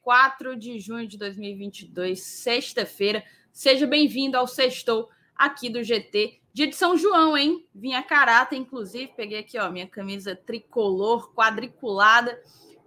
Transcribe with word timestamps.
24 0.00 0.56
de 0.56 0.80
junho 0.80 1.06
de 1.06 1.18
2022, 1.18 2.22
sexta-feira. 2.22 3.22
Seja 3.52 3.86
bem-vindo 3.86 4.36
ao 4.36 4.46
Sextou 4.46 5.10
aqui 5.36 5.68
do 5.68 5.84
GT. 5.84 6.40
Dia 6.54 6.66
de 6.66 6.74
São 6.74 6.96
João, 6.96 7.36
hein? 7.36 7.66
Vim 7.74 7.92
a 7.92 8.02
caráter, 8.02 8.56
inclusive, 8.56 9.12
peguei 9.14 9.40
aqui, 9.40 9.58
ó, 9.58 9.70
minha 9.70 9.86
camisa 9.86 10.34
tricolor 10.34 11.32
quadriculada 11.34 12.42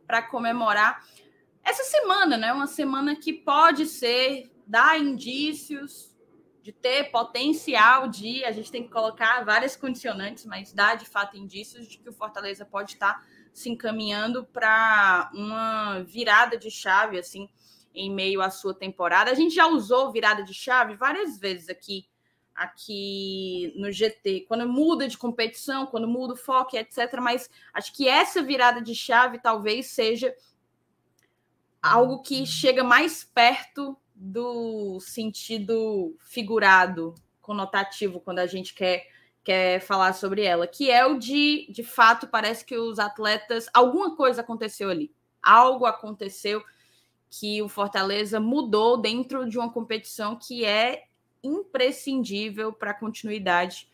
para 0.08 0.24
comemorar 0.24 1.06
essa 1.64 1.84
semana, 1.84 2.36
né? 2.36 2.52
Uma 2.52 2.68
semana 2.68 3.16
que 3.16 3.32
pode 3.32 3.86
ser, 3.86 4.52
dar 4.66 5.00
indícios 5.00 6.14
de 6.64 6.72
ter 6.72 7.12
potencial 7.12 8.08
de. 8.08 8.44
A 8.44 8.52
gente 8.52 8.72
tem 8.72 8.84
que 8.84 8.90
colocar 8.90 9.46
várias 9.46 9.76
condicionantes, 9.76 10.46
mas 10.46 10.74
dá 10.74 10.96
de 10.96 11.06
fato 11.06 11.38
indícios 11.38 11.88
de 11.88 12.00
que 12.00 12.10
o 12.10 12.14
Fortaleza 12.14 12.66
pode 12.66 12.94
estar 12.94 13.24
se 13.54 13.70
encaminhando 13.70 14.44
para 14.46 15.30
uma 15.34 16.02
virada 16.04 16.58
de 16.58 16.72
chave, 16.72 17.20
assim, 17.20 17.48
em 17.94 18.12
meio 18.12 18.42
à 18.42 18.50
sua 18.50 18.74
temporada. 18.74 19.32
A 19.32 19.36
gente 19.36 19.54
já 19.54 19.68
usou 19.68 20.12
virada 20.12 20.44
de 20.44 20.54
chave 20.54 20.96
várias 20.96 21.38
vezes 21.38 21.70
aqui 21.70 22.08
aqui 22.56 23.74
no 23.76 23.92
GT, 23.92 24.46
quando 24.48 24.68
muda 24.68 25.08
de 25.08 25.18
competição, 25.18 25.88
quando 25.88 26.08
muda 26.08 26.34
o 26.34 26.38
foco, 26.38 26.78
etc. 26.78 27.16
Mas 27.20 27.50
acho 27.74 27.92
que 27.96 28.08
essa 28.08 28.44
virada 28.44 28.82
de 28.82 28.94
chave 28.94 29.40
talvez 29.40 29.88
seja 29.88 30.34
algo 31.82 32.22
que 32.22 32.46
chega 32.46 32.84
mais 32.84 33.24
perto 33.24 33.98
do 34.16 35.00
sentido 35.00 36.16
figurado, 36.20 37.16
conotativo, 37.42 38.22
quando 38.22 38.40
a 38.40 38.46
gente 38.46 38.74
quer 38.74 39.08
quer 39.44 39.82
falar 39.82 40.14
sobre 40.14 40.44
ela, 40.44 40.66
que 40.66 40.90
é 40.90 41.06
o 41.06 41.18
de, 41.18 41.68
de 41.70 41.84
fato, 41.84 42.28
parece 42.28 42.64
que 42.64 42.78
os 42.78 42.98
atletas, 42.98 43.68
alguma 43.74 44.16
coisa 44.16 44.42
aconteceu 44.42 44.90
ali. 44.90 45.12
Algo 45.42 45.86
aconteceu 45.86 46.64
que 47.30 47.62
o 47.62 47.68
Fortaleza 47.68 48.40
mudou 48.40 48.98
dentro 48.98 49.50
de 49.50 49.58
uma 49.58 49.72
competição 49.72 50.36
que 50.36 50.64
é 50.64 51.04
imprescindível 51.44 52.72
para 52.72 52.92
a 52.92 52.94
continuidade 52.94 53.90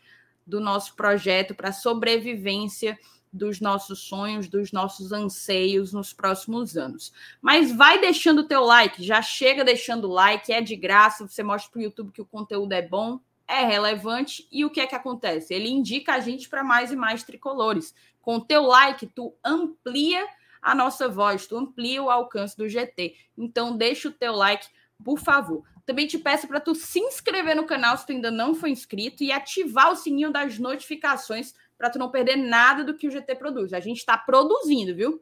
do 0.46 0.60
nosso 0.60 0.94
projeto, 0.94 1.54
para 1.54 1.70
a 1.70 1.72
sobrevivência 1.72 2.98
dos 3.32 3.60
nossos 3.60 4.00
sonhos, 4.00 4.48
dos 4.48 4.72
nossos 4.72 5.12
anseios 5.12 5.92
nos 5.92 6.12
próximos 6.12 6.76
anos. 6.76 7.12
Mas 7.40 7.72
vai 7.72 8.00
deixando 8.00 8.40
o 8.40 8.46
teu 8.46 8.64
like, 8.64 9.02
já 9.02 9.22
chega 9.22 9.64
deixando 9.64 10.08
o 10.08 10.12
like, 10.12 10.52
é 10.52 10.60
de 10.60 10.76
graça, 10.76 11.26
você 11.26 11.42
mostra 11.42 11.70
para 11.70 11.78
o 11.78 11.82
YouTube 11.82 12.12
que 12.12 12.22
o 12.22 12.26
conteúdo 12.26 12.72
é 12.72 12.82
bom, 12.82 13.20
é 13.50 13.64
relevante 13.64 14.46
e 14.50 14.64
o 14.64 14.70
que 14.70 14.80
é 14.80 14.86
que 14.86 14.94
acontece? 14.94 15.52
Ele 15.52 15.68
indica 15.68 16.14
a 16.14 16.20
gente 16.20 16.48
para 16.48 16.62
mais 16.62 16.92
e 16.92 16.96
mais 16.96 17.24
tricolores. 17.24 17.94
Com 18.22 18.38
teu 18.38 18.62
like, 18.62 19.06
tu 19.06 19.34
amplia 19.44 20.26
a 20.62 20.74
nossa 20.74 21.08
voz, 21.08 21.46
tu 21.46 21.56
amplia 21.56 22.02
o 22.02 22.10
alcance 22.10 22.56
do 22.56 22.68
GT. 22.68 23.16
Então 23.36 23.76
deixa 23.76 24.08
o 24.08 24.12
teu 24.12 24.34
like, 24.34 24.68
por 25.04 25.18
favor. 25.18 25.64
Também 25.84 26.06
te 26.06 26.18
peço 26.18 26.46
para 26.46 26.60
tu 26.60 26.74
se 26.74 27.00
inscrever 27.00 27.56
no 27.56 27.66
canal 27.66 27.96
se 27.96 28.06
tu 28.06 28.12
ainda 28.12 28.30
não 28.30 28.54
for 28.54 28.68
inscrito 28.68 29.24
e 29.24 29.32
ativar 29.32 29.90
o 29.90 29.96
sininho 29.96 30.30
das 30.30 30.58
notificações 30.58 31.54
para 31.76 31.90
tu 31.90 31.98
não 31.98 32.10
perder 32.10 32.36
nada 32.36 32.84
do 32.84 32.94
que 32.94 33.08
o 33.08 33.10
GT 33.10 33.34
produz. 33.34 33.72
A 33.72 33.80
gente 33.80 33.98
está 33.98 34.16
produzindo, 34.16 34.94
viu? 34.94 35.20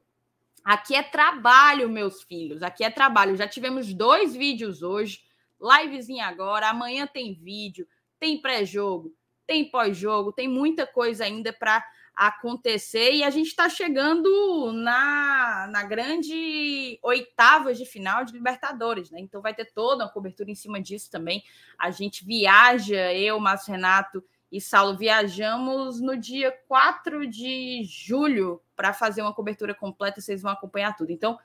Aqui 0.64 0.94
é 0.94 1.02
trabalho, 1.02 1.88
meus 1.88 2.22
filhos. 2.22 2.62
Aqui 2.62 2.84
é 2.84 2.90
trabalho. 2.90 3.36
Já 3.36 3.48
tivemos 3.48 3.94
dois 3.94 4.34
vídeos 4.34 4.82
hoje, 4.82 5.22
livezinha 5.58 6.26
agora. 6.26 6.68
Amanhã 6.68 7.06
tem 7.06 7.32
vídeo, 7.32 7.86
tem 8.18 8.40
pré-jogo, 8.40 9.14
tem 9.46 9.70
pós-jogo, 9.70 10.32
tem 10.32 10.48
muita 10.48 10.86
coisa 10.86 11.24
ainda 11.24 11.52
para 11.52 11.84
acontecer 12.18 13.12
e 13.12 13.22
a 13.22 13.30
gente 13.30 13.46
está 13.46 13.68
chegando 13.68 14.72
na, 14.72 15.68
na 15.70 15.84
grande 15.84 16.98
oitava 17.00 17.72
de 17.72 17.86
final 17.86 18.24
de 18.24 18.32
Libertadores, 18.32 19.10
né? 19.10 19.20
Então 19.20 19.40
vai 19.40 19.54
ter 19.54 19.66
toda 19.72 20.04
uma 20.04 20.10
cobertura 20.10 20.50
em 20.50 20.54
cima 20.54 20.80
disso 20.80 21.08
também. 21.10 21.44
A 21.78 21.92
gente 21.92 22.24
viaja, 22.24 23.12
eu, 23.14 23.38
Márcio 23.38 23.72
Renato 23.72 24.22
e 24.50 24.60
Saulo 24.60 24.96
viajamos 24.96 26.00
no 26.00 26.16
dia 26.16 26.52
4 26.66 27.24
de 27.28 27.84
julho 27.84 28.60
para 28.74 28.92
fazer 28.92 29.22
uma 29.22 29.34
cobertura 29.34 29.72
completa, 29.72 30.20
vocês 30.20 30.42
vão 30.42 30.50
acompanhar 30.50 30.96
tudo. 30.96 31.12
Então, 31.12 31.38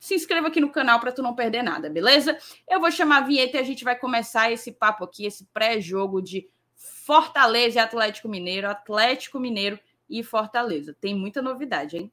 se 0.00 0.14
inscreva 0.14 0.48
aqui 0.48 0.60
no 0.60 0.70
canal 0.70 0.98
para 0.98 1.12
tu 1.12 1.22
não 1.22 1.34
perder 1.34 1.62
nada, 1.62 1.90
beleza? 1.90 2.36
Eu 2.66 2.80
vou 2.80 2.90
chamar 2.90 3.18
a 3.18 3.26
vinheta 3.26 3.58
e 3.58 3.60
a 3.60 3.64
gente 3.64 3.84
vai 3.84 3.94
começar 3.94 4.50
esse 4.50 4.72
papo 4.72 5.04
aqui, 5.04 5.26
esse 5.26 5.44
pré-jogo 5.52 6.22
de 6.22 6.48
Fortaleza 6.74 7.78
e 7.78 7.82
Atlético 7.82 8.26
Mineiro, 8.26 8.68
Atlético 8.68 9.38
Mineiro 9.38 9.78
e 10.08 10.22
Fortaleza. 10.22 10.96
Tem 10.98 11.14
muita 11.14 11.42
novidade, 11.42 11.98
hein? 11.98 12.10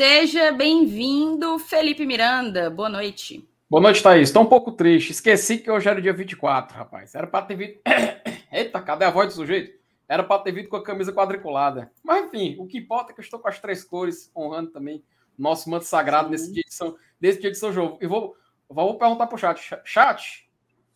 Seja 0.00 0.50
bem-vindo, 0.50 1.58
Felipe 1.58 2.06
Miranda. 2.06 2.70
Boa 2.70 2.88
noite. 2.88 3.46
Boa 3.68 3.82
noite, 3.82 4.02
Thaís. 4.02 4.30
Estou 4.30 4.44
um 4.44 4.46
pouco 4.46 4.72
triste. 4.72 5.10
Esqueci 5.10 5.58
que 5.58 5.70
hoje 5.70 5.90
era 5.90 6.00
dia 6.00 6.14
24, 6.14 6.74
rapaz. 6.74 7.14
Era 7.14 7.26
para 7.26 7.44
ter 7.44 7.54
vindo. 7.54 7.74
Eita, 8.50 8.80
cadê 8.80 9.04
a 9.04 9.10
voz 9.10 9.28
do 9.28 9.34
sujeito? 9.34 9.78
Era 10.08 10.24
para 10.24 10.40
ter 10.40 10.52
vindo 10.52 10.70
com 10.70 10.76
a 10.76 10.82
camisa 10.82 11.12
quadriculada. 11.12 11.92
Mas 12.02 12.24
enfim, 12.24 12.56
o 12.58 12.66
que 12.66 12.78
importa 12.78 13.12
é 13.12 13.14
que 13.14 13.20
eu 13.20 13.22
estou 13.22 13.38
com 13.38 13.48
as 13.48 13.58
três 13.58 13.84
cores, 13.84 14.32
honrando 14.34 14.70
também 14.70 15.04
nosso 15.36 15.68
manto 15.68 15.84
sagrado 15.84 16.30
nesse 16.30 16.50
dia, 16.50 16.64
de 16.66 16.72
São, 16.72 16.96
nesse 17.20 17.38
dia 17.38 17.50
de 17.50 17.58
São 17.58 17.70
João. 17.70 17.98
E 18.00 18.06
vou, 18.06 18.34
vou 18.70 18.96
perguntar 18.96 19.26
para 19.26 19.36
o 19.36 19.38
chat. 19.38 19.60
Chat, 19.84 20.48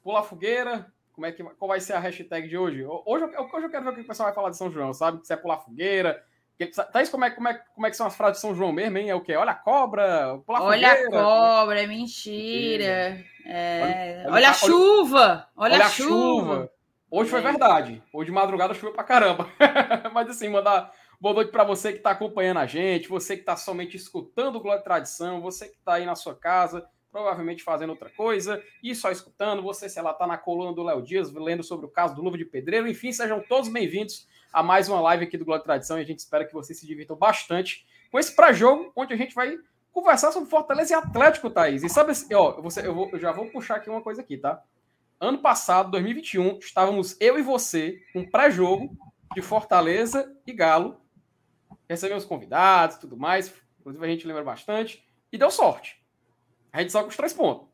pula 0.03 0.21
a 0.21 0.23
fogueira. 0.23 0.91
Como 1.13 1.27
é 1.27 1.31
que, 1.31 1.45
qual 1.45 1.69
vai 1.69 1.79
ser 1.79 1.93
a 1.93 1.99
hashtag 1.99 2.49
de 2.49 2.57
hoje? 2.57 2.83
Hoje, 2.87 3.25
hoje 3.27 3.67
eu 3.67 3.71
quero 3.71 3.85
ver 3.85 3.91
o 3.91 3.95
que 3.97 4.01
o 4.01 4.07
pessoal 4.07 4.29
vai 4.29 4.35
falar 4.35 4.49
de 4.49 4.57
São 4.57 4.71
João, 4.71 4.95
sabe? 4.95 5.27
Se 5.27 5.35
é 5.35 5.37
pular 5.37 5.59
fogueira. 5.59 6.25
Thaís, 6.93 7.09
como 7.09 7.25
é, 7.25 7.31
como, 7.31 7.49
é, 7.49 7.55
como 7.75 7.87
é 7.87 7.91
que 7.91 7.97
são 7.97 8.07
as 8.07 8.17
frases 8.17 8.37
de 8.37 8.43
São 8.43 8.55
João 8.55 8.73
mesmo, 8.73 8.97
hein? 8.97 9.11
É 9.11 9.15
o 9.15 9.21
quê? 9.21 9.35
Olha 9.35 9.51
a 9.51 9.57
cobra, 9.57 10.41
Olha 10.47 10.93
a 10.93 11.11
cobra, 11.11 11.83
é 11.83 11.87
mentira. 11.87 13.25
É... 13.45 14.23
Olha, 14.23 14.27
olha, 14.27 14.35
olha, 14.35 14.51
a 14.51 14.53
chuva! 14.53 15.49
Olha, 15.57 15.75
olha 15.75 15.87
a 15.87 15.89
chuva! 15.89 16.11
chuva. 16.11 16.71
Hoje 17.11 17.31
foi 17.31 17.39
é. 17.41 17.43
verdade. 17.43 18.03
Hoje 18.13 18.27
de 18.27 18.33
madrugada 18.33 18.75
choveu 18.75 18.93
pra 18.93 19.05
caramba. 19.05 19.49
Mas 20.13 20.31
assim, 20.31 20.49
mandar 20.49 20.93
boa 21.21 21.35
noite 21.35 21.51
para 21.51 21.63
você 21.63 21.93
que 21.93 21.99
está 21.99 22.11
acompanhando 22.11 22.59
a 22.59 22.67
gente, 22.67 23.09
você 23.09 23.37
que 23.37 23.43
está 23.43 23.57
somente 23.57 23.97
escutando 23.97 24.57
o 24.57 24.61
Glória 24.61 24.81
e 24.81 24.85
Tradição, 24.85 25.41
você 25.41 25.69
que 25.69 25.77
está 25.77 25.95
aí 25.95 26.07
na 26.07 26.17
sua 26.17 26.35
casa, 26.35 26.85
provavelmente 27.15 27.63
fazendo 27.63 27.91
outra 27.91 28.11
coisa, 28.11 28.61
e 28.83 28.93
só 28.93 29.09
escutando, 29.09 29.63
você, 29.63 29.89
sei 29.89 30.03
lá, 30.03 30.11
está 30.11 30.27
na 30.27 30.37
coluna 30.37 30.73
do 30.73 30.83
Léo 30.83 31.01
Dias, 31.01 31.33
lendo 31.33 31.63
sobre 31.63 31.87
o 31.87 31.89
caso 31.89 32.13
do 32.13 32.21
Luva 32.21 32.37
de 32.37 32.45
Pedreiro, 32.45 32.89
enfim, 32.89 33.13
sejam 33.13 33.41
todos 33.41 33.69
bem-vindos 33.69 34.27
a 34.53 34.65
mais 34.65 34.89
uma 34.89 35.01
live 35.01 35.23
aqui 35.23 35.39
do 35.39 35.55
e 35.55 35.61
Tradição, 35.61 35.97
e 35.97 36.03
a 36.03 36.05
gente 36.05 36.19
espera 36.19 36.45
que 36.45 36.53
vocês 36.53 36.77
se 36.77 36.85
divirtam 36.85 37.15
bastante 37.15 37.87
com 38.11 38.19
esse 38.19 38.35
pré-jogo, 38.35 38.91
onde 38.97 39.15
a 39.15 39.17
gente 39.17 39.33
vai 39.33 39.57
conversar 39.93 40.33
sobre 40.33 40.51
Fortaleza 40.51 40.93
e 40.93 40.97
Atlético, 40.97 41.49
Thaís. 41.49 41.85
E 41.85 41.89
sabe, 41.89 42.11
ó, 42.35 42.61
você, 42.61 42.85
eu, 42.85 42.93
vou, 42.93 43.09
eu 43.13 43.19
já 43.21 43.31
vou 43.31 43.47
puxar 43.47 43.77
aqui 43.77 43.89
uma 43.89 44.03
coisa 44.03 44.21
aqui, 44.21 44.37
tá? 44.37 44.61
Ano 45.21 45.39
passado, 45.39 45.93
2021, 45.93 46.59
estávamos 46.59 47.17
eu 47.21 47.39
e 47.39 47.43
você 47.43 48.03
com 48.13 48.29
pré-jogo 48.29 48.91
de 49.37 49.41
Fortaleza 49.41 50.37
e 50.45 50.53
Galo. 50.53 51.01
Recebemos 51.89 52.25
convidados 52.25 52.97
tudo 52.97 53.17
mais. 53.17 53.55
Inclusive, 53.79 54.05
a 54.05 54.09
gente 54.09 54.27
lembra 54.27 54.43
bastante. 54.43 55.07
E 55.31 55.39
deu 55.39 55.53
sorte. 55.53 56.04
A 56.75 56.81
gente 56.81 56.91
saiu 56.91 57.05
com 57.05 57.11
os 57.11 57.17
três 57.17 57.33
pontos. 57.33 57.69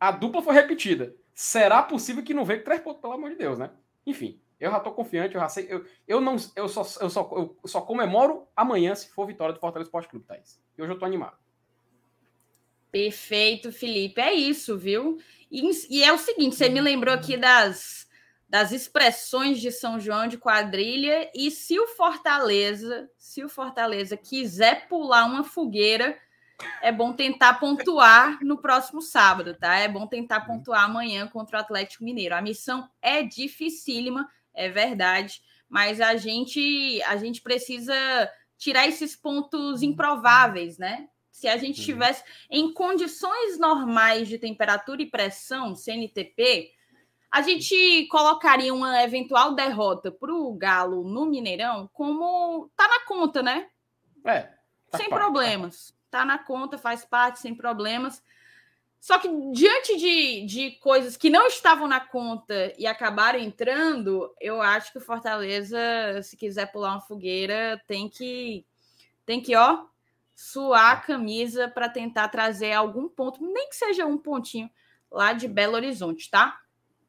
A 0.00 0.10
dupla 0.10 0.42
foi 0.42 0.52
repetida. 0.52 1.14
Será 1.32 1.80
possível 1.80 2.24
que 2.24 2.34
não 2.34 2.44
veio 2.44 2.58
com 2.58 2.64
três 2.64 2.80
pontos, 2.80 3.00
pelo 3.00 3.12
amor 3.12 3.30
de 3.30 3.36
Deus, 3.36 3.56
né? 3.56 3.70
Enfim, 4.04 4.40
eu 4.58 4.68
já 4.68 4.78
estou 4.78 4.92
confiante, 4.92 5.36
eu 5.36 5.40
já 5.40 5.48
sei. 5.48 5.68
Eu, 5.70 5.86
eu, 6.08 6.20
não, 6.20 6.34
eu, 6.56 6.68
só, 6.68 6.80
eu, 7.00 7.08
só, 7.08 7.30
eu 7.32 7.56
só 7.68 7.80
comemoro 7.80 8.48
amanhã 8.56 8.96
se 8.96 9.08
for 9.10 9.28
vitória 9.28 9.54
do 9.54 9.60
Fortaleza 9.60 9.86
Esporte 9.86 10.08
Clube, 10.08 10.26
Thaís. 10.26 10.60
E 10.76 10.82
hoje 10.82 10.90
eu 10.90 10.94
estou 10.94 11.06
animado. 11.06 11.36
Perfeito, 12.90 13.70
Felipe. 13.70 14.20
É 14.20 14.34
isso, 14.34 14.76
viu? 14.76 15.20
E, 15.48 15.70
e, 15.88 16.02
é 16.02 16.12
o 16.12 16.18
seguinte: 16.18 16.56
você 16.56 16.68
me 16.68 16.80
lembrou 16.80 17.14
aqui 17.14 17.36
das, 17.36 18.08
das 18.48 18.72
expressões 18.72 19.60
de 19.60 19.70
São 19.70 20.00
João 20.00 20.26
de 20.26 20.36
quadrilha, 20.36 21.30
e 21.32 21.48
se 21.48 21.78
o 21.78 21.86
Fortaleza, 21.86 23.08
se 23.16 23.44
o 23.44 23.48
Fortaleza 23.48 24.16
quiser 24.16 24.88
pular 24.88 25.26
uma 25.26 25.44
fogueira, 25.44 26.18
é 26.82 26.90
bom 26.90 27.12
tentar 27.12 27.54
pontuar 27.54 28.38
no 28.42 28.58
próximo 28.58 29.00
sábado, 29.02 29.54
tá? 29.54 29.76
É 29.76 29.88
bom 29.88 30.06
tentar 30.06 30.40
pontuar 30.40 30.84
amanhã 30.84 31.26
contra 31.26 31.58
o 31.58 31.60
Atlético 31.60 32.04
Mineiro. 32.04 32.34
A 32.34 32.42
missão 32.42 32.88
é 33.00 33.22
dificílima, 33.22 34.28
é 34.54 34.68
verdade, 34.68 35.42
mas 35.68 36.00
a 36.00 36.16
gente 36.16 37.02
a 37.02 37.16
gente 37.16 37.40
precisa 37.40 37.94
tirar 38.58 38.86
esses 38.86 39.16
pontos 39.16 39.82
improváveis, 39.82 40.76
né? 40.78 41.08
Se 41.30 41.48
a 41.48 41.56
gente 41.56 41.78
estivesse 41.78 42.22
em 42.50 42.72
condições 42.74 43.58
normais 43.58 44.28
de 44.28 44.38
temperatura 44.38 45.00
e 45.00 45.10
pressão, 45.10 45.74
CNTP, 45.74 46.70
a 47.30 47.40
gente 47.40 48.06
colocaria 48.10 48.74
uma 48.74 49.02
eventual 49.02 49.54
derrota 49.54 50.10
para 50.10 50.34
o 50.34 50.52
Galo 50.52 51.04
no 51.04 51.26
Mineirão 51.26 51.88
como 51.92 52.68
tá 52.76 52.88
na 52.88 53.06
conta, 53.06 53.42
né? 53.42 53.68
É. 54.24 54.50
Sem 54.96 55.08
problemas. 55.08 55.90
Tá 55.90 55.99
na 56.24 56.38
conta, 56.38 56.78
faz 56.78 57.04
parte, 57.04 57.40
sem 57.40 57.54
problemas. 57.54 58.22
Só 59.00 59.18
que 59.18 59.28
diante 59.52 59.96
de, 59.96 60.44
de 60.44 60.70
coisas 60.72 61.16
que 61.16 61.30
não 61.30 61.46
estavam 61.46 61.88
na 61.88 62.00
conta 62.00 62.72
e 62.76 62.86
acabaram 62.86 63.38
entrando, 63.38 64.30
eu 64.38 64.60
acho 64.60 64.92
que 64.92 64.98
o 64.98 65.00
Fortaleza, 65.00 65.78
se 66.22 66.36
quiser 66.36 66.70
pular 66.70 66.92
uma 66.92 67.00
fogueira, 67.00 67.82
tem 67.86 68.08
que 68.08 68.66
tem 69.24 69.40
que, 69.40 69.54
ó, 69.54 69.84
suar 70.34 70.92
a 70.92 71.00
camisa 71.00 71.68
para 71.68 71.88
tentar 71.88 72.28
trazer 72.28 72.72
algum 72.72 73.08
ponto, 73.08 73.40
nem 73.40 73.68
que 73.68 73.76
seja 73.76 74.04
um 74.04 74.18
pontinho 74.18 74.68
lá 75.10 75.32
de 75.32 75.46
Belo 75.46 75.74
Horizonte, 75.74 76.30
tá? 76.30 76.58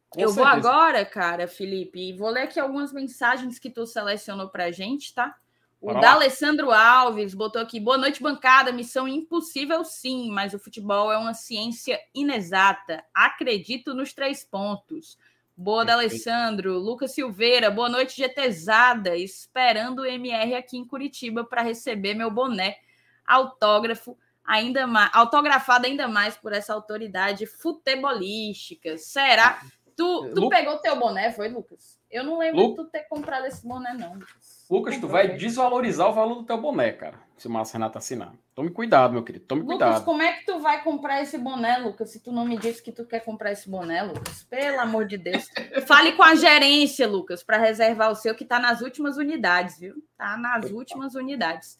Com 0.09 0.19
eu 0.19 0.29
certeza. 0.29 0.59
vou 0.59 0.71
agora, 0.71 1.05
cara, 1.05 1.47
Felipe, 1.47 1.99
e 2.09 2.13
vou 2.13 2.29
ler 2.29 2.43
aqui 2.43 2.59
algumas 2.59 2.93
mensagens 2.93 3.57
que 3.57 3.69
tu 3.69 3.87
selecionou 3.87 4.49
pra 4.49 4.69
gente, 4.69 5.13
tá? 5.13 5.35
O 5.81 5.99
da 5.99 6.11
Alessandro 6.13 6.71
Alves 6.71 7.33
botou 7.33 7.59
aqui: 7.59 7.79
boa 7.79 7.97
noite, 7.97 8.21
bancada. 8.21 8.71
Missão 8.71 9.07
impossível, 9.07 9.83
sim, 9.83 10.29
mas 10.29 10.53
o 10.53 10.59
futebol 10.59 11.11
é 11.11 11.17
uma 11.17 11.33
ciência 11.33 11.99
inexata. 12.13 13.03
Acredito 13.11 13.95
nos 13.95 14.13
três 14.13 14.43
pontos. 14.43 15.17
Boa 15.57 15.83
da 15.83 15.93
Alessandro. 15.93 16.77
Lucas 16.77 17.13
Silveira, 17.13 17.71
boa 17.71 17.89
noite, 17.89 18.21
GTzada. 18.21 19.17
Esperando 19.17 20.03
o 20.03 20.05
MR 20.05 20.53
aqui 20.53 20.77
em 20.77 20.85
Curitiba 20.85 21.43
para 21.43 21.63
receber 21.63 22.13
meu 22.13 22.29
boné 22.29 22.77
autógrafo 23.25 24.15
ainda 24.45 24.85
mais, 24.85 25.09
autografado 25.13 25.87
ainda 25.87 26.07
mais 26.07 26.37
por 26.37 26.53
essa 26.53 26.73
autoridade 26.73 27.45
futebolística. 27.47 28.97
Será? 28.97 29.61
Tu, 29.95 30.31
tu 30.33 30.41
Lu... 30.41 30.49
pegou 30.49 30.77
teu 30.77 30.95
boné, 30.99 31.31
foi, 31.31 31.47
Lucas? 31.47 31.99
Eu 32.09 32.23
não 32.23 32.37
lembro 32.37 32.61
Lu... 32.61 32.69
de 32.69 32.75
tu 32.75 32.85
ter 32.85 33.03
comprado 33.03 33.45
esse 33.45 33.65
boné, 33.65 33.93
não, 33.93 34.13
Lucas. 34.13 34.50
Lucas, 34.71 34.97
tu 34.97 35.05
vai 35.05 35.35
desvalorizar 35.35 36.07
o 36.07 36.13
valor 36.13 36.35
do 36.35 36.43
teu 36.45 36.57
boné, 36.57 36.93
cara. 36.93 37.19
Se 37.35 37.45
o 37.45 37.51
Márcio 37.51 37.73
Renato 37.73 37.97
assinar. 37.97 38.31
Tome 38.55 38.69
cuidado, 38.69 39.11
meu 39.11 39.21
querido. 39.21 39.43
Tome 39.43 39.63
Lucas, 39.63 39.77
cuidado. 39.79 40.05
como 40.05 40.21
é 40.21 40.31
que 40.31 40.45
tu 40.45 40.59
vai 40.59 40.81
comprar 40.81 41.21
esse 41.21 41.37
boné, 41.37 41.77
Lucas? 41.79 42.09
Se 42.09 42.21
tu 42.21 42.31
não 42.31 42.45
me 42.45 42.57
disse 42.57 42.81
que 42.81 42.89
tu 42.89 43.03
quer 43.03 43.19
comprar 43.19 43.51
esse 43.51 43.69
boné, 43.69 44.01
Lucas. 44.01 44.43
Pelo 44.43 44.79
amor 44.79 45.05
de 45.05 45.17
Deus. 45.17 45.45
Fale 45.85 46.13
com 46.13 46.23
a 46.23 46.35
gerência, 46.35 47.05
Lucas, 47.05 47.43
para 47.43 47.57
reservar 47.57 48.11
o 48.11 48.15
seu, 48.15 48.33
que 48.33 48.45
tá 48.45 48.59
nas 48.59 48.79
últimas 48.79 49.17
unidades, 49.17 49.77
viu? 49.77 49.95
Tá 50.17 50.37
nas 50.37 50.71
últimas 50.71 51.15
unidades. 51.15 51.77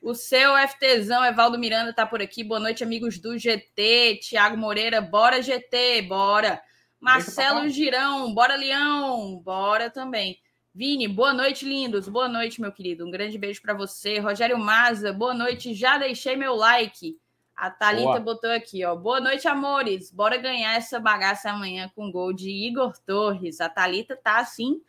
O 0.00 0.14
seu 0.14 0.52
FTzão, 0.68 1.22
Evaldo 1.22 1.58
Miranda, 1.58 1.92
tá 1.92 2.06
por 2.06 2.22
aqui. 2.22 2.42
Boa 2.42 2.60
noite, 2.60 2.82
amigos 2.82 3.18
do 3.18 3.36
GT. 3.36 4.20
Tiago 4.22 4.56
Moreira, 4.56 5.02
bora 5.02 5.42
GT, 5.42 6.00
bora. 6.08 6.62
Marcelo 6.98 7.68
Girão, 7.68 8.32
bora 8.32 8.56
Leão, 8.56 9.36
bora 9.44 9.90
também. 9.90 10.40
Vini, 10.76 11.08
boa 11.08 11.32
noite, 11.32 11.64
lindos. 11.64 12.06
Boa 12.06 12.28
noite, 12.28 12.60
meu 12.60 12.70
querido. 12.70 13.06
Um 13.06 13.10
grande 13.10 13.38
beijo 13.38 13.62
para 13.62 13.72
você. 13.72 14.18
Rogério 14.18 14.58
Maza, 14.58 15.10
boa 15.10 15.32
noite. 15.32 15.72
Já 15.72 15.96
deixei 15.96 16.36
meu 16.36 16.54
like. 16.54 17.18
A 17.56 17.70
Thalita 17.70 18.20
botou 18.20 18.50
aqui, 18.50 18.84
ó. 18.84 18.94
Boa 18.94 19.18
noite, 19.18 19.48
amores. 19.48 20.12
Bora 20.12 20.36
ganhar 20.36 20.74
essa 20.74 21.00
bagaça 21.00 21.50
amanhã 21.50 21.90
com 21.96 22.12
gol 22.12 22.30
de 22.30 22.50
Igor 22.50 22.92
Torres. 23.06 23.58
A 23.62 23.70
Thalita 23.70 24.20
tá 24.22 24.38
assim 24.38 24.82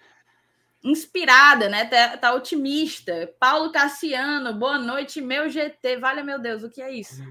inspirada, 0.84 1.70
né? 1.70 1.86
Tá, 1.86 2.18
tá, 2.18 2.34
otimista. 2.34 3.34
Paulo 3.40 3.72
Cassiano, 3.72 4.54
boa 4.56 4.78
noite, 4.78 5.22
meu 5.22 5.50
GT. 5.50 6.00
Vale, 6.00 6.22
meu 6.22 6.38
Deus, 6.38 6.64
o 6.64 6.70
que 6.70 6.82
é 6.82 6.92
isso? 6.92 7.24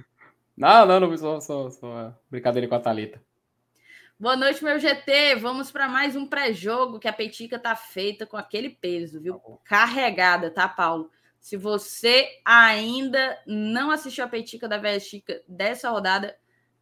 Não, 0.57 0.87
não, 0.87 0.99
não, 0.99 1.19
só, 1.19 1.41
só, 1.41 1.69
só 1.69 2.15
brincadeira 2.31 2.67
com 2.67 2.75
a 2.75 2.81
Thalita. 2.81 3.21
Boa 4.19 4.35
noite, 4.35 4.65
meu 4.65 4.79
GT. 4.79 5.35
Vamos 5.35 5.71
para 5.71 5.91
mais 5.91 6.17
um 6.17 6.27
pré-jogo 6.27 6.99
que 6.99 7.07
a 7.07 7.13
petica 7.13 7.59
tá 7.59 7.77
feita 7.77 8.25
com 8.25 8.39
aquele 8.39 8.71
peso, 8.71 9.21
viu? 9.21 9.35
Tá 9.35 9.59
Carregada, 9.63 10.51
tá, 10.51 10.67
Paulo? 10.67 11.11
Se 11.39 11.55
você 11.55 12.27
ainda 12.43 13.39
não 13.47 13.91
assistiu 13.91 14.25
a 14.25 14.29
petica 14.29 14.67
da 14.67 14.79
Vestica 14.79 15.43
dessa 15.47 15.91
rodada, 15.91 16.35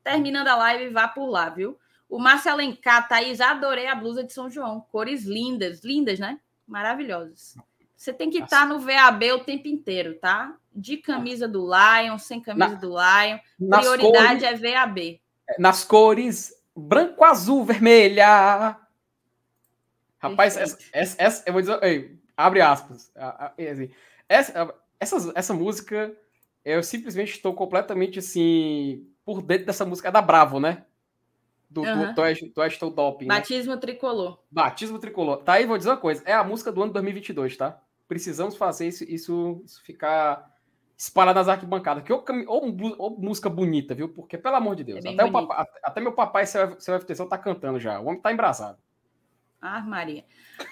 terminando 0.04 0.46
a 0.46 0.54
live, 0.54 0.90
vá 0.90 1.08
por 1.08 1.26
lá, 1.26 1.48
viu? 1.48 1.76
O 2.08 2.20
Marcelo 2.20 2.60
Alencar, 2.60 3.08
Thaís, 3.08 3.40
adorei 3.40 3.88
a 3.88 3.96
blusa 3.96 4.22
de 4.22 4.32
São 4.32 4.48
João. 4.48 4.86
Cores 4.92 5.24
lindas, 5.24 5.82
lindas, 5.82 6.20
né? 6.20 6.38
Maravilhosas. 6.64 7.56
Você 7.96 8.12
tem 8.12 8.30
que 8.30 8.38
estar 8.38 8.60
tá 8.60 8.66
no 8.66 8.78
VAB 8.78 9.32
o 9.32 9.40
tempo 9.40 9.66
inteiro, 9.66 10.14
tá? 10.20 10.56
De 10.72 10.98
camisa 10.98 11.48
do 11.48 11.66
Lion, 11.66 12.16
sem 12.16 12.40
camisa 12.40 12.68
Na, 12.68 12.74
do 12.76 12.90
Lion. 12.90 13.38
Prioridade 13.58 14.44
cores, 14.44 14.62
é 14.62 14.72
VAB. 14.72 15.20
Nas 15.58 15.82
cores 15.82 16.53
branco, 16.76 17.24
azul, 17.24 17.64
vermelha. 17.64 18.78
Rapaz, 20.18 20.56
essa, 20.56 20.78
essa, 20.92 21.22
essa, 21.22 21.42
eu 21.46 21.52
vou 21.52 21.62
dizer, 21.62 21.82
ei, 21.82 22.18
abre 22.36 22.60
aspas. 22.60 23.12
Assim, 23.14 23.90
essa, 24.28 24.74
essa, 24.98 25.32
essa 25.34 25.54
música, 25.54 26.16
eu 26.64 26.82
simplesmente 26.82 27.32
estou 27.32 27.52
completamente 27.54 28.18
assim, 28.18 29.06
por 29.24 29.42
dentro 29.42 29.66
dessa 29.66 29.84
música. 29.84 30.08
É 30.08 30.12
da 30.12 30.22
Bravo, 30.22 30.58
né? 30.58 30.84
Do, 31.68 31.82
uhum. 31.82 32.14
do, 32.14 32.90
Doping. 32.90 33.26
Né? 33.26 33.34
Batismo 33.34 33.74
né? 33.74 33.80
tricolor. 33.80 34.38
Batismo 34.50 34.98
tricolor. 34.98 35.38
Tá 35.38 35.54
aí, 35.54 35.66
vou 35.66 35.76
dizer 35.76 35.90
uma 35.90 35.96
coisa. 35.96 36.22
É 36.24 36.32
a 36.32 36.44
música 36.44 36.70
do 36.70 36.82
ano 36.82 36.92
2022, 36.92 37.56
tá? 37.56 37.80
Precisamos 38.06 38.56
fazer 38.56 38.86
isso, 38.86 39.04
isso, 39.04 39.62
isso 39.64 39.82
ficar 39.82 40.53
espalhar 40.96 41.34
nas 41.34 41.48
arquibancadas. 41.48 42.04
Que 42.04 42.12
ou, 42.12 42.24
ou, 42.46 42.94
ou, 42.98 43.18
música 43.18 43.48
bonita, 43.48 43.94
viu? 43.94 44.08
Porque, 44.08 44.38
pelo 44.38 44.56
amor 44.56 44.76
de 44.76 44.84
Deus, 44.84 45.04
é 45.04 45.10
até, 45.10 45.30
papai, 45.30 45.66
até, 45.82 46.00
meu 46.00 46.12
papai, 46.12 46.46
seu, 46.46 46.78
seu 46.80 46.98
FTC, 47.00 47.26
tá 47.26 47.38
cantando 47.38 47.78
já. 47.78 48.00
O 48.00 48.06
homem 48.06 48.20
tá 48.20 48.32
embrasado. 48.32 48.78
Ah, 49.60 49.80
Maria. 49.80 50.24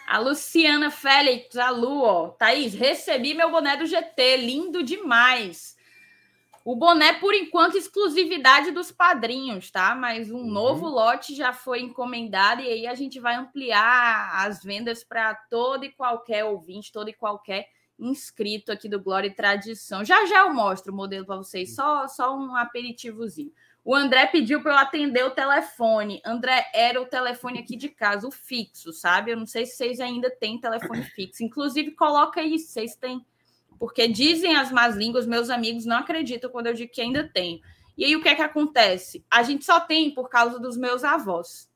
A 0.07 0.19
Luciana 0.19 0.91
Félix, 0.91 1.57
a 1.57 1.71
Lu, 1.71 2.03
ó. 2.03 2.29
Thaís, 2.29 2.75
recebi 2.75 3.35
meu 3.35 3.51
boné 3.51 3.77
do 3.77 3.87
GT, 3.87 4.37
lindo 4.37 4.83
demais. 4.83 5.77
O 6.65 6.77
boné, 6.77 7.15
por 7.15 7.35
enquanto, 7.35 7.77
exclusividade 7.77 8.71
dos 8.71 8.93
padrinhos, 8.93 9.71
tá? 9.71 9.97
Mas 9.97 10.31
um 10.31 10.37
uhum. 10.37 10.47
novo 10.47 10.87
lote 10.87 11.35
já 11.35 11.53
foi 11.53 11.81
encomendado 11.81 12.61
e 12.61 12.69
aí 12.69 12.87
a 12.87 12.95
gente 12.95 13.19
vai 13.19 13.35
ampliar 13.35 14.47
as 14.47 14.63
vendas 14.63 15.03
para 15.03 15.35
todo 15.35 15.85
e 15.85 15.91
qualquer 15.91 16.45
ouvinte, 16.45 16.93
todo 16.93 17.09
e 17.09 17.15
qualquer 17.15 17.69
inscrito 17.99 18.73
aqui 18.73 18.89
do 18.89 19.01
Glória 19.01 19.29
e 19.29 19.35
Tradição. 19.35 20.05
Já 20.05 20.27
já 20.27 20.41
eu 20.41 20.55
mostro 20.55 20.93
o 20.93 20.97
modelo 20.97 21.27
para 21.27 21.37
vocês, 21.37 21.75
só, 21.75 22.07
só 22.09 22.37
um 22.37 22.57
aperitivozinho. 22.57 23.53
O 23.85 23.95
André 23.95 24.27
pediu 24.27 24.63
para 24.63 24.73
eu 24.73 24.79
atender 24.79 25.25
o 25.25 25.31
telefone. 25.31 26.23
André, 26.25 26.65
era 26.73 27.03
o 27.03 27.07
telefone 27.07 27.59
aqui 27.59 27.77
de 27.77 27.89
casa, 27.89 28.29
o 28.29 28.31
fixo, 28.31 28.93
sabe? 28.93 29.33
Eu 29.33 29.37
não 29.37 29.47
sei 29.47 29.67
se 29.67 29.77
vocês 29.77 29.99
ainda 29.99 30.31
têm 30.31 30.61
telefone 30.61 31.03
fixo. 31.03 31.43
Inclusive, 31.43 31.91
coloca 31.93 32.41
aí 32.41 32.59
se 32.59 32.69
vocês 32.69 32.95
têm. 32.95 33.25
Porque 33.79 34.07
dizem 34.07 34.55
as 34.55 34.71
más 34.71 34.95
línguas, 34.95 35.27
meus 35.27 35.51
amigos 35.51 35.85
não 35.85 35.97
acreditam 35.97 36.49
quando 36.51 36.69
eu 36.69 36.75
digo 36.75 36.93
que 36.93 37.01
ainda 37.01 37.29
tenho. 37.29 37.61
E 37.99 38.05
aí, 38.05 38.15
o 38.15 38.23
que 38.23 38.29
é 38.29 38.35
que 38.37 38.43
acontece? 38.43 39.25
A 39.29 39.43
gente 39.43 39.65
só 39.65 39.81
tem 39.81 40.15
por 40.15 40.29
causa 40.29 40.61
dos 40.61 40.77
meus 40.77 41.03
avós 41.03 41.72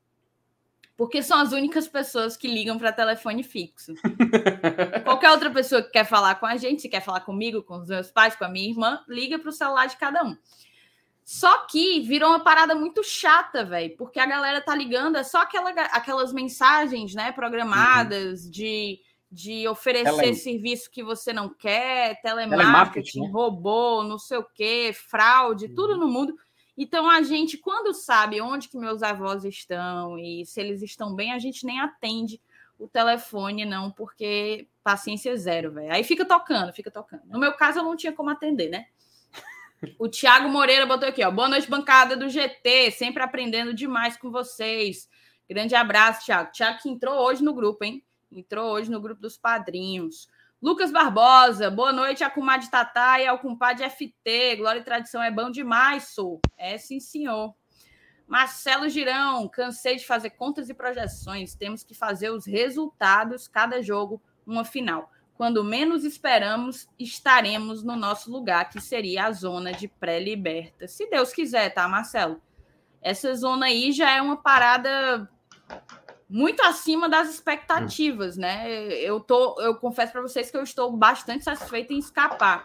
porque 0.97 1.23
são 1.23 1.39
as 1.39 1.53
únicas 1.53 1.87
pessoas 1.87 2.37
que 2.37 2.49
ligam 2.49 2.79
para 2.79 2.91
telefone 2.91 3.43
fixo. 3.43 3.93
Qualquer 5.05 5.31
outra 5.31 5.51
pessoa 5.51 5.83
que 5.83 5.91
quer 5.91 6.05
falar 6.05 6.37
com 6.37 6.47
a 6.47 6.57
gente, 6.57 6.83
se 6.83 6.89
quer 6.89 7.03
falar 7.03 7.21
comigo, 7.21 7.63
com 7.63 7.79
os 7.79 7.89
meus 7.89 8.11
pais, 8.11 8.35
com 8.35 8.45
a 8.45 8.49
minha 8.49 8.71
irmã, 8.71 9.01
liga 9.07 9.39
para 9.39 9.51
o 9.51 9.53
celular 9.53 9.87
de 9.87 9.97
cada 9.97 10.25
um. 10.25 10.37
Só 11.23 11.67
que 11.67 12.01
virou 12.01 12.31
uma 12.31 12.41
parada 12.41 12.75
muito 12.75 13.03
chata, 13.03 13.65
velho, 13.65 13.95
porque 13.97 14.19
a 14.19 14.27
galera 14.27 14.61
tá 14.61 14.75
ligando, 14.75 15.17
é 15.17 15.25
só 15.25 15.43
aquela, 15.43 15.71
aquelas 15.71 16.33
mensagens, 16.33 17.15
né, 17.15 17.33
programadas 17.33 18.45
uhum. 18.45 18.51
de, 18.53 19.01
de 19.31 19.69
oferecer 19.69 20.17
Tele... 20.17 20.35
serviço 20.35 20.91
que 20.91 21.03
você 21.03 21.33
não 21.33 21.49
quer, 21.49 22.21
telemarketing, 22.23 22.63
telemarketing 22.63 23.21
né? 23.23 23.31
robô, 23.33 24.05
não 24.05 24.21
sei 24.21 24.39
o 24.39 24.47
quê, 24.55 24.95
fraude, 24.95 25.67
uhum. 25.67 25.75
tudo 25.75 25.97
no 25.97 26.09
mundo. 26.09 26.33
Então 26.77 27.09
a 27.09 27.23
gente, 27.23 27.57
quando 27.57 27.95
sabe 27.95 28.41
onde 28.41 28.69
que 28.69 28.77
meus 28.77 29.03
avós 29.03 29.45
estão 29.45 30.19
e 30.19 30.45
se 30.45 30.61
eles 30.61 30.83
estão 30.83 31.15
bem, 31.15 31.33
a 31.33 31.39
gente 31.39 31.65
nem 31.65 31.81
atende 31.81 32.41
o 32.79 32.87
telefone, 32.87 33.65
não, 33.65 33.91
porque 33.91 34.69
paciência 34.85 35.31
é 35.31 35.37
zero, 35.37 35.73
velho. 35.73 35.93
Aí 35.93 36.05
fica 36.05 36.25
tocando, 36.25 36.73
fica 36.73 36.91
tocando. 36.91 37.23
No 37.27 37.39
meu 37.39 37.55
caso, 37.55 37.79
eu 37.79 37.85
não 37.85 37.97
tinha 37.97 38.13
como 38.13 38.31
atender, 38.31 38.69
né? 38.69 38.87
O 39.99 40.09
Thiago 40.09 40.49
Moreira 40.49 40.87
botou 40.87 41.09
aqui, 41.09 41.23
ó. 41.25 41.31
Boa 41.31 41.49
noite, 41.49 41.69
bancada 41.69 42.17
do 42.17 42.29
GT. 42.29 42.91
Sempre 42.93 43.23
aprendendo 43.23 43.75
demais 43.75 44.17
com 44.17 44.31
vocês. 44.31 45.09
Grande 45.49 45.75
abraço, 45.75 46.25
Thiago. 46.25 46.51
Thiago 46.51 46.79
que 46.83 46.89
entrou 46.89 47.15
hoje 47.15 47.43
no 47.43 47.55
grupo, 47.55 47.85
hein? 47.85 48.05
Entrou 48.33 48.73
hoje 48.73 48.91
no 48.91 49.01
grupo 49.01 49.21
dos 49.21 49.37
padrinhos. 49.37 50.29
Lucas 50.61 50.91
Barbosa, 50.91 51.71
boa 51.71 51.93
noite 51.93 52.25
a 52.25 52.31
comadre 52.31 52.71
Tatá 52.71 53.21
e 53.21 53.27
ao 53.27 53.39
compadre 53.39 53.89
FT. 53.91 54.57
Glória 54.57 54.81
e 54.81 54.85
tradição 54.85 55.23
é 55.23 55.31
bom 55.31 55.51
demais, 55.51 56.15
sou. 56.15 56.41
É 56.57 56.79
sim, 56.79 56.99
senhor. 56.99 57.55
Marcelo 58.27 58.89
Girão, 58.89 59.47
cansei 59.49 59.97
de 59.97 60.07
fazer 60.07 60.31
contas 60.31 60.71
e 60.71 60.75
projeções. 60.75 61.55
Temos 61.55 61.85
que 61.85 61.95
fazer 61.95 62.31
os 62.31 62.47
resultados, 62.47 63.47
cada 63.47 63.83
jogo, 63.83 64.21
uma 64.47 64.65
final. 64.65 65.13
Quando 65.35 65.63
menos 65.63 66.05
esperamos, 66.05 66.89
estaremos 66.99 67.83
no 67.83 67.95
nosso 67.95 68.33
lugar, 68.33 68.71
que 68.71 68.81
seria 68.81 69.27
a 69.27 69.33
zona 69.33 69.75
de 69.75 69.87
pré-liberta. 69.87 70.89
Se 70.89 71.07
Deus 71.11 71.35
quiser, 71.35 71.69
tá, 71.69 71.87
Marcelo? 71.87 72.41
Essa 73.03 73.35
zona 73.35 73.67
aí 73.67 73.93
já 73.93 74.11
é 74.11 74.23
uma 74.23 74.39
parada 74.39 75.29
muito 76.29 76.63
acima 76.63 77.09
das 77.09 77.29
expectativas, 77.29 78.37
né? 78.37 78.69
Eu 78.95 79.21
tô, 79.21 79.61
eu 79.61 79.77
confesso 79.77 80.13
para 80.13 80.23
vocês 80.23 80.51
que 80.51 80.57
eu 80.57 80.63
estou 80.63 80.91
bastante 80.97 81.45
satisfeita 81.45 81.93
em 81.93 81.99
escapar 81.99 82.65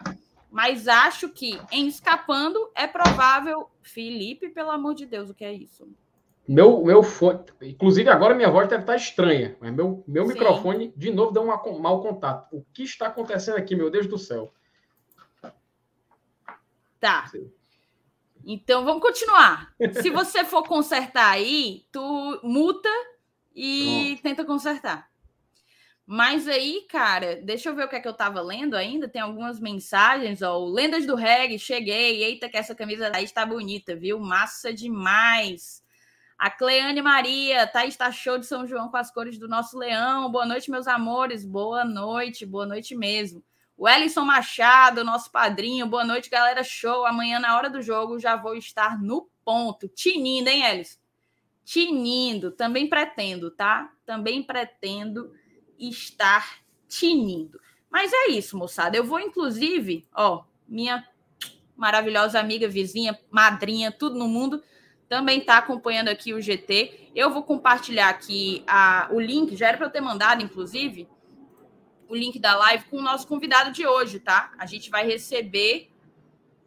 Mas 0.50 0.88
acho 0.88 1.28
que 1.28 1.60
em 1.70 1.86
escapando 1.86 2.70
é 2.74 2.86
provável. 2.86 3.68
Felipe, 3.80 4.48
pelo 4.48 4.70
amor 4.70 4.94
de 4.94 5.06
Deus, 5.06 5.30
o 5.30 5.34
que 5.34 5.44
é 5.44 5.52
isso? 5.52 5.88
Meu, 6.46 6.82
meu 6.84 7.02
fone. 7.02 7.40
Inclusive, 7.62 8.08
agora 8.10 8.34
minha 8.34 8.50
voz 8.50 8.68
deve 8.68 8.82
estar 8.82 8.96
estranha, 8.96 9.56
mas 9.60 9.72
meu, 9.72 10.04
meu 10.06 10.26
microfone 10.26 10.92
de 10.96 11.10
novo 11.12 11.32
deu 11.32 11.42
um 11.42 11.78
mau 11.78 12.02
contato. 12.02 12.56
O 12.56 12.64
que 12.72 12.82
está 12.82 13.06
acontecendo 13.06 13.56
aqui, 13.56 13.76
meu 13.76 13.90
Deus 13.90 14.06
do 14.06 14.18
céu? 14.18 14.52
Tá. 16.98 17.30
Então 18.44 18.84
vamos 18.84 19.02
continuar. 19.02 19.72
Se 20.00 20.10
você 20.10 20.44
for 20.44 20.64
consertar 20.64 21.30
aí, 21.30 21.84
tu 21.92 22.40
muta 22.42 22.88
e 23.54 24.14
Pronto. 24.16 24.22
tenta 24.22 24.44
consertar. 24.44 25.12
Mas 26.04 26.48
aí, 26.48 26.84
cara, 26.90 27.36
deixa 27.36 27.68
eu 27.68 27.76
ver 27.76 27.84
o 27.84 27.88
que 27.88 27.96
é 27.96 28.00
que 28.00 28.08
eu 28.08 28.12
tava 28.12 28.40
lendo 28.40 28.74
ainda. 28.74 29.08
Tem 29.08 29.22
algumas 29.22 29.60
mensagens, 29.60 30.42
ó. 30.42 30.58
Lendas 30.58 31.06
do 31.06 31.14
reggae, 31.14 31.58
cheguei. 31.58 32.24
Eita, 32.24 32.48
que 32.48 32.56
essa 32.56 32.74
camisa 32.74 33.10
aí 33.14 33.24
está 33.24 33.46
bonita, 33.46 33.94
viu? 33.94 34.18
Massa 34.18 34.74
demais. 34.74 35.82
A 36.36 36.50
Cleane 36.50 37.00
Maria, 37.00 37.66
tá, 37.68 37.86
está 37.86 38.10
show 38.10 38.36
de 38.36 38.46
São 38.46 38.66
João 38.66 38.88
com 38.88 38.96
as 38.96 39.12
cores 39.12 39.38
do 39.38 39.46
nosso 39.46 39.78
leão. 39.78 40.30
Boa 40.30 40.44
noite, 40.44 40.70
meus 40.70 40.88
amores. 40.88 41.44
Boa 41.44 41.84
noite, 41.84 42.44
boa 42.44 42.66
noite 42.66 42.96
mesmo. 42.96 43.42
O 43.76 43.88
Ellison 43.88 44.24
Machado, 44.24 45.04
nosso 45.04 45.30
padrinho. 45.30 45.86
Boa 45.86 46.04
noite, 46.04 46.28
galera. 46.28 46.64
Show. 46.64 47.06
Amanhã, 47.06 47.38
na 47.38 47.56
hora 47.56 47.70
do 47.70 47.80
jogo, 47.80 48.18
já 48.18 48.34
vou 48.34 48.56
estar 48.56 49.00
no 49.00 49.30
ponto. 49.44 49.88
Tinindo, 49.88 50.50
hein, 50.50 50.64
Ellison? 50.64 51.01
Tinindo. 51.64 52.50
Também 52.50 52.88
pretendo, 52.88 53.50
tá? 53.50 53.92
Também 54.04 54.42
pretendo 54.42 55.32
estar 55.78 56.62
tinindo. 56.88 57.60
Mas 57.90 58.12
é 58.12 58.30
isso, 58.30 58.56
moçada. 58.56 58.96
Eu 58.96 59.04
vou, 59.04 59.20
inclusive, 59.20 60.06
ó, 60.14 60.44
minha 60.66 61.06
maravilhosa 61.76 62.38
amiga, 62.38 62.68
vizinha, 62.68 63.18
madrinha, 63.30 63.90
tudo 63.90 64.16
no 64.18 64.28
mundo, 64.28 64.62
também 65.08 65.40
está 65.40 65.58
acompanhando 65.58 66.08
aqui 66.08 66.32
o 66.32 66.40
GT. 66.40 67.10
Eu 67.14 67.30
vou 67.30 67.42
compartilhar 67.42 68.08
aqui 68.08 68.62
a, 68.66 69.08
o 69.10 69.20
link, 69.20 69.56
já 69.56 69.68
era 69.68 69.76
para 69.76 69.86
eu 69.86 69.90
ter 69.90 70.00
mandado, 70.00 70.42
inclusive, 70.42 71.08
o 72.08 72.14
link 72.14 72.38
da 72.38 72.54
live 72.56 72.84
com 72.84 72.98
o 72.98 73.02
nosso 73.02 73.26
convidado 73.26 73.72
de 73.72 73.86
hoje, 73.86 74.20
tá? 74.20 74.52
A 74.58 74.64
gente 74.64 74.90
vai 74.90 75.06
receber, 75.06 75.90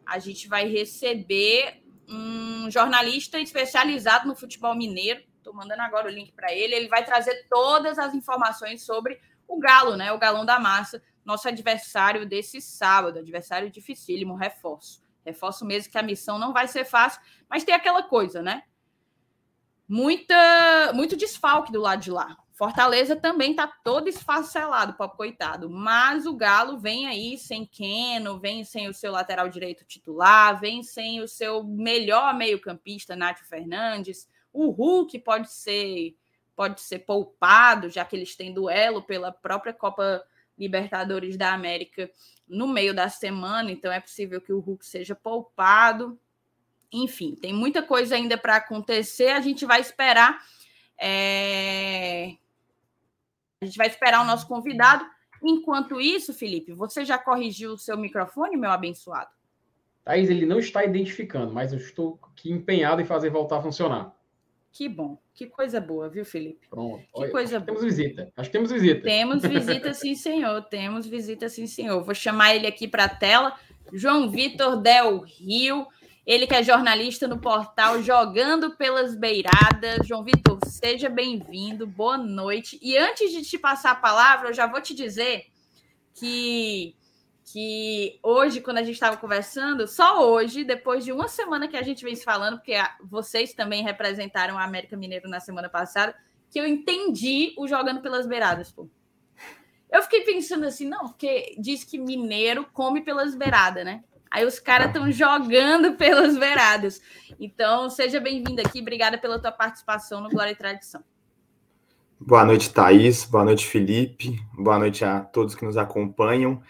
a 0.04 0.18
gente 0.18 0.48
vai 0.48 0.68
receber 0.68 1.82
um 2.08 2.70
jornalista 2.70 3.38
especializado 3.38 4.26
no 4.26 4.34
futebol 4.34 4.74
mineiro, 4.74 5.22
Estou 5.46 5.54
mandando 5.54 5.82
agora 5.82 6.08
o 6.08 6.10
link 6.10 6.32
para 6.32 6.52
ele. 6.52 6.74
Ele 6.74 6.88
vai 6.88 7.04
trazer 7.04 7.46
todas 7.48 8.00
as 8.00 8.12
informações 8.14 8.84
sobre 8.84 9.20
o 9.46 9.60
Galo, 9.60 9.94
né? 9.94 10.10
O 10.10 10.18
Galão 10.18 10.44
da 10.44 10.58
Massa, 10.58 11.00
nosso 11.24 11.46
adversário 11.46 12.26
desse 12.26 12.60
sábado, 12.60 13.20
adversário 13.20 13.70
dificílimo, 13.70 14.34
reforço. 14.34 15.00
Reforço 15.24 15.64
mesmo 15.64 15.92
que 15.92 15.98
a 15.98 16.02
missão 16.02 16.36
não 16.36 16.52
vai 16.52 16.66
ser 16.66 16.84
fácil, 16.84 17.20
mas 17.48 17.62
tem 17.62 17.72
aquela 17.72 18.02
coisa, 18.02 18.42
né? 18.42 18.64
Muita, 19.88 20.92
muito 20.92 21.16
desfalque 21.16 21.70
do 21.70 21.80
lado 21.80 22.02
de 22.02 22.10
lá. 22.10 22.36
Fortaleza 22.56 23.14
também 23.14 23.54
tá 23.54 23.66
todo 23.66 24.08
esfacelado, 24.08 24.94
papo 24.94 25.14
coitado. 25.14 25.68
Mas 25.68 26.24
o 26.24 26.34
Galo 26.34 26.78
vem 26.78 27.06
aí 27.06 27.36
sem 27.36 27.66
Keno, 27.66 28.38
vem 28.38 28.64
sem 28.64 28.88
o 28.88 28.94
seu 28.94 29.12
lateral 29.12 29.46
direito 29.50 29.84
titular, 29.84 30.58
vem 30.58 30.82
sem 30.82 31.20
o 31.20 31.28
seu 31.28 31.62
melhor 31.62 32.34
meio-campista, 32.34 33.14
Nátio 33.14 33.44
Fernandes, 33.44 34.26
o 34.54 34.70
Hulk 34.70 35.18
pode 35.18 35.52
ser 35.52 36.16
pode 36.56 36.80
ser 36.80 37.00
poupado, 37.00 37.90
já 37.90 38.02
que 38.02 38.16
eles 38.16 38.34
têm 38.34 38.54
duelo 38.54 39.02
pela 39.02 39.30
própria 39.30 39.74
Copa 39.74 40.24
Libertadores 40.58 41.36
da 41.36 41.52
América 41.52 42.10
no 42.48 42.66
meio 42.66 42.94
da 42.94 43.10
semana, 43.10 43.70
então 43.70 43.92
é 43.92 44.00
possível 44.00 44.40
que 44.40 44.54
o 44.54 44.60
Hulk 44.60 44.86
seja 44.86 45.14
poupado. 45.14 46.18
Enfim, 46.90 47.34
tem 47.34 47.52
muita 47.52 47.82
coisa 47.82 48.14
ainda 48.14 48.38
para 48.38 48.56
acontecer. 48.56 49.28
A 49.32 49.40
gente 49.42 49.66
vai 49.66 49.82
esperar. 49.82 50.42
É... 50.98 52.36
A 53.66 53.68
gente 53.68 53.78
vai 53.78 53.88
esperar 53.88 54.22
o 54.22 54.26
nosso 54.26 54.46
convidado. 54.46 55.04
Enquanto 55.42 56.00
isso, 56.00 56.32
Felipe, 56.32 56.72
você 56.72 57.04
já 57.04 57.18
corrigiu 57.18 57.72
o 57.72 57.78
seu 57.78 57.98
microfone, 57.98 58.56
meu 58.56 58.70
abençoado? 58.70 59.28
Thaís, 60.04 60.30
ele 60.30 60.46
não 60.46 60.60
está 60.60 60.84
identificando, 60.84 61.52
mas 61.52 61.72
eu 61.72 61.78
estou 61.80 62.16
aqui 62.22 62.52
empenhado 62.52 63.02
em 63.02 63.04
fazer 63.04 63.28
voltar 63.28 63.58
a 63.58 63.62
funcionar. 63.62 64.14
Que 64.70 64.88
bom. 64.88 65.18
Que 65.34 65.46
coisa 65.46 65.80
boa, 65.80 66.08
viu, 66.08 66.24
Felipe? 66.24 66.68
Pronto. 66.70 66.98
Que 66.98 67.08
Olha, 67.12 67.30
coisa 67.30 67.58
boa. 67.58 67.66
Temos 67.66 67.82
visita. 67.82 68.32
Acho 68.36 68.48
que 68.48 68.52
temos 68.52 68.70
visita. 68.70 69.02
Temos 69.02 69.42
visita, 69.44 69.92
sim, 69.94 70.14
senhor. 70.14 70.62
Temos 70.62 71.06
visita, 71.06 71.48
sim, 71.48 71.66
senhor. 71.66 72.04
Vou 72.04 72.14
chamar 72.14 72.54
ele 72.54 72.66
aqui 72.66 72.86
para 72.86 73.04
a 73.04 73.08
tela. 73.08 73.58
João 73.92 74.30
Vitor 74.30 74.80
Del 74.80 75.20
Rio. 75.20 75.86
Ele 76.26 76.44
que 76.44 76.54
é 76.56 76.62
jornalista 76.62 77.28
no 77.28 77.38
portal 77.38 78.02
Jogando 78.02 78.76
pelas 78.76 79.14
Beiradas. 79.14 80.04
João 80.04 80.24
Vitor, 80.24 80.58
seja 80.66 81.08
bem-vindo. 81.08 81.86
Boa 81.86 82.18
noite. 82.18 82.76
E 82.82 82.98
antes 82.98 83.30
de 83.30 83.42
te 83.42 83.56
passar 83.56 83.92
a 83.92 83.94
palavra, 83.94 84.48
eu 84.48 84.52
já 84.52 84.66
vou 84.66 84.80
te 84.80 84.92
dizer 84.92 85.46
que 86.12 86.96
que 87.52 88.18
hoje, 88.24 88.60
quando 88.60 88.78
a 88.78 88.82
gente 88.82 88.94
estava 88.94 89.16
conversando, 89.16 89.86
só 89.86 90.28
hoje, 90.28 90.64
depois 90.64 91.04
de 91.04 91.12
uma 91.12 91.28
semana 91.28 91.68
que 91.68 91.76
a 91.76 91.82
gente 91.82 92.02
vem 92.02 92.16
se 92.16 92.24
falando, 92.24 92.56
porque 92.56 92.74
vocês 93.04 93.54
também 93.54 93.84
representaram 93.84 94.58
a 94.58 94.64
América 94.64 94.96
Mineiro 94.96 95.28
na 95.28 95.38
semana 95.38 95.68
passada, 95.68 96.12
que 96.50 96.58
eu 96.58 96.66
entendi 96.66 97.54
o 97.56 97.68
jogando 97.68 98.00
pelas 98.00 98.26
beiradas, 98.26 98.72
pô. 98.72 98.88
Eu 99.88 100.02
fiquei 100.02 100.22
pensando 100.22 100.66
assim, 100.66 100.88
não, 100.88 101.06
porque 101.06 101.54
diz 101.56 101.84
que 101.84 101.98
mineiro 101.98 102.66
come 102.72 103.00
pelas 103.00 103.36
beiradas, 103.36 103.84
né? 103.84 104.02
Aí 104.30 104.44
os 104.44 104.58
caras 104.58 104.88
estão 104.88 105.10
jogando 105.10 105.94
pelas 105.98 106.36
beiradas. 106.36 107.00
Então, 107.38 107.88
seja 107.90 108.20
bem-vindo 108.20 108.60
aqui. 108.60 108.80
Obrigada 108.80 109.18
pela 109.18 109.38
tua 109.38 109.52
participação 109.52 110.20
no 110.20 110.28
Glória 110.28 110.52
e 110.52 110.56
Tradição. 110.56 111.02
Boa 112.18 112.44
noite, 112.44 112.72
Thaís. 112.72 113.24
Boa 113.24 113.44
noite, 113.44 113.66
Felipe. 113.66 114.38
Boa 114.54 114.78
noite 114.78 115.04
a 115.04 115.20
todos 115.20 115.54
que 115.54 115.64
nos 115.64 115.76
acompanham 115.76 116.62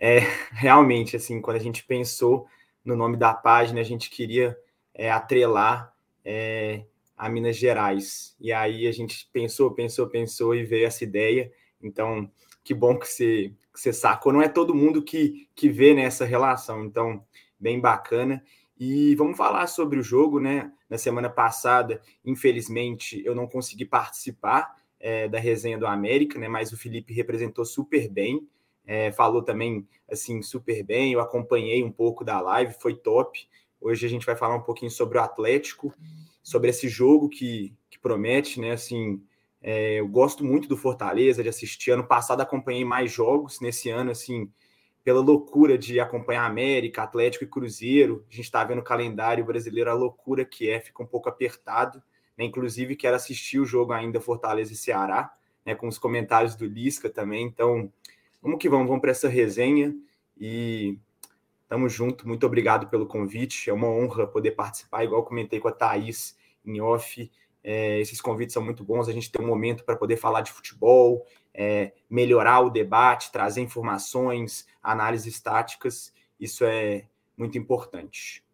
é, 0.00 0.20
realmente, 0.50 1.14
assim, 1.14 1.40
quando 1.42 1.58
a 1.58 1.60
gente 1.60 1.84
pensou 1.84 2.46
no 2.82 2.96
nome 2.96 3.18
da 3.18 3.34
página, 3.34 3.80
a 3.80 3.84
gente 3.84 4.08
queria 4.08 4.56
é, 4.94 5.10
atrelar 5.10 5.92
é, 6.24 6.86
a 7.16 7.28
Minas 7.28 7.56
Gerais. 7.56 8.34
E 8.40 8.50
aí 8.50 8.86
a 8.86 8.92
gente 8.92 9.28
pensou, 9.30 9.70
pensou, 9.72 10.08
pensou 10.08 10.54
e 10.54 10.64
veio 10.64 10.86
essa 10.86 11.04
ideia. 11.04 11.52
Então, 11.82 12.30
que 12.62 12.74
bom 12.74 12.98
que 12.98 13.06
você, 13.06 13.52
que 13.72 13.80
você 13.80 13.92
sacou. 13.92 14.32
Não 14.32 14.42
é 14.42 14.48
todo 14.48 14.74
mundo 14.74 15.02
que, 15.02 15.48
que 15.54 15.68
vê 15.68 15.94
nessa 15.94 16.24
relação, 16.24 16.84
então, 16.84 17.24
bem 17.58 17.80
bacana. 17.80 18.42
E 18.78 19.14
vamos 19.14 19.36
falar 19.36 19.66
sobre 19.66 19.98
o 19.98 20.02
jogo, 20.02 20.40
né? 20.40 20.72
Na 20.88 20.96
semana 20.98 21.28
passada, 21.28 22.00
infelizmente, 22.24 23.22
eu 23.24 23.34
não 23.34 23.46
consegui 23.46 23.84
participar 23.84 24.74
é, 24.98 25.28
da 25.28 25.38
resenha 25.38 25.78
do 25.78 25.86
América, 25.86 26.38
né? 26.38 26.48
Mas 26.48 26.72
o 26.72 26.76
Felipe 26.76 27.12
representou 27.12 27.64
super 27.64 28.08
bem 28.08 28.48
é, 28.90 29.12
falou 29.12 29.40
também 29.40 29.86
assim 30.10 30.42
super 30.42 30.82
bem. 30.82 31.12
Eu 31.12 31.20
acompanhei 31.20 31.84
um 31.84 31.92
pouco 31.92 32.24
da 32.24 32.40
live, 32.40 32.74
foi 32.80 32.96
top. 32.96 33.46
Hoje 33.80 34.04
a 34.04 34.08
gente 34.08 34.26
vai 34.26 34.34
falar 34.34 34.56
um 34.56 34.62
pouquinho 34.62 34.90
sobre 34.90 35.16
o 35.16 35.20
Atlético, 35.20 35.94
sobre 36.42 36.70
esse 36.70 36.88
jogo 36.88 37.28
que, 37.28 37.72
que 37.88 38.00
promete, 38.00 38.60
né? 38.60 38.72
Assim, 38.72 39.22
é, 39.62 40.00
eu 40.00 40.08
gosto 40.08 40.44
muito 40.44 40.68
do 40.68 40.76
Fortaleza 40.76 41.42
de 41.42 41.48
assistir. 41.48 41.90
Ano 41.90 42.06
passado 42.06 42.40
acompanhei 42.40 42.84
mais 42.84 43.12
jogos, 43.12 43.60
nesse 43.60 43.90
ano, 43.90 44.10
assim, 44.10 44.50
pela 45.04 45.20
loucura 45.20 45.76
de 45.76 46.00
acompanhar 46.00 46.44
América, 46.44 47.02
Atlético 47.02 47.44
e 47.44 47.48
Cruzeiro. 47.48 48.24
A 48.28 48.34
gente 48.34 48.44
está 48.44 48.62
vendo 48.64 48.80
o 48.80 48.84
calendário 48.84 49.44
brasileiro, 49.44 49.90
a 49.90 49.94
loucura 49.94 50.44
que 50.44 50.68
é, 50.70 50.80
fica 50.80 51.02
um 51.02 51.06
pouco 51.06 51.28
apertado. 51.28 52.02
Né? 52.36 52.44
Inclusive, 52.44 52.96
quero 52.96 53.16
assistir 53.16 53.58
o 53.58 53.66
jogo 53.66 53.92
ainda 53.92 54.20
Fortaleza 54.20 54.72
e 54.72 54.76
Ceará, 54.76 55.32
né? 55.64 55.74
com 55.74 55.88
os 55.88 55.98
comentários 55.98 56.54
do 56.54 56.66
Lisca 56.66 57.10
também. 57.10 57.44
Então, 57.44 57.90
Vamos 58.42 58.58
que 58.58 58.70
vamos, 58.70 58.86
vamos 58.86 59.02
para 59.02 59.10
essa 59.10 59.28
resenha 59.28 59.94
e 60.38 60.98
tamo 61.68 61.88
junto. 61.90 62.26
Muito 62.26 62.46
obrigado 62.46 62.88
pelo 62.88 63.06
convite. 63.06 63.68
É 63.68 63.72
uma 63.72 63.88
honra 63.88 64.26
poder 64.26 64.52
participar, 64.52 65.04
igual 65.04 65.24
comentei 65.24 65.60
com 65.60 65.68
a 65.68 65.72
Thaís 65.72 66.38
em 66.64 66.80
off. 66.80 67.30
É, 67.62 67.98
esses 68.00 68.20
convites 68.20 68.54
são 68.54 68.64
muito 68.64 68.82
bons. 68.84 69.08
A 69.08 69.12
gente 69.12 69.30
tem 69.30 69.44
um 69.44 69.48
momento 69.48 69.84
para 69.84 69.96
poder 69.96 70.16
falar 70.16 70.40
de 70.40 70.52
futebol, 70.52 71.26
é, 71.52 71.92
melhorar 72.08 72.60
o 72.60 72.70
debate, 72.70 73.32
trazer 73.32 73.60
informações, 73.60 74.66
análises 74.82 75.40
táticas. 75.40 76.12
Isso 76.38 76.64
é 76.64 77.06
muito 77.36 77.58
importante. 77.58 78.44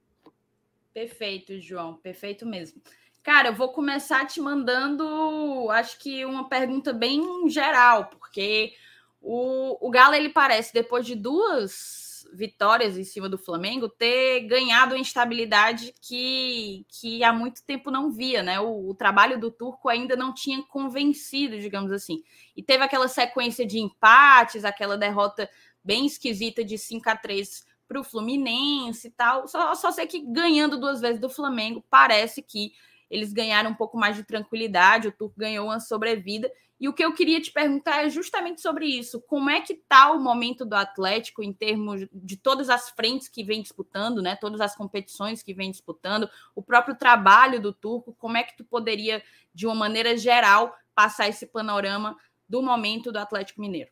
Perfeito, 0.93 1.61
João. 1.61 1.95
Perfeito 1.97 2.47
mesmo. 2.47 2.81
Cara, 3.23 3.49
eu 3.49 3.55
vou 3.55 3.73
começar 3.73 4.25
te 4.25 4.41
mandando, 4.41 5.69
acho 5.71 5.99
que 5.99 6.25
uma 6.25 6.49
pergunta 6.49 6.93
bem 6.93 7.49
geral, 7.49 8.07
porque 8.07 8.73
o, 9.21 9.85
o 9.85 9.91
Galo, 9.91 10.15
ele 10.15 10.29
parece, 10.29 10.73
depois 10.73 11.05
de 11.05 11.17
duas 11.17 12.06
vitórias 12.33 12.97
em 12.99 13.05
cima 13.05 13.29
do 13.29 13.39
Flamengo, 13.39 13.89
ter 13.89 14.41
ganhado 14.41 14.95
a 14.95 14.99
instabilidade 14.99 15.95
que, 16.01 16.85
que 16.89 17.23
há 17.25 17.33
muito 17.33 17.63
tempo 17.65 17.91
não 17.91 18.11
via, 18.11 18.43
né? 18.43 18.61
O, 18.61 18.91
o, 18.91 18.95
trabalho 18.95 19.39
do 19.39 19.51
Turco 19.51 19.89
ainda 19.89 20.17
não 20.17 20.33
tinha 20.33 20.63
convencido, 20.65 21.59
digamos 21.59 21.93
assim. 21.93 22.23
E 22.57 22.63
teve 22.63 22.85
aquela 22.85 23.09
sequência 23.09 23.67
de 23.67 23.79
empates, 23.79 24.65
aquela 24.65 24.97
derrota 24.97 25.49
bem 25.83 26.07
esquisita 26.07 26.65
de 26.65 26.77
5 26.77 27.09
a 27.09 27.17
3 27.17 27.65
para 27.87 28.01
o 28.01 28.05
Fluminense 28.05 29.09
e 29.09 29.11
tal. 29.11 29.47
Só, 29.47 29.75
só 29.75 29.91
sei 29.91 30.07
que 30.07 30.21
ganhando 30.21 30.79
duas 30.79 31.01
vezes 31.01 31.21
do 31.21 31.31
Flamengo, 31.31 31.85
parece 31.89 32.43
que 32.43 32.73
eles 33.11 33.33
ganharam 33.33 33.71
um 33.71 33.75
pouco 33.75 33.97
mais 33.97 34.17
de 34.17 34.25
tranquilidade, 34.25 35.09
o 35.09 35.13
Turco 35.13 35.39
ganhou 35.39 35.67
uma 35.67 35.81
sobrevida. 35.81 36.51
E 36.79 36.89
o 36.89 36.93
que 36.93 37.03
eu 37.03 37.15
queria 37.15 37.41
te 37.41 37.51
perguntar 37.51 38.05
é 38.05 38.11
justamente 38.11 38.61
sobre 38.61 38.87
isso. 38.87 39.21
Como 39.23 39.49
é 39.49 39.63
que 39.63 39.73
está 39.73 40.13
o 40.13 40.21
momento 40.21 40.65
do 40.65 40.75
Atlético 40.75 41.43
em 41.43 41.53
termos 41.53 42.07
de 42.13 42.37
todas 42.37 42.69
as 42.69 42.91
frentes 42.91 43.29
que 43.29 43.43
vem 43.43 43.63
disputando, 43.63 44.21
né? 44.21 44.37
Todas 44.37 44.61
as 44.61 44.77
competições 44.77 45.43
que 45.43 45.55
vem 45.55 45.71
disputando, 45.71 46.29
o 46.55 46.63
próprio 46.63 46.95
trabalho 46.95 47.61
do 47.61 47.73
Turco, 47.73 48.15
como 48.19 48.37
é 48.37 48.43
que 48.43 48.57
tu 48.57 48.65
poderia, 48.65 49.23
de 49.55 49.67
uma 49.67 49.75
maneira 49.75 50.19
geral, 50.19 50.77
passar 50.95 51.29
esse 51.29 51.47
panorama 51.47 52.15
do 52.47 52.63
momento 52.63 53.11
do 53.11 53.19
Atlético 53.19 53.61
Mineiro? 53.63 53.91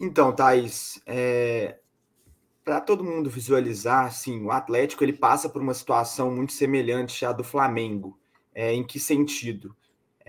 Então, 0.00 0.34
Thaís, 0.34 1.02
é... 1.04 1.80
para 2.64 2.80
todo 2.80 3.04
mundo 3.04 3.28
visualizar, 3.28 4.06
assim, 4.06 4.42
o 4.42 4.50
Atlético 4.50 5.04
ele 5.04 5.12
passa 5.12 5.50
por 5.50 5.60
uma 5.60 5.74
situação 5.74 6.30
muito 6.30 6.54
semelhante 6.54 7.26
à 7.26 7.32
do 7.32 7.44
Flamengo. 7.44 8.18
É, 8.52 8.72
em 8.72 8.82
que 8.82 8.98
sentido? 8.98 9.76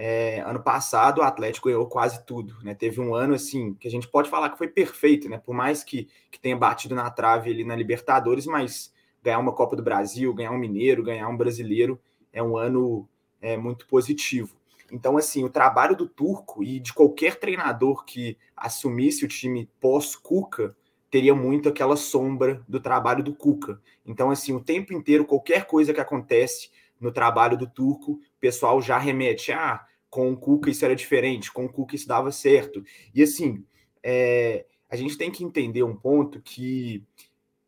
É, 0.04 0.40
ano 0.40 0.64
passado 0.64 1.20
o 1.20 1.22
Atlético 1.22 1.68
ganhou 1.70 1.86
quase 1.86 2.26
tudo, 2.26 2.58
né? 2.64 2.74
Teve 2.74 3.00
um 3.00 3.14
ano 3.14 3.36
assim 3.36 3.76
que 3.76 3.88
a 3.88 3.92
gente 3.92 4.08
pode 4.08 4.32
falar 4.32 4.50
que 4.50 4.58
foi 4.58 4.68
perfeito, 4.68 5.30
né? 5.30 5.38
Por 5.38 5.54
mais 5.54 5.84
que, 5.84 6.08
que 6.32 6.40
tenha 6.40 6.58
batido 6.58 6.96
na 6.96 7.08
trave 7.12 7.52
ali 7.52 7.64
na 7.64 7.76
Libertadores, 7.76 8.48
mas 8.48 8.92
ganhar 9.22 9.38
uma 9.38 9.54
Copa 9.54 9.76
do 9.76 9.84
Brasil, 9.84 10.34
ganhar 10.34 10.54
um 10.54 10.58
Mineiro, 10.58 11.04
ganhar 11.04 11.28
um 11.28 11.38
brasileiro 11.38 12.02
é 12.34 12.42
um 12.42 12.58
ano 12.58 13.08
é, 13.40 13.56
muito 13.56 13.86
positivo. 13.86 14.56
Então, 14.92 15.18
assim, 15.18 15.44
o 15.44 15.50
trabalho 15.52 15.96
do 15.96 16.08
Turco 16.08 16.64
e 16.64 16.80
de 16.80 16.94
qualquer 16.94 17.36
treinador 17.36 18.04
que 18.04 18.40
assumisse 18.58 19.24
o 19.24 19.28
time 19.28 19.70
pós-Cuca 19.80 20.76
teria 21.12 21.36
muito 21.36 21.70
aquela 21.70 21.96
sombra 21.96 22.64
do 22.68 22.80
trabalho 22.80 23.24
do 23.24 23.36
Cuca. 23.36 23.80
Então, 24.04 24.32
assim, 24.32 24.52
o 24.52 24.60
tempo 24.60 24.94
inteiro, 24.94 25.26
qualquer 25.26 25.68
coisa 25.68 25.94
que 25.94 26.02
acontece 26.02 26.72
no 27.00 27.12
trabalho 27.12 27.56
do 27.56 27.68
Turco, 27.68 28.14
o 28.14 28.40
pessoal 28.40 28.82
já 28.82 28.98
remete, 28.98 29.52
ah, 29.52 29.86
com 30.12 30.30
o 30.32 30.38
Cuca 30.38 30.70
isso 30.70 30.84
era 30.84 30.96
diferente, 30.96 31.52
com 31.52 31.66
o 31.66 31.70
Cuca 31.70 31.96
isso 31.96 32.08
dava 32.08 32.32
certo. 32.34 32.84
E 33.16 33.24
assim, 33.24 33.66
é, 34.04 34.66
a 34.90 34.96
gente 34.98 35.18
tem 35.18 35.32
que 35.32 35.44
entender 35.44 35.84
um 35.84 35.96
ponto 35.96 36.42
que 36.42 37.04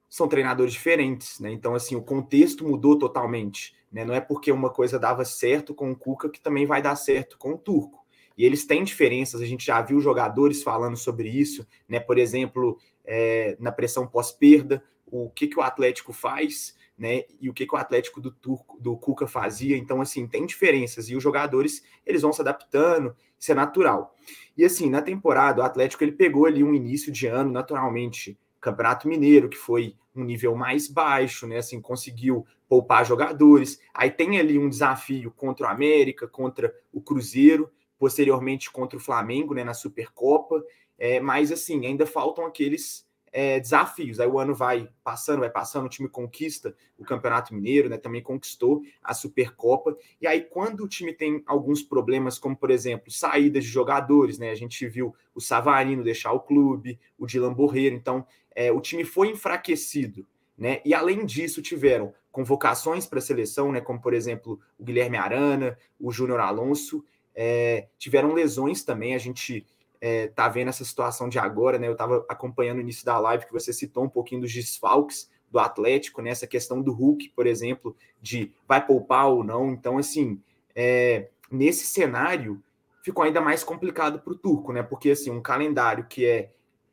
são 0.10 0.28
treinadores 0.28 0.74
diferentes, 0.74 1.40
né? 1.40 1.50
Então, 1.52 1.74
assim, 1.74 1.96
o 1.96 2.04
contexto 2.04 2.68
mudou 2.68 3.00
totalmente. 3.00 3.74
Né? 3.92 4.04
Não 4.04 4.14
é 4.14 4.20
porque 4.20 4.52
uma 4.52 4.70
coisa 4.70 5.00
dava 5.00 5.24
certo 5.24 5.74
com 5.74 5.90
o 5.90 5.96
Cuca 5.96 6.30
que 6.30 6.42
também 6.42 6.66
vai 6.66 6.82
dar 6.82 6.96
certo 6.96 7.38
com 7.38 7.54
o 7.54 7.58
Turco. 7.58 8.06
E 8.38 8.44
eles 8.44 8.66
têm 8.66 8.84
diferenças, 8.84 9.42
a 9.42 9.46
gente 9.46 9.66
já 9.66 9.82
viu 9.82 10.02
jogadores 10.02 10.62
falando 10.62 10.98
sobre 10.98 11.30
isso, 11.30 11.66
né? 11.88 12.00
Por 12.00 12.18
exemplo, 12.18 12.78
é, 13.06 13.56
na 13.60 13.72
pressão 13.72 14.06
pós-perda, 14.06 14.84
o 15.06 15.30
que, 15.30 15.48
que 15.48 15.58
o 15.58 15.62
Atlético 15.62 16.12
faz 16.12 16.76
né? 16.98 17.24
E 17.42 17.50
o 17.50 17.54
que, 17.54 17.66
que 17.66 17.76
o 17.76 17.78
Atlético 17.78 18.22
do 18.22 18.32
Turco, 18.32 18.80
do 18.80 18.96
Cuca 18.98 19.28
fazia. 19.28 19.78
Então, 19.78 20.02
assim, 20.02 20.28
tem 20.28 20.46
diferenças. 20.46 21.10
E 21.10 21.16
os 21.16 21.24
jogadores, 21.24 21.84
eles 22.06 22.22
vão 22.22 22.32
se 22.32 22.42
adaptando, 22.42 23.16
isso 23.40 23.52
é 23.52 23.56
natural. 23.56 24.16
E 24.56 24.64
assim, 24.64 24.90
na 24.90 25.02
temporada, 25.02 25.62
o 25.62 25.66
Atlético 25.66 26.04
ele 26.04 26.12
pegou 26.12 26.46
ali 26.46 26.64
um 26.64 26.74
início 26.74 27.12
de 27.12 27.28
ano, 27.28 27.52
naturalmente, 27.52 28.38
Campeonato 28.62 29.08
Mineiro, 29.08 29.50
que 29.50 29.58
foi 29.58 29.96
um 30.16 30.24
nível 30.24 30.56
mais 30.56 30.88
baixo, 30.88 31.48
né? 31.48 31.58
Assim, 31.58 31.82
conseguiu 31.82 32.46
poupar 32.70 33.06
jogadores. 33.06 33.80
Aí 33.94 34.12
tem 34.12 34.40
ali 34.40 34.58
um 34.58 34.70
desafio 34.70 35.32
contra 35.32 35.68
o 35.68 35.70
América, 35.70 36.28
contra 36.28 36.74
o 36.92 37.02
Cruzeiro, 37.02 37.70
posteriormente 37.98 38.72
contra 38.72 38.98
o 38.98 39.02
Flamengo, 39.02 39.54
né? 39.54 39.64
Na 39.64 39.74
Supercopa. 39.74 40.64
É, 40.98 41.20
mas 41.20 41.52
assim, 41.52 41.86
ainda 41.86 42.06
faltam 42.06 42.46
aqueles 42.46 43.06
é, 43.34 43.60
desafios. 43.60 44.20
Aí 44.20 44.28
o 44.28 44.38
ano 44.38 44.54
vai 44.54 44.88
passando, 45.04 45.40
vai 45.40 45.50
passando, 45.50 45.88
o 45.88 45.90
time 45.90 46.08
conquista 46.08 46.76
o 46.98 47.04
Campeonato 47.04 47.54
Mineiro, 47.54 47.90
né? 47.90 47.98
Também 47.98 48.22
conquistou 48.22 48.84
a 49.04 49.14
Supercopa. 49.14 49.98
E 50.22 50.28
aí, 50.28 50.42
quando 50.42 50.84
o 50.84 50.88
time 50.88 51.12
tem 51.12 51.44
alguns 51.48 51.82
problemas, 51.82 52.38
como 52.38 52.56
por 52.56 52.70
exemplo, 52.70 53.12
saídas 53.12 53.64
de 53.66 53.70
jogadores, 53.70 54.38
né? 54.38 54.52
A 54.52 54.56
gente 54.56 54.88
viu 54.88 55.16
o 55.34 55.42
Savarino 55.42 56.04
deixar 56.04 56.32
o 56.32 56.40
clube, 56.40 57.00
o 57.18 57.26
Dilan 57.26 57.54
Borreiro, 57.54 57.96
então 57.96 58.26
é, 58.56 58.72
o 58.72 58.80
time 58.80 59.04
foi 59.04 59.30
enfraquecido. 59.30 60.26
Né? 60.56 60.82
E 60.86 60.94
além 60.94 61.26
disso, 61.26 61.64
tiveram 61.64 62.14
convocações 62.32 63.08
para 63.08 63.18
a 63.18 63.22
seleção, 63.22 63.72
né? 63.72 63.82
como 63.82 64.00
por 64.00 64.14
exemplo 64.14 64.60
o 64.78 64.84
Guilherme 64.84 65.18
Arana, 65.18 65.78
o 66.00 66.12
Júnior 66.12 66.40
Alonso, 66.40 67.04
é, 67.36 67.88
tiveram 67.98 68.34
lesões 68.34 68.84
também. 68.84 69.16
A 69.16 69.18
gente 69.18 69.66
é, 70.06 70.28
tá 70.28 70.50
vendo 70.50 70.68
essa 70.68 70.84
situação 70.84 71.30
de 71.30 71.40
agora, 71.40 71.80
né? 71.80 71.88
Eu 71.88 71.94
estava 71.94 72.26
acompanhando 72.28 72.80
o 72.80 72.82
início 72.82 73.06
da 73.06 73.18
live 73.20 73.46
que 73.46 73.54
você 73.54 73.72
citou 73.72 74.04
um 74.04 74.10
pouquinho 74.10 74.42
dos 74.42 74.54
desfalques 74.54 75.32
do 75.50 75.58
Atlético, 75.58 76.22
né? 76.22 76.36
Questão 76.36 76.82
do 76.82 76.92
Hulk, 76.92 77.30
por 77.30 77.48
exemplo, 77.48 77.96
de 78.22 78.52
vai 78.68 78.86
poupar 78.86 79.28
ou 79.30 79.46
não. 79.46 79.72
Então, 79.72 79.98
assim, 79.98 80.42
é, 80.76 81.30
nesse 81.50 81.86
cenário 81.86 82.62
ficou 83.02 83.24
ainda 83.24 83.40
mais 83.40 83.64
complicado 83.64 84.20
para 84.20 84.34
o 84.34 84.38
Turco, 84.38 84.74
né? 84.74 84.84
Porque 84.84 85.12
assim, 85.12 85.32
um 85.32 85.42
calendário 85.42 86.06
que 86.06 86.26
é, 86.26 86.52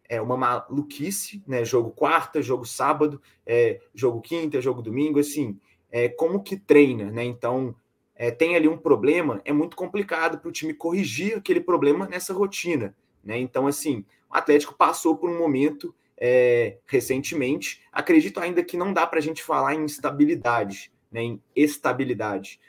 é 0.08 0.22
uma 0.22 0.36
maluquice, 0.36 1.42
né? 1.48 1.64
Jogo 1.64 1.90
quarta, 1.90 2.40
jogo 2.40 2.64
sábado, 2.64 3.20
é, 3.44 3.80
jogo 3.92 4.20
quinta, 4.20 4.60
jogo 4.60 4.80
domingo, 4.80 5.18
assim, 5.18 5.58
é, 5.90 6.08
como 6.08 6.44
que 6.44 6.56
treina, 6.56 7.10
né? 7.10 7.24
Então 7.24 7.74
é, 8.14 8.30
tem 8.30 8.54
ali 8.54 8.68
um 8.68 8.78
problema, 8.78 9.40
é 9.44 9.52
muito 9.52 9.74
complicado 9.74 10.38
para 10.38 10.48
o 10.48 10.52
time 10.52 10.74
corrigir 10.74 11.36
aquele 11.36 11.60
problema 11.60 12.06
nessa 12.06 12.32
rotina. 12.32 12.94
Né? 13.22 13.38
Então, 13.38 13.66
assim, 13.66 14.04
o 14.30 14.36
Atlético 14.36 14.74
passou 14.74 15.16
por 15.16 15.30
um 15.30 15.38
momento 15.38 15.94
é, 16.16 16.78
recentemente. 16.86 17.82
Acredito 17.92 18.40
ainda 18.40 18.62
que 18.62 18.76
não 18.76 18.92
dá 18.92 19.06
para 19.06 19.18
a 19.18 19.22
gente 19.22 19.42
falar 19.42 19.74
em 19.74 19.84
estabilidade, 19.84 20.92
né? 21.10 21.22
em 21.22 21.42
estabilidade. 21.54 22.60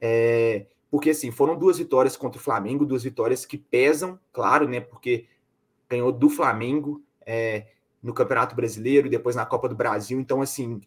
É, 0.00 0.66
porque, 0.90 1.10
assim, 1.10 1.30
foram 1.30 1.56
duas 1.56 1.78
vitórias 1.78 2.16
contra 2.16 2.40
o 2.40 2.42
Flamengo, 2.42 2.84
duas 2.84 3.04
vitórias 3.04 3.44
que 3.44 3.58
pesam, 3.58 4.18
claro, 4.32 4.68
né? 4.68 4.80
Porque 4.80 5.26
ganhou 5.88 6.12
do 6.12 6.28
Flamengo 6.28 7.02
é, 7.24 7.66
no 8.02 8.14
Campeonato 8.14 8.54
Brasileiro 8.54 9.08
depois 9.08 9.34
na 9.36 9.44
Copa 9.44 9.68
do 9.68 9.74
Brasil. 9.74 10.18
Então, 10.20 10.40
assim, 10.40 10.80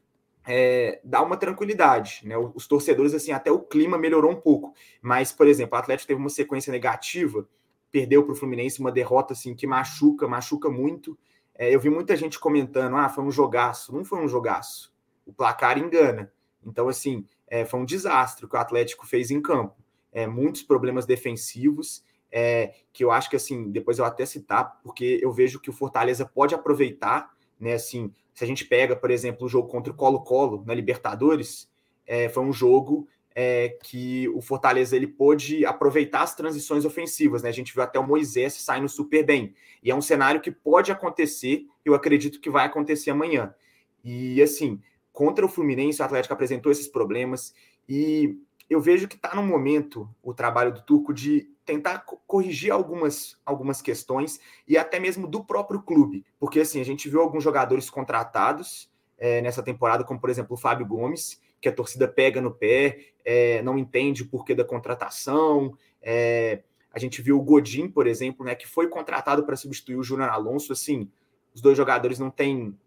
é, 0.48 1.00
dá 1.04 1.22
uma 1.22 1.38
tranquilidade, 1.38 2.22
né? 2.24 2.38
Os 2.38 2.68
torcedores, 2.68 3.14
assim, 3.14 3.32
até 3.32 3.52
o 3.52 3.60
clima 3.60 3.98
melhorou 3.98 4.32
um 4.32 4.40
pouco. 4.40 4.74
Mas, 5.02 5.32
por 5.32 5.48
exemplo, 5.48 5.76
o 5.76 5.80
Atlético 5.80 6.08
teve 6.08 6.20
uma 6.20 6.30
sequência 6.30 6.72
negativa, 6.72 7.48
perdeu 7.92 8.24
para 8.24 8.34
o 8.34 8.36
Fluminense 8.36 8.80
uma 8.80 8.92
derrota 8.92 9.34
assim 9.34 9.56
que 9.56 9.68
machuca, 9.68 10.28
machuca 10.28 10.70
muito. 10.70 11.18
É, 11.56 11.74
eu 11.74 11.80
vi 11.80 11.90
muita 11.90 12.16
gente 12.16 12.40
comentando: 12.40 12.96
ah, 12.96 13.10
foi 13.10 13.24
um 13.24 13.32
jogaço. 13.32 13.94
Não 13.94 14.04
foi 14.04 14.20
um 14.24 14.28
jogaço. 14.28 14.94
O 15.26 15.34
placar 15.34 15.78
engana. 15.78 16.32
Então, 16.66 16.88
assim, 16.88 17.26
é, 17.48 17.66
foi 17.66 17.80
um 17.80 17.86
desastre 17.86 18.48
que 18.48 18.56
o 18.56 18.60
Atlético 18.60 19.06
fez 19.06 19.32
em 19.32 19.42
campo. 19.42 19.76
É, 20.12 20.26
muitos 20.28 20.64
problemas 20.64 21.06
defensivos. 21.06 22.04
É, 22.32 22.76
que 22.94 23.04
eu 23.04 23.10
acho 23.10 23.28
que 23.28 23.36
assim, 23.36 23.72
depois 23.72 23.98
eu 23.98 24.06
até 24.06 24.24
citar, 24.24 24.80
porque 24.84 25.20
eu 25.20 25.32
vejo 25.32 25.60
que 25.60 25.72
o 25.72 25.74
Fortaleza 25.74 26.24
pode 26.24 26.54
aproveitar, 26.54 27.32
né? 27.60 27.74
Assim, 27.74 28.14
se 28.36 28.44
a 28.44 28.48
gente 28.48 28.66
pega, 28.66 28.96
por 28.96 29.10
exemplo, 29.10 29.48
o 29.48 29.50
jogo 29.50 29.68
contra 29.68 29.92
o 29.92 29.96
Colo-Colo 29.96 30.64
na 30.64 30.76
Libertadores, 30.76 31.68
é, 32.06 32.30
foi 32.30 32.44
um 32.44 32.54
jogo 32.54 33.08
é, 33.42 33.70
que 33.82 34.28
o 34.36 34.42
Fortaleza 34.42 34.98
ele 34.98 35.08
pôde 35.08 35.66
aproveitar 35.66 36.24
as 36.24 36.36
transições 36.36 36.84
ofensivas, 36.84 37.42
né? 37.42 37.48
A 37.48 37.54
gente 37.54 37.74
viu 37.74 37.82
até 37.82 37.98
o 37.98 38.06
Moisés 38.06 38.52
saindo 38.56 38.90
super 38.90 39.26
bem. 39.26 39.56
E 39.82 39.90
é 39.90 39.96
um 39.96 40.02
cenário 40.02 40.42
que 40.42 40.52
pode 40.52 40.92
acontecer, 40.92 41.66
eu 41.86 41.94
acredito 41.94 42.42
que 42.42 42.50
vai 42.50 42.66
acontecer 42.66 43.12
amanhã. 43.12 43.56
E 44.04 44.42
assim, 44.42 44.82
contra 45.14 45.46
o 45.46 45.48
Fluminense, 45.48 46.02
o 46.02 46.06
Atlético 46.06 46.34
apresentou 46.34 46.70
esses 46.70 46.90
problemas 46.90 47.54
e 47.88 48.38
eu 48.70 48.82
vejo 48.82 49.08
que 49.08 49.16
está 49.16 49.34
no 49.34 49.42
momento 49.42 50.14
o 50.22 50.34
trabalho 50.34 50.74
do 50.74 50.82
Turco 50.82 51.14
de 51.14 51.50
tentar 51.64 52.00
corrigir 52.28 52.74
algumas, 52.74 53.40
algumas 53.46 53.82
questões 53.82 54.38
e 54.68 54.78
até 54.78 55.00
mesmo 55.00 55.26
do 55.26 55.46
próprio 55.46 55.82
clube, 55.82 56.26
porque 56.38 56.60
assim 56.60 56.82
a 56.82 56.86
gente 56.86 57.08
viu 57.08 57.22
alguns 57.22 57.46
jogadores 57.46 57.90
contratados 57.90 58.92
é, 59.18 59.42
nessa 59.42 59.64
temporada, 59.64 60.04
como 60.04 60.20
por 60.20 60.30
exemplo 60.30 60.56
o 60.56 60.60
Fábio 60.60 60.86
Gomes, 60.86 61.40
que 61.62 61.70
a 61.70 61.72
torcida 61.72 62.08
pega 62.08 62.42
no 62.42 62.52
pé, 62.52 63.00
é, 63.26 63.62
não 63.62 63.78
entende 63.78 64.24
o 64.24 64.28
porquê 64.28 64.56
da 64.56 64.64
contratação. 64.64 65.74
É, 66.02 66.64
a 66.92 67.00
gente 67.00 67.22
viu 67.22 67.38
o 67.38 67.42
Godin, 67.42 67.88
por 67.88 68.08
exemplo, 68.08 68.46
né, 68.46 68.56
que 68.56 68.68
foi 68.68 68.88
contratado 68.88 69.44
para 69.44 69.56
substituir 69.56 69.96
o 69.96 70.04
Júnior 70.04 70.30
Alonso. 70.30 70.74
Assim, 70.74 71.10
os 71.54 71.62
dois 71.62 71.78
jogadores 71.78 72.20
não 72.20 72.30
têm 72.30 72.78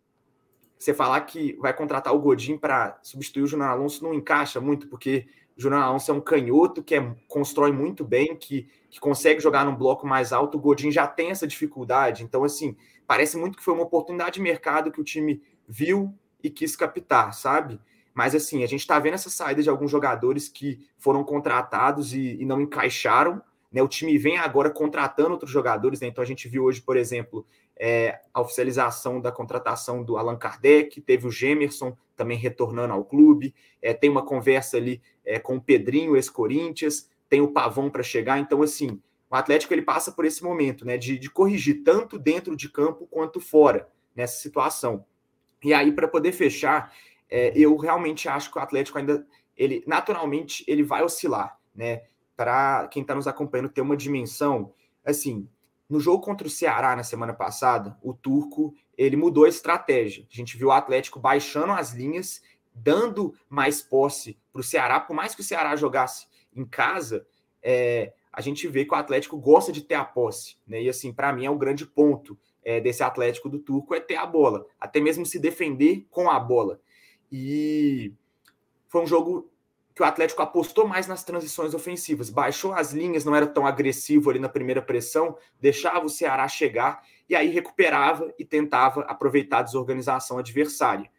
você 0.79 0.93
falar 0.93 1.21
que 1.21 1.53
vai 1.61 1.73
contratar 1.73 2.13
o 2.13 2.19
Godin 2.19 2.59
para 2.59 2.99
substituir 3.03 3.43
o 3.43 3.47
Júnior 3.47 3.69
Alonso 3.69 4.03
não 4.03 4.13
encaixa 4.13 4.61
muito, 4.61 4.89
porque 4.89 5.29
o 5.57 5.61
Júnior 5.61 5.81
Alonso 5.83 6.11
é 6.11 6.15
um 6.15 6.21
canhoto 6.21 6.83
que 6.83 6.97
é, 6.97 7.15
constrói 7.29 7.71
muito 7.71 8.05
bem, 8.05 8.35
que, 8.35 8.67
que 8.91 8.99
consegue 8.99 9.41
jogar 9.41 9.65
num 9.65 9.77
bloco 9.77 10.07
mais 10.07 10.33
alto. 10.33 10.59
O 10.59 10.61
Godin 10.61 10.91
já 10.91 11.07
tem 11.07 11.31
essa 11.31 11.47
dificuldade. 11.47 12.25
Então, 12.25 12.43
assim, 12.43 12.77
parece 13.07 13.37
muito 13.37 13.57
que 13.57 13.63
foi 13.63 13.75
uma 13.75 13.85
oportunidade 13.85 14.35
de 14.35 14.41
mercado 14.41 14.91
que 14.91 15.01
o 15.01 15.05
time 15.05 15.41
viu 15.69 16.13
e 16.43 16.51
quis 16.51 16.75
captar, 16.75 17.33
sabe? 17.33 17.79
Mas, 18.15 18.35
assim, 18.35 18.63
a 18.63 18.67
gente 18.67 18.81
está 18.81 18.99
vendo 18.99 19.15
essa 19.15 19.31
saída 19.31 19.63
de 19.63 19.71
alguns 19.71 19.91
jogadores 19.91 20.49
que 20.49 20.87
foram 20.99 21.25
contratados 21.25 22.13
e, 22.13 22.37
e, 22.41 22.45
não 22.45 22.61
encaixaram. 22.61 23.43
Né? 23.73 23.83
O 23.83 23.89
time 23.89 24.19
vem 24.19 24.37
agora 24.39 24.71
contratando 24.71 25.31
outros 25.31 25.51
jogadores. 25.51 26.01
Né? 26.01 26.09
Então, 26.09 26.23
a 26.23 26.27
gente 26.27 26.49
viu 26.49 26.65
hoje, 26.65 26.83
por 26.83 26.97
exemplo, 26.97 27.47
é, 27.77 28.21
a 28.33 28.41
oficialização 28.41 29.21
da 29.21 29.33
contratação 29.33 30.03
do 30.03 30.17
Allan 30.17 30.37
Kardec, 30.37 31.01
teve 31.01 31.27
o 31.27 31.31
Gemerson 31.31 31.97
também 32.15 32.39
retornando 32.39 32.93
ao 32.93 33.05
clube, 33.05 33.55
é, 33.81 33.93
tem 33.93 34.11
uma 34.11 34.25
conversa 34.25 34.77
ali 34.77 35.03
é, 35.25 35.39
com 35.39 35.57
o 35.57 35.61
Pedrinho, 35.61 36.15
ex-Corinthians, 36.15 37.11
tem 37.29 37.41
o 37.41 37.49
Pavão 37.49 37.91
para 37.91 38.03
chegar, 38.03 38.39
então 38.39 38.63
assim, 38.63 39.01
o 39.31 39.35
Atlético 39.35 39.73
ele 39.73 39.83
passa 39.83 40.13
por 40.13 40.25
esse 40.25 40.45
momento, 40.45 40.85
né, 40.85 40.99
de, 40.99 41.19
de 41.19 41.31
corrigir 41.31 41.83
tanto 41.83 42.19
dentro 42.19 42.55
de 42.55 42.69
campo 42.69 43.07
quanto 43.11 43.41
fora 43.41 43.89
nessa 44.15 44.41
situação. 44.41 45.05
E 45.65 45.73
aí, 45.73 45.91
para 45.93 46.07
poder 46.07 46.33
fechar, 46.33 46.93
é, 47.33 47.51
eu 47.57 47.75
realmente 47.79 48.29
acho 48.29 48.51
que 48.53 48.59
o 48.59 48.61
Atlético 48.61 48.99
ainda, 48.99 49.27
ele 49.57 49.83
naturalmente, 49.87 50.63
ele 50.69 50.83
vai 50.83 51.03
oscilar, 51.03 51.59
né? 51.75 52.03
Para 52.37 52.87
quem 52.89 53.01
está 53.01 53.15
nos 53.15 53.27
acompanhando 53.27 53.71
ter 53.71 53.81
uma 53.81 53.97
dimensão, 53.97 54.75
assim, 55.03 55.49
no 55.89 55.99
jogo 55.99 56.23
contra 56.23 56.47
o 56.47 56.51
Ceará 56.51 56.95
na 56.95 57.03
semana 57.03 57.33
passada, 57.33 57.97
o 58.03 58.13
Turco 58.13 58.75
ele 58.99 59.17
mudou 59.17 59.45
a 59.45 59.49
estratégia. 59.49 60.27
A 60.31 60.37
gente 60.37 60.59
viu 60.59 60.69
o 60.69 60.73
Atlético 60.73 61.19
baixando 61.19 61.73
as 61.73 61.93
linhas, 61.93 62.43
dando 62.75 63.35
mais 63.49 63.81
posse 63.81 64.39
para 64.53 64.61
o 64.61 64.65
Ceará, 64.65 65.01
por 65.01 65.15
mais 65.15 65.35
que 65.35 65.41
o 65.41 65.45
Ceará 65.45 65.75
jogasse 65.75 66.27
em 66.55 66.67
casa, 66.67 67.27
é, 67.63 68.13
a 68.31 68.43
gente 68.43 68.69
vê 68.69 68.85
que 68.85 68.93
o 68.93 68.97
Atlético 68.97 69.39
gosta 69.39 69.73
de 69.73 69.83
ter 69.83 69.95
a 69.95 70.05
posse, 70.05 70.57
né? 70.67 70.83
E 70.83 70.89
assim, 70.91 71.15
para 71.15 71.33
mim 71.33 71.47
é 71.47 71.51
o 71.51 71.57
grande 71.57 71.87
ponto 71.87 72.39
é, 72.63 72.79
desse 72.79 73.03
Atlético 73.03 73.49
do 73.49 73.59
Turco 73.59 73.95
é 73.95 74.01
ter 74.01 74.17
a 74.17 74.27
bola, 74.27 74.67
até 74.79 75.01
mesmo 75.01 75.25
se 75.25 75.39
defender 75.39 76.07
com 76.11 76.31
a 76.31 76.39
bola. 76.39 76.79
E 77.33 78.13
foi 78.89 79.01
um 79.01 79.07
jogo 79.07 79.51
que 79.95 80.03
o 80.03 80.05
Atlético 80.05 80.43
apostou 80.43 80.87
mais 80.87 81.07
nas 81.07 81.25
transições 81.25 81.73
ofensivas, 81.73 82.29
baixou 82.29 82.73
as 82.73 82.93
linhas, 82.93 83.25
não 83.25 83.35
era 83.35 83.47
tão 83.47 83.67
agressivo 83.67 84.31
ali 84.31 84.39
na 84.39 84.49
primeira 84.49 84.83
pressão, 84.83 85.37
deixava 85.61 86.05
o 86.05 86.11
Ceará 86.11 86.47
chegar 86.47 87.03
e 87.29 87.35
aí 87.35 87.49
recuperava 87.49 88.33
e 88.39 88.45
tentava 88.45 89.03
aproveitar 89.03 89.59
a 89.59 89.63
desorganização 89.63 90.39
adversária. 90.39 91.11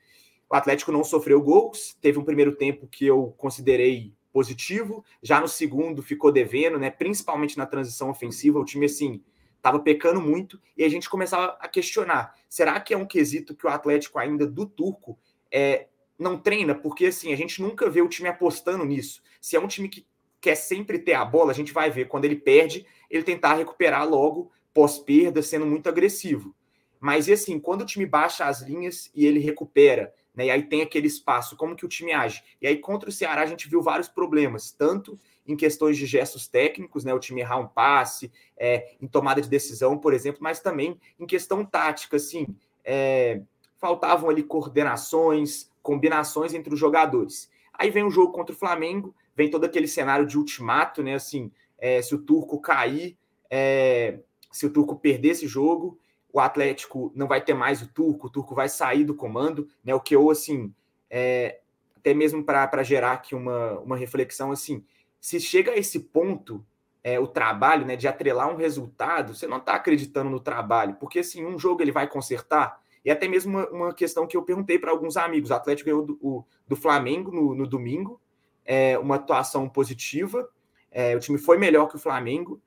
O 0.49 0.55
Atlético 0.55 0.91
não 0.91 1.03
sofreu 1.03 1.41
gols, 1.41 1.97
teve 1.99 2.19
um 2.19 2.23
primeiro 2.23 2.55
tempo 2.55 2.87
que 2.87 3.05
eu 3.05 3.33
considerei 3.37 4.13
positivo, 4.31 5.03
já 5.21 5.39
no 5.39 5.47
segundo 5.47 6.01
ficou 6.01 6.31
devendo, 6.31 6.79
né, 6.79 6.89
principalmente 6.89 7.57
na 7.57 7.65
transição 7.65 8.09
ofensiva, 8.09 8.59
o 8.59 8.65
time 8.65 8.85
assim 8.85 9.23
estava 9.55 9.79
pecando 9.79 10.19
muito 10.19 10.59
e 10.75 10.83
a 10.83 10.89
gente 10.89 11.09
começava 11.09 11.57
a 11.59 11.67
questionar: 11.67 12.35
será 12.49 12.79
que 12.79 12.93
é 12.93 12.97
um 12.97 13.05
quesito 13.05 13.55
que 13.55 13.65
o 13.65 13.69
Atlético 13.69 14.19
ainda 14.19 14.45
do 14.45 14.65
Turco 14.65 15.17
é, 15.51 15.87
não 16.17 16.37
treina? 16.37 16.75
Porque 16.75 17.07
assim, 17.07 17.33
a 17.33 17.35
gente 17.35 17.61
nunca 17.61 17.89
vê 17.89 18.01
o 18.01 18.07
time 18.07 18.29
apostando 18.29 18.85
nisso. 18.85 19.21
Se 19.41 19.55
é 19.55 19.59
um 19.59 19.67
time 19.67 19.89
que 19.89 20.05
quer 20.39 20.55
sempre 20.55 20.99
ter 20.99 21.13
a 21.13 21.23
bola, 21.23 21.51
a 21.51 21.55
gente 21.55 21.71
vai 21.71 21.89
ver 21.89 22.07
quando 22.07 22.25
ele 22.25 22.35
perde, 22.35 22.85
ele 23.09 23.23
tentar 23.23 23.53
recuperar 23.55 24.07
logo 24.07 24.51
pós-perda, 24.73 25.41
sendo 25.41 25.65
muito 25.65 25.87
agressivo. 25.87 26.53
Mas 26.99 27.27
e 27.27 27.33
assim, 27.33 27.59
quando 27.59 27.81
o 27.81 27.85
time 27.85 28.05
baixa 28.05 28.45
as 28.45 28.61
linhas 28.61 29.11
e 29.13 29.25
ele 29.25 29.39
recupera, 29.39 30.13
né? 30.35 30.47
E 30.47 30.51
aí 30.51 30.63
tem 30.63 30.81
aquele 30.81 31.07
espaço, 31.07 31.55
como 31.55 31.75
que 31.75 31.85
o 31.85 31.89
time 31.89 32.11
age? 32.11 32.43
E 32.61 32.67
aí 32.67 32.77
contra 32.77 33.09
o 33.09 33.11
Ceará 33.11 33.41
a 33.41 33.45
gente 33.45 33.69
viu 33.69 33.81
vários 33.81 34.07
problemas, 34.07 34.71
tanto 34.71 35.19
em 35.45 35.55
questões 35.55 35.97
de 35.97 36.05
gestos 36.05 36.47
técnicos, 36.47 37.03
né? 37.03 37.13
O 37.13 37.19
time 37.19 37.41
errar 37.41 37.57
um 37.57 37.67
passe, 37.67 38.31
é, 38.57 38.95
em 39.01 39.07
tomada 39.07 39.41
de 39.41 39.49
decisão, 39.49 39.97
por 39.97 40.13
exemplo, 40.13 40.41
mas 40.41 40.59
também 40.59 40.99
em 41.19 41.25
questão 41.25 41.65
tática, 41.65 42.17
assim, 42.17 42.47
é, 42.83 43.41
faltavam 43.77 44.29
ali 44.29 44.41
coordenações, 44.41 45.69
combinações 45.83 46.55
entre 46.55 46.73
os 46.73 46.79
jogadores. 46.79 47.51
Aí 47.71 47.91
vem 47.91 48.03
o 48.03 48.09
jogo 48.09 48.31
contra 48.31 48.55
o 48.55 48.57
Flamengo, 48.57 49.13
vem 49.35 49.51
todo 49.51 49.65
aquele 49.65 49.87
cenário 49.87 50.25
de 50.25 50.37
ultimato, 50.37 51.03
né? 51.03 51.13
Assim, 51.13 51.51
é, 51.77 52.01
se 52.01 52.15
o 52.15 52.19
Turco 52.19 52.59
cair, 52.59 53.17
é, 53.49 54.19
se 54.51 54.65
o 54.65 54.69
Turco 54.71 54.95
perder 54.95 55.29
esse 55.29 55.47
jogo, 55.47 55.99
o 56.31 56.39
Atlético 56.39 57.11
não 57.13 57.27
vai 57.27 57.41
ter 57.41 57.53
mais 57.53 57.81
o 57.81 57.87
Turco, 57.87 58.27
o 58.27 58.29
Turco 58.29 58.55
vai 58.55 58.69
sair 58.69 59.03
do 59.03 59.13
comando, 59.13 59.67
né? 59.83 59.93
O 59.93 59.99
que 59.99 60.15
eu, 60.15 60.31
assim, 60.31 60.73
é, 61.09 61.59
até 61.95 62.13
mesmo 62.13 62.43
para 62.43 62.81
gerar 62.83 63.13
aqui 63.13 63.35
uma, 63.35 63.79
uma 63.79 63.97
reflexão, 63.97 64.51
assim, 64.51 64.83
se 65.21 65.39
chega 65.39 65.71
a 65.71 65.77
esse 65.77 65.99
ponto, 65.99 66.65
é, 67.03 67.19
o 67.19 67.27
trabalho, 67.27 67.85
né, 67.85 67.95
de 67.95 68.07
atrelar 68.07 68.49
um 68.49 68.55
resultado, 68.55 69.35
você 69.35 69.45
não 69.45 69.57
está 69.57 69.75
acreditando 69.75 70.29
no 70.29 70.39
trabalho, 70.39 70.95
porque 70.95 71.19
assim, 71.19 71.45
um 71.45 71.59
jogo 71.59 71.81
ele 71.81 71.91
vai 71.91 72.07
consertar, 72.07 72.81
e 73.03 73.11
até 73.11 73.27
mesmo 73.27 73.57
uma, 73.57 73.69
uma 73.69 73.93
questão 73.93 74.25
que 74.25 74.37
eu 74.37 74.43
perguntei 74.43 74.79
para 74.79 74.91
alguns 74.91 75.17
amigos, 75.17 75.49
o 75.49 75.53
Atlético 75.53 75.89
ganhou 75.89 76.05
do, 76.05 76.17
o, 76.21 76.45
do 76.67 76.75
Flamengo 76.75 77.31
no, 77.31 77.53
no 77.53 77.67
domingo, 77.67 78.19
é, 78.65 78.97
uma 78.97 79.15
atuação 79.15 79.67
positiva, 79.67 80.49
é, 80.91 81.15
o 81.15 81.19
time 81.19 81.37
foi 81.37 81.57
melhor 81.57 81.87
que 81.87 81.95
o 81.95 81.99
Flamengo, 81.99 82.61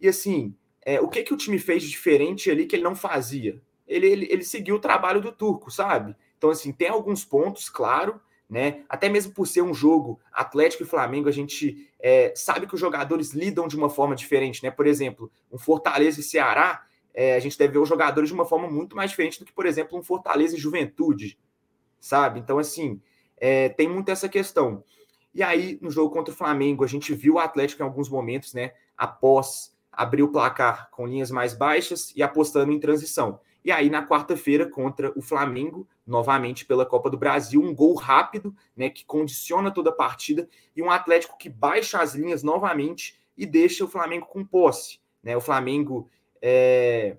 e 0.00 0.08
assim, 0.08 0.54
é, 0.82 1.00
o 1.00 1.08
que, 1.08 1.22
que 1.22 1.34
o 1.34 1.36
time 1.36 1.58
fez 1.58 1.82
de 1.82 1.88
diferente 1.88 2.50
ali 2.50 2.66
que 2.66 2.76
ele 2.76 2.82
não 2.82 2.94
fazia? 2.94 3.60
Ele, 3.86 4.06
ele, 4.06 4.28
ele 4.30 4.44
seguiu 4.44 4.76
o 4.76 4.80
trabalho 4.80 5.20
do 5.20 5.32
Turco, 5.32 5.70
sabe? 5.70 6.14
Então, 6.36 6.50
assim, 6.50 6.72
tem 6.72 6.88
alguns 6.88 7.24
pontos, 7.24 7.68
claro, 7.68 8.20
né? 8.48 8.84
Até 8.88 9.08
mesmo 9.08 9.32
por 9.32 9.46
ser 9.46 9.62
um 9.62 9.74
jogo 9.74 10.20
Atlético 10.32 10.82
e 10.82 10.86
Flamengo, 10.86 11.28
a 11.28 11.32
gente 11.32 11.90
é, 12.00 12.32
sabe 12.34 12.66
que 12.66 12.74
os 12.74 12.80
jogadores 12.80 13.32
lidam 13.32 13.68
de 13.68 13.76
uma 13.76 13.90
forma 13.90 14.14
diferente, 14.14 14.62
né? 14.62 14.70
Por 14.70 14.86
exemplo, 14.86 15.30
um 15.52 15.58
Fortaleza 15.58 16.20
e 16.20 16.22
Ceará, 16.22 16.82
é, 17.20 17.34
a 17.34 17.40
gente 17.40 17.58
deve 17.58 17.72
ver 17.72 17.78
os 17.80 17.88
jogadores 17.88 18.28
de 18.28 18.34
uma 18.34 18.44
forma 18.44 18.70
muito 18.70 18.94
mais 18.94 19.10
diferente 19.10 19.40
do 19.40 19.44
que, 19.44 19.52
por 19.52 19.66
exemplo, 19.66 19.98
um 19.98 20.02
Fortaleza 20.04 20.54
e 20.54 20.60
Juventude, 20.60 21.36
sabe? 21.98 22.38
Então, 22.38 22.60
assim, 22.60 23.02
é, 23.36 23.70
tem 23.70 23.88
muito 23.88 24.08
essa 24.08 24.28
questão. 24.28 24.84
E 25.34 25.42
aí, 25.42 25.80
no 25.82 25.90
jogo 25.90 26.14
contra 26.14 26.32
o 26.32 26.36
Flamengo, 26.36 26.84
a 26.84 26.86
gente 26.86 27.12
viu 27.12 27.34
o 27.34 27.38
Atlético 27.40 27.82
em 27.82 27.84
alguns 27.84 28.08
momentos, 28.08 28.54
né? 28.54 28.72
Após 28.96 29.76
abrir 29.90 30.22
o 30.22 30.30
placar 30.30 30.90
com 30.92 31.08
linhas 31.08 31.28
mais 31.28 31.54
baixas 31.54 32.12
e 32.14 32.22
apostando 32.22 32.70
em 32.70 32.78
transição. 32.78 33.40
E 33.64 33.72
aí, 33.72 33.90
na 33.90 34.06
quarta-feira, 34.06 34.70
contra 34.70 35.12
o 35.18 35.20
Flamengo, 35.20 35.88
novamente 36.06 36.64
pela 36.64 36.86
Copa 36.86 37.10
do 37.10 37.18
Brasil, 37.18 37.60
um 37.60 37.74
gol 37.74 37.96
rápido, 37.96 38.54
né, 38.76 38.90
que 38.90 39.04
condiciona 39.04 39.72
toda 39.72 39.90
a 39.90 39.92
partida, 39.92 40.48
e 40.76 40.80
um 40.80 40.88
Atlético 40.88 41.36
que 41.36 41.48
baixa 41.48 42.00
as 42.00 42.14
linhas 42.14 42.44
novamente 42.44 43.18
e 43.36 43.44
deixa 43.44 43.84
o 43.84 43.88
Flamengo 43.88 44.26
com 44.26 44.44
posse. 44.44 45.00
Né? 45.20 45.36
O 45.36 45.40
Flamengo 45.40 46.08
é, 46.42 47.16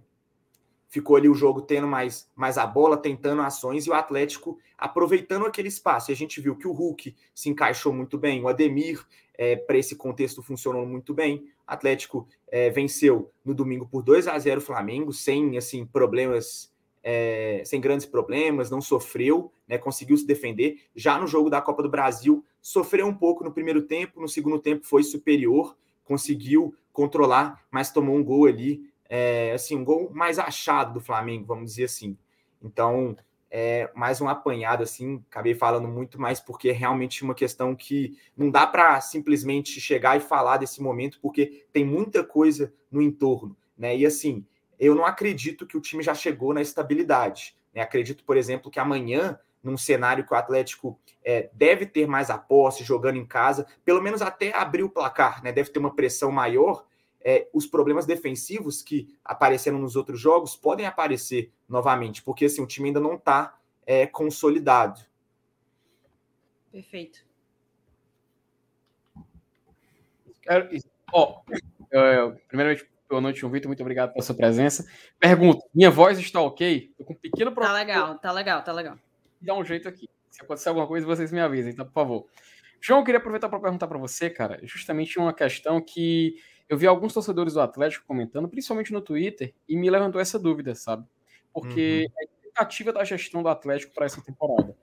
ficou 0.90 1.16
ali 1.16 1.30
o 1.30 1.36
jogo 1.36 1.62
tendo 1.62 1.88
mais, 1.88 2.30
mais 2.36 2.58
a 2.58 2.66
bola, 2.66 2.98
tentando 2.98 3.42
ações, 3.42 3.86
e 3.86 3.90
o 3.90 3.94
Atlético 3.94 4.58
aproveitando 4.78 5.46
aquele 5.46 5.68
espaço. 5.68 6.12
E 6.12 6.14
a 6.14 6.16
gente 6.16 6.42
viu 6.42 6.56
que 6.56 6.68
o 6.68 6.72
Hulk 6.72 7.16
se 7.34 7.50
encaixou 7.50 7.94
muito 7.94 8.18
bem, 8.18 8.44
o 8.44 8.48
Ademir, 8.48 9.06
é, 9.38 9.56
para 9.56 9.78
esse 9.78 9.96
contexto, 9.96 10.42
funcionou 10.42 10.86
muito 10.86 11.14
bem. 11.14 11.38
O 11.38 11.72
Atlético 11.72 12.28
é, 12.48 12.70
venceu 12.70 13.32
no 13.46 13.54
domingo 13.54 13.88
por 13.88 14.04
2 14.04 14.28
a 14.28 14.38
0 14.38 14.60
o 14.60 14.64
Flamengo, 14.64 15.14
sem 15.14 15.58
assim 15.58 15.86
problemas, 15.86 16.74
é, 17.02 17.62
sem 17.66 17.80
grandes 17.80 18.06
problemas, 18.06 18.70
não 18.70 18.82
sofreu, 18.82 19.52
né, 19.68 19.78
conseguiu 19.78 20.18
se 20.18 20.26
defender. 20.26 20.82
Já 20.96 21.18
no 21.18 21.28
jogo 21.28 21.50
da 21.50 21.62
Copa 21.62 21.84
do 21.84 21.90
Brasil, 21.90 22.44
sofreu 22.62 23.08
um 23.08 23.16
pouco 23.16 23.44
no 23.44 23.54
primeiro 23.54 23.84
tempo, 23.84 24.20
no 24.20 24.28
segundo 24.28 24.60
tempo 24.60 24.86
foi 24.86 25.04
superior, 25.04 25.78
conseguiu 26.04 26.76
controlar, 26.92 27.64
mas 27.72 27.92
tomou 27.92 28.18
um 28.18 28.24
gol 28.24 28.46
ali 28.46 28.89
é, 29.10 29.52
assim, 29.54 29.76
um 29.76 29.84
gol 29.84 30.12
mais 30.14 30.38
achado 30.38 30.94
do 30.94 31.02
Flamengo, 31.02 31.46
vamos 31.46 31.72
dizer 31.72 31.86
assim. 31.86 32.16
Então, 32.62 33.18
é 33.52 33.90
mais 33.96 34.22
um 34.22 34.30
apanhado, 34.30 34.84
assim, 34.84 35.24
acabei 35.30 35.56
falando 35.56 35.88
muito 35.88 36.22
mais 36.22 36.40
porque 36.40 36.70
é 36.70 36.74
realmente 36.74 37.24
uma 37.24 37.34
questão 37.34 37.76
que 37.76 38.16
não 38.38 38.52
dá 38.52 38.68
para 38.68 39.02
simplesmente 39.02 39.82
chegar 39.82 40.16
e 40.16 40.20
falar 40.20 40.58
desse 40.58 40.82
momento, 40.82 41.20
porque 41.20 41.66
tem 41.74 41.84
muita 41.84 42.24
coisa 42.24 42.72
no 42.92 43.02
entorno, 43.02 43.58
né? 43.76 43.98
E 43.98 44.06
assim, 44.06 44.46
eu 44.80 44.94
não 44.94 45.06
acredito 45.06 45.66
que 45.66 45.76
o 45.76 45.82
time 45.82 46.04
já 46.04 46.14
chegou 46.14 46.54
na 46.54 46.62
estabilidade. 46.62 47.58
Né? 47.74 47.82
Acredito, 47.82 48.24
por 48.24 48.38
exemplo, 48.38 48.70
que 48.70 48.80
amanhã, 48.80 49.40
num 49.64 49.78
cenário 49.78 50.26
que 50.26 50.34
o 50.34 50.38
Atlético 50.38 51.00
é, 51.24 51.50
deve 51.54 51.86
ter 51.86 52.08
mais 52.08 52.30
a 52.30 52.38
posse, 52.38 52.84
jogando 52.84 53.18
em 53.18 53.26
casa, 53.26 53.66
pelo 53.84 54.02
menos 54.02 54.22
até 54.22 54.56
abrir 54.56 54.84
o 54.84 54.90
placar, 54.90 55.44
né? 55.44 55.52
Deve 55.52 55.72
ter 55.72 55.80
uma 55.80 55.96
pressão 55.96 56.32
maior 56.32 56.86
é, 57.24 57.50
os 57.54 57.66
problemas 57.66 58.06
defensivos 58.06 58.82
que 58.82 59.16
apareceram 59.24 59.78
nos 59.78 59.96
outros 59.96 60.20
jogos 60.20 60.56
podem 60.56 60.86
aparecer 60.86 61.52
novamente, 61.68 62.24
porque 62.24 62.46
assim, 62.46 62.62
o 62.62 62.68
time 62.68 62.90
ainda 62.90 63.00
não 63.00 63.16
está 63.16 63.58
é, 63.86 64.08
consolidado. 64.08 65.02
Perfeito. 66.72 67.28
Ó, 71.12 71.42
oh, 71.94 72.32
primeiramente, 72.48 72.88
boa 73.08 73.22
noite, 73.22 73.40
João 73.40 73.52
Vitor, 73.52 73.68
muito 73.68 73.82
obrigado 73.82 74.14
pela 74.14 74.24
sua 74.24 74.36
presença. 74.36 74.88
Pergunto, 75.20 75.64
minha 75.74 75.92
voz 75.92 76.18
está 76.18 76.42
ok? 76.42 76.92
Tô 76.98 77.04
com 77.04 77.14
um 77.14 77.18
pequeno 77.18 77.52
problema. 77.52 77.76
Tá 77.76 77.80
legal, 77.80 78.20
tá 78.20 78.32
legal, 78.32 78.64
tá 78.64 78.72
legal. 78.72 79.00
Dá 79.42 79.56
um 79.56 79.64
jeito 79.64 79.88
aqui. 79.88 80.08
Se 80.30 80.42
acontecer 80.42 80.70
alguma 80.70 80.88
coisa, 80.88 81.06
vocês 81.06 81.32
me 81.32 81.40
avisem, 81.40 81.72
então, 81.72 81.86
por 81.86 81.94
favor. 81.94 82.26
João, 82.82 83.00
eu 83.00 83.06
queria 83.06 83.20
aproveitar 83.20 83.50
para 83.50 83.60
perguntar 83.60 83.88
para 83.88 83.98
você, 83.98 84.30
cara, 84.30 84.60
justamente 84.64 85.20
uma 85.20 85.34
questão 85.34 85.82
que 85.82 86.36
eu 86.70 86.78
vi 86.78 86.86
alguns 86.86 87.14
torcedores 87.14 87.54
do 87.54 87.62
Atlético 87.62 88.06
comentando, 88.08 88.48
principalmente 88.48 88.94
no 88.94 89.02
Twitter, 89.02 89.54
e 89.68 89.76
me 89.76 89.90
levantou 89.90 90.22
essa 90.22 90.38
dúvida, 90.38 90.76
sabe? 90.76 91.04
Porque 91.52 92.06
uhum. 92.08 92.14
é 92.16 92.22
a 92.22 92.24
expectativa 92.24 92.94
da 92.94 93.04
gestão 93.04 93.42
do 93.42 93.50
Atlético 93.50 93.94
para 93.94 94.06
essa 94.06 94.22
temporada. 94.22 94.78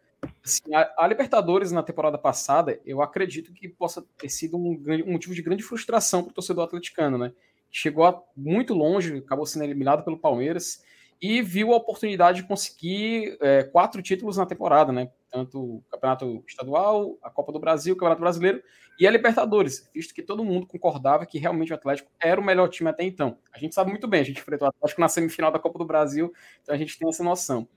Assim, 0.45 0.75
a, 0.75 0.93
a, 0.99 1.07
Libertadores 1.07 1.71
na 1.71 1.85
temporada 1.85 2.19
passada, 2.19 2.81
eu 2.85 3.01
acredito 3.01 3.53
que 3.53 3.69
possa 3.69 4.05
ter 4.19 4.29
sido 4.29 4.57
um, 4.57 4.83
um 5.07 5.13
motivo 5.13 5.35
de 5.35 5.43
grande 5.43 5.63
frustração 5.63 6.25
para 6.25 6.33
o 6.33 6.35
torcedor 6.35 6.65
atleticano, 6.65 7.17
né? 7.17 7.33
Chegou 7.71 8.05
a, 8.05 8.21
muito 8.37 8.75
longe, 8.75 9.19
acabou 9.19 9.47
sendo 9.47 9.65
eliminado 9.65 10.03
pelo 10.03 10.19
Palmeiras, 10.19 10.83
e 11.23 11.41
viu 11.41 11.73
a 11.73 11.77
oportunidade 11.77 12.43
de 12.43 12.49
conseguir 12.49 13.39
é, 13.41 13.63
quatro 13.63 14.03
títulos 14.03 14.37
na 14.37 14.45
temporada, 14.45 14.93
né? 14.93 15.09
Tanto 15.37 15.61
o 15.61 15.83
Campeonato 15.91 16.43
Estadual, 16.49 17.19
a 17.23 17.29
Copa 17.29 17.53
do 17.53 17.59
Brasil, 17.59 17.93
o 17.93 17.97
Campeonato 17.97 18.23
Brasileiro 18.23 18.63
e 18.99 19.07
a 19.07 19.11
Libertadores, 19.11 19.87
visto 19.95 20.15
que 20.15 20.23
todo 20.23 20.43
mundo 20.43 20.67
concordava 20.67 21.27
que 21.27 21.39
realmente 21.39 21.73
o 21.73 21.75
Atlético 21.75 22.11
era 22.19 22.41
o 22.41 22.45
melhor 22.45 22.71
time 22.71 22.89
até 22.89 23.05
então. 23.05 23.37
A 23.53 23.59
gente 23.59 23.75
sabe 23.75 23.91
muito 23.91 24.09
bem, 24.09 24.23
a 24.23 24.25
gente 24.25 24.41
enfrentou 24.41 24.67
o 24.67 24.71
Atlético 24.71 24.99
na 25.03 25.09
semifinal 25.11 25.53
da 25.53 25.59
Copa 25.59 25.79
do 25.79 25.85
Brasil, 25.85 26.33
então 26.63 26.75
a 26.75 26.79
gente 26.79 26.99
tem 26.99 27.07
essa 27.07 27.23
noção. 27.23 27.69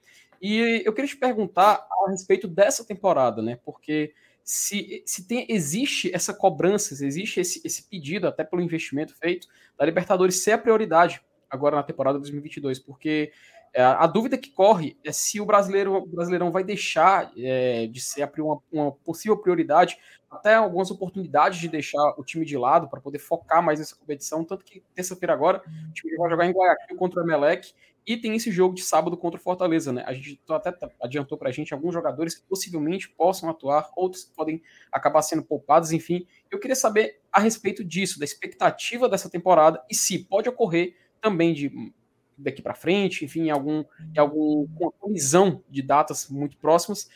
E 0.42 0.82
eu 0.86 0.94
queria 0.94 1.10
te 1.10 1.18
perguntar 1.18 1.86
a 1.92 2.10
respeito 2.10 2.48
dessa 2.48 2.86
temporada, 2.86 3.42
né? 3.42 3.60
Porque 3.66 4.14
se, 4.42 5.04
se 5.06 5.28
tem, 5.28 5.46
existe 5.50 6.10
essa 6.16 6.34
cobrança, 6.34 6.94
existe 6.94 7.42
esse, 7.42 7.62
esse 7.66 7.84
pedido, 7.90 8.26
até 8.26 8.46
pelo 8.46 8.62
investimento 8.62 9.14
feito, 9.18 9.50
da 9.78 9.86
Libertadores 9.86 10.42
ser 10.42 10.54
a 10.54 10.58
prioridade 10.58 11.22
agora 11.50 11.76
na 11.76 11.84
temporada 11.84 12.18
2022, 12.20 12.80
porque 12.80 13.34
a 13.76 14.08
dúvida 14.08 14.38
que 14.38 14.52
corre 14.52 14.98
é 15.04 15.12
se 15.12 15.40
o 15.40 15.46
brasileiro 15.46 15.96
o 15.96 16.06
Brasileirão 16.06 16.52
vai 16.52 16.64
deixar 16.64 17.32
é, 17.38 17.88
de 17.88 18.02
ser 18.02 18.30
uma, 18.40 18.60
uma, 18.72 18.92
possível 18.92 19.38
prioridade, 19.38 19.98
até 20.30 20.56
algumas 20.56 20.92
oportunidades 20.92 21.60
de 21.60 21.68
deixar 21.68 22.14
o 22.18 22.24
time 22.24 22.46
de 22.46 22.58
lado 22.58 22.90
para 22.90 23.02
poder 23.02 23.20
focar 23.20 23.64
mais 23.64 23.80
nessa 23.80 23.96
competição. 23.96 24.44
Tanto 24.44 24.66
que 24.66 24.84
terça-feira 24.94 25.34
agora 25.34 25.62
o 25.90 25.94
time 25.94 26.18
vai 26.18 26.30
jogar 26.30 26.46
em 26.46 26.52
Guayaquil 26.52 26.98
contra 26.98 27.22
o 27.22 27.24
Emelec 27.24 27.74
e 28.06 28.18
tem 28.18 28.36
esse 28.36 28.52
jogo 28.52 28.74
de 28.74 28.82
sábado 28.82 29.16
contra 29.16 29.40
o 29.40 29.44
Fortaleza, 29.44 29.94
né? 29.94 30.04
A 30.08 30.14
gente 30.14 30.40
até 30.50 30.74
adiantou 31.02 31.38
para 31.38 31.50
a 31.50 31.52
gente 31.52 31.74
alguns 31.74 31.94
jogadores 31.94 32.34
que 32.34 32.42
possivelmente 32.48 33.10
possam 33.10 33.50
atuar, 33.50 33.92
outros 33.96 34.24
podem 34.24 34.64
acabar 34.92 35.22
sendo 35.22 35.44
poupados, 35.44 35.92
enfim. 35.92 36.26
Eu 36.50 36.60
queria 36.60 36.76
saber 36.76 37.22
a 37.32 37.40
respeito 37.40 37.84
disso, 37.84 38.18
da 38.18 38.26
expectativa 38.26 39.08
dessa 39.08 39.30
temporada 39.30 39.84
e 39.90 39.96
se 39.96 40.20
pode 40.20 40.50
ocorrer 40.50 40.96
também 41.22 41.54
de 41.54 41.94
daqui 42.40 42.62
para 42.62 42.74
frente, 42.74 43.24
enfim, 43.26 43.48
em 43.48 43.50
algum, 43.50 43.84
em 44.16 44.20
algum 44.20 44.68
com 44.68 44.92
colisão 44.92 45.64
de 45.70 45.82
datas 45.82 46.30
muito 46.30 46.58
próximas, 46.58 47.10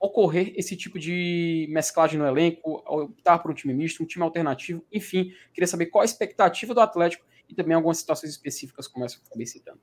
ocorrer 0.00 0.52
esse 0.56 0.76
tipo 0.76 0.98
de 0.98 1.66
mesclagem 1.70 2.18
no 2.18 2.26
elenco, 2.26 2.82
optar 2.86 3.38
por 3.38 3.50
um 3.50 3.54
time 3.54 3.72
misto, 3.72 4.02
um 4.02 4.06
time 4.06 4.24
alternativo, 4.24 4.84
enfim, 4.90 5.32
queria 5.54 5.68
saber 5.68 5.86
qual 5.86 6.02
a 6.02 6.04
expectativa 6.04 6.74
do 6.74 6.80
Atlético 6.80 7.24
e 7.48 7.54
também 7.54 7.76
algumas 7.76 7.98
situações 7.98 8.30
específicas 8.30 8.88
como 8.88 9.04
essa 9.04 9.16
que 9.16 9.22
eu 9.22 9.26
acabei 9.28 9.46
citando. 9.46 9.80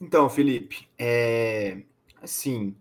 Então, 0.00 0.30
Felipe, 0.30 0.88
é, 0.96 1.82
assim, 2.22 2.74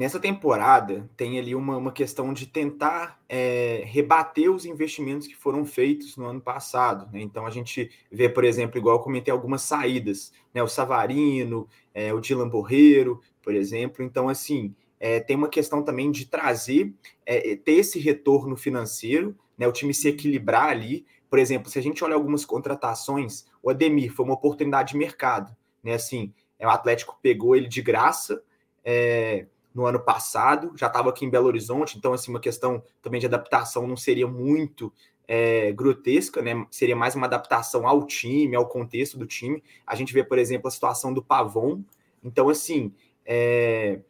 Nessa 0.00 0.18
temporada, 0.18 1.06
tem 1.14 1.38
ali 1.38 1.54
uma, 1.54 1.76
uma 1.76 1.92
questão 1.92 2.32
de 2.32 2.46
tentar 2.46 3.20
é, 3.28 3.82
rebater 3.84 4.50
os 4.50 4.64
investimentos 4.64 5.26
que 5.26 5.36
foram 5.36 5.62
feitos 5.62 6.16
no 6.16 6.24
ano 6.24 6.40
passado. 6.40 7.06
Né? 7.12 7.20
Então, 7.20 7.44
a 7.44 7.50
gente 7.50 7.90
vê, 8.10 8.26
por 8.26 8.42
exemplo, 8.42 8.78
igual 8.78 8.96
eu 8.96 9.02
comentei, 9.02 9.30
algumas 9.30 9.60
saídas, 9.60 10.32
né? 10.54 10.62
o 10.62 10.66
Savarino, 10.66 11.68
é, 11.92 12.14
o 12.14 12.18
Dylan 12.18 12.48
Borreiro, 12.48 13.20
por 13.42 13.54
exemplo. 13.54 14.02
Então, 14.02 14.30
assim, 14.30 14.74
é, 14.98 15.20
tem 15.20 15.36
uma 15.36 15.50
questão 15.50 15.82
também 15.82 16.10
de 16.10 16.24
trazer, 16.24 16.94
é, 17.26 17.54
ter 17.54 17.72
esse 17.72 17.98
retorno 17.98 18.56
financeiro, 18.56 19.36
né? 19.58 19.68
o 19.68 19.72
time 19.72 19.92
se 19.92 20.08
equilibrar 20.08 20.70
ali. 20.70 21.04
Por 21.28 21.38
exemplo, 21.38 21.68
se 21.68 21.78
a 21.78 21.82
gente 21.82 22.02
olha 22.02 22.14
algumas 22.14 22.46
contratações, 22.46 23.44
o 23.62 23.68
Ademir 23.68 24.14
foi 24.14 24.24
uma 24.24 24.32
oportunidade 24.32 24.92
de 24.92 24.98
mercado. 24.98 25.54
Né? 25.84 25.92
Assim, 25.92 26.32
é, 26.58 26.66
o 26.66 26.70
Atlético 26.70 27.18
pegou 27.20 27.54
ele 27.54 27.68
de 27.68 27.82
graça. 27.82 28.42
É, 28.82 29.44
no 29.74 29.86
ano 29.86 30.00
passado, 30.00 30.72
já 30.76 30.88
estava 30.88 31.10
aqui 31.10 31.24
em 31.24 31.30
Belo 31.30 31.46
Horizonte, 31.46 31.96
então 31.96 32.12
assim 32.12 32.30
uma 32.30 32.40
questão 32.40 32.82
também 33.00 33.20
de 33.20 33.26
adaptação 33.26 33.86
não 33.86 33.96
seria 33.96 34.26
muito 34.26 34.92
é, 35.32 35.70
grotesca, 35.70 36.42
né? 36.42 36.66
Seria 36.72 36.96
mais 36.96 37.14
uma 37.14 37.26
adaptação 37.26 37.86
ao 37.86 38.04
time, 38.04 38.56
ao 38.56 38.66
contexto 38.66 39.16
do 39.16 39.26
time. 39.26 39.62
A 39.86 39.94
gente 39.94 40.12
vê, 40.12 40.24
por 40.24 40.38
exemplo, 40.38 40.66
a 40.66 40.72
situação 40.72 41.14
do 41.14 41.22
Pavon. 41.22 41.84
Então, 42.20 42.48
assim, 42.48 42.92
é, 43.24 44.00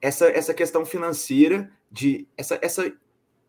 essa, 0.00 0.28
essa 0.28 0.54
questão 0.54 0.86
financeira 0.86 1.68
de 1.90 2.28
essa, 2.36 2.56
essa 2.62 2.92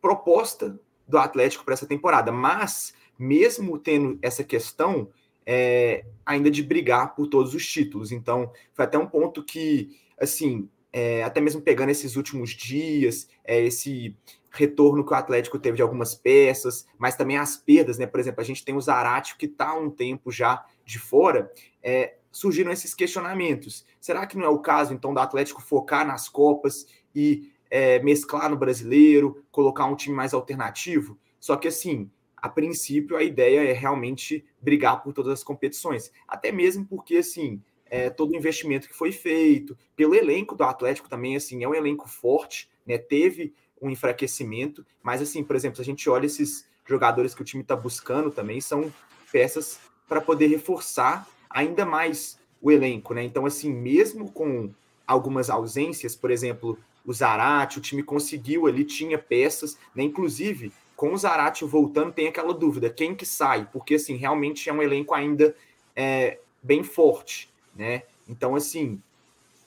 proposta 0.01 0.79
do 1.07 1.19
Atlético 1.19 1.63
para 1.63 1.75
essa 1.75 1.85
temporada, 1.85 2.31
mas 2.31 2.95
mesmo 3.17 3.77
tendo 3.77 4.17
essa 4.21 4.43
questão 4.43 5.09
é, 5.45 6.03
ainda 6.25 6.49
de 6.49 6.63
brigar 6.63 7.13
por 7.13 7.27
todos 7.27 7.53
os 7.53 7.63
títulos. 7.63 8.11
Então, 8.11 8.51
foi 8.73 8.85
até 8.85 8.97
um 8.97 9.05
ponto 9.05 9.43
que, 9.43 9.95
assim, 10.19 10.67
é, 10.97 11.23
até 11.23 11.41
mesmo 11.41 11.62
pegando 11.62 11.89
esses 11.89 12.15
últimos 12.15 12.51
dias, 12.51 13.27
é, 13.43 13.62
esse 13.62 14.15
retorno 14.49 15.05
que 15.05 15.12
o 15.12 15.15
Atlético 15.15 15.60
teve 15.60 15.75
de 15.75 15.81
algumas 15.81 16.15
peças, 16.15 16.88
mas 16.97 17.17
também 17.17 17.38
as 17.38 17.58
perdas, 17.58 17.97
né? 17.97 18.08
Por 18.08 18.17
exemplo, 18.17 18.39
a 18.39 18.45
gente 18.45 18.63
tem 18.63 18.73
o 18.73 18.79
Zarate 18.79 19.36
que 19.36 19.45
está 19.45 19.77
um 19.77 19.89
tempo 19.89 20.31
já 20.31 20.65
de 20.86 20.97
fora, 20.97 21.51
é, 21.84 22.15
surgiram 22.31 22.71
esses 22.71 22.93
questionamentos. 22.93 23.86
Será 23.99 24.25
que 24.25 24.38
não 24.38 24.45
é 24.45 24.47
o 24.47 24.60
caso, 24.60 24.93
então, 24.93 25.13
do 25.13 25.19
Atlético 25.19 25.62
focar 25.62 26.08
nas 26.08 26.29
Copas 26.29 26.88
e 27.13 27.51
é, 27.69 28.01
mesclar 28.01 28.49
no 28.49 28.55
brasileiro, 28.55 29.43
colocar 29.51 29.88
um 29.88 29.97
time 29.97 30.15
mais 30.15 30.34
alternativo? 30.34 31.19
Só 31.41 31.58
que, 31.58 31.67
assim, 31.67 32.10
a 32.38 32.47
princípio, 32.47 33.17
a 33.17 33.23
ideia 33.23 33.69
é 33.69 33.73
realmente 33.73 34.45
brigar 34.62 35.03
por 35.03 35.12
todas 35.12 35.34
as 35.34 35.43
competições. 35.43 36.10
Até 36.25 36.53
mesmo 36.53 36.86
porque, 36.86 37.17
assim, 37.17 37.62
é, 37.95 38.10
todo 38.10 38.31
o 38.31 38.36
investimento 38.36 38.88
que 38.88 38.93
foi 38.93 39.12
feito, 39.12 39.77
pelo 39.95 40.13
elenco 40.13 40.55
do 40.55 40.63
Atlético 40.63 41.08
também, 41.08 41.36
assim, 41.36 41.63
é 41.63 41.67
um 41.67 41.73
elenco 41.73 42.10
forte, 42.10 42.69
né? 42.86 42.97
Teve 42.97 43.53
um 43.81 43.89
enfraquecimento, 43.89 44.86
mas 45.01 45.21
assim, 45.21 45.43
por 45.43 45.55
exemplo, 45.55 45.77
se 45.77 45.81
a 45.81 45.86
gente 45.86 46.10
olha 46.10 46.25
esses 46.25 46.67
jogadores 46.86 47.34
que 47.34 47.41
o 47.41 47.45
time 47.45 47.63
está 47.63 47.75
buscando 47.75 48.29
também, 48.31 48.60
são 48.60 48.91
peças 49.31 49.79
para 50.08 50.21
poder 50.21 50.47
reforçar 50.47 51.27
ainda 51.49 51.86
mais 51.86 52.38
o 52.62 52.71
elenco, 52.71 53.13
né? 53.13 53.23
Então, 53.23 53.45
assim, 53.45 53.71
mesmo 53.71 54.31
com 54.31 54.69
algumas 55.08 55.49
ausências, 55.49 56.15
por 56.15 56.31
exemplo, 56.31 56.77
o 57.05 57.13
Zarate, 57.13 57.77
o 57.77 57.81
time 57.81 58.03
conseguiu 58.03 58.67
ali, 58.67 58.84
tinha 58.84 59.17
peças, 59.17 59.77
né? 59.95 60.03
Inclusive, 60.03 60.71
com 60.95 61.13
o 61.13 61.17
Zarate 61.17 61.63
voltando, 61.63 62.12
tem 62.12 62.27
aquela 62.27 62.53
dúvida, 62.53 62.89
quem 62.89 63.15
que 63.15 63.25
sai? 63.25 63.69
Porque, 63.71 63.95
assim, 63.95 64.15
realmente 64.15 64.69
é 64.69 64.73
um 64.73 64.81
elenco 64.81 65.13
ainda 65.13 65.55
é, 65.95 66.39
bem 66.62 66.84
forte 66.84 67.49
né? 67.75 68.03
Então, 68.27 68.55
assim, 68.55 69.01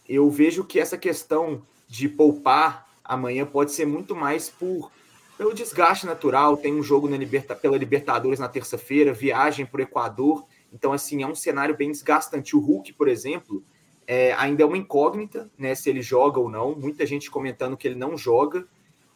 eu 0.08 0.28
vejo 0.30 0.64
que 0.64 0.80
essa 0.80 0.96
questão 0.96 1.62
de 1.86 2.08
poupar 2.08 2.88
amanhã 3.04 3.46
pode 3.46 3.72
ser 3.72 3.86
muito 3.86 4.14
mais 4.14 4.48
por 4.48 4.90
pelo 5.38 5.54
desgaste 5.54 6.04
natural. 6.04 6.56
Tem 6.56 6.74
um 6.74 6.82
jogo 6.82 7.08
na 7.08 7.16
Liberta, 7.16 7.54
pela 7.54 7.76
Libertadores 7.76 8.40
na 8.40 8.48
terça-feira, 8.48 9.12
viagem 9.12 9.64
para 9.64 9.78
o 9.78 9.82
Equador. 9.82 10.44
Então, 10.72 10.92
assim, 10.92 11.22
é 11.22 11.26
um 11.26 11.34
cenário 11.34 11.76
bem 11.76 11.92
desgastante. 11.92 12.56
O 12.56 12.60
Hulk, 12.60 12.92
por 12.94 13.06
exemplo, 13.06 13.62
é, 14.04 14.32
ainda 14.32 14.64
é 14.64 14.66
uma 14.66 14.76
incógnita, 14.76 15.48
né? 15.56 15.76
Se 15.76 15.88
ele 15.88 16.02
joga 16.02 16.40
ou 16.40 16.50
não. 16.50 16.74
Muita 16.74 17.06
gente 17.06 17.30
comentando 17.30 17.76
que 17.76 17.86
ele 17.86 17.94
não 17.94 18.18
joga, 18.18 18.66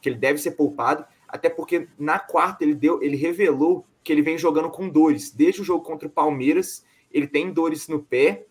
que 0.00 0.08
ele 0.08 0.16
deve 0.16 0.38
ser 0.38 0.52
poupado. 0.52 1.04
Até 1.26 1.50
porque 1.50 1.88
na 1.98 2.20
quarta 2.20 2.62
ele 2.62 2.74
deu, 2.74 3.02
ele 3.02 3.16
revelou 3.16 3.84
que 4.04 4.12
ele 4.12 4.22
vem 4.22 4.38
jogando 4.38 4.70
com 4.70 4.88
dores. 4.88 5.32
Desde 5.32 5.60
o 5.60 5.64
jogo 5.64 5.84
contra 5.84 6.06
o 6.06 6.10
Palmeiras, 6.10 6.84
ele 7.10 7.26
tem 7.26 7.52
dores 7.52 7.88
no 7.88 8.00
pé 8.00 8.46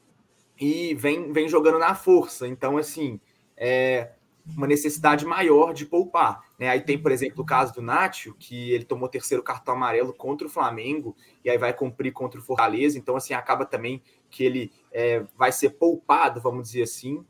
e 0.62 0.93
vem, 0.93 1.34
vem 1.34 1.50
jogando 1.50 1.80
na 1.80 1.95
força. 1.95 2.47
Então, 2.47 2.78
assim, 2.78 3.19
é 3.58 4.12
uma 4.56 4.67
necessidade 4.67 5.26
maior 5.26 5.74
de 5.74 5.88
poupar. 5.88 6.41
Né? 6.60 6.69
Aí 6.69 6.82
tem, 6.82 7.02
por 7.02 7.12
exemplo, 7.12 7.41
o 7.41 7.45
caso 7.45 7.74
do 7.74 7.82
Nátio, 7.82 8.36
que 8.38 8.71
ele 8.71 8.86
tomou 8.86 9.10
terceiro 9.10 9.41
cartão 9.41 9.74
amarelo 9.74 10.13
contra 10.13 10.45
o 10.45 10.50
Flamengo, 10.50 11.15
e 11.43 11.50
aí 11.50 11.58
vai 11.58 11.74
cumprir 11.74 12.13
contra 12.13 12.39
o 12.39 12.43
Fortaleza. 12.43 12.95
Então, 12.95 13.15
assim, 13.15 13.34
acaba 13.34 13.65
também 13.65 14.04
que 14.30 14.43
ele 14.43 14.71
é, 14.91 15.26
vai 15.36 15.52
ser 15.52 15.71
poupado, 15.71 16.39
vamos 16.39 16.67
dizer 16.67 16.84
assim. 16.84 17.26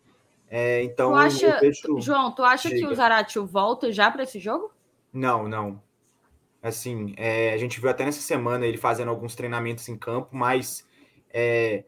É, 0.49 0.83
então, 0.83 1.11
tu 1.11 1.15
acha, 1.15 1.59
vejo... 1.61 2.01
João, 2.01 2.35
tu 2.35 2.43
acha 2.43 2.69
que 2.69 2.85
o 2.85 2.93
Zaratio 2.93 3.45
volta 3.45 3.93
já 3.93 4.11
para 4.11 4.23
esse 4.23 4.39
jogo? 4.39 4.73
Não, 5.13 5.47
não. 5.47 5.81
Assim, 6.61 7.13
é, 7.15 7.53
a 7.53 7.57
gente 7.57 7.79
viu 7.79 7.89
até 7.89 8.03
nessa 8.03 8.19
semana 8.19 8.65
ele 8.65 8.77
fazendo 8.77 9.07
alguns 9.07 9.35
treinamentos 9.35 9.87
em 9.87 9.97
campo, 9.97 10.35
mas 10.35 10.85
é, 11.33 11.85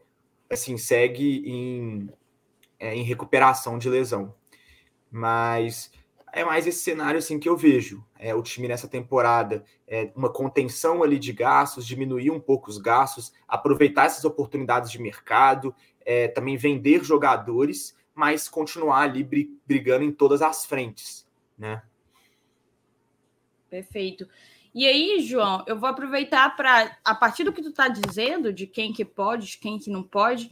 assim, 0.50 0.76
segue 0.76 1.42
em, 1.46 2.08
é, 2.78 2.94
em 2.94 3.02
recuperação 3.02 3.78
de 3.78 3.88
lesão. 3.88 4.34
Mas 5.10 5.90
é 6.32 6.44
mais 6.44 6.66
esse 6.66 6.80
cenário 6.80 7.18
assim 7.18 7.38
que 7.38 7.48
eu 7.48 7.56
vejo. 7.56 8.04
É, 8.18 8.34
o 8.34 8.42
time 8.42 8.66
nessa 8.66 8.88
temporada, 8.88 9.64
é, 9.86 10.10
uma 10.16 10.32
contenção 10.32 11.02
ali 11.02 11.18
de 11.18 11.32
gastos, 11.32 11.86
diminuir 11.86 12.30
um 12.30 12.40
pouco 12.40 12.70
os 12.70 12.78
gastos, 12.78 13.32
aproveitar 13.46 14.06
essas 14.06 14.24
oportunidades 14.24 14.90
de 14.90 15.00
mercado, 15.00 15.74
é, 16.04 16.26
também 16.26 16.56
vender 16.56 17.04
jogadores, 17.04 17.96
mas 18.14 18.48
continuar 18.48 19.02
ali 19.02 19.22
brigando 19.66 20.04
em 20.04 20.12
todas 20.12 20.42
as 20.42 20.66
frentes, 20.66 21.26
né? 21.56 21.82
Perfeito. 23.70 24.28
E 24.74 24.88
aí, 24.88 25.20
João, 25.20 25.62
eu 25.68 25.78
vou 25.78 25.88
aproveitar 25.88 26.56
para, 26.56 26.98
a 27.04 27.14
partir 27.14 27.44
do 27.44 27.52
que 27.52 27.62
tu 27.62 27.68
está 27.68 27.86
dizendo, 27.86 28.52
de 28.52 28.66
quem 28.66 28.92
que 28.92 29.04
pode, 29.04 29.56
quem 29.58 29.78
que 29.78 29.88
não 29.88 30.02
pode, 30.02 30.50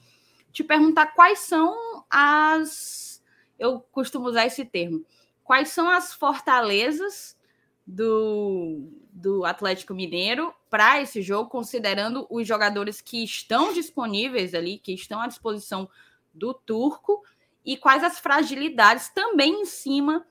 te 0.53 0.63
perguntar 0.63 1.07
quais 1.07 1.41
são 1.41 2.05
as. 2.09 3.21
Eu 3.59 3.81
costumo 3.81 4.29
usar 4.29 4.47
esse 4.47 4.65
termo. 4.65 5.05
Quais 5.43 5.71
são 5.71 5.91
as 5.91 6.15
fortalezas 6.15 7.37
do, 7.85 8.89
do 9.13 9.45
Atlético 9.45 9.93
Mineiro 9.93 10.55
para 10.71 11.03
esse 11.03 11.21
jogo, 11.21 11.51
considerando 11.51 12.25
os 12.31 12.47
jogadores 12.47 13.01
que 13.01 13.25
estão 13.25 13.73
disponíveis 13.73 14.55
ali, 14.55 14.79
que 14.79 14.93
estão 14.93 15.21
à 15.21 15.27
disposição 15.27 15.91
do 16.33 16.55
turco, 16.55 17.25
e 17.65 17.77
quais 17.77 18.05
as 18.05 18.21
fragilidades 18.21 19.09
também 19.09 19.63
em 19.63 19.65
cima 19.65 20.25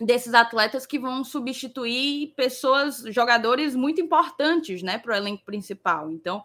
desses 0.00 0.32
atletas 0.32 0.86
que 0.86 0.98
vão 0.98 1.22
substituir 1.22 2.32
pessoas, 2.34 3.04
jogadores 3.08 3.76
muito 3.76 4.00
importantes, 4.00 4.82
né, 4.82 4.98
para 4.98 5.12
o 5.12 5.16
elenco 5.16 5.44
principal. 5.44 6.10
Então, 6.10 6.42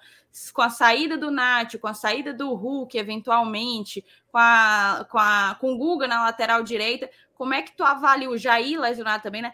com 0.54 0.62
a 0.62 0.70
saída 0.70 1.18
do 1.18 1.32
Nath, 1.32 1.78
com 1.78 1.88
a 1.88 1.94
saída 1.94 2.34
do 2.34 2.54
Hulk, 2.54 2.98
eventualmente, 2.98 4.06
com, 4.30 4.38
a, 4.38 5.08
com, 5.10 5.18
a, 5.18 5.56
com 5.60 5.74
o 5.74 5.78
Guga 5.78 6.06
na 6.06 6.24
lateral 6.24 6.62
direita, 6.64 7.10
como 7.34 7.54
é 7.54 7.62
que 7.62 7.76
tu 7.76 7.84
avalia 7.84 8.30
o 8.30 8.38
Jair 8.38 8.80
lesionado 8.80 9.24
também, 9.24 9.42
né? 9.42 9.54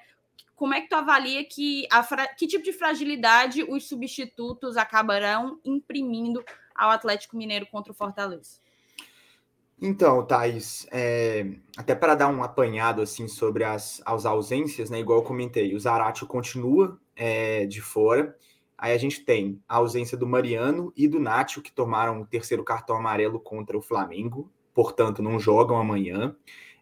Como 0.55 0.73
é 0.73 0.81
que 0.81 0.89
tu 0.89 0.95
avalia 0.95 1.43
que 1.43 1.87
a 1.91 2.27
que 2.27 2.47
tipo 2.47 2.63
de 2.63 2.73
fragilidade 2.73 3.63
os 3.63 3.87
substitutos 3.87 4.77
acabarão 4.77 5.59
imprimindo 5.65 6.43
ao 6.75 6.91
Atlético 6.91 7.35
Mineiro 7.35 7.65
contra 7.67 7.91
o 7.91 7.95
Fortaleza? 7.95 8.59
Então, 9.81 10.23
Thaís, 10.23 10.85
é, 10.91 11.47
até 11.75 11.95
para 11.95 12.13
dar 12.13 12.27
um 12.27 12.43
apanhado 12.43 13.01
assim 13.01 13.27
sobre 13.27 13.63
as, 13.63 13.99
as 14.05 14.27
ausências, 14.27 14.91
né? 14.91 14.99
Igual 14.99 15.19
eu 15.19 15.25
comentei, 15.25 15.73
o 15.73 15.79
Zaratio 15.79 16.27
continua 16.27 16.99
é, 17.15 17.65
de 17.65 17.81
fora. 17.81 18.37
Aí 18.77 18.93
a 18.93 18.97
gente 18.97 19.25
tem 19.25 19.59
a 19.67 19.77
ausência 19.77 20.15
do 20.15 20.27
Mariano 20.27 20.93
e 20.95 21.07
do 21.07 21.19
Nacho, 21.19 21.63
que 21.63 21.71
tomaram 21.71 22.21
o 22.21 22.27
terceiro 22.27 22.63
cartão 22.63 22.95
amarelo 22.95 23.39
contra 23.39 23.75
o 23.75 23.81
Flamengo, 23.81 24.51
portanto, 24.71 25.23
não 25.23 25.39
jogam 25.39 25.77
amanhã. 25.77 26.35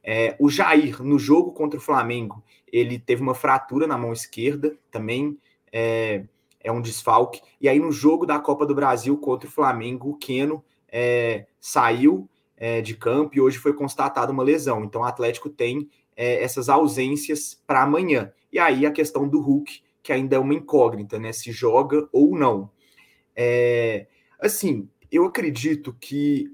É, 0.03 0.35
o 0.37 0.49
Jair, 0.49 1.01
no 1.01 1.17
jogo 1.17 1.53
contra 1.53 1.79
o 1.79 1.81
Flamengo, 1.81 2.43
ele 2.71 2.99
teve 2.99 3.21
uma 3.21 3.35
fratura 3.35 3.87
na 3.87 3.97
mão 3.97 4.11
esquerda, 4.11 4.77
também 4.91 5.37
é, 5.71 6.25
é 6.59 6.71
um 6.71 6.81
desfalque. 6.81 7.41
E 7.61 7.69
aí, 7.69 7.79
no 7.79 7.93
jogo 7.93 8.25
da 8.25 8.39
Copa 8.39 8.65
do 8.65 8.75
Brasil 8.75 9.17
contra 9.17 9.47
o 9.47 9.51
Flamengo, 9.51 10.09
o 10.09 10.17
Keno 10.17 10.63
é, 10.89 11.45
saiu 11.61 12.29
é, 12.59 12.81
de 12.81 12.93
campo 12.95 13.37
e 13.37 13.41
hoje 13.41 13.57
foi 13.57 13.73
constatada 13.73 14.31
uma 14.31 14.43
lesão. 14.43 14.83
Então 14.83 15.01
o 15.01 15.05
Atlético 15.05 15.49
tem 15.49 15.89
é, 16.15 16.43
essas 16.43 16.67
ausências 16.67 17.59
para 17.65 17.81
amanhã. 17.81 18.31
E 18.51 18.59
aí 18.59 18.85
a 18.85 18.91
questão 18.91 19.27
do 19.27 19.39
Hulk, 19.39 19.81
que 20.03 20.11
ainda 20.11 20.35
é 20.35 20.39
uma 20.39 20.53
incógnita, 20.53 21.17
né? 21.17 21.31
Se 21.31 21.51
joga 21.51 22.07
ou 22.11 22.37
não. 22.37 22.69
É, 23.33 24.07
assim, 24.37 24.89
eu 25.09 25.25
acredito 25.25 25.95
que 25.99 26.53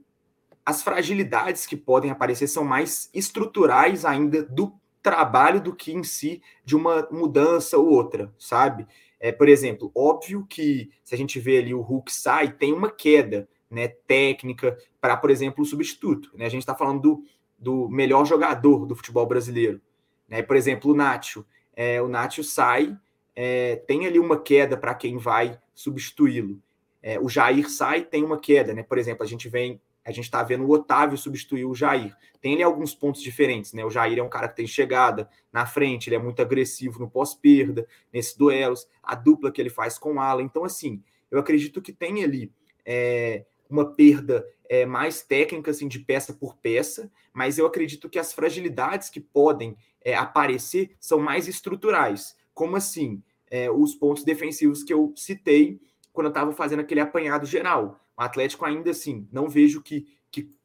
as 0.64 0.84
fragilidades 0.84 1.66
que 1.66 1.76
podem 1.76 2.12
aparecer 2.12 2.48
são 2.48 2.64
mais 2.64 3.10
estruturais 3.14 4.06
ainda 4.06 4.44
do 4.44 4.74
trabalho 5.02 5.62
do 5.62 5.76
que 5.76 5.92
em 5.92 6.04
si 6.04 6.42
de 6.64 6.76
uma 6.76 7.08
mudança 7.12 7.78
ou 7.78 7.88
outra, 7.88 8.34
sabe? 8.38 8.88
É, 9.20 9.32
por 9.32 9.48
exemplo, 9.48 9.92
óbvio 9.96 10.46
que 10.48 10.92
se 11.04 11.16
a 11.16 11.18
gente 11.18 11.40
vê 11.40 11.58
ali 11.58 11.74
o 11.74 11.82
Hulk 11.82 12.12
sai, 12.12 12.52
tem 12.52 12.74
uma 12.74 12.92
queda 12.92 13.48
né, 13.76 13.90
técnica 13.90 14.78
para, 15.02 15.18
por 15.18 15.30
exemplo, 15.30 15.62
o 15.62 15.66
substituto. 15.66 16.32
Né? 16.34 16.46
A 16.46 16.50
gente 16.50 16.62
está 16.62 16.74
falando 16.74 17.02
do, 17.02 17.24
do 17.60 17.90
melhor 17.90 18.26
jogador 18.26 18.86
do 18.86 18.96
futebol 18.96 19.26
brasileiro. 19.28 19.82
Né? 20.30 20.42
Por 20.42 20.56
exemplo, 20.56 20.92
o 20.92 20.96
Nacho. 20.96 21.46
É, 21.76 22.02
o 22.02 22.08
Nacho 22.08 22.42
sai, 22.42 22.98
é, 23.36 23.76
tem 23.76 24.08
ali 24.08 24.18
uma 24.18 24.40
queda 24.40 24.78
para 24.78 24.96
quem 24.96 25.18
vai 25.18 25.60
substituí-lo. 25.74 26.62
É, 27.04 27.20
o 27.20 27.28
Jair 27.28 27.70
sai, 27.70 28.02
tem 28.02 28.24
uma 28.24 28.40
queda, 28.40 28.74
né? 28.74 28.82
Por 28.82 28.98
exemplo, 28.98 29.24
a 29.24 29.28
gente 29.28 29.48
vem, 29.50 29.80
a 30.04 30.12
gente 30.12 30.24
está 30.24 30.42
vendo 30.42 30.66
o 30.66 30.72
Otávio 30.72 31.18
substituir 31.18 31.66
o 31.66 31.76
Jair. 31.76 32.16
Tem 32.42 32.54
ali 32.54 32.64
alguns 32.64 32.96
pontos 32.96 33.22
diferentes, 33.22 33.74
né? 33.74 33.86
O 33.86 33.92
Jair 33.92 34.18
é 34.18 34.24
um 34.24 34.30
cara 34.30 34.48
que 34.48 34.56
tem 34.56 34.66
chegada 34.66 35.30
na 35.52 35.68
frente, 35.68 36.08
ele 36.08 36.16
é 36.16 36.20
muito 36.20 36.42
agressivo 36.42 36.98
no 36.98 37.10
pós-perda, 37.10 37.86
nesses 38.12 38.36
duelos, 38.36 38.88
a 39.04 39.14
dupla 39.14 39.52
que 39.52 39.62
ele 39.62 39.70
faz 39.70 40.00
com 40.00 40.14
o 40.14 40.20
Alan. 40.20 40.42
Então, 40.42 40.64
assim, 40.64 41.04
eu 41.30 41.38
acredito 41.38 41.80
que 41.82 41.92
tem 41.92 42.24
ali 42.24 42.52
é, 42.86 43.46
uma 43.70 43.94
perda 43.94 44.46
é, 44.70 44.86
mais 44.86 45.22
técnica, 45.22 45.72
assim, 45.72 45.88
de 45.88 46.00
peça 46.00 46.34
por 46.34 46.56
peça, 46.58 47.12
mas 47.34 47.58
eu 47.58 47.66
acredito 47.66 48.10
que 48.10 48.20
as 48.20 48.34
fragilidades 48.34 49.10
que 49.10 49.20
podem 49.20 49.76
é, 50.04 50.16
aparecer 50.16 50.96
são 51.00 51.20
mais 51.20 51.48
estruturais. 51.48 52.36
Como 52.54 52.76
assim? 52.76 53.22
É, 53.50 53.70
os 53.70 53.94
pontos 53.96 54.24
defensivos 54.24 54.84
que 54.84 54.94
eu 54.94 55.14
citei 55.16 55.80
quando 56.12 56.28
eu 56.28 56.32
estava 56.32 56.52
fazendo 56.52 56.80
aquele 56.80 57.00
apanhado 57.00 57.46
geral. 57.46 58.00
O 58.18 58.22
Atlético 58.22 58.66
ainda 58.66 58.92
assim, 58.92 59.28
não 59.32 59.50
vejo 59.50 59.82
que 59.82 60.08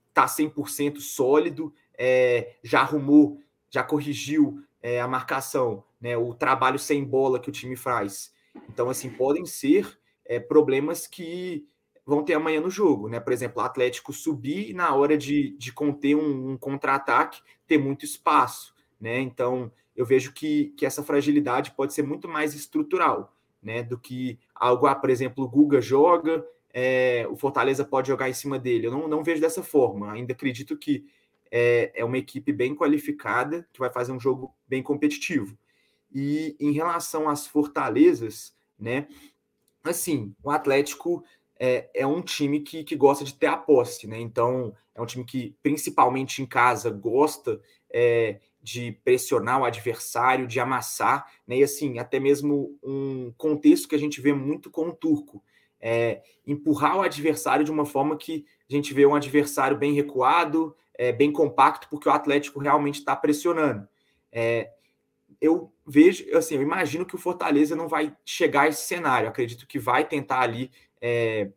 está 0.08 0.26
100% 0.26 0.98
sólido, 1.00 1.72
é, 1.96 2.56
já 2.62 2.80
arrumou, 2.80 3.40
já 3.68 3.82
corrigiu 3.82 4.62
é, 4.82 5.00
a 5.00 5.08
marcação, 5.08 5.84
né, 6.00 6.16
o 6.16 6.34
trabalho 6.34 6.78
sem 6.78 7.04
bola 7.04 7.38
que 7.38 7.48
o 7.48 7.52
time 7.52 7.76
faz. 7.76 8.32
Então, 8.68 8.88
assim, 8.88 9.10
podem 9.10 9.46
ser 9.46 9.98
é, 10.24 10.40
problemas 10.40 11.06
que 11.06 11.66
vão 12.10 12.24
ter 12.24 12.34
amanhã 12.34 12.60
no 12.60 12.68
jogo, 12.68 13.08
né? 13.08 13.20
Por 13.20 13.32
exemplo, 13.32 13.62
o 13.62 13.64
Atlético 13.64 14.12
subir 14.12 14.74
na 14.74 14.92
hora 14.92 15.16
de, 15.16 15.56
de 15.56 15.72
conter 15.72 16.16
um, 16.16 16.50
um 16.50 16.56
contra-ataque 16.58 17.40
ter 17.68 17.78
muito 17.78 18.04
espaço, 18.04 18.74
né? 19.00 19.20
Então 19.20 19.70
eu 19.94 20.04
vejo 20.04 20.32
que, 20.32 20.74
que 20.76 20.84
essa 20.84 21.04
fragilidade 21.04 21.70
pode 21.70 21.94
ser 21.94 22.02
muito 22.02 22.26
mais 22.26 22.52
estrutural, 22.52 23.32
né? 23.62 23.84
Do 23.84 23.96
que 23.96 24.40
algo, 24.52 24.88
ah, 24.88 24.94
por 24.96 25.08
exemplo, 25.08 25.44
o 25.44 25.48
Guga 25.48 25.80
joga, 25.80 26.44
é, 26.74 27.28
o 27.30 27.36
Fortaleza 27.36 27.84
pode 27.84 28.08
jogar 28.08 28.28
em 28.28 28.34
cima 28.34 28.58
dele. 28.58 28.88
Eu 28.88 28.90
não, 28.90 29.06
não 29.06 29.22
vejo 29.22 29.40
dessa 29.40 29.62
forma. 29.62 30.10
Ainda 30.10 30.32
acredito 30.32 30.76
que 30.76 31.06
é, 31.48 31.92
é 31.94 32.04
uma 32.04 32.18
equipe 32.18 32.52
bem 32.52 32.74
qualificada 32.74 33.68
que 33.72 33.78
vai 33.78 33.92
fazer 33.92 34.10
um 34.10 34.18
jogo 34.18 34.52
bem 34.66 34.82
competitivo. 34.82 35.56
E 36.12 36.56
em 36.58 36.72
relação 36.72 37.28
às 37.28 37.46
fortalezas, 37.46 38.52
né? 38.76 39.06
Assim, 39.84 40.34
o 40.42 40.50
Atlético 40.50 41.24
é, 41.62 41.90
é 41.94 42.06
um 42.06 42.22
time 42.22 42.60
que, 42.60 42.82
que 42.82 42.96
gosta 42.96 43.22
de 43.22 43.34
ter 43.34 43.46
a 43.46 43.56
posse, 43.56 44.06
né? 44.06 44.18
Então, 44.18 44.74
é 44.94 45.02
um 45.02 45.04
time 45.04 45.22
que, 45.22 45.54
principalmente 45.62 46.40
em 46.40 46.46
casa, 46.46 46.88
gosta 46.88 47.60
é, 47.92 48.40
de 48.62 48.92
pressionar 49.04 49.60
o 49.60 49.64
adversário, 49.66 50.46
de 50.46 50.58
amassar, 50.58 51.30
né? 51.46 51.58
E 51.58 51.62
assim, 51.62 51.98
até 51.98 52.18
mesmo 52.18 52.78
um 52.82 53.30
contexto 53.36 53.86
que 53.86 53.94
a 53.94 53.98
gente 53.98 54.22
vê 54.22 54.32
muito 54.32 54.70
com 54.70 54.88
o 54.88 54.94
turco. 54.94 55.44
É, 55.78 56.22
empurrar 56.46 56.96
o 56.96 57.02
adversário 57.02 57.64
de 57.64 57.70
uma 57.70 57.84
forma 57.84 58.16
que 58.16 58.46
a 58.68 58.74
gente 58.74 58.94
vê 58.94 59.04
um 59.04 59.14
adversário 59.14 59.76
bem 59.76 59.92
recuado, 59.92 60.74
é, 60.94 61.12
bem 61.12 61.30
compacto, 61.30 61.88
porque 61.90 62.08
o 62.08 62.12
Atlético 62.12 62.58
realmente 62.58 63.00
está 63.00 63.14
pressionando. 63.14 63.86
É, 64.32 64.70
eu 65.40 65.72
vejo, 65.86 66.24
assim, 66.36 66.54
eu 66.54 66.62
imagino 66.62 67.04
que 67.04 67.14
o 67.14 67.18
Fortaleza 67.18 67.74
não 67.74 67.88
vai 67.88 68.14
chegar 68.24 68.62
a 68.62 68.68
esse 68.68 68.86
cenário. 68.86 69.28
acredito 69.28 69.66
que 69.66 69.78
vai 69.78 70.06
tentar 70.06 70.40
ali 70.40 70.70
é, 71.00 71.50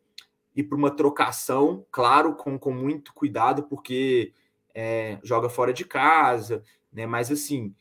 ir 0.55 0.63
para 0.63 0.77
uma 0.77 0.91
trocação, 0.91 1.85
claro, 1.91 2.35
com, 2.35 2.57
com 2.57 2.71
muito 2.71 3.13
cuidado, 3.13 3.63
porque 3.63 4.33
é, 4.73 5.19
joga 5.23 5.49
fora 5.49 5.73
de 5.73 5.85
casa, 5.85 6.63
né? 6.91 7.05
Mas 7.05 7.31
assim, 7.31 7.73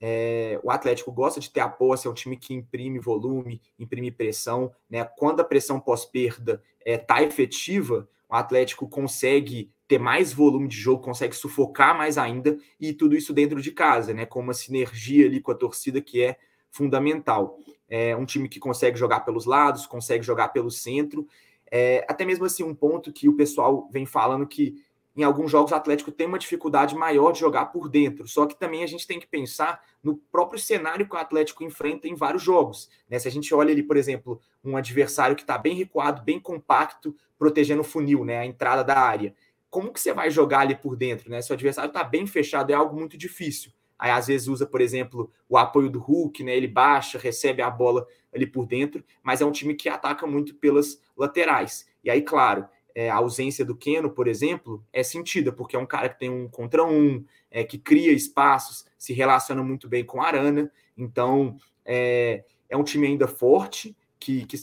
é, 0.00 0.60
o 0.62 0.70
Atlético 0.70 1.12
gosta 1.12 1.40
de 1.40 1.50
ter 1.50 1.60
a 1.60 1.68
posse, 1.68 2.06
é 2.06 2.10
um 2.10 2.14
time 2.14 2.36
que 2.36 2.54
imprime 2.54 2.98
volume, 2.98 3.60
imprime 3.78 4.10
pressão, 4.10 4.72
né? 4.88 5.04
Quando 5.04 5.40
a 5.40 5.44
pressão 5.44 5.80
pós-perda 5.80 6.62
é, 6.84 7.02
efetiva, 7.22 8.08
o 8.28 8.34
Atlético 8.34 8.88
consegue 8.88 9.70
ter 9.86 9.98
mais 9.98 10.32
volume 10.32 10.66
de 10.66 10.76
jogo, 10.76 11.02
consegue 11.02 11.36
sufocar 11.36 11.96
mais 11.96 12.18
ainda, 12.18 12.58
e 12.80 12.92
tudo 12.92 13.14
isso 13.14 13.32
dentro 13.32 13.60
de 13.60 13.70
casa, 13.70 14.12
né? 14.12 14.26
Com 14.26 14.40
uma 14.40 14.54
sinergia 14.54 15.26
ali 15.26 15.40
com 15.40 15.52
a 15.52 15.54
torcida 15.54 16.00
que 16.00 16.22
é 16.22 16.36
fundamental. 16.74 17.56
É 17.88 18.16
um 18.16 18.26
time 18.26 18.48
que 18.48 18.58
consegue 18.58 18.98
jogar 18.98 19.20
pelos 19.20 19.46
lados, 19.46 19.86
consegue 19.86 20.24
jogar 20.24 20.48
pelo 20.48 20.70
centro. 20.70 21.26
É, 21.70 22.04
até 22.08 22.24
mesmo 22.24 22.44
assim, 22.44 22.64
um 22.64 22.74
ponto 22.74 23.12
que 23.12 23.28
o 23.28 23.36
pessoal 23.36 23.88
vem 23.92 24.04
falando 24.04 24.46
que 24.46 24.82
em 25.16 25.22
alguns 25.22 25.52
jogos 25.52 25.70
o 25.70 25.74
Atlético 25.76 26.10
tem 26.10 26.26
uma 26.26 26.38
dificuldade 26.38 26.96
maior 26.96 27.30
de 27.30 27.38
jogar 27.38 27.66
por 27.66 27.88
dentro. 27.88 28.26
Só 28.26 28.46
que 28.46 28.58
também 28.58 28.82
a 28.82 28.86
gente 28.88 29.06
tem 29.06 29.20
que 29.20 29.26
pensar 29.28 29.84
no 30.02 30.16
próprio 30.16 30.58
cenário 30.58 31.08
que 31.08 31.14
o 31.14 31.18
Atlético 31.18 31.62
enfrenta 31.62 32.08
em 32.08 32.16
vários 32.16 32.42
jogos. 32.42 32.90
Né? 33.08 33.20
Se 33.20 33.28
a 33.28 33.30
gente 33.30 33.54
olha 33.54 33.70
ali, 33.70 33.82
por 33.82 33.96
exemplo, 33.96 34.40
um 34.64 34.76
adversário 34.76 35.36
que 35.36 35.42
está 35.42 35.56
bem 35.56 35.76
recuado, 35.76 36.22
bem 36.22 36.40
compacto, 36.40 37.14
protegendo 37.38 37.82
o 37.82 37.84
funil, 37.84 38.24
né? 38.24 38.38
a 38.38 38.46
entrada 38.46 38.82
da 38.82 38.98
área. 38.98 39.32
Como 39.70 39.92
que 39.92 40.00
você 40.00 40.12
vai 40.12 40.28
jogar 40.32 40.60
ali 40.60 40.74
por 40.74 40.96
dentro? 40.96 41.30
Né? 41.30 41.40
Se 41.40 41.52
o 41.52 41.54
adversário 41.54 41.88
está 41.88 42.02
bem 42.02 42.26
fechado, 42.26 42.72
é 42.72 42.74
algo 42.74 42.96
muito 42.96 43.16
difícil. 43.16 43.70
Aí 43.98 44.10
às 44.10 44.26
vezes 44.26 44.48
usa, 44.48 44.66
por 44.66 44.80
exemplo, 44.80 45.30
o 45.48 45.56
apoio 45.56 45.88
do 45.88 45.98
Hulk, 45.98 46.42
né? 46.42 46.56
Ele 46.56 46.68
baixa, 46.68 47.18
recebe 47.18 47.62
a 47.62 47.70
bola 47.70 48.06
ali 48.34 48.46
por 48.46 48.66
dentro, 48.66 49.04
mas 49.22 49.40
é 49.40 49.44
um 49.44 49.52
time 49.52 49.74
que 49.74 49.88
ataca 49.88 50.26
muito 50.26 50.54
pelas 50.56 51.00
laterais. 51.16 51.86
E 52.02 52.10
aí, 52.10 52.22
claro, 52.22 52.66
é, 52.94 53.10
a 53.10 53.16
ausência 53.16 53.64
do 53.64 53.76
Keno, 53.76 54.10
por 54.10 54.28
exemplo, 54.28 54.84
é 54.92 55.02
sentida, 55.02 55.52
porque 55.52 55.76
é 55.76 55.78
um 55.78 55.86
cara 55.86 56.08
que 56.08 56.18
tem 56.18 56.30
um 56.30 56.48
contra 56.48 56.84
um, 56.84 57.24
é, 57.50 57.64
que 57.64 57.78
cria 57.78 58.12
espaços, 58.12 58.86
se 58.96 59.12
relaciona 59.12 59.62
muito 59.62 59.88
bem 59.88 60.04
com 60.04 60.22
a 60.22 60.26
Arana. 60.26 60.70
Então, 60.96 61.56
é, 61.84 62.44
é 62.68 62.76
um 62.76 62.84
time 62.84 63.06
ainda 63.06 63.26
forte, 63.26 63.96
que, 64.18 64.46
que 64.46 64.56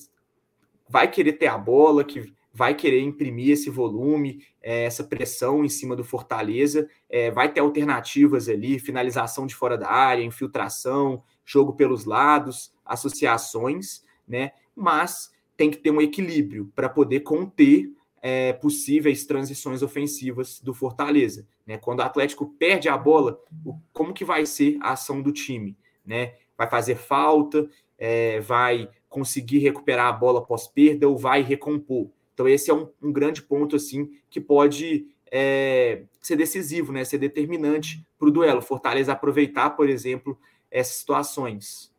vai 0.88 1.10
querer 1.10 1.34
ter 1.34 1.48
a 1.48 1.58
bola, 1.58 2.04
que 2.04 2.34
vai 2.54 2.76
querer 2.76 3.02
imprimir 3.02 3.52
esse 3.52 3.70
volume, 3.70 4.46
é, 4.62 4.84
essa 4.84 5.04
pressão 5.04 5.64
em 5.64 5.70
cima 5.70 5.96
do 5.96 6.04
Fortaleza, 6.04 6.90
é, 7.10 7.32
vai 7.32 7.52
ter 7.52 7.62
alternativas 7.62 8.50
ali, 8.50 8.80
finalização 8.80 9.48
de 9.48 9.56
fora 9.56 9.78
da 9.78 9.90
área, 9.90 10.24
infiltração, 10.24 11.24
jogo 11.46 11.74
pelos 11.74 12.06
lados, 12.06 12.74
associações, 12.86 14.04
né? 14.28 14.52
Mas 14.76 15.32
tem 15.56 15.70
que 15.70 15.78
ter 15.78 15.92
um 15.92 16.02
equilíbrio 16.02 16.72
para 16.76 16.90
poder 16.90 17.22
conter 17.22 17.92
é, 18.22 18.54
possíveis 18.54 19.26
transições 19.26 19.82
ofensivas 19.82 20.60
do 20.60 20.74
Fortaleza. 20.74 21.48
Né? 21.66 21.78
Quando 21.78 22.00
o 22.00 22.04
Atlético 22.04 22.48
perde 22.60 22.88
a 22.88 22.98
bola, 22.98 23.40
o, 23.66 23.76
como 23.92 24.14
que 24.14 24.24
vai 24.24 24.46
ser 24.46 24.78
a 24.82 24.92
ação 24.92 25.22
do 25.22 25.32
time? 25.32 25.76
Né? 26.06 26.36
Vai 26.58 26.70
fazer 26.70 26.96
falta, 26.96 27.68
é, 27.98 28.40
vai 28.40 28.90
conseguir 29.10 29.60
recuperar 29.60 30.08
a 30.08 30.14
bola 30.14 30.46
pós-perda 30.46 31.08
ou 31.08 31.18
vai 31.18 31.42
recompor? 31.42 32.10
Então, 32.42 32.50
esse 32.50 32.72
é 32.72 32.74
um, 32.74 32.90
um 33.00 33.12
grande 33.12 33.44
ponto 33.44 33.76
assim 33.76 34.10
que 34.28 34.42
pode 34.42 35.06
é, 35.32 36.06
ser 36.20 36.36
decisivo, 36.36 36.92
né? 36.92 37.04
ser 37.04 37.20
determinante 37.20 38.04
para 38.18 38.28
o 38.28 38.32
duelo. 38.32 38.64
Fortaleza 38.64 39.12
aproveitar, 39.12 39.70
por 39.72 39.88
exemplo, 39.88 40.36
essas 40.72 40.96
situações. 40.96 41.94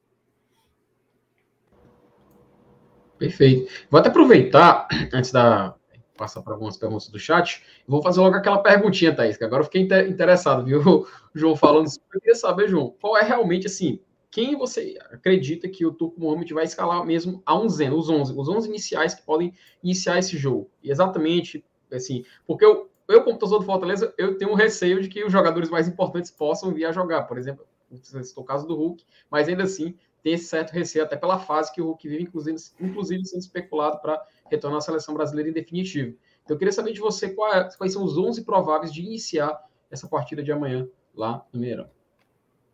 Perfeito. 3.16 3.70
Vou 3.88 4.00
até 4.00 4.08
aproveitar, 4.08 4.88
antes 5.14 5.30
da 5.30 5.76
passar 6.16 6.42
para 6.42 6.54
algumas 6.54 6.76
perguntas 6.76 7.08
do 7.08 7.18
chat, 7.18 7.62
vou 7.86 8.02
fazer 8.02 8.20
logo 8.20 8.36
aquela 8.36 8.62
perguntinha, 8.62 9.14
Thaís, 9.14 9.36
que 9.36 9.44
agora 9.44 9.62
eu 9.62 9.64
fiquei 9.64 9.82
interessado, 9.82 10.64
viu, 10.64 10.80
o 10.86 11.06
João 11.34 11.56
falando. 11.56 11.86
Eu 12.12 12.20
queria 12.20 12.34
saber, 12.34 12.68
João, 12.68 12.94
qual 13.00 13.16
é 13.16 13.22
realmente, 13.22 13.68
assim, 13.68 14.00
quem 14.32 14.56
você 14.56 14.98
acredita 15.10 15.68
que 15.68 15.84
o 15.84 15.92
Turco 15.92 16.18
Mohamed 16.18 16.54
vai 16.54 16.64
escalar 16.64 17.04
mesmo 17.04 17.42
a 17.44 17.68
Zen, 17.68 17.90
os 17.90 18.08
11, 18.08 18.32
os 18.34 18.48
11 18.48 18.66
iniciais 18.66 19.14
que 19.14 19.22
podem 19.22 19.52
iniciar 19.84 20.18
esse 20.18 20.38
jogo? 20.38 20.70
E 20.82 20.90
exatamente, 20.90 21.62
assim, 21.92 22.24
porque 22.46 22.64
eu, 22.64 22.90
eu 23.06 23.22
como 23.22 23.38
torcedor 23.38 23.60
do 23.60 23.66
Fortaleza, 23.66 24.12
eu 24.16 24.38
tenho 24.38 24.50
um 24.50 24.54
receio 24.54 25.02
de 25.02 25.08
que 25.08 25.22
os 25.22 25.30
jogadores 25.30 25.68
mais 25.68 25.86
importantes 25.86 26.30
possam 26.30 26.72
vir 26.72 26.86
a 26.86 26.92
jogar, 26.92 27.24
por 27.24 27.36
exemplo, 27.36 27.66
o 28.34 28.42
caso 28.42 28.66
do 28.66 28.74
Hulk, 28.74 29.04
mas 29.30 29.48
ainda 29.48 29.64
assim 29.64 29.94
tem 30.22 30.32
esse 30.32 30.46
certo 30.46 30.70
receio, 30.70 31.04
até 31.04 31.14
pela 31.14 31.38
fase 31.38 31.70
que 31.70 31.82
o 31.82 31.84
Hulk 31.84 32.08
vive, 32.08 32.22
inclusive, 32.22 32.56
inclusive 32.80 33.26
sendo 33.26 33.40
especulado 33.40 34.00
para 34.00 34.24
retornar 34.50 34.78
à 34.78 34.80
seleção 34.80 35.12
brasileira 35.12 35.50
em 35.50 35.52
definitivo. 35.52 36.16
Então, 36.42 36.54
eu 36.54 36.58
queria 36.58 36.72
saber 36.72 36.92
de 36.92 37.00
você 37.00 37.26
é, 37.26 37.68
quais 37.76 37.92
são 37.92 38.02
os 38.02 38.16
11 38.16 38.44
prováveis 38.44 38.94
de 38.94 39.02
iniciar 39.02 39.62
essa 39.90 40.08
partida 40.08 40.42
de 40.42 40.50
amanhã 40.50 40.88
lá 41.14 41.44
no 41.52 41.60
Mineirão. 41.60 41.90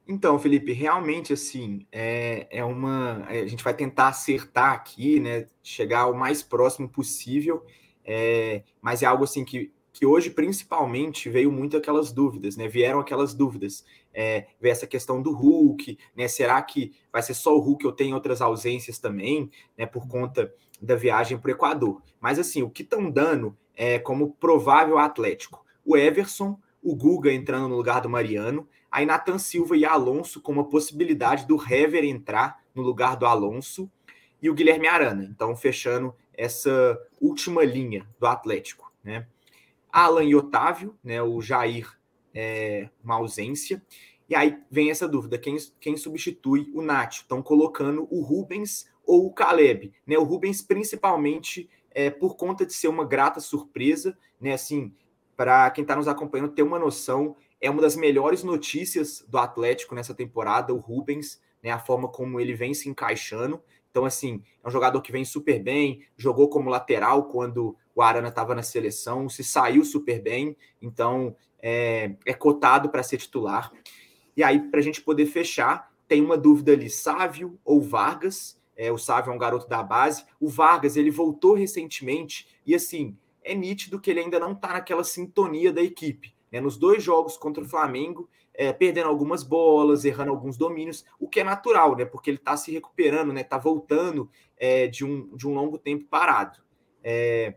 Então, 0.08 0.38
Felipe, 0.38 0.72
realmente 0.72 1.34
assim 1.34 1.86
é, 1.92 2.46
é 2.50 2.64
uma. 2.64 3.26
É, 3.28 3.42
a 3.42 3.46
gente 3.46 3.62
vai 3.62 3.74
tentar 3.74 4.08
acertar 4.08 4.72
aqui, 4.72 5.20
né? 5.20 5.46
Chegar 5.62 6.06
o 6.06 6.16
mais 6.16 6.42
próximo 6.42 6.88
possível, 6.88 7.62
é, 8.02 8.62
mas 8.80 9.02
é 9.02 9.06
algo 9.06 9.24
assim 9.24 9.44
que 9.44 9.70
que 9.98 10.06
hoje 10.06 10.30
principalmente 10.30 11.28
veio 11.28 11.50
muito 11.50 11.76
aquelas 11.76 12.12
dúvidas, 12.12 12.56
né? 12.56 12.68
Vieram 12.68 13.00
aquelas 13.00 13.34
dúvidas. 13.34 13.84
É, 14.14 14.46
essa 14.62 14.86
questão 14.86 15.20
do 15.20 15.32
Hulk, 15.32 15.98
né? 16.16 16.28
Será 16.28 16.62
que 16.62 16.92
vai 17.12 17.20
ser 17.20 17.34
só 17.34 17.56
o 17.56 17.60
Hulk 17.60 17.84
ou 17.84 17.92
tem 17.92 18.14
outras 18.14 18.40
ausências 18.40 19.00
também, 19.00 19.50
né? 19.76 19.86
Por 19.86 20.06
conta 20.06 20.54
da 20.80 20.94
viagem 20.94 21.36
para 21.36 21.48
o 21.48 21.52
Equador. 21.52 22.00
Mas 22.20 22.38
assim, 22.38 22.62
o 22.62 22.70
que 22.70 22.82
estão 22.82 23.10
dando 23.10 23.56
é 23.74 23.98
como 23.98 24.32
provável 24.34 24.98
Atlético. 24.98 25.64
O 25.84 25.96
Everson, 25.96 26.58
o 26.80 26.94
Guga 26.94 27.32
entrando 27.32 27.68
no 27.68 27.76
lugar 27.76 28.00
do 28.00 28.08
Mariano, 28.08 28.68
aí 28.90 29.04
Nathan 29.06 29.38
Silva 29.38 29.76
e 29.76 29.84
Alonso 29.84 30.40
com 30.40 30.52
uma 30.52 30.68
possibilidade 30.68 31.46
do 31.46 31.56
Hever 31.56 32.04
entrar 32.04 32.62
no 32.74 32.82
lugar 32.82 33.16
do 33.16 33.26
Alonso 33.26 33.90
e 34.40 34.48
o 34.48 34.54
Guilherme 34.54 34.88
Arana. 34.88 35.24
Então, 35.24 35.54
fechando 35.56 36.14
essa 36.32 36.98
última 37.20 37.64
linha 37.64 38.08
do 38.18 38.26
Atlético, 38.26 38.92
né? 39.02 39.26
Alan 39.90 40.24
e 40.24 40.34
Otávio, 40.34 40.96
né? 41.02 41.20
O 41.22 41.40
Jair 41.40 41.98
é 42.34 42.88
uma 43.02 43.16
ausência. 43.16 43.82
E 44.28 44.34
aí 44.34 44.58
vem 44.70 44.90
essa 44.90 45.08
dúvida: 45.08 45.38
quem, 45.38 45.56
quem 45.80 45.96
substitui 45.96 46.70
o 46.74 46.82
Nath? 46.82 47.14
Estão 47.14 47.42
colocando 47.42 48.06
o 48.10 48.20
Rubens 48.20 48.86
ou 49.04 49.26
o 49.26 49.32
Caleb, 49.32 49.92
né? 50.06 50.16
O 50.18 50.24
Rubens, 50.24 50.62
principalmente, 50.62 51.68
é, 51.90 52.10
por 52.10 52.36
conta 52.36 52.64
de 52.64 52.72
ser 52.72 52.88
uma 52.88 53.04
grata 53.04 53.40
surpresa, 53.40 54.16
né? 54.40 54.52
Assim, 54.52 54.94
para 55.36 55.70
quem 55.70 55.82
está 55.82 55.96
nos 55.96 56.08
acompanhando 56.08 56.52
ter 56.52 56.62
uma 56.62 56.78
noção, 56.78 57.36
é 57.60 57.70
uma 57.70 57.82
das 57.82 57.96
melhores 57.96 58.42
notícias 58.42 59.24
do 59.28 59.38
Atlético 59.38 59.94
nessa 59.94 60.14
temporada, 60.14 60.72
o 60.72 60.78
Rubens, 60.78 61.40
né? 61.62 61.70
A 61.70 61.78
forma 61.78 62.08
como 62.08 62.40
ele 62.40 62.54
vem 62.54 62.72
se 62.74 62.88
encaixando. 62.88 63.60
Então, 63.90 64.04
assim, 64.04 64.42
é 64.62 64.68
um 64.68 64.70
jogador 64.70 65.00
que 65.00 65.10
vem 65.10 65.24
super 65.24 65.60
bem, 65.60 66.04
jogou 66.16 66.48
como 66.48 66.70
lateral 66.70 67.24
quando 67.24 67.76
o 67.94 68.02
Arana 68.02 68.28
estava 68.28 68.54
na 68.54 68.62
seleção, 68.62 69.28
se 69.28 69.42
saiu 69.42 69.84
super 69.84 70.22
bem, 70.22 70.56
então 70.80 71.34
é, 71.60 72.14
é 72.24 72.34
cotado 72.34 72.90
para 72.90 73.02
ser 73.02 73.16
titular. 73.16 73.72
E 74.36 74.42
aí, 74.44 74.60
para 74.70 74.78
a 74.78 74.82
gente 74.82 75.00
poder 75.00 75.26
fechar, 75.26 75.92
tem 76.06 76.22
uma 76.22 76.38
dúvida 76.38 76.72
ali: 76.72 76.88
Sávio 76.88 77.58
ou 77.64 77.80
Vargas? 77.80 78.56
É, 78.76 78.92
o 78.92 78.98
Sávio 78.98 79.32
é 79.32 79.34
um 79.34 79.38
garoto 79.38 79.68
da 79.68 79.82
base. 79.82 80.24
O 80.38 80.48
Vargas, 80.48 80.96
ele 80.96 81.10
voltou 81.10 81.54
recentemente 81.54 82.46
e, 82.64 82.76
assim, 82.76 83.16
é 83.42 83.52
nítido 83.52 84.00
que 84.00 84.08
ele 84.08 84.20
ainda 84.20 84.38
não 84.38 84.52
está 84.52 84.74
naquela 84.74 85.02
sintonia 85.02 85.72
da 85.72 85.82
equipe. 85.82 86.37
Né? 86.50 86.60
Nos 86.60 86.76
dois 86.76 87.02
jogos 87.02 87.36
contra 87.36 87.62
o 87.62 87.68
Flamengo, 87.68 88.28
é, 88.54 88.72
perdendo 88.72 89.08
algumas 89.08 89.42
bolas, 89.42 90.04
errando 90.04 90.30
alguns 90.30 90.56
domínios, 90.56 91.04
o 91.18 91.28
que 91.28 91.40
é 91.40 91.44
natural, 91.44 91.96
né? 91.96 92.04
Porque 92.04 92.30
ele 92.30 92.38
está 92.38 92.56
se 92.56 92.72
recuperando, 92.72 93.32
né? 93.32 93.42
Está 93.42 93.58
voltando 93.58 94.28
é, 94.56 94.86
de, 94.86 95.04
um, 95.04 95.34
de 95.36 95.46
um 95.46 95.54
longo 95.54 95.78
tempo 95.78 96.06
parado. 96.06 96.58
É, 97.04 97.54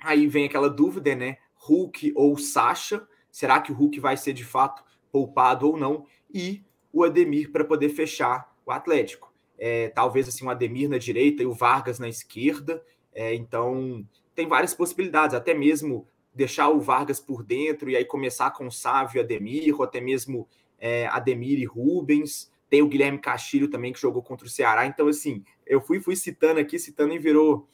Aí 0.00 0.26
vem 0.26 0.46
aquela 0.46 0.68
dúvida, 0.68 1.14
né? 1.14 1.36
Hulk 1.56 2.12
ou 2.16 2.36
Sacha? 2.38 3.06
Será 3.30 3.60
que 3.60 3.70
o 3.70 3.74
Hulk 3.74 4.00
vai 4.00 4.16
ser 4.16 4.32
de 4.32 4.44
fato 4.44 4.82
poupado 5.12 5.66
ou 5.68 5.76
não? 5.76 6.06
E 6.32 6.64
o 6.92 7.04
Ademir 7.04 7.52
para 7.52 7.64
poder 7.64 7.90
fechar 7.90 8.56
o 8.64 8.70
Atlético. 8.70 9.32
É, 9.58 9.88
talvez 9.88 10.26
assim 10.26 10.44
o 10.44 10.50
Ademir 10.50 10.88
na 10.88 10.96
direita 10.96 11.42
e 11.42 11.46
o 11.46 11.52
Vargas 11.52 11.98
na 11.98 12.08
esquerda. 12.08 12.82
É, 13.12 13.34
então 13.34 14.06
tem 14.34 14.48
várias 14.48 14.72
possibilidades, 14.72 15.34
até 15.34 15.52
mesmo 15.52 16.08
deixar 16.32 16.68
o 16.68 16.80
Vargas 16.80 17.20
por 17.20 17.42
dentro 17.42 17.90
e 17.90 17.96
aí 17.96 18.04
começar 18.04 18.50
com 18.52 18.66
o 18.66 18.72
Sávio 18.72 19.20
Ademir, 19.20 19.74
ou 19.74 19.82
até 19.82 20.00
mesmo 20.00 20.48
é, 20.78 21.06
Ademir 21.08 21.58
e 21.58 21.64
Rubens. 21.64 22.50
Tem 22.68 22.82
o 22.82 22.88
Guilherme 22.88 23.18
Castilho 23.18 23.68
também 23.68 23.92
que 23.92 24.00
jogou 24.00 24.22
contra 24.22 24.46
o 24.46 24.50
Ceará. 24.50 24.86
Então, 24.86 25.08
assim, 25.08 25.44
eu 25.66 25.80
fui, 25.80 26.00
fui 26.00 26.14
citando 26.14 26.60
aqui, 26.60 26.78
citando 26.78 27.12
e 27.12 27.18
virou 27.18 27.68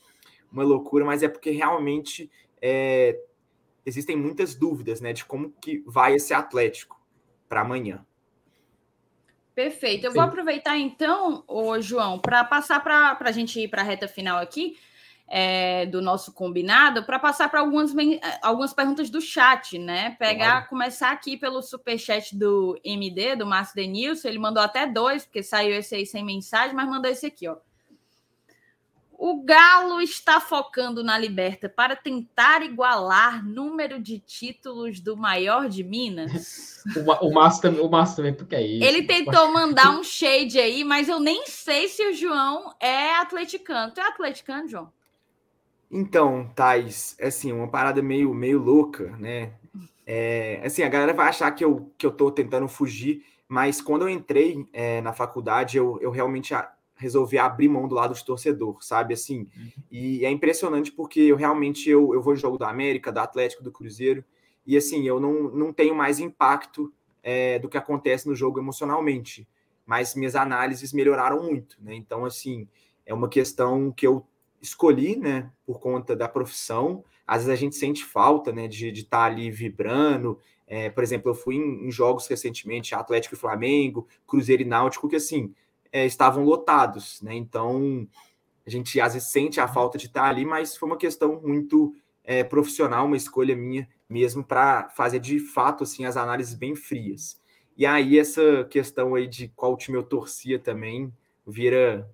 uma 0.51 0.63
loucura, 0.63 1.05
mas 1.05 1.23
é 1.23 1.29
porque 1.29 1.51
realmente 1.51 2.31
é, 2.63 3.19
existem 3.85 4.17
muitas 4.17 4.55
dúvidas 4.55 5.01
né, 5.01 5.13
de 5.13 5.25
como 5.25 5.53
que 5.61 5.83
vai 5.87 6.15
esse 6.15 6.33
Atlético 6.33 7.01
para 7.49 7.61
amanhã. 7.61 8.05
Perfeito. 9.55 10.05
Eu 10.05 10.11
Sim. 10.11 10.17
vou 10.17 10.25
aproveitar 10.25 10.77
então, 10.79 11.45
ô, 11.47 11.81
João, 11.81 12.19
para 12.19 12.45
passar 12.45 12.81
para 12.83 13.17
a 13.19 13.33
gente 13.33 13.61
ir 13.61 13.69
para 13.69 13.83
a 13.83 13.85
reta 13.85 14.07
final 14.09 14.39
aqui 14.39 14.77
é, 15.29 15.87
do 15.87 16.01
nosso 16.01 16.33
combinado, 16.33 17.05
para 17.05 17.19
passar 17.19 17.49
para 17.49 17.61
algumas, 17.61 17.93
algumas 18.41 18.73
perguntas 18.73 19.11
do 19.11 19.21
chat, 19.21 19.79
né? 19.79 20.11
Pegar, 20.19 20.53
claro. 20.53 20.69
começar 20.69 21.11
aqui 21.11 21.37
pelo 21.37 21.63
superchat 21.63 22.37
do 22.37 22.79
MD, 22.85 23.37
do 23.37 23.47
Márcio 23.47 23.75
Denilson. 23.75 24.29
Ele 24.29 24.39
mandou 24.39 24.63
até 24.63 24.87
dois, 24.87 25.25
porque 25.25 25.43
saiu 25.43 25.75
esse 25.75 25.95
aí 25.95 26.07
sem 26.07 26.25
mensagem, 26.25 26.75
mas 26.75 26.89
mandou 26.89 27.11
esse 27.11 27.27
aqui, 27.27 27.49
ó. 27.49 27.57
O 29.19 29.43
Galo 29.43 29.99
está 30.03 30.39
focando 30.41 31.03
na 31.03 31.17
Liberta 31.17 31.71
para 31.71 31.97
tentar 31.97 32.63
igualar 32.63 33.43
número 33.43 33.99
de 33.99 34.19
títulos 34.19 35.01
do 35.01 35.17
maior 35.17 35.71
de 35.71 35.83
Minas. 35.83 36.85
o, 37.23 37.33
Márcio 37.33 37.63
também, 37.63 37.81
o 37.81 37.89
Márcio 37.89 38.17
também, 38.17 38.35
porque 38.35 38.55
é 38.55 38.63
isso. 38.63 38.85
Ele 38.85 39.05
tentou 39.05 39.51
mandar 39.51 39.99
um 39.99 40.05
shade 40.05 40.61
aí, 40.61 40.85
mas 40.85 41.09
eu 41.09 41.19
nem 41.19 41.47
sei 41.47 41.89
se 41.89 42.07
o 42.07 42.13
João 42.13 42.75
é 42.79 43.15
atleticano. 43.15 43.91
Tu 43.91 44.01
é 44.03 44.07
atleticano, 44.07 44.69
João? 44.69 44.93
Então, 45.91 46.51
Thais, 46.55 47.17
é 47.19 47.29
assim, 47.29 47.53
uma 47.53 47.69
parada 47.69 48.03
meio, 48.03 48.35
meio 48.35 48.59
louca, 48.59 49.17
né? 49.17 49.53
É, 50.07 50.61
assim, 50.65 50.83
a 50.83 50.89
galera 50.89 51.13
vai 51.13 51.29
achar 51.29 51.51
que 51.53 51.65
eu, 51.65 51.93
que 51.97 52.07
eu 52.07 52.11
tô 52.11 52.31
tentando 52.31 52.69
fugir, 52.69 53.25
mas 53.49 53.81
quando 53.81 54.03
eu 54.03 54.09
entrei 54.09 54.67
é, 54.73 55.01
na 55.01 55.13
faculdade, 55.13 55.77
eu, 55.77 55.99
eu 56.01 56.11
realmente 56.11 56.55
resolver 56.97 57.39
abrir 57.39 57.69
mão 57.69 57.87
do 57.87 57.95
lado 57.95 58.15
de 58.15 58.25
torcedor, 58.25 58.83
sabe? 58.83 59.15
Assim, 59.15 59.49
uhum. 59.57 59.71
e 59.91 60.25
é 60.25 60.31
impressionante 60.31 60.91
porque 60.91 61.21
eu 61.21 61.37
realmente 61.37 61.91
eu, 61.91 62.15
eu 62.15 62.23
vou 62.23 62.35
em 62.35 62.39
jogo 62.39 62.59
da 62.59 62.69
América, 62.69 63.13
do 63.13 63.19
Atlético, 63.19 63.63
do 63.63 63.71
Cruzeiro, 63.71 64.25
e 64.67 64.77
assim, 64.77 65.07
eu 65.07 65.21
não, 65.21 65.45
não 65.51 65.73
tenho 65.73 65.95
mais 65.95 66.19
impacto 66.19 66.93
é, 67.23 67.59
do 67.59 67.69
que 67.69 67.77
acontece 67.77 68.27
no 68.27 68.35
jogo 68.35 68.59
emocionalmente, 68.59 69.47
mas 69.85 70.15
minhas 70.15 70.35
análises 70.35 70.93
melhoraram 70.93 71.43
muito, 71.43 71.77
né? 71.81 71.95
Então, 71.95 72.25
assim, 72.25 72.67
é 73.05 73.15
uma 73.15 73.29
questão 73.29 73.93
que 73.93 74.07
eu 74.07 74.27
escolhi, 74.67 75.17
né, 75.17 75.51
por 75.65 75.81
conta 75.81 76.15
da 76.15 76.29
profissão. 76.29 77.05
Às 77.27 77.45
vezes 77.45 77.51
a 77.51 77.57
gente 77.57 77.77
sente 77.77 78.05
falta, 78.05 78.53
né, 78.53 78.69
de 78.69 78.89
estar 78.89 79.19
tá 79.19 79.25
ali 79.25 79.51
vibrando. 79.51 80.39
É, 80.67 80.91
por 80.91 81.03
exemplo, 81.03 81.31
eu 81.31 81.35
fui 81.35 81.57
em, 81.57 81.87
em 81.87 81.91
jogos 81.91 82.27
recentemente, 82.27 82.95
Atlético 82.95 83.35
e 83.35 83.39
Flamengo, 83.39 84.07
Cruzeiro 84.27 84.63
e 84.63 84.67
Náutico, 84.67 85.09
que 85.09 85.17
assim, 85.17 85.55
é, 85.93 86.05
estavam 86.05 86.45
lotados, 86.45 87.23
né? 87.23 87.35
Então 87.35 88.07
a 88.67 88.71
gente 88.71 89.01
às 89.01 89.15
vezes 89.15 89.31
sente 89.31 89.61
a 89.61 89.69
falta 89.69 89.97
de 89.97 90.07
estar 90.07 90.25
ali, 90.25 90.45
mas 90.45 90.77
foi 90.77 90.89
uma 90.89 90.99
questão 90.99 91.41
muito 91.41 91.95
é, 92.25 92.43
profissional, 92.43 93.07
uma 93.07 93.17
escolha 93.17 93.55
minha 93.55 93.89
mesmo 94.09 94.45
para 94.45 94.89
fazer 94.91 95.21
de 95.21 95.39
fato 95.39 95.85
assim 95.85 96.05
as 96.05 96.17
análises 96.17 96.55
bem 96.55 96.75
frias. 96.75 97.41
E 97.77 97.87
aí 97.87 98.19
essa 98.19 98.65
questão 98.65 99.15
aí 99.15 99.27
de 99.29 99.49
qual 99.49 99.77
time 99.77 99.97
eu 99.97 100.03
torcia 100.03 100.59
também 100.59 101.13
vira, 101.47 102.11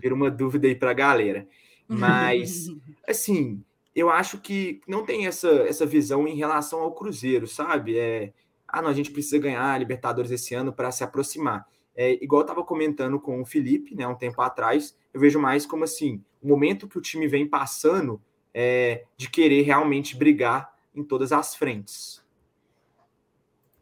vira 0.00 0.14
uma 0.14 0.30
dúvida 0.30 0.66
aí 0.66 0.74
para 0.74 0.90
a 0.90 0.94
galera. 0.94 1.46
Mas, 1.90 2.68
assim, 3.08 3.62
eu 3.94 4.08
acho 4.08 4.38
que 4.38 4.80
não 4.86 5.04
tem 5.04 5.26
essa, 5.26 5.48
essa 5.48 5.84
visão 5.84 6.28
em 6.28 6.36
relação 6.36 6.80
ao 6.80 6.92
Cruzeiro, 6.92 7.46
sabe? 7.46 7.98
É, 7.98 8.32
ah, 8.66 8.80
não, 8.80 8.88
a 8.88 8.94
gente 8.94 9.10
precisa 9.10 9.38
ganhar 9.38 9.72
a 9.72 9.78
Libertadores 9.78 10.30
esse 10.30 10.54
ano 10.54 10.72
para 10.72 10.92
se 10.92 11.02
aproximar. 11.02 11.66
É, 11.96 12.12
igual 12.22 12.42
eu 12.42 12.44
estava 12.44 12.64
comentando 12.64 13.18
com 13.18 13.42
o 13.42 13.44
Felipe, 13.44 13.94
né, 13.94 14.06
um 14.06 14.14
tempo 14.14 14.40
atrás, 14.40 14.96
eu 15.12 15.20
vejo 15.20 15.40
mais 15.40 15.66
como 15.66 15.84
assim, 15.84 16.22
o 16.40 16.48
momento 16.48 16.88
que 16.88 16.96
o 16.96 17.00
time 17.00 17.26
vem 17.26 17.46
passando 17.46 18.22
é, 18.54 19.04
de 19.16 19.28
querer 19.28 19.62
realmente 19.62 20.16
brigar 20.16 20.72
em 20.94 21.02
todas 21.02 21.32
as 21.32 21.54
frentes. 21.54 22.19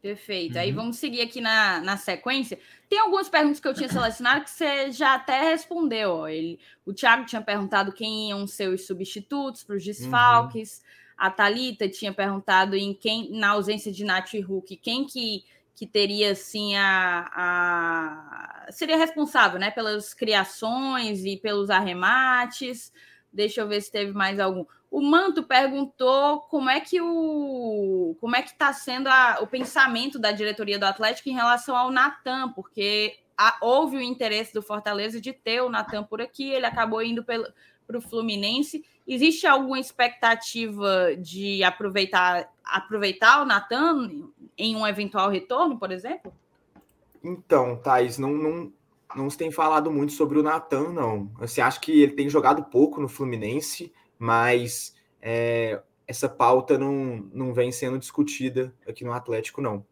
Perfeito. 0.01 0.55
Uhum. 0.55 0.61
Aí 0.61 0.71
vamos 0.71 0.97
seguir 0.97 1.21
aqui 1.21 1.41
na, 1.41 1.81
na 1.81 1.97
sequência. 1.97 2.57
Tem 2.87 2.99
algumas 2.99 3.27
perguntas 3.27 3.59
que 3.59 3.67
eu 3.67 3.73
tinha 3.73 3.89
selecionado 3.89 4.43
que 4.43 4.49
você 4.49 4.91
já 4.91 5.15
até 5.15 5.49
respondeu. 5.49 6.11
Ó. 6.11 6.27
Ele, 6.27 6.59
o 6.85 6.93
Thiago 6.93 7.25
tinha 7.25 7.41
perguntado 7.41 7.91
quem 7.91 8.29
iam 8.29 8.47
ser 8.47 8.69
os 8.69 8.87
substitutos 8.87 9.63
para 9.63 9.75
os 9.75 9.83
desfalques. 9.83 10.79
Uhum. 10.79 10.99
A 11.17 11.29
Talita 11.29 11.89
tinha 11.89 12.13
perguntado 12.13 12.75
em 12.75 12.93
quem, 12.93 13.29
na 13.31 13.49
ausência 13.49 13.91
de 13.91 14.05
Nath 14.05 14.33
e 14.33 14.39
Hulk, 14.39 14.77
quem 14.77 15.05
que, 15.05 15.43
que 15.75 15.85
teria 15.85 16.31
assim 16.31 16.77
a, 16.77 17.29
a 17.35 18.71
seria 18.71 18.95
responsável, 18.95 19.59
né, 19.59 19.69
pelas 19.69 20.13
criações 20.13 21.25
e 21.25 21.35
pelos 21.35 21.69
arremates. 21.69 22.93
Deixa 23.33 23.61
eu 23.61 23.67
ver 23.67 23.81
se 23.81 23.91
teve 23.91 24.13
mais 24.13 24.39
algum. 24.39 24.65
O 24.91 25.01
Manto 25.01 25.43
perguntou 25.43 26.41
como 26.41 26.69
é 26.69 26.79
que 26.79 26.99
o 26.99 28.15
como 28.19 28.35
é 28.35 28.41
que 28.41 28.49
está 28.49 28.73
sendo 28.73 29.07
a, 29.07 29.37
o 29.41 29.47
pensamento 29.47 30.17
da 30.17 30.31
diretoria 30.31 30.79
do 30.79 30.85
Atlético 30.85 31.29
em 31.29 31.33
relação 31.33 31.75
ao 31.75 31.91
Natan, 31.91 32.51
porque 32.53 33.19
a, 33.37 33.57
houve 33.61 33.97
o 33.97 34.01
interesse 34.01 34.53
do 34.53 34.63
Fortaleza 34.63 35.21
de 35.21 35.31
ter 35.31 35.61
o 35.61 35.69
Natan 35.69 36.03
por 36.03 36.21
aqui, 36.21 36.49
ele 36.49 36.65
acabou 36.65 37.03
indo 37.03 37.23
para 37.23 37.97
o 37.97 38.01
Fluminense. 38.01 38.83
Existe 39.07 39.45
alguma 39.45 39.79
expectativa 39.79 41.15
de 41.17 41.63
aproveitar 41.63 42.51
aproveitar 42.63 43.41
o 43.41 43.45
Natan 43.45 44.09
em 44.57 44.75
um 44.75 44.85
eventual 44.85 45.29
retorno, 45.29 45.77
por 45.77 45.91
exemplo? 45.91 46.33
Então, 47.23 47.75
Thais, 47.77 48.17
não, 48.17 48.31
não, 48.31 48.73
não 49.15 49.29
se 49.29 49.37
tem 49.37 49.51
falado 49.51 49.91
muito 49.91 50.13
sobre 50.13 50.39
o 50.39 50.43
Natan, 50.43 50.91
não. 50.91 51.25
Você 51.39 51.61
acha 51.61 51.79
que 51.79 52.01
ele 52.01 52.13
tem 52.13 52.29
jogado 52.29 52.63
pouco 52.65 53.01
no 53.01 53.07
Fluminense? 53.07 53.91
Mas 54.19 54.93
é, 55.21 55.81
essa 56.05 56.27
pauta 56.27 56.77
não, 56.77 57.27
não 57.33 57.53
vem 57.53 57.71
sendo 57.71 57.97
discutida 57.97 58.73
aqui 58.87 59.05
no 59.05 59.13
Atlético, 59.13 59.61
não. 59.61 59.85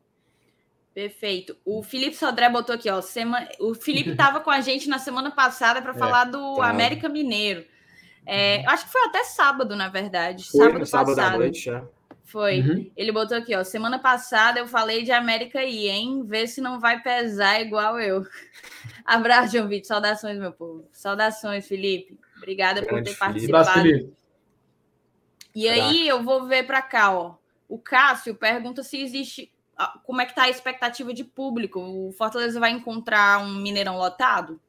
Perfeito. 0.94 1.56
O 1.64 1.84
Felipe 1.84 2.16
Sodré 2.16 2.50
botou 2.50 2.74
aqui, 2.74 2.90
ó. 2.90 3.02
Sema... 3.02 3.48
O 3.60 3.76
Felipe 3.76 4.10
estava 4.10 4.40
com 4.40 4.50
a 4.50 4.62
gente 4.62 4.90
na 4.90 4.98
semana 4.98 5.30
passada 5.30 5.80
para 5.80 5.92
é, 5.96 5.98
falar 5.98 6.26
do 6.26 6.56
tá. 6.56 6.70
América 6.70 7.08
Mineiro. 7.08 7.64
É, 8.26 8.66
eu 8.66 8.70
acho 8.72 8.86
que 8.86 8.92
foi 8.92 9.04
até 9.04 9.24
sábado, 9.24 9.76
na 9.76 9.90
verdade. 9.90 10.44
Foi 10.50 10.66
sábado, 10.66 10.86
sábado 10.86 11.16
passado. 11.16 11.36
À 11.36 11.38
noite, 11.38 11.66
já. 11.66 11.86
Foi. 12.24 12.60
Uhum. 12.60 12.92
Ele 12.98 13.12
botou 13.12 13.38
aqui, 13.38 13.56
ó. 13.56 13.64
Semana 13.64 14.00
passada 14.00 14.60
eu 14.60 14.68
falei 14.68 15.04
de 15.04 15.12
América 15.12 15.60
aí, 15.60 15.88
hein? 15.88 16.24
Vê 16.26 16.46
se 16.46 16.60
não 16.60 16.80
vai 16.80 17.02
pesar 17.02 17.62
igual 17.62 18.00
eu. 18.00 18.26
Abraço, 19.06 19.54
João 19.54 19.70
Vitor. 19.70 19.88
Saudações, 19.88 20.38
meu 20.38 20.52
povo. 20.52 20.90
Saudações, 20.92 21.66
Felipe. 21.68 22.18
Obrigada 22.38 22.82
Grande 22.82 23.04
por 23.04 23.04
ter 23.04 23.18
participado. 23.18 24.14
E 25.54 25.68
aí 25.68 26.08
eu 26.08 26.24
vou 26.24 26.46
ver 26.46 26.68
para 26.68 26.82
cá, 26.82 27.12
ó. 27.12 27.36
O 27.68 27.80
Cássio 27.80 28.36
pergunta 28.36 28.84
se 28.84 29.02
existe. 29.02 29.52
Como 30.04 30.22
é 30.22 30.26
que 30.26 30.34
tá 30.34 30.44
a 30.44 30.50
expectativa 30.50 31.14
de 31.14 31.24
público? 31.24 31.80
O 31.80 32.12
Fortaleza 32.12 32.60
vai 32.60 32.72
encontrar 32.72 33.40
um 33.40 33.56
Mineirão 33.56 33.98
lotado? 33.98 34.60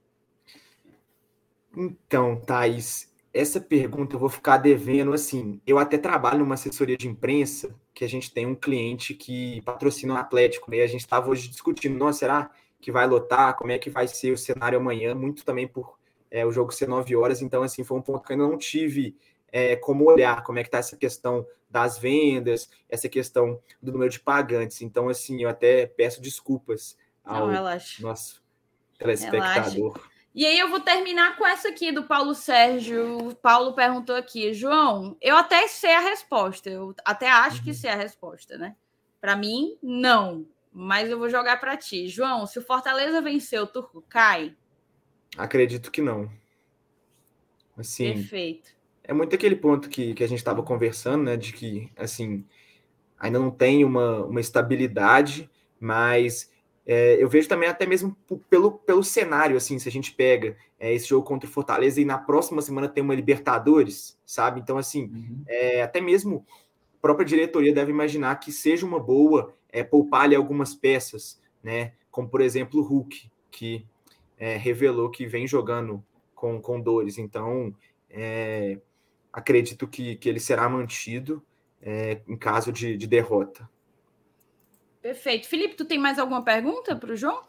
Então, 1.76 2.40
Thaís, 2.40 3.12
essa 3.32 3.60
pergunta 3.60 4.16
eu 4.16 4.18
vou 4.18 4.28
ficar 4.28 4.56
devendo 4.56 5.12
assim. 5.12 5.60
Eu 5.66 5.78
até 5.78 5.96
trabalho 5.98 6.40
numa 6.40 6.54
assessoria 6.54 6.96
de 6.96 7.06
imprensa 7.06 7.74
que 7.94 8.04
a 8.04 8.08
gente 8.08 8.32
tem 8.32 8.46
um 8.46 8.54
cliente 8.54 9.14
que 9.14 9.60
patrocina 9.62 10.14
o 10.14 10.16
Atlético, 10.16 10.70
né? 10.70 10.78
E 10.78 10.82
a 10.82 10.86
gente 10.86 11.00
estava 11.00 11.28
hoje 11.28 11.48
discutindo, 11.48 11.98
nossa, 11.98 12.20
será 12.20 12.50
que 12.80 12.90
vai 12.90 13.06
lotar? 13.06 13.54
Como 13.56 13.72
é 13.72 13.78
que 13.78 13.90
vai 13.90 14.08
ser 14.08 14.32
o 14.32 14.38
cenário 14.38 14.78
amanhã? 14.78 15.14
Muito 15.14 15.44
também 15.44 15.68
por 15.68 15.97
é, 16.30 16.44
o 16.44 16.52
jogo 16.52 16.72
ser 16.72 16.88
9 16.88 17.16
horas, 17.16 17.42
então 17.42 17.62
assim, 17.62 17.84
foi 17.84 17.98
um 17.98 18.02
ponto 18.02 18.24
que 18.24 18.32
eu 18.32 18.36
ainda 18.36 18.48
não 18.48 18.58
tive 18.58 19.16
é, 19.50 19.76
como 19.76 20.04
olhar 20.04 20.42
como 20.42 20.58
é 20.58 20.62
que 20.62 20.68
está 20.68 20.78
essa 20.78 20.96
questão 20.96 21.46
das 21.70 21.98
vendas, 21.98 22.70
essa 22.88 23.08
questão 23.08 23.60
do 23.80 23.92
número 23.92 24.10
de 24.10 24.20
pagantes. 24.20 24.80
Então, 24.80 25.08
assim, 25.08 25.42
eu 25.42 25.48
até 25.48 25.86
peço 25.86 26.20
desculpas 26.20 26.96
ao 27.24 27.48
Não, 27.48 27.62
nosso 28.00 28.42
telespectador. 28.98 29.92
Relaxa. 29.92 30.18
E 30.34 30.46
aí 30.46 30.58
eu 30.58 30.68
vou 30.68 30.80
terminar 30.80 31.36
com 31.36 31.46
essa 31.46 31.68
aqui 31.68 31.90
do 31.90 32.04
Paulo 32.04 32.34
Sérgio. 32.34 33.28
O 33.28 33.34
Paulo 33.34 33.74
perguntou 33.74 34.14
aqui, 34.14 34.54
João, 34.54 35.16
eu 35.20 35.36
até 35.36 35.66
sei 35.66 35.92
a 35.92 36.00
resposta, 36.00 36.70
eu 36.70 36.94
até 37.04 37.28
acho 37.28 37.58
uhum. 37.58 37.64
que 37.64 37.74
sei 37.74 37.90
a 37.90 37.96
resposta, 37.96 38.56
né? 38.56 38.76
Para 39.20 39.34
mim, 39.34 39.76
não. 39.82 40.46
Mas 40.72 41.10
eu 41.10 41.18
vou 41.18 41.28
jogar 41.28 41.58
para 41.58 41.76
ti. 41.76 42.08
João, 42.08 42.46
se 42.46 42.58
o 42.58 42.62
Fortaleza 42.62 43.20
vencer, 43.20 43.60
o 43.60 43.66
Turco 43.66 44.04
cai? 44.08 44.54
Acredito 45.38 45.90
que 45.90 46.02
não. 46.02 46.30
Assim, 47.76 48.12
Perfeito 48.14 48.78
é 49.08 49.14
muito 49.14 49.34
aquele 49.34 49.56
ponto 49.56 49.88
que, 49.88 50.12
que 50.12 50.22
a 50.22 50.28
gente 50.28 50.38
estava 50.38 50.62
conversando, 50.62 51.24
né? 51.24 51.36
De 51.36 51.54
que, 51.54 51.90
assim, 51.96 52.44
ainda 53.18 53.38
não 53.38 53.50
tem 53.50 53.82
uma, 53.82 54.26
uma 54.26 54.38
estabilidade, 54.38 55.50
mas 55.80 56.52
é, 56.84 57.16
eu 57.18 57.26
vejo 57.26 57.48
também 57.48 57.70
até 57.70 57.86
mesmo 57.86 58.14
pelo, 58.50 58.72
pelo 58.72 59.02
cenário, 59.02 59.56
assim, 59.56 59.78
se 59.78 59.88
a 59.88 59.92
gente 59.92 60.12
pega 60.12 60.54
é, 60.78 60.92
esse 60.92 61.08
jogo 61.08 61.26
contra 61.26 61.48
o 61.48 61.52
Fortaleza 61.52 61.98
e 61.98 62.04
na 62.04 62.18
próxima 62.18 62.60
semana 62.60 62.86
tem 62.86 63.02
uma 63.02 63.14
Libertadores, 63.14 64.18
sabe? 64.26 64.60
Então, 64.60 64.76
assim, 64.76 65.04
uhum. 65.04 65.42
é, 65.46 65.80
até 65.80 66.02
mesmo 66.02 66.44
a 66.98 67.00
própria 67.00 67.24
diretoria 67.24 67.72
deve 67.72 67.90
imaginar 67.90 68.38
que 68.38 68.52
seja 68.52 68.84
uma 68.84 69.00
boa 69.00 69.54
é, 69.72 69.82
poupar-lhe 69.82 70.36
algumas 70.36 70.74
peças, 70.74 71.40
né? 71.62 71.94
Como, 72.10 72.28
por 72.28 72.42
exemplo, 72.42 72.80
o 72.80 72.84
Hulk, 72.84 73.30
que 73.50 73.86
é, 74.38 74.56
revelou 74.56 75.10
que 75.10 75.26
vem 75.26 75.46
jogando 75.46 76.04
com, 76.34 76.60
com 76.60 76.80
dores. 76.80 77.18
Então, 77.18 77.74
é, 78.08 78.78
acredito 79.32 79.86
que, 79.86 80.16
que 80.16 80.28
ele 80.28 80.40
será 80.40 80.68
mantido 80.68 81.42
é, 81.82 82.20
em 82.26 82.36
caso 82.36 82.72
de, 82.72 82.96
de, 82.96 83.06
derrota. 83.06 83.68
Perfeito. 85.02 85.48
Felipe, 85.48 85.74
tu 85.74 85.84
tem 85.84 85.98
mais 85.98 86.18
alguma 86.18 86.42
pergunta 86.42 86.94
para 86.96 87.12
o 87.12 87.16
João? 87.16 87.42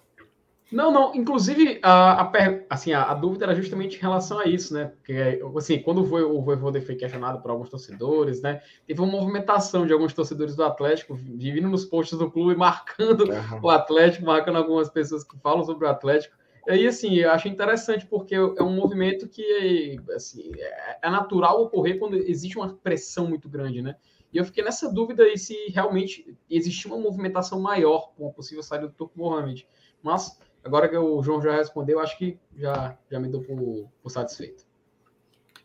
Não, 0.72 0.92
não. 0.92 1.16
Inclusive, 1.16 1.80
a, 1.82 2.22
a, 2.22 2.32
assim, 2.70 2.94
a, 2.94 3.10
a, 3.10 3.14
dúvida 3.16 3.46
era 3.46 3.56
justamente 3.56 3.98
em 3.98 4.00
relação 4.00 4.40
a 4.40 4.46
isso, 4.46 4.74
né? 4.74 4.86
Porque, 4.86 5.42
assim, 5.58 5.82
quando 5.82 6.02
o 6.02 6.42
Voivoda 6.42 6.80
foi 6.80 6.96
questionado 6.96 7.42
por 7.42 7.50
alguns 7.50 7.70
torcedores, 7.70 8.42
né? 8.42 8.62
Teve 8.86 9.02
uma 9.02 9.12
movimentação 9.12 9.88
de 9.88 9.94
alguns 9.94 10.14
torcedores 10.14 10.56
do 10.56 10.64
Atlético 10.64 11.16
vindo 11.16 11.68
nos 11.68 11.86
posts 11.86 12.20
do 12.20 12.30
clube, 12.30 12.56
marcando 12.56 13.22
uhum. 13.22 13.60
o 13.64 13.70
Atlético, 13.70 14.26
marcando 14.26 14.58
algumas 14.58 14.90
pessoas 14.90 15.24
que 15.24 15.36
falam 15.40 15.64
sobre 15.64 15.88
o 15.88 15.90
Atlético. 15.90 16.38
E 16.70 16.88
assim, 16.88 17.15
eu 17.15 17.32
acho 17.32 17.47
interessante 17.47 18.05
porque 18.05 18.36
é 18.36 18.63
um 18.63 18.76
movimento 18.76 19.28
que 19.28 19.99
assim, 20.15 20.51
é, 20.55 20.99
é 21.03 21.09
natural 21.09 21.61
ocorrer 21.63 21.97
quando 21.97 22.15
existe 22.15 22.57
uma 22.57 22.76
pressão 22.76 23.28
muito 23.28 23.49
grande, 23.49 23.82
né? 23.82 23.95
E 24.32 24.38
eu 24.38 24.45
fiquei 24.45 24.63
nessa 24.63 24.91
dúvida 24.91 25.24
aí 25.24 25.38
se 25.38 25.55
realmente 25.70 26.38
existia 26.49 26.91
uma 26.91 27.01
movimentação 27.01 27.59
maior 27.59 28.11
com 28.15 28.28
a 28.28 28.32
possível 28.32 28.61
saída 28.61 28.88
do 28.88 28.93
Turco 28.93 29.17
Mohamed. 29.17 29.67
Mas, 30.03 30.39
agora 30.63 30.88
que 30.88 30.95
o 30.95 31.22
João 31.24 31.41
já 31.41 31.55
respondeu, 31.55 31.99
acho 31.99 32.17
que 32.17 32.38
já, 32.55 32.95
já 33.09 33.20
me 33.20 33.28
dou 33.28 33.41
por, 33.41 33.89
por 34.01 34.09
satisfeito. 34.09 34.70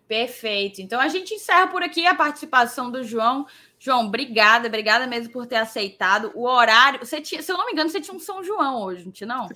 Perfeito. 0.08 0.80
Então 0.80 1.00
a 1.00 1.08
gente 1.08 1.34
encerra 1.34 1.66
por 1.68 1.82
aqui 1.82 2.06
a 2.06 2.14
participação 2.14 2.90
do 2.90 3.02
João. 3.02 3.46
João, 3.84 4.06
obrigada, 4.06 4.66
obrigada 4.66 5.06
mesmo 5.06 5.30
por 5.30 5.46
ter 5.46 5.56
aceitado 5.56 6.32
o 6.34 6.48
horário. 6.48 7.00
Você 7.00 7.20
tinha, 7.20 7.42
se 7.42 7.52
eu 7.52 7.58
não 7.58 7.66
me 7.66 7.72
engano, 7.72 7.90
você 7.90 8.00
tinha 8.00 8.16
um 8.16 8.18
São 8.18 8.42
João 8.42 8.82
hoje, 8.82 9.04
não 9.04 9.12
tinha, 9.12 9.26
não? 9.26 9.46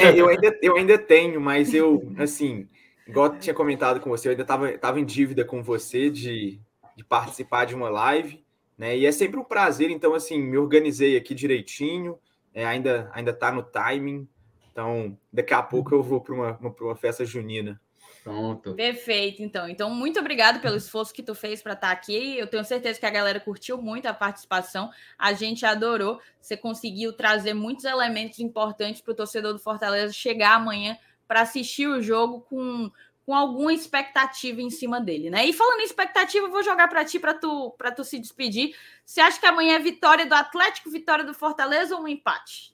É, 0.00 0.18
eu 0.18 0.26
ainda, 0.26 0.58
eu 0.62 0.74
ainda 0.74 0.96
tenho, 0.96 1.38
mas 1.38 1.74
eu, 1.74 2.10
assim, 2.18 2.66
igual 3.06 3.26
eu 3.26 3.38
tinha 3.38 3.52
comentado 3.52 4.00
com 4.00 4.08
você, 4.08 4.26
eu 4.26 4.30
ainda 4.30 4.40
estava 4.40 4.72
tava 4.78 4.98
em 4.98 5.04
dívida 5.04 5.44
com 5.44 5.62
você 5.62 6.08
de, 6.08 6.58
de 6.96 7.04
participar 7.04 7.66
de 7.66 7.74
uma 7.74 7.90
live, 7.90 8.42
né? 8.78 8.96
E 8.96 9.04
é 9.04 9.12
sempre 9.12 9.38
um 9.38 9.44
prazer, 9.44 9.90
então, 9.90 10.14
assim, 10.14 10.40
me 10.40 10.56
organizei 10.56 11.14
aqui 11.14 11.34
direitinho, 11.34 12.18
é, 12.54 12.64
ainda, 12.64 13.10
ainda 13.12 13.34
tá 13.34 13.52
no 13.52 13.62
timing. 13.62 14.26
Então, 14.72 15.14
daqui 15.30 15.52
a 15.52 15.62
pouco 15.62 15.94
eu 15.94 16.02
vou 16.02 16.22
para 16.22 16.34
uma, 16.34 16.56
uma, 16.58 16.74
uma 16.80 16.96
festa 16.96 17.22
junina. 17.22 17.78
Pronto. 18.22 18.74
Perfeito, 18.74 19.42
então. 19.42 19.68
Então, 19.68 19.90
muito 19.90 20.18
obrigado 20.20 20.60
pelo 20.60 20.76
esforço 20.76 21.14
que 21.14 21.22
tu 21.22 21.34
fez 21.34 21.62
para 21.62 21.72
estar 21.72 21.88
tá 21.88 21.92
aqui. 21.92 22.36
Eu 22.36 22.46
tenho 22.46 22.64
certeza 22.64 22.98
que 22.98 23.06
a 23.06 23.10
galera 23.10 23.40
curtiu 23.40 23.80
muito 23.80 24.06
a 24.06 24.14
participação. 24.14 24.90
A 25.18 25.32
gente 25.32 25.64
adorou. 25.64 26.20
Você 26.40 26.56
conseguiu 26.56 27.12
trazer 27.12 27.54
muitos 27.54 27.84
elementos 27.84 28.38
importantes 28.38 29.00
para 29.00 29.12
o 29.12 29.16
torcedor 29.16 29.52
do 29.52 29.58
Fortaleza 29.58 30.12
chegar 30.12 30.56
amanhã 30.56 30.96
para 31.26 31.42
assistir 31.42 31.86
o 31.86 32.02
jogo 32.02 32.40
com, 32.42 32.90
com 33.26 33.34
alguma 33.34 33.72
expectativa 33.72 34.62
em 34.62 34.70
cima 34.70 34.98
dele, 35.00 35.28
né? 35.28 35.44
E 35.44 35.52
falando 35.52 35.80
em 35.80 35.84
expectativa, 35.84 36.46
eu 36.46 36.50
vou 36.50 36.62
jogar 36.62 36.88
para 36.88 37.04
ti 37.04 37.18
para 37.18 37.34
tu 37.34 37.74
para 37.76 37.92
tu 37.92 38.02
se 38.02 38.18
despedir. 38.18 38.74
Você 39.04 39.20
acha 39.20 39.38
que 39.38 39.46
amanhã 39.46 39.74
é 39.74 39.78
vitória 39.78 40.24
do 40.24 40.34
Atlético, 40.34 40.90
vitória 40.90 41.24
do 41.24 41.34
Fortaleza 41.34 41.94
ou 41.94 42.02
um 42.02 42.08
empate? 42.08 42.72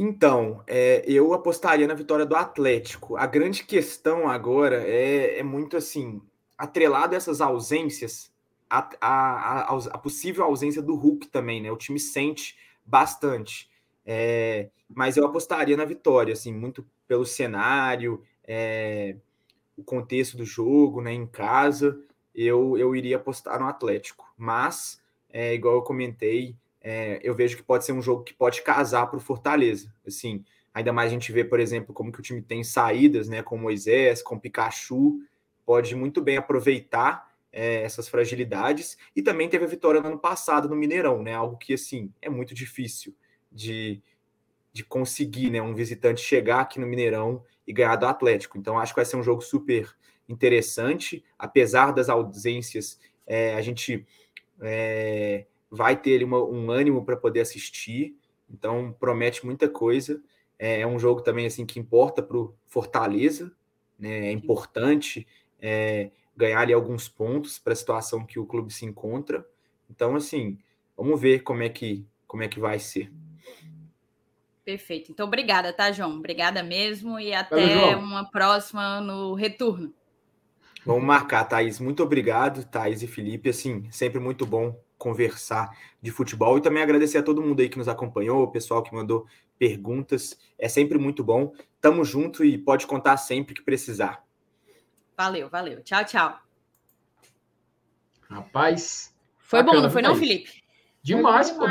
Então, 0.00 0.62
é, 0.64 1.02
eu 1.06 1.34
apostaria 1.34 1.86
na 1.88 1.94
vitória 1.94 2.24
do 2.24 2.36
Atlético. 2.36 3.16
A 3.16 3.26
grande 3.26 3.64
questão 3.64 4.28
agora 4.28 4.84
é, 4.86 5.40
é 5.40 5.42
muito 5.42 5.76
assim, 5.76 6.22
atrelado 6.56 7.14
a 7.14 7.16
essas 7.16 7.40
ausências, 7.40 8.32
a, 8.70 8.88
a, 9.00 9.74
a, 9.74 9.76
a, 9.76 9.98
possível 9.98 10.44
ausência 10.44 10.80
do 10.80 10.94
Hulk 10.94 11.26
também, 11.26 11.60
né? 11.60 11.72
O 11.72 11.76
time 11.76 11.98
sente 11.98 12.56
bastante. 12.86 13.68
É, 14.06 14.70
mas 14.88 15.16
eu 15.16 15.26
apostaria 15.26 15.76
na 15.76 15.84
vitória, 15.84 16.32
assim, 16.32 16.54
muito 16.54 16.86
pelo 17.08 17.26
cenário, 17.26 18.22
é, 18.46 19.16
o 19.76 19.82
contexto 19.82 20.36
do 20.36 20.44
jogo, 20.44 21.02
né? 21.02 21.12
Em 21.12 21.26
casa, 21.26 22.00
eu, 22.32 22.78
eu 22.78 22.94
iria 22.94 23.16
apostar 23.16 23.58
no 23.58 23.66
Atlético. 23.66 24.32
Mas, 24.36 25.02
é, 25.28 25.54
igual 25.54 25.74
eu 25.74 25.82
comentei, 25.82 26.54
é, 26.90 27.20
eu 27.22 27.34
vejo 27.34 27.54
que 27.54 27.62
pode 27.62 27.84
ser 27.84 27.92
um 27.92 28.00
jogo 28.00 28.24
que 28.24 28.32
pode 28.32 28.62
casar 28.62 29.06
para 29.08 29.18
o 29.18 29.20
Fortaleza. 29.20 29.92
Assim, 30.06 30.42
ainda 30.72 30.90
mais 30.90 31.10
a 31.10 31.12
gente 31.12 31.30
vê, 31.30 31.44
por 31.44 31.60
exemplo, 31.60 31.92
como 31.92 32.10
que 32.10 32.18
o 32.18 32.22
time 32.22 32.40
tem 32.40 32.64
saídas, 32.64 33.28
né? 33.28 33.42
Com 33.42 33.58
Moisés, 33.58 34.22
com 34.22 34.38
Pikachu, 34.38 35.20
pode 35.66 35.94
muito 35.94 36.22
bem 36.22 36.38
aproveitar 36.38 37.30
é, 37.52 37.82
essas 37.82 38.08
fragilidades. 38.08 38.96
E 39.14 39.20
também 39.20 39.50
teve 39.50 39.66
a 39.66 39.68
vitória 39.68 40.00
no 40.00 40.08
ano 40.08 40.18
passado 40.18 40.66
no 40.66 40.74
Mineirão, 40.74 41.22
né? 41.22 41.34
Algo 41.34 41.58
que 41.58 41.74
assim 41.74 42.10
é 42.22 42.30
muito 42.30 42.54
difícil 42.54 43.14
de, 43.52 44.02
de 44.72 44.82
conseguir, 44.82 45.50
né? 45.50 45.60
Um 45.60 45.74
visitante 45.74 46.22
chegar 46.22 46.60
aqui 46.60 46.80
no 46.80 46.86
Mineirão 46.86 47.44
e 47.66 47.72
ganhar 47.74 47.96
do 47.96 48.06
Atlético. 48.06 48.56
Então 48.56 48.78
acho 48.78 48.94
que 48.94 49.00
vai 49.00 49.04
ser 49.04 49.18
um 49.18 49.22
jogo 49.22 49.42
super 49.42 49.94
interessante, 50.26 51.22
apesar 51.38 51.92
das 51.92 52.08
ausências. 52.08 52.98
É, 53.26 53.54
a 53.56 53.60
gente 53.60 54.06
é, 54.62 55.44
vai 55.70 55.96
ter 55.96 56.22
uma, 56.24 56.42
um 56.42 56.70
ânimo 56.70 57.04
para 57.04 57.16
poder 57.16 57.40
assistir, 57.40 58.16
então 58.50 58.94
promete 58.98 59.44
muita 59.44 59.68
coisa. 59.68 60.22
É, 60.58 60.80
é 60.80 60.86
um 60.86 60.98
jogo 60.98 61.20
também 61.20 61.46
assim 61.46 61.66
que 61.66 61.78
importa 61.78 62.22
para 62.22 62.36
o 62.36 62.54
Fortaleza, 62.66 63.52
né? 63.98 64.28
é 64.28 64.32
importante 64.32 65.26
é, 65.60 66.10
ganhar 66.36 66.60
ali 66.60 66.72
alguns 66.72 67.08
pontos 67.08 67.58
para 67.58 67.72
a 67.72 67.76
situação 67.76 68.24
que 68.24 68.38
o 68.38 68.46
clube 68.46 68.72
se 68.72 68.84
encontra. 68.84 69.46
Então, 69.90 70.16
assim, 70.16 70.58
vamos 70.96 71.20
ver 71.20 71.42
como 71.42 71.62
é 71.62 71.68
que, 71.68 72.06
como 72.26 72.42
é 72.42 72.48
que 72.48 72.60
vai 72.60 72.78
ser. 72.78 73.12
Perfeito. 74.64 75.10
Então, 75.10 75.26
obrigada, 75.26 75.72
tá, 75.72 75.90
João? 75.90 76.16
Obrigada 76.18 76.62
mesmo 76.62 77.18
e 77.18 77.32
até 77.32 77.56
Valeu, 77.56 77.98
uma 77.98 78.30
próxima 78.30 79.00
no 79.00 79.34
retorno. 79.34 79.94
Vamos 80.84 81.04
marcar, 81.04 81.44
Thaís. 81.44 81.80
Muito 81.80 82.02
obrigado, 82.02 82.64
Thaís 82.64 83.02
e 83.02 83.06
Felipe. 83.06 83.48
Assim, 83.48 83.90
sempre 83.90 84.20
muito 84.20 84.46
bom 84.46 84.78
conversar 84.98 85.70
de 86.02 86.10
futebol 86.10 86.58
e 86.58 86.60
também 86.60 86.82
agradecer 86.82 87.18
a 87.18 87.22
todo 87.22 87.40
mundo 87.40 87.60
aí 87.60 87.68
que 87.68 87.78
nos 87.78 87.88
acompanhou, 87.88 88.42
o 88.42 88.50
pessoal 88.50 88.82
que 88.82 88.94
mandou 88.94 89.26
perguntas. 89.58 90.38
É 90.58 90.68
sempre 90.68 90.98
muito 90.98 91.24
bom. 91.24 91.52
Tamo 91.80 92.04
junto 92.04 92.44
e 92.44 92.58
pode 92.58 92.86
contar 92.86 93.16
sempre 93.16 93.54
que 93.54 93.62
precisar. 93.62 94.24
Valeu, 95.16 95.48
valeu. 95.48 95.82
Tchau, 95.82 96.04
tchau. 96.04 96.38
Rapaz. 98.28 99.14
Foi 99.38 99.60
bacana, 99.60 99.78
bom, 99.78 99.82
não 99.84 99.90
foi 99.90 100.02
não, 100.02 100.16
Felipe? 100.16 100.62
Demais, 101.02 101.50
pô. 101.50 101.64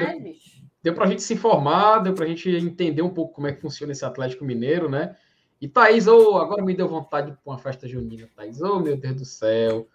Deu 0.82 0.94
pra 0.94 1.06
gente 1.06 1.22
se 1.22 1.34
informar, 1.34 2.00
deu 2.00 2.14
pra 2.14 2.26
gente 2.26 2.50
entender 2.50 3.02
um 3.02 3.14
pouco 3.14 3.34
como 3.34 3.48
é 3.48 3.54
que 3.54 3.62
funciona 3.62 3.92
esse 3.92 4.06
Atlético 4.06 4.46
Mineiro, 4.46 4.90
né? 4.90 5.16
E 5.60 5.68
Thaís, 5.68 6.08
oh, 6.08 6.38
agora 6.38 6.64
me 6.64 6.76
deu 6.76 6.88
vontade 6.88 7.32
de 7.32 7.38
uma 7.46 7.58
festa 7.58 7.88
junina, 7.88 8.30
Thaís. 8.36 8.62
Oh, 8.62 8.80
meu 8.80 8.96
Deus 8.96 9.16
do 9.16 9.26
céu. 9.26 9.88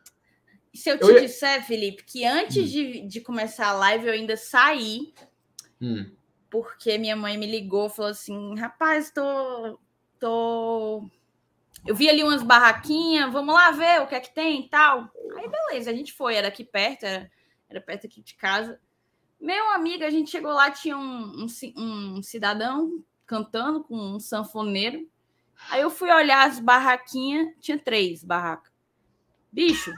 Se 0.74 0.90
eu 0.90 0.98
te 0.98 1.04
eu... 1.04 1.20
disser, 1.20 1.64
Felipe, 1.66 2.04
que 2.04 2.24
antes 2.24 2.64
hum. 2.64 2.66
de, 2.66 3.00
de 3.06 3.20
começar 3.20 3.68
a 3.68 3.74
live 3.74 4.06
eu 4.06 4.12
ainda 4.12 4.36
saí, 4.36 5.12
hum. 5.80 6.10
porque 6.50 6.96
minha 6.96 7.14
mãe 7.14 7.36
me 7.36 7.46
ligou 7.46 7.90
falou 7.90 8.10
assim: 8.10 8.58
rapaz, 8.58 9.10
tô, 9.10 9.78
tô. 10.18 11.08
Eu 11.86 11.94
vi 11.94 12.08
ali 12.08 12.22
umas 12.22 12.42
barraquinhas, 12.42 13.32
vamos 13.32 13.54
lá 13.54 13.70
ver 13.72 14.00
o 14.00 14.06
que 14.06 14.14
é 14.14 14.20
que 14.20 14.32
tem 14.32 14.60
e 14.60 14.68
tal. 14.68 15.10
Aí, 15.36 15.48
beleza, 15.48 15.90
a 15.90 15.94
gente 15.94 16.12
foi, 16.12 16.36
era 16.36 16.48
aqui 16.48 16.64
perto, 16.64 17.04
era, 17.04 17.30
era 17.68 17.80
perto 17.80 18.06
aqui 18.06 18.22
de 18.22 18.34
casa. 18.34 18.80
Meu 19.40 19.72
amigo, 19.72 20.04
a 20.04 20.10
gente 20.10 20.30
chegou 20.30 20.52
lá, 20.52 20.70
tinha 20.70 20.96
um, 20.96 21.44
um, 21.44 22.16
um 22.16 22.22
cidadão 22.22 23.02
cantando 23.26 23.82
com 23.82 23.96
um 23.96 24.20
sanfoneiro. 24.20 25.08
Aí 25.68 25.82
eu 25.82 25.90
fui 25.90 26.10
olhar 26.10 26.46
as 26.46 26.60
barraquinhas, 26.60 27.48
tinha 27.60 27.78
três 27.78 28.22
barracas. 28.22 28.72
Bicho, 29.50 29.92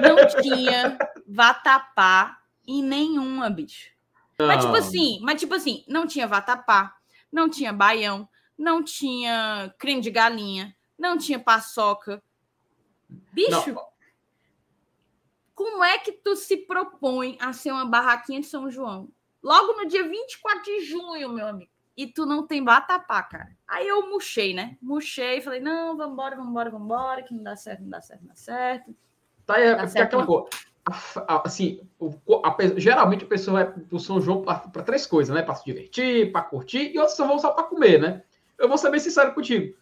não 0.00 0.42
tinha 0.42 0.98
vatapá 1.26 2.40
em 2.66 2.82
nenhuma, 2.82 3.50
bicho. 3.50 3.90
Não. 4.38 4.46
Mas 4.46 4.64
tipo 4.64 4.76
assim, 4.76 5.20
mas 5.22 5.40
tipo 5.40 5.54
assim, 5.54 5.84
não 5.86 6.06
tinha 6.06 6.26
vatapá, 6.26 6.96
não 7.30 7.48
tinha 7.48 7.72
baião, 7.72 8.28
não 8.56 8.82
tinha 8.82 9.74
creme 9.78 10.00
de 10.00 10.10
galinha, 10.10 10.74
não 10.98 11.16
tinha 11.16 11.38
paçoca. 11.38 12.22
Bicho, 13.32 13.72
não. 13.72 13.86
como 15.54 15.82
é 15.84 15.98
que 15.98 16.12
tu 16.12 16.36
se 16.36 16.56
propõe 16.56 17.36
a 17.40 17.52
ser 17.52 17.72
uma 17.72 17.84
barraquinha 17.84 18.40
de 18.40 18.46
São 18.46 18.70
João? 18.70 19.08
Logo 19.42 19.72
no 19.72 19.86
dia 19.86 20.06
24 20.06 20.62
de 20.62 20.80
junho, 20.84 21.30
meu 21.30 21.46
amigo. 21.46 21.70
E 21.96 22.06
tu 22.06 22.24
não 22.24 22.46
tem 22.46 22.64
vatapá, 22.64 23.22
cara. 23.22 23.56
Aí 23.66 23.86
eu 23.86 24.08
murchei, 24.08 24.54
né? 24.54 24.78
Murchei, 24.80 25.40
falei, 25.40 25.60
não, 25.60 25.96
vambora, 25.96 26.36
vambora, 26.36 26.70
vambora, 26.70 27.22
que 27.22 27.34
não 27.34 27.42
dá 27.42 27.56
certo, 27.56 27.82
não 27.82 27.90
dá 27.90 28.00
certo, 28.00 28.20
não 28.22 28.28
dá 28.28 28.34
certo. 28.34 28.94
Tá, 29.50 29.60
é, 29.60 29.74
tá 29.74 29.98
é 29.98 30.02
aquela 30.02 30.26
coisa. 30.26 30.48
Assim, 31.26 31.80
a, 32.44 32.48
a, 32.48 32.56
geralmente 32.76 33.24
a 33.24 33.28
pessoa 33.28 33.64
vai 33.64 33.72
pro 33.72 33.98
São 33.98 34.20
João 34.20 34.42
para 34.42 34.82
três 34.82 35.06
coisas, 35.06 35.34
né? 35.34 35.42
Para 35.42 35.54
se 35.54 35.64
divertir, 35.64 36.30
para 36.30 36.42
curtir, 36.42 36.92
e 36.94 36.98
outros 36.98 37.16
só 37.16 37.26
vão 37.26 37.38
só 37.38 37.50
para 37.50 37.64
comer, 37.64 38.00
né? 38.00 38.22
Eu 38.58 38.68
vou 38.68 38.78
ser 38.78 38.90
bem 38.90 39.00
sincero 39.00 39.34
contigo. 39.34 39.74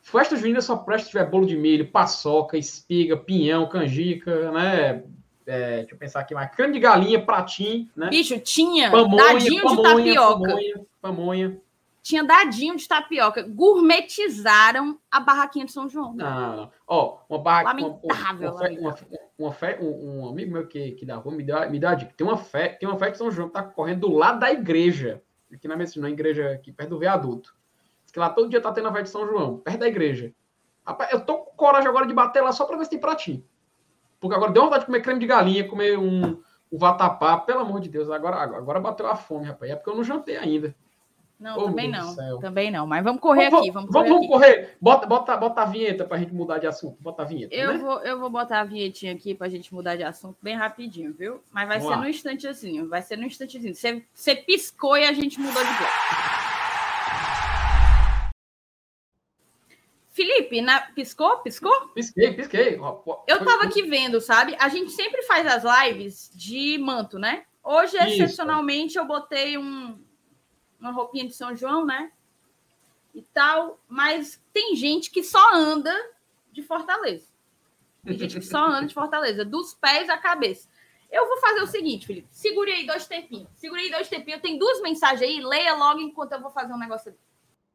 Festa 0.00 0.36
junina 0.36 0.60
só 0.60 0.76
presta 0.76 1.06
se 1.06 1.10
tiver 1.10 1.28
bolo 1.28 1.46
de 1.46 1.56
milho, 1.56 1.90
paçoca, 1.90 2.56
espiga, 2.56 3.16
pinhão, 3.16 3.68
canjica, 3.68 4.50
né? 4.52 5.02
É, 5.46 5.78
deixa 5.78 5.94
eu 5.94 5.98
pensar 5.98 6.20
aqui 6.20 6.34
mais. 6.34 6.54
Creme 6.54 6.72
de 6.72 6.80
galinha, 6.80 7.20
pratinho, 7.20 7.88
né? 7.96 8.08
Bicho, 8.08 8.38
tinha 8.38 8.90
pamonha, 8.90 9.24
dadinho 9.24 9.62
pamonha, 9.62 10.04
de 10.04 10.14
tapioca. 10.14 10.48
Pamonha, 10.48 10.80
pamonha 11.02 11.60
tinha 12.02 12.24
dadinho 12.24 12.76
de 12.76 12.86
tapioca. 12.86 13.42
Gourmetizaram 13.42 14.98
a 15.10 15.20
barraquinha 15.20 15.64
de 15.64 15.72
São 15.72 15.88
João. 15.88 16.14
Não, 16.14 16.56
não. 16.56 16.72
Ó, 16.86 17.18
uma 17.28 17.38
barraquinha. 17.38 17.88
Lamentável. 17.88 18.52
Uma, 18.52 18.70
uma, 18.70 18.96
uma, 19.38 19.52
fé, 19.52 19.78
um, 19.80 20.20
um, 20.20 20.28
amigo 20.28 20.52
meu 20.52 20.66
que, 20.66 20.92
que 20.92 21.04
dá 21.04 21.16
rua 21.16 21.34
me 21.34 21.44
dá, 21.44 21.68
me 21.68 21.78
dá 21.78 21.94
dica. 21.94 22.12
Tem 22.16 22.26
uma 22.26 22.36
fé, 22.36 22.68
tem 22.68 22.88
uma 22.88 22.98
fé 22.98 23.10
de 23.10 23.18
São 23.18 23.30
João 23.30 23.48
que 23.48 23.54
tá 23.54 23.62
correndo 23.62 24.08
do 24.08 24.14
lado 24.14 24.40
da 24.40 24.50
igreja. 24.50 25.22
Aqui 25.52 25.66
na 25.66 25.76
minha 25.76 25.88
na 25.96 26.10
igreja 26.10 26.52
aqui 26.52 26.72
perto 26.72 26.90
do 26.90 26.98
viaduto. 26.98 27.54
Diz 28.04 28.12
que 28.12 28.18
lá 28.18 28.30
todo 28.30 28.48
dia 28.48 28.60
tá 28.60 28.72
tendo 28.72 28.88
a 28.88 28.92
fé 28.92 29.02
de 29.02 29.10
São 29.10 29.26
João, 29.26 29.58
perto 29.58 29.80
da 29.80 29.88
igreja. 29.88 30.32
Rapaz, 30.86 31.12
eu 31.12 31.20
tô 31.20 31.38
com 31.38 31.56
coragem 31.56 31.88
agora 31.88 32.06
de 32.06 32.14
bater 32.14 32.40
lá 32.40 32.52
só 32.52 32.64
pra 32.64 32.76
ver 32.76 32.84
se 32.84 32.90
tem 32.90 33.00
pratinho. 33.00 33.44
Porque 34.18 34.34
agora 34.34 34.52
deu 34.52 34.64
vontade 34.64 34.82
de 34.82 34.86
comer 34.86 35.02
creme 35.02 35.20
de 35.20 35.26
galinha, 35.26 35.68
comer 35.68 35.98
um, 35.98 36.40
um 36.70 36.78
vatapá, 36.78 37.38
pelo 37.38 37.60
amor 37.60 37.80
de 37.80 37.88
Deus. 37.88 38.10
Agora, 38.10 38.36
agora 38.36 38.80
bateu 38.80 39.06
a 39.06 39.16
fome, 39.16 39.46
rapaz. 39.46 39.70
É 39.70 39.76
porque 39.76 39.90
eu 39.90 39.96
não 39.96 40.04
jantei 40.04 40.36
ainda. 40.36 40.74
Não, 41.40 41.58
oh, 41.58 41.64
também 41.64 41.90
não. 41.90 42.38
Também 42.38 42.70
não. 42.70 42.86
Mas 42.86 43.02
vamos 43.02 43.22
correr 43.22 43.48
vamos, 43.48 43.66
aqui. 43.66 43.70
Vamos 43.70 43.90
correr. 43.90 44.08
Vamos, 44.10 44.26
correr. 44.26 44.76
Bota, 44.78 45.06
bota, 45.06 45.36
bota 45.38 45.62
a 45.62 45.64
vinheta 45.64 46.04
para 46.04 46.18
a 46.18 46.20
gente 46.20 46.34
mudar 46.34 46.58
de 46.58 46.66
assunto. 46.66 46.98
Bota 47.00 47.22
a 47.22 47.24
vinheta. 47.24 47.54
Eu, 47.54 47.72
né? 47.72 47.78
vou, 47.78 47.98
eu 48.00 48.20
vou 48.20 48.28
botar 48.28 48.60
a 48.60 48.64
vinhetinha 48.64 49.14
aqui 49.14 49.34
para 49.34 49.46
a 49.46 49.50
gente 49.50 49.72
mudar 49.72 49.96
de 49.96 50.02
assunto 50.02 50.36
bem 50.42 50.54
rapidinho, 50.54 51.14
viu? 51.14 51.40
Mas 51.50 51.66
vai 51.66 51.78
vamos 51.78 51.92
ser 51.92 51.96
lá. 51.96 52.02
no 52.02 52.10
instantezinho. 52.10 52.88
Vai 52.90 53.00
ser 53.00 53.16
no 53.16 53.24
instantezinho. 53.24 53.74
Você, 53.74 54.04
você 54.12 54.36
piscou 54.36 54.98
e 54.98 55.06
a 55.06 55.14
gente 55.14 55.40
mudou 55.40 55.64
de 55.64 55.70
bloco. 55.70 55.92
Felipe, 60.10 60.60
na... 60.60 60.80
piscou? 60.80 61.38
Piscou? 61.38 61.88
Pisquei, 61.94 62.34
pisquei. 62.34 62.78
Eu 63.26 63.42
tava 63.42 63.64
aqui 63.64 63.80
vendo, 63.82 64.20
sabe? 64.20 64.54
A 64.58 64.68
gente 64.68 64.90
sempre 64.90 65.22
faz 65.22 65.46
as 65.46 65.64
lives 65.64 66.30
de 66.34 66.76
manto, 66.76 67.18
né? 67.18 67.44
Hoje, 67.64 67.96
Isso. 67.96 68.08
excepcionalmente, 68.08 68.98
eu 68.98 69.06
botei 69.06 69.56
um, 69.56 69.98
uma 70.80 70.90
roupinha 70.92 71.26
de 71.26 71.34
São 71.34 71.54
João, 71.54 71.84
né? 71.84 72.10
E 73.14 73.22
tal, 73.22 73.78
mas 73.88 74.40
tem 74.52 74.74
gente 74.76 75.10
que 75.10 75.22
só 75.22 75.54
anda 75.54 75.94
de 76.52 76.62
Fortaleza. 76.62 77.26
Tem 78.04 78.16
gente 78.16 78.38
que 78.38 78.46
só 78.46 78.66
anda 78.66 78.86
de 78.86 78.94
Fortaleza, 78.94 79.44
dos 79.44 79.74
pés 79.74 80.08
à 80.08 80.16
cabeça. 80.16 80.68
Eu 81.10 81.26
vou 81.26 81.38
fazer 81.38 81.60
o 81.60 81.66
seguinte, 81.66 82.06
Felipe. 82.06 82.28
Segure 82.30 82.70
aí 82.70 82.86
dois 82.86 83.06
tempinhos. 83.06 83.48
Segure 83.56 83.80
aí 83.80 83.90
dois 83.90 84.08
tempinhos. 84.08 84.40
Tem 84.40 84.56
duas 84.56 84.80
mensagens 84.80 85.22
aí. 85.22 85.42
Leia 85.42 85.74
logo 85.74 86.00
enquanto 86.00 86.32
eu 86.32 86.40
vou 86.40 86.50
fazer 86.50 86.72
um 86.72 86.78
negócio 86.78 87.08
ali. 87.10 87.18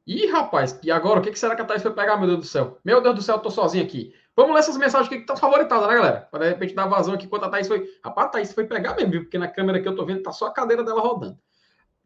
Ih, 0.07 0.27
rapaz, 0.27 0.79
e 0.83 0.91
agora? 0.91 1.19
O 1.19 1.23
que 1.23 1.35
será 1.35 1.55
que 1.55 1.61
a 1.61 1.65
Thaís 1.65 1.81
foi 1.81 1.91
pegar, 1.91 2.15
meu 2.15 2.27
Deus 2.27 2.39
do 2.39 2.45
céu? 2.45 2.79
Meu 2.85 3.01
Deus 3.01 3.15
do 3.15 3.21
céu, 3.21 3.35
eu 3.35 3.41
tô 3.41 3.49
sozinho 3.49 3.83
aqui. 3.83 4.13
Vamos 4.35 4.53
ler 4.53 4.59
essas 4.59 4.77
mensagens 4.77 5.07
aqui 5.07 5.15
que 5.15 5.23
estão 5.23 5.35
favoritadas, 5.35 5.87
né, 5.87 5.95
galera? 5.95 6.27
Para 6.31 6.45
de 6.45 6.49
repente 6.51 6.75
dar 6.75 6.85
vazão 6.85 7.15
aqui 7.15 7.25
enquanto 7.25 7.43
a 7.43 7.49
Thaís 7.49 7.67
foi. 7.67 7.89
Rapaz, 8.03 8.27
a 8.27 8.29
Thaís 8.29 8.53
foi 8.53 8.65
pegar 8.65 8.95
mesmo, 8.95 9.11
viu? 9.11 9.21
Porque 9.23 9.37
na 9.37 9.47
câmera 9.47 9.81
que 9.81 9.87
eu 9.87 9.95
tô 9.95 10.05
vendo 10.05 10.21
tá 10.21 10.31
só 10.31 10.45
a 10.45 10.53
cadeira 10.53 10.83
dela 10.83 11.01
rodando. 11.01 11.37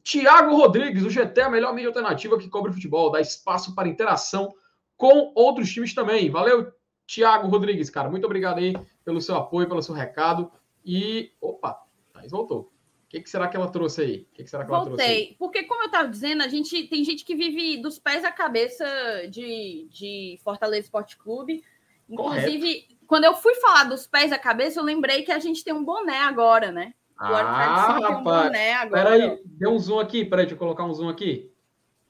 Tiago 0.03 0.55
Rodrigues, 0.55 1.03
o 1.03 1.09
GT 1.09 1.41
é 1.41 1.43
a 1.43 1.49
melhor 1.49 1.73
mídia 1.73 1.89
alternativa 1.89 2.37
que 2.37 2.49
cobre 2.49 2.73
futebol, 2.73 3.11
dá 3.11 3.19
espaço 3.19 3.75
para 3.75 3.87
interação 3.87 4.53
com 4.97 5.31
outros 5.35 5.71
times 5.71 5.93
também. 5.93 6.29
Valeu, 6.29 6.71
Tiago 7.05 7.47
Rodrigues, 7.47 7.89
cara. 7.89 8.09
Muito 8.09 8.25
obrigado 8.25 8.59
aí 8.59 8.73
pelo 9.03 9.21
seu 9.21 9.35
apoio, 9.35 9.67
pelo 9.67 9.81
seu 9.81 9.95
recado. 9.95 10.51
E. 10.85 11.31
Opa, 11.41 11.77
Thaís 12.13 12.31
voltou. 12.31 12.71
que, 13.09 13.21
que 13.21 13.29
será 13.29 13.47
que 13.47 13.57
ela 13.57 13.71
trouxe 13.71 14.01
aí? 14.01 14.27
O 14.31 14.35
que, 14.35 14.43
que 14.43 14.49
será 14.49 14.63
que 14.63 14.71
ela 14.71 14.83
Voltei. 14.83 14.97
trouxe 14.97 15.11
aí? 15.11 15.35
Porque, 15.39 15.63
como 15.63 15.81
eu 15.81 15.87
estava 15.87 16.07
dizendo, 16.07 16.43
a 16.43 16.47
gente 16.47 16.87
tem 16.87 17.03
gente 17.03 17.25
que 17.25 17.35
vive 17.35 17.81
dos 17.81 17.97
pés 17.97 18.23
à 18.23 18.31
cabeça 18.31 18.85
de, 19.29 19.87
de 19.89 20.39
Fortaleza 20.43 20.85
Esporte 20.85 21.17
Clube. 21.17 21.63
Inclusive, 22.07 22.81
Correto. 22.81 23.05
quando 23.07 23.23
eu 23.23 23.35
fui 23.35 23.55
falar 23.55 23.85
dos 23.85 24.05
pés 24.05 24.31
à 24.31 24.37
cabeça, 24.37 24.79
eu 24.79 24.83
lembrei 24.83 25.23
que 25.23 25.31
a 25.31 25.39
gente 25.39 25.63
tem 25.63 25.73
um 25.73 25.83
boné 25.83 26.19
agora, 26.19 26.71
né? 26.71 26.93
Agora 27.19 27.47
ah, 27.49 27.99
rapaz. 27.99 28.23
Boné 28.23 28.73
agora. 28.75 29.03
Peraí, 29.03 29.41
deu 29.43 29.71
um 29.71 29.79
zoom 29.79 29.99
aqui. 29.99 30.23
Peraí, 30.23 30.45
deixa 30.45 30.55
eu 30.55 30.59
colocar 30.59 30.85
um 30.85 30.93
zoom 30.93 31.09
aqui. 31.09 31.53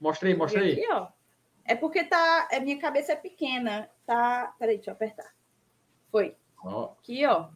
Mostra 0.00 0.28
aí, 0.28 0.36
mostra 0.36 0.60
aí. 0.60 0.72
Aqui, 0.72 0.86
ó. 0.88 1.08
É 1.64 1.74
porque 1.74 2.04
tá. 2.04 2.48
A 2.48 2.54
é, 2.54 2.60
minha 2.60 2.78
cabeça 2.78 3.12
é 3.12 3.16
pequena. 3.16 3.90
Tá. 4.06 4.54
Peraí, 4.56 4.76
deixa 4.76 4.92
eu 4.92 4.94
apertar. 4.94 5.28
Foi. 6.12 6.36
Ó. 6.64 6.92
Aqui, 7.00 7.26
ó. 7.26 7.48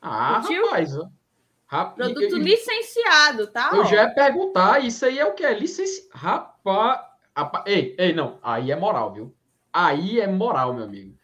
Ah, 0.00 0.40
Curtiu? 0.40 0.64
rapaz. 0.64 1.94
Produto 1.94 2.22
eu, 2.22 2.38
licenciado, 2.38 3.48
tá? 3.48 3.70
Eu 3.74 3.82
ó. 3.82 3.84
já 3.84 4.04
ia 4.04 4.14
perguntar, 4.14 4.82
isso 4.82 5.04
aí 5.04 5.18
é 5.18 5.26
o 5.26 5.34
que? 5.34 5.44
É 5.44 5.52
licenciado. 5.52 6.08
Rapaz, 6.12 7.00
rapaz. 7.36 7.64
Ei, 7.66 7.94
ei, 7.98 8.14
não. 8.14 8.38
Aí 8.42 8.70
é 8.70 8.76
moral, 8.76 9.12
viu? 9.12 9.34
Aí 9.70 10.20
é 10.20 10.26
moral, 10.26 10.72
meu 10.72 10.84
amigo. 10.84 11.14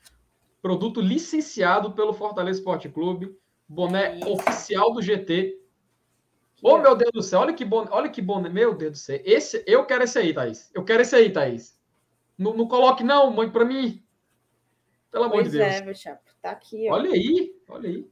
Produto 0.60 1.00
licenciado 1.00 1.92
pelo 1.92 2.12
Fortaleza 2.12 2.58
Esporte 2.58 2.88
Clube. 2.88 3.34
Boné 3.72 4.16
isso. 4.16 4.30
oficial 4.30 4.92
do 4.92 5.00
GT. 5.00 5.58
Ô, 6.62 6.74
oh, 6.74 6.78
meu 6.78 6.94
Deus 6.94 7.10
do 7.12 7.22
céu, 7.22 7.40
olha 7.40 7.54
que 7.54 7.64
boné, 7.64 7.88
olha 7.90 8.08
que 8.08 8.20
boné, 8.20 8.48
meu 8.48 8.74
Deus 8.74 8.92
do 8.92 8.98
céu. 8.98 9.20
Esse, 9.24 9.64
eu 9.66 9.84
quero 9.86 10.04
esse 10.04 10.18
aí, 10.18 10.32
Thaís. 10.32 10.70
Eu 10.74 10.84
quero 10.84 11.02
esse 11.02 11.16
aí, 11.16 11.32
Thaís. 11.32 11.80
Não, 12.38 12.54
não 12.54 12.68
coloque, 12.68 13.02
não, 13.02 13.30
mãe, 13.30 13.50
para 13.50 13.64
mim. 13.64 14.04
Pelo 15.10 15.24
amor 15.24 15.36
pois 15.36 15.50
de 15.50 15.58
Deus. 15.58 15.72
É, 15.72 15.82
meu 15.82 15.94
chapo. 15.94 16.30
Tá 16.40 16.50
aqui, 16.50 16.88
ó. 16.88 16.94
Olha 16.94 17.10
aí, 17.10 17.54
olha 17.68 17.88
aí. 17.88 18.06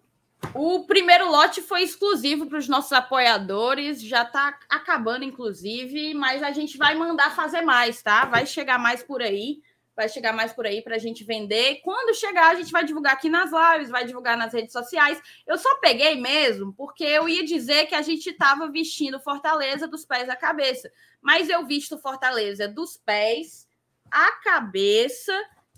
O 0.55 0.87
primeiro 0.87 1.31
lote 1.31 1.61
foi 1.61 1.83
exclusivo 1.83 2.47
para 2.47 2.59
os 2.59 2.67
nossos 2.67 2.93
apoiadores, 2.93 4.03
já 4.03 4.23
está 4.23 4.59
acabando, 4.71 5.25
inclusive, 5.25 6.15
mas 6.15 6.43
a 6.43 6.51
gente 6.51 6.79
vai 6.79 6.95
mandar 6.95 7.37
fazer 7.37 7.61
mais, 7.61 8.03
tá? 8.03 8.25
Vai 8.25 8.47
chegar 8.47 8.79
mais 8.79 9.03
por 9.03 9.21
aí, 9.21 9.61
vai 9.97 10.09
chegar 10.09 10.33
mais 10.33 10.53
por 10.53 10.67
aí 10.67 10.83
para 10.83 10.97
a 10.97 10.99
gente 10.99 11.25
vender. 11.25 11.81
Quando 11.83 12.15
chegar, 12.15 12.51
a 12.51 12.55
gente 12.55 12.73
vai 12.73 12.85
divulgar 12.85 13.13
aqui 13.15 13.29
nas 13.29 13.51
lives, 13.51 13.91
vai 13.91 14.05
divulgar 14.05 14.37
nas 14.37 14.53
redes 14.53 14.73
sociais. 14.73 15.21
Eu 15.47 15.59
só 15.59 15.77
peguei 15.77 16.21
mesmo 16.21 16.73
porque 16.73 17.05
eu 17.05 17.29
ia 17.29 17.45
dizer 17.45 17.87
que 17.87 17.95
a 17.95 18.03
gente 18.03 18.31
estava 18.31 18.71
vestindo 18.71 19.21
Fortaleza 19.21 19.87
dos 19.87 20.05
pés 20.05 20.29
à 20.29 20.37
cabeça, 20.37 20.91
mas 21.21 21.49
eu 21.49 21.67
visto 21.67 21.99
Fortaleza 21.99 22.67
dos 22.67 22.97
pés 22.97 23.69
à 24.11 24.33
cabeça 24.43 25.33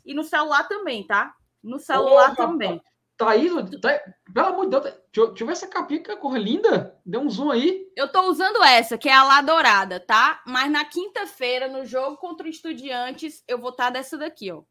e 0.05 0.15
no 0.15 0.25
celular 0.25 0.65
também, 0.69 1.07
tá? 1.07 1.35
No 1.63 1.79
celular 1.79 2.35
também. 2.35 2.83
Thaís, 3.17 3.53
tá, 3.81 4.01
pelo 4.33 4.47
amor 4.47 4.65
de 4.65 4.71
Deus, 4.71 4.85
deixa 4.85 5.01
eu, 5.17 5.27
deixa 5.29 5.43
eu 5.43 5.47
ver 5.47 5.53
essa 5.53 5.67
capinha 5.67 6.03
que 6.03 6.17
cor 6.17 6.37
linda. 6.37 6.99
Dê 7.05 7.19
um 7.19 7.29
zoom 7.29 7.51
aí. 7.51 7.87
Eu 7.97 8.11
tô 8.11 8.23
usando 8.23 8.63
essa, 8.65 8.99
que 8.99 9.09
é 9.09 9.13
a 9.13 9.23
lá 9.23 9.43
dourada, 9.43 10.01
tá? 10.01 10.43
Mas 10.47 10.71
na 10.71 10.85
quinta-feira, 10.85 11.69
no 11.69 11.85
jogo 11.85 12.17
contra 12.17 12.47
o 12.47 12.51
Estudiantes, 12.51 13.45
eu 13.47 13.59
vou 13.59 13.71
estar 13.71 13.85
tá 13.85 13.91
dessa 13.91 14.19
daqui, 14.19 14.51
ó. 14.51 14.63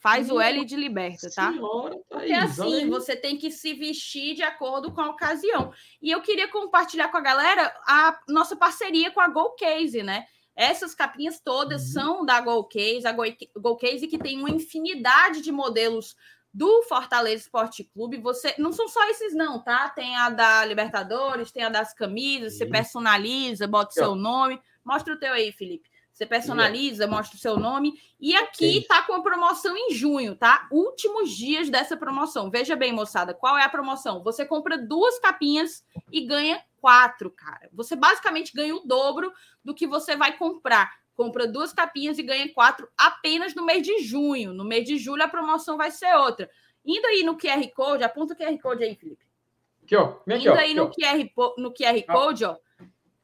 Faz 0.00 0.28
o 0.28 0.40
L 0.40 0.64
de 0.64 0.74
liberta, 0.74 1.30
tá? 1.32 1.52
Senhora, 1.52 1.90
Thaís, 1.90 2.02
Porque 2.08 2.32
assim, 2.32 2.90
você 2.90 3.14
tem 3.14 3.36
que 3.36 3.52
se 3.52 3.72
vestir 3.72 4.34
de 4.34 4.42
acordo 4.42 4.90
com 4.90 5.00
a 5.00 5.10
ocasião. 5.10 5.72
E 6.02 6.10
eu 6.10 6.20
queria 6.20 6.48
compartilhar 6.48 7.08
com 7.08 7.18
a 7.18 7.20
galera 7.20 7.72
a 7.86 8.18
nossa 8.26 8.56
parceria 8.56 9.12
com 9.12 9.20
a 9.20 9.28
Go 9.28 9.54
Case, 9.54 10.02
né? 10.02 10.24
Essas 10.56 10.92
capinhas 10.92 11.40
todas 11.40 11.82
uhum. 11.82 11.92
são 11.92 12.24
da 12.26 12.40
Go 12.40 12.64
Case, 12.64 13.06
a 13.06 13.12
Go 13.12 13.76
Case 13.76 14.08
que 14.08 14.18
tem 14.18 14.40
uma 14.40 14.50
infinidade 14.50 15.40
de 15.40 15.52
modelos 15.52 16.16
do 16.52 16.82
Fortaleza 16.82 17.42
Esporte 17.42 17.84
Clube. 17.84 18.18
Você 18.18 18.54
não 18.58 18.72
são 18.72 18.88
só 18.88 19.08
esses 19.08 19.34
não, 19.34 19.62
tá? 19.62 19.88
Tem 19.88 20.16
a 20.16 20.28
da 20.28 20.64
Libertadores, 20.64 21.50
tem 21.50 21.64
a 21.64 21.68
das 21.68 21.94
camisas, 21.94 22.58
você 22.58 22.66
personaliza, 22.66 23.66
bota 23.66 23.90
o 23.90 23.94
seu 23.94 24.14
nome. 24.14 24.60
Mostra 24.84 25.14
o 25.14 25.18
teu 25.18 25.32
aí, 25.32 25.52
Felipe. 25.52 25.88
Você 26.12 26.26
personaliza, 26.26 27.06
mostra 27.06 27.36
o 27.36 27.40
seu 27.40 27.58
nome. 27.58 27.94
E 28.20 28.36
aqui 28.36 28.84
tá 28.86 29.02
com 29.02 29.14
a 29.14 29.22
promoção 29.22 29.74
em 29.76 29.94
junho, 29.94 30.36
tá? 30.36 30.68
Últimos 30.70 31.30
dias 31.30 31.70
dessa 31.70 31.96
promoção. 31.96 32.50
Veja 32.50 32.76
bem, 32.76 32.92
moçada, 32.92 33.32
qual 33.32 33.56
é 33.56 33.64
a 33.64 33.68
promoção? 33.68 34.22
Você 34.22 34.44
compra 34.44 34.76
duas 34.76 35.18
capinhas 35.18 35.82
e 36.10 36.20
ganha 36.20 36.62
quatro, 36.82 37.30
cara. 37.30 37.70
Você 37.72 37.96
basicamente 37.96 38.52
ganha 38.52 38.76
o 38.76 38.80
dobro 38.80 39.32
do 39.64 39.74
que 39.74 39.86
você 39.86 40.14
vai 40.14 40.36
comprar 40.36 40.92
compra 41.22 41.46
duas 41.46 41.72
capinhas 41.72 42.18
e 42.18 42.22
ganha 42.22 42.52
quatro 42.52 42.88
apenas 42.98 43.54
no 43.54 43.64
mês 43.64 43.86
de 43.86 44.00
junho. 44.00 44.52
No 44.52 44.64
mês 44.64 44.84
de 44.84 44.98
julho, 44.98 45.22
a 45.22 45.28
promoção 45.28 45.76
vai 45.76 45.90
ser 45.92 46.12
outra. 46.16 46.50
Indo 46.84 47.06
aí 47.06 47.22
no 47.22 47.38
QR 47.38 47.64
Code, 47.72 48.02
aponta 48.02 48.34
o 48.34 48.36
QR 48.36 48.58
Code 48.60 48.82
aí, 48.82 48.96
Felipe. 48.96 49.24
Aqui, 49.84 49.94
ó. 49.94 50.16
Aqui, 50.26 50.34
Indo 50.34 50.52
aí 50.52 50.74
no, 50.74 50.90
QR, 50.90 51.30
no 51.58 51.72
QR 51.72 52.02
Code, 52.04 52.44
ó. 52.44 52.56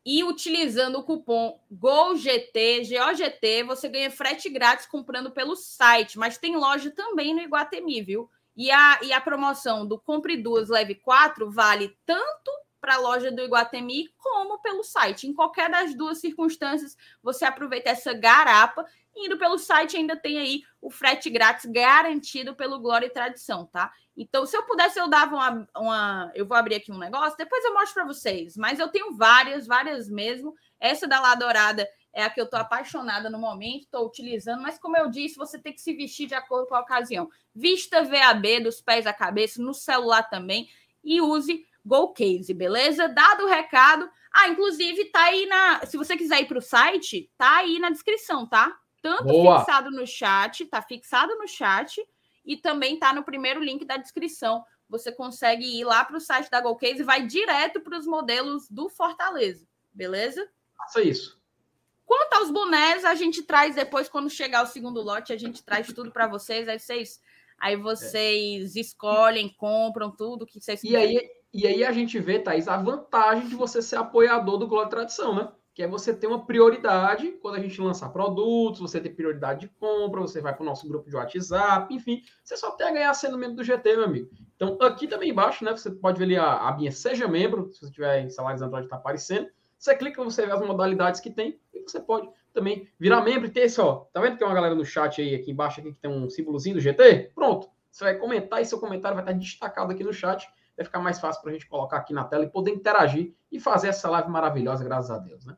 E 0.07 0.22
utilizando 0.22 1.01
o 1.01 1.03
cupom 1.03 1.61
GOGT, 1.70 2.82
GOGT, 2.88 3.62
você 3.64 3.88
ganha 3.88 4.11
frete 4.11 4.49
grátis 4.49 4.86
comprando 4.86 5.32
pelo 5.32 5.57
site. 5.57 6.18
Mas 6.18 6.38
tem 6.38 6.57
loja 6.57 6.90
também 6.92 7.34
no 7.34 7.40
Iguatemi, 7.40 8.01
viu? 8.01 8.30
E 8.57 8.70
a, 8.70 9.01
e 9.03 9.12
a 9.12 9.20
promoção 9.20 9.86
do 9.86 9.99
Compre 9.99 10.36
Duas, 10.36 10.68
Leve 10.68 10.94
Quatro 10.94 11.51
vale 11.51 11.96
tanto 12.07 12.51
para 12.81 12.95
a 12.95 12.99
loja 12.99 13.31
do 13.31 13.43
Iguatemi, 13.43 14.09
como 14.16 14.61
pelo 14.61 14.83
site. 14.83 15.26
Em 15.26 15.35
qualquer 15.35 15.70
das 15.70 15.95
duas 15.95 16.18
circunstâncias, 16.18 16.97
você 17.22 17.45
aproveita 17.45 17.91
essa 17.91 18.12
garapa. 18.12 18.85
Indo 19.16 19.37
pelo 19.37 19.59
site, 19.59 19.97
ainda 19.97 20.16
tem 20.16 20.39
aí 20.39 20.62
o 20.81 20.91
frete 20.91 21.29
grátis 21.29 21.66
garantido 21.66 22.55
pelo 22.55 22.79
Glória 22.79 23.07
e 23.07 23.11
Tradição, 23.11 23.66
tá? 23.66 23.93
Então, 24.16 24.47
se 24.47 24.57
eu 24.57 24.64
pudesse, 24.64 24.99
eu 24.99 25.09
dava 25.09 25.35
uma. 25.35 25.68
uma 25.76 26.33
eu 26.35 26.47
vou 26.47 26.57
abrir 26.57 26.76
aqui 26.76 26.91
um 26.93 26.99
negócio, 26.99 27.37
depois 27.37 27.64
eu 27.64 27.74
mostro 27.74 27.95
para 27.95 28.07
vocês. 28.07 28.57
Mas 28.57 28.79
eu 28.79 28.89
tenho 28.89 29.16
várias, 29.16 29.66
várias 29.66 30.09
mesmo. 30.09 30.55
Essa 30.81 31.07
da 31.07 31.20
lá 31.20 31.35
dourada 31.35 31.89
é 32.12 32.24
a 32.24 32.31
que 32.31 32.41
eu 32.41 32.45
estou 32.45 32.59
apaixonada 32.59 33.31
no 33.31 33.39
momento, 33.39 33.85
estou 33.85 34.07
utilizando, 34.07 34.61
mas 34.61 34.79
como 34.79 34.97
eu 34.97 35.09
disse, 35.09 35.37
você 35.37 35.57
tem 35.57 35.72
que 35.72 35.81
se 35.81 35.93
vestir 35.95 36.26
de 36.26 36.35
acordo 36.35 36.66
com 36.66 36.74
a 36.74 36.81
ocasião. 36.81 37.29
Vista 37.55 38.03
VAB 38.03 38.61
dos 38.61 38.81
pés 38.81 39.07
à 39.07 39.12
cabeça, 39.12 39.62
no 39.62 39.72
celular 39.72 40.24
também, 40.24 40.68
e 41.05 41.20
use 41.20 41.64
Go 41.89 42.12
Case, 42.12 42.53
beleza? 42.53 43.09
Dado 43.09 43.45
o 43.45 43.49
recado. 43.49 44.09
Ah, 44.32 44.49
inclusive 44.49 45.07
tá 45.07 45.24
aí 45.24 45.47
na. 45.47 45.86
Se 45.86 45.97
você 45.97 46.16
quiser 46.16 46.43
ir 46.43 46.47
para 46.47 46.59
o 46.59 46.62
site, 46.62 47.30
tá 47.39 47.57
aí 47.57 47.78
na 47.78 47.89
descrição, 47.89 48.47
tá? 48.47 48.78
Tanto 49.01 49.24
Boa. 49.24 49.61
fixado 49.61 49.91
no 49.91 50.07
chat, 50.07 50.66
tá 50.66 50.82
fixado 50.82 51.34
no 51.36 51.49
chat 51.49 52.01
e 52.45 52.57
também 52.57 52.99
tá 52.99 53.12
no 53.12 53.24
primeiro 53.24 53.61
link 53.61 53.84
da 53.84 53.97
descrição. 53.97 54.62
Você 54.89 55.11
consegue 55.11 55.64
ir 55.64 55.84
lá 55.84 56.05
para 56.05 56.16
o 56.16 56.20
site 56.20 56.51
da 56.51 56.61
Go 56.61 56.76
Case 56.76 57.01
e 57.01 57.05
vai 57.05 57.26
direto 57.26 57.80
para 57.80 57.99
os 57.99 58.07
modelos 58.07 58.68
do 58.68 58.89
Fortaleza, 58.89 59.66
beleza? 59.93 60.47
Faça 60.76 61.03
isso. 61.03 61.39
Quanto 62.05 62.32
aos 62.34 62.51
bonés, 62.51 63.05
a 63.05 63.14
gente 63.14 63.43
traz 63.43 63.74
depois, 63.74 64.09
quando 64.09 64.30
chegar 64.30 64.62
o 64.62 64.66
segundo 64.66 65.03
lote, 65.03 65.32
a 65.32 65.36
gente 65.36 65.62
traz 65.62 65.93
tudo 65.93 66.11
para 66.11 66.26
vocês. 66.26 66.66
Aí 66.66 66.78
vocês, 66.78 67.20
aí 67.59 67.76
vocês 67.76 68.76
é. 68.76 68.80
escolhem, 68.80 69.55
compram 69.59 70.11
tudo 70.11 70.47
que 70.47 70.59
vocês 70.59 70.82
E 70.82 70.97
aí, 70.97 71.30
e 71.53 71.66
aí 71.66 71.84
a 71.84 71.92
gente 71.92 72.18
vê, 72.18 72.38
Thaís, 72.38 72.68
a 72.68 72.76
vantagem 72.76 73.49
de 73.49 73.55
você 73.55 73.80
ser 73.80 73.96
apoiador 73.96 74.59
do 74.59 74.82
e 74.82 74.88
Tradição, 74.88 75.34
né? 75.34 75.49
Que 75.74 75.82
é 75.82 75.88
você 75.88 76.12
ter 76.12 76.26
uma 76.26 76.44
prioridade 76.44 77.32
quando 77.40 77.55
a 77.55 77.61
gente 77.61 77.80
lançar 77.80 78.09
produtos, 78.11 78.80
você 78.80 79.01
ter 79.01 79.11
prioridade 79.11 79.61
de 79.61 79.68
compra, 79.68 80.20
você 80.20 80.40
vai 80.40 80.53
para 80.53 80.62
o 80.62 80.66
nosso 80.66 80.88
grupo 80.88 81.09
de 81.09 81.16
WhatsApp, 81.16 81.94
enfim, 81.94 82.22
você 82.42 82.57
só 82.57 82.72
tem 82.72 82.88
a 82.88 82.92
ganhar 82.92 83.14
sendo 83.14 83.38
membro 83.38 83.57
do 83.57 83.64
GT, 83.64 83.96
meu 83.96 84.05
amigo. 84.05 84.28
Então, 84.57 84.76
aqui 84.82 85.07
também 85.07 85.30
embaixo, 85.30 85.64
né? 85.64 85.70
Você 85.70 85.90
pode 85.90 86.18
ver 86.18 86.24
ali 86.24 86.36
a, 86.36 86.68
a 86.68 86.76
minha 86.76 86.90
Seja 86.90 87.28
Membro, 87.28 87.70
se 87.72 87.80
você 87.80 87.92
tiver 87.92 88.22
em 88.22 88.28
salários 88.28 88.61
Android, 88.61 88.86
está 88.86 88.96
aparecendo. 88.96 89.49
Você 89.78 89.94
clica, 89.94 90.22
você 90.22 90.44
vê 90.44 90.53
as 90.53 90.61
modalidades 90.61 91.20
que 91.20 91.30
tem 91.30 91.61
e 91.72 91.80
você 91.80 92.01
pode 92.01 92.28
também 92.53 92.88
virar 92.99 93.20
membro 93.22 93.46
e 93.46 93.51
ter 93.51 93.61
esse, 93.61 93.80
ó. 93.80 94.07
Tá 94.12 94.20
vendo 94.20 94.32
que 94.32 94.38
tem 94.40 94.49
uma 94.49 94.55
galera 94.55 94.74
no 94.74 94.84
chat 94.84 95.22
aí, 95.22 95.34
aqui 95.36 95.53
embaixo, 95.53 95.80
aqui, 95.80 95.92
que 95.92 96.01
tem 96.01 96.11
um 96.11 96.28
símbolozinho 96.28 96.74
do 96.74 96.80
GT? 96.80 97.30
Pronto. 97.34 97.68
Você 97.90 98.05
vai 98.05 98.16
comentar 98.16 98.61
e 98.61 98.66
seu 98.66 98.80
comentário 98.80 99.14
vai 99.14 99.24
estar 99.24 99.32
destacado 99.32 99.92
aqui 99.92 100.03
no 100.03 100.12
chat 100.12 100.46
vai 100.79 100.85
ficar 100.85 101.01
mais 101.01 101.18
fácil 101.18 101.43
para 101.43 101.51
a 101.51 101.53
gente 101.53 101.66
colocar 101.66 101.97
aqui 101.97 102.14
na 102.14 102.24
tela 102.24 102.45
e 102.45 102.49
poder 102.49 102.70
interagir 102.70 103.35
e 103.51 103.59
fazer 103.59 103.89
essa 103.89 104.09
live 104.09 104.31
maravilhosa, 104.31 104.85
graças 104.85 105.11
a 105.11 105.18
Deus, 105.18 105.45
né? 105.45 105.57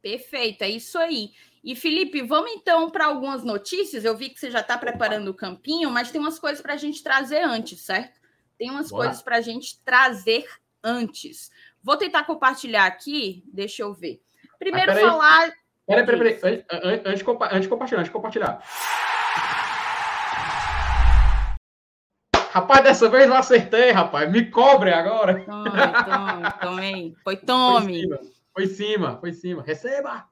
Perfeito, 0.00 0.62
é 0.62 0.70
isso 0.70 0.96
aí. 0.96 1.32
E 1.62 1.74
Felipe, 1.74 2.22
vamos 2.22 2.52
então 2.52 2.88
para 2.88 3.06
algumas 3.06 3.42
notícias. 3.42 4.04
Eu 4.04 4.16
vi 4.16 4.30
que 4.30 4.38
você 4.38 4.48
já 4.48 4.60
está 4.60 4.78
preparando 4.78 5.28
o 5.28 5.34
campinho, 5.34 5.90
mas 5.90 6.12
tem 6.12 6.20
umas 6.20 6.38
coisas 6.38 6.62
para 6.62 6.74
a 6.74 6.76
gente 6.76 7.02
trazer 7.02 7.42
antes, 7.42 7.80
certo? 7.80 8.20
Tem 8.56 8.70
umas 8.70 8.90
Bora. 8.90 9.06
coisas 9.06 9.22
para 9.22 9.36
a 9.36 9.40
gente 9.40 9.82
trazer 9.84 10.46
antes. 10.82 11.50
Vou 11.82 11.96
tentar 11.96 12.24
compartilhar 12.24 12.86
aqui, 12.86 13.42
deixa 13.52 13.82
eu 13.82 13.92
ver. 13.92 14.22
Primeiro 14.56 14.92
ah, 14.92 14.94
falar. 14.94 15.52
Peraí, 15.84 16.06
peraí, 16.06 16.34
peraí. 16.34 16.64
Antes, 16.70 17.06
antes 17.06 17.18
de 17.18 17.68
compartilhar, 17.68 18.00
antes 18.00 18.08
de 18.08 18.12
compartilhar. 18.12 18.62
Rapaz, 22.50 22.82
dessa 22.82 23.08
vez 23.08 23.26
eu 23.26 23.34
acertei, 23.34 23.90
rapaz. 23.90 24.30
Me 24.30 24.50
cobre 24.50 24.92
agora. 24.92 25.44
Tome, 25.44 25.70
tome, 25.70 26.52
tome. 26.60 27.16
Foi 27.22 27.36
tome. 27.36 28.08
Foi 28.08 28.24
em 28.24 28.26
cima, 28.26 28.26
foi 28.52 28.64
em 28.64 28.68
cima. 28.68 29.18
Foi 29.20 29.30
em 29.30 29.34
cima. 29.34 29.62
Receba! 29.62 30.28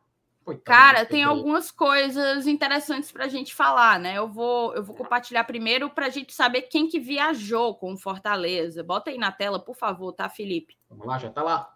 Coitado, 0.47 0.65
Cara, 0.65 1.05
tem 1.05 1.25
algumas 1.25 1.73
coisas 1.73 2.47
interessantes 2.47 3.11
para 3.11 3.25
a 3.25 3.29
gente 3.29 3.53
falar, 3.53 3.99
né? 3.99 4.17
Eu 4.17 4.29
vou, 4.29 4.73
eu 4.77 4.85
vou 4.85 4.95
compartilhar 4.95 5.43
primeiro 5.43 5.91
para 5.91 6.07
a 6.07 6.09
gente 6.09 6.33
saber 6.33 6.63
quem 6.63 6.87
que 6.87 7.01
viajou 7.01 7.75
com 7.75 7.95
o 7.95 7.99
Fortaleza. 7.99 8.85
Bota 8.85 9.11
aí 9.11 9.19
na 9.19 9.33
tela, 9.33 9.59
por 9.59 9.75
favor, 9.75 10.13
tá, 10.13 10.29
Felipe? 10.29 10.79
Vamos 10.89 11.05
lá, 11.05 11.19
já 11.19 11.31
tá 11.31 11.43
lá. 11.43 11.75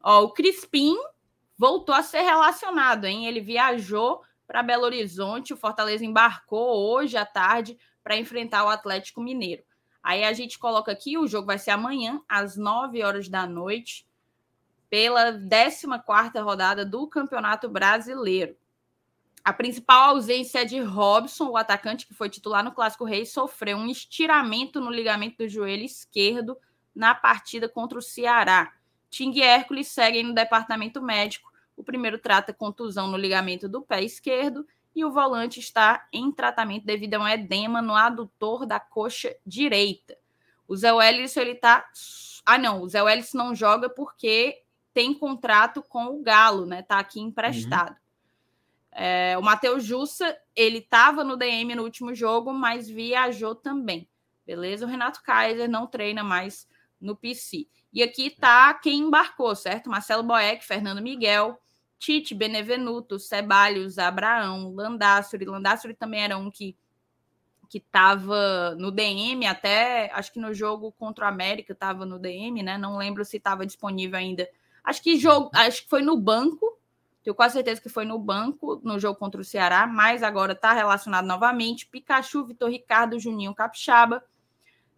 Ó, 0.00 0.22
o 0.22 0.30
Crispim 0.30 0.94
voltou 1.58 1.92
a 1.92 2.04
ser 2.04 2.20
relacionado, 2.20 3.04
hein? 3.04 3.26
Ele 3.26 3.40
viajou 3.40 4.22
para 4.46 4.62
Belo 4.62 4.84
Horizonte, 4.84 5.52
o 5.52 5.56
Fortaleza 5.56 6.04
embarcou 6.04 6.88
hoje 6.88 7.16
à 7.16 7.26
tarde 7.26 7.76
para 8.00 8.16
enfrentar 8.16 8.64
o 8.64 8.68
Atlético 8.68 9.20
Mineiro. 9.20 9.64
Aí 10.04 10.22
a 10.22 10.34
gente 10.34 10.58
coloca 10.58 10.92
aqui, 10.92 11.16
o 11.16 11.26
jogo 11.26 11.46
vai 11.46 11.58
ser 11.58 11.70
amanhã, 11.70 12.20
às 12.28 12.58
9 12.58 13.02
horas 13.02 13.26
da 13.26 13.46
noite 13.46 14.06
pela 14.90 15.32
14ª 15.32 16.44
rodada 16.44 16.84
do 16.84 17.08
Campeonato 17.08 17.70
Brasileiro. 17.70 18.54
A 19.42 19.50
principal 19.50 20.10
ausência 20.10 20.60
é 20.60 20.64
de 20.66 20.78
Robson, 20.78 21.48
o 21.48 21.56
atacante 21.56 22.06
que 22.06 22.12
foi 22.12 22.28
titular 22.28 22.62
no 22.62 22.72
Clássico 22.72 23.04
Rei, 23.04 23.24
sofreu 23.24 23.78
um 23.78 23.88
estiramento 23.88 24.78
no 24.78 24.90
ligamento 24.90 25.38
do 25.38 25.48
joelho 25.48 25.84
esquerdo 25.84 26.56
na 26.94 27.14
partida 27.14 27.66
contra 27.66 27.98
o 27.98 28.02
Ceará. 28.02 28.74
Ting 29.08 29.32
e 29.32 29.42
Hércules 29.42 29.88
seguem 29.88 30.22
no 30.22 30.34
departamento 30.34 31.00
médico. 31.00 31.50
O 31.74 31.82
primeiro 31.82 32.18
trata 32.18 32.52
contusão 32.52 33.06
no 33.06 33.16
ligamento 33.16 33.68
do 33.68 33.80
pé 33.80 34.02
esquerdo 34.02 34.66
e 34.94 35.04
o 35.04 35.10
volante 35.10 35.58
está 35.58 36.06
em 36.12 36.30
tratamento 36.30 36.86
devido 36.86 37.14
a 37.14 37.20
um 37.20 37.28
edema 37.28 37.82
no 37.82 37.94
adutor 37.94 38.64
da 38.64 38.78
coxa 38.78 39.34
direita. 39.44 40.16
O 40.68 40.76
Zé 40.76 40.92
Welles, 40.92 41.36
ele 41.36 41.54
tá. 41.54 41.84
Ah, 42.46 42.58
não, 42.58 42.82
o 42.82 42.88
Zé 42.88 43.00
não 43.34 43.54
joga 43.54 43.88
porque 43.88 44.62
tem 44.92 45.12
contrato 45.12 45.82
com 45.82 46.06
o 46.06 46.22
Galo, 46.22 46.64
né? 46.66 46.82
Tá 46.82 46.98
aqui 46.98 47.20
emprestado. 47.20 47.90
Uhum. 47.90 47.96
É, 48.92 49.36
o 49.36 49.42
Matheus 49.42 49.82
Jussa, 49.82 50.38
ele 50.54 50.78
estava 50.78 51.24
no 51.24 51.36
DM 51.36 51.74
no 51.74 51.82
último 51.82 52.14
jogo, 52.14 52.52
mas 52.52 52.88
viajou 52.88 53.54
também. 53.54 54.08
Beleza? 54.46 54.86
O 54.86 54.88
Renato 54.88 55.22
Kaiser 55.22 55.68
não 55.68 55.86
treina 55.86 56.22
mais 56.22 56.68
no 57.00 57.16
PC. 57.16 57.66
E 57.92 58.02
aqui 58.02 58.30
tá 58.30 58.72
quem 58.74 59.00
embarcou, 59.00 59.54
certo? 59.56 59.90
Marcelo 59.90 60.22
Boeck, 60.22 60.64
Fernando 60.64 61.02
Miguel, 61.02 61.58
Tite, 62.04 62.34
Benevenuto, 62.34 63.18
Ceballos, 63.18 63.98
Abraão, 63.98 64.74
Landássuri. 64.74 65.44
Landássuri 65.44 65.94
também 65.94 66.22
era 66.22 66.36
um 66.36 66.50
que 66.50 66.76
que 67.66 67.78
estava 67.78 68.76
no 68.76 68.92
DM 68.92 69.46
até, 69.46 70.08
acho 70.12 70.32
que 70.32 70.38
no 70.38 70.54
jogo 70.54 70.92
contra 70.92 71.24
o 71.24 71.28
América 71.28 71.72
estava 71.72 72.06
no 72.06 72.20
DM, 72.20 72.62
né? 72.62 72.78
Não 72.78 72.96
lembro 72.96 73.24
se 73.24 73.38
estava 73.38 73.66
disponível 73.66 74.16
ainda 74.16 74.48
Acho 74.84 75.02
que 75.02 75.16
jogo, 75.16 75.50
acho 75.54 75.84
que 75.84 75.88
foi 75.88 76.02
no 76.02 76.16
banco. 76.16 76.78
Tenho 77.22 77.34
quase 77.34 77.54
certeza 77.54 77.80
que 77.80 77.88
foi 77.88 78.04
no 78.04 78.18
banco 78.18 78.80
no 78.84 79.00
jogo 79.00 79.18
contra 79.18 79.40
o 79.40 79.44
Ceará, 79.44 79.86
mas 79.86 80.22
agora 80.22 80.52
está 80.52 80.74
relacionado 80.74 81.24
novamente. 81.24 81.86
Pikachu, 81.86 82.44
Vitor 82.44 82.68
Ricardo, 82.68 83.18
Juninho 83.18 83.54
Capixaba, 83.54 84.22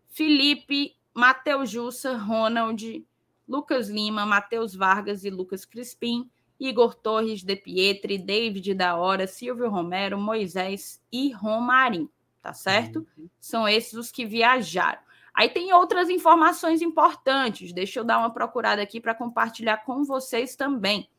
Felipe, 0.08 0.96
Matheus 1.14 1.70
Jussa, 1.70 2.16
Ronald, 2.16 3.06
Lucas 3.48 3.88
Lima, 3.88 4.26
Matheus 4.26 4.74
Vargas 4.74 5.24
e 5.24 5.30
Lucas 5.30 5.64
Crispim, 5.64 6.28
Igor 6.58 6.94
Torres, 6.94 7.42
De 7.42 7.56
Pietri, 7.56 8.18
David 8.18 8.74
da 8.74 8.96
Hora, 8.96 9.26
Silvio 9.26 9.68
Romero, 9.68 10.18
Moisés 10.18 11.02
e 11.12 11.32
Romarim, 11.32 12.08
tá 12.42 12.52
certo? 12.52 13.06
Uhum. 13.16 13.28
São 13.40 13.68
esses 13.68 13.94
os 13.94 14.10
que 14.10 14.24
viajaram. 14.24 15.00
Aí 15.36 15.50
tem 15.50 15.70
outras 15.74 16.08
informações 16.08 16.80
importantes. 16.80 17.70
Deixa 17.70 18.00
eu 18.00 18.04
dar 18.04 18.18
uma 18.18 18.32
procurada 18.32 18.80
aqui 18.80 19.00
para 19.00 19.14
compartilhar 19.14 19.84
com 19.84 20.02
vocês 20.02 20.56
também. 20.56 21.10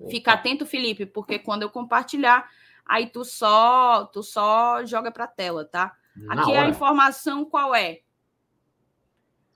Opa. 0.00 0.10
Fica 0.10 0.32
atento, 0.32 0.66
Felipe, 0.66 1.06
porque 1.06 1.38
quando 1.38 1.62
eu 1.62 1.70
compartilhar, 1.70 2.50
aí 2.84 3.06
tu 3.06 3.24
só 3.24 4.04
tu 4.06 4.20
só 4.22 4.84
joga 4.84 5.12
para 5.12 5.24
a 5.24 5.28
tela, 5.28 5.64
tá? 5.64 5.96
Na 6.16 6.42
aqui 6.42 6.50
hora. 6.50 6.62
a 6.62 6.68
informação 6.68 7.44
qual 7.44 7.72
é? 7.72 8.00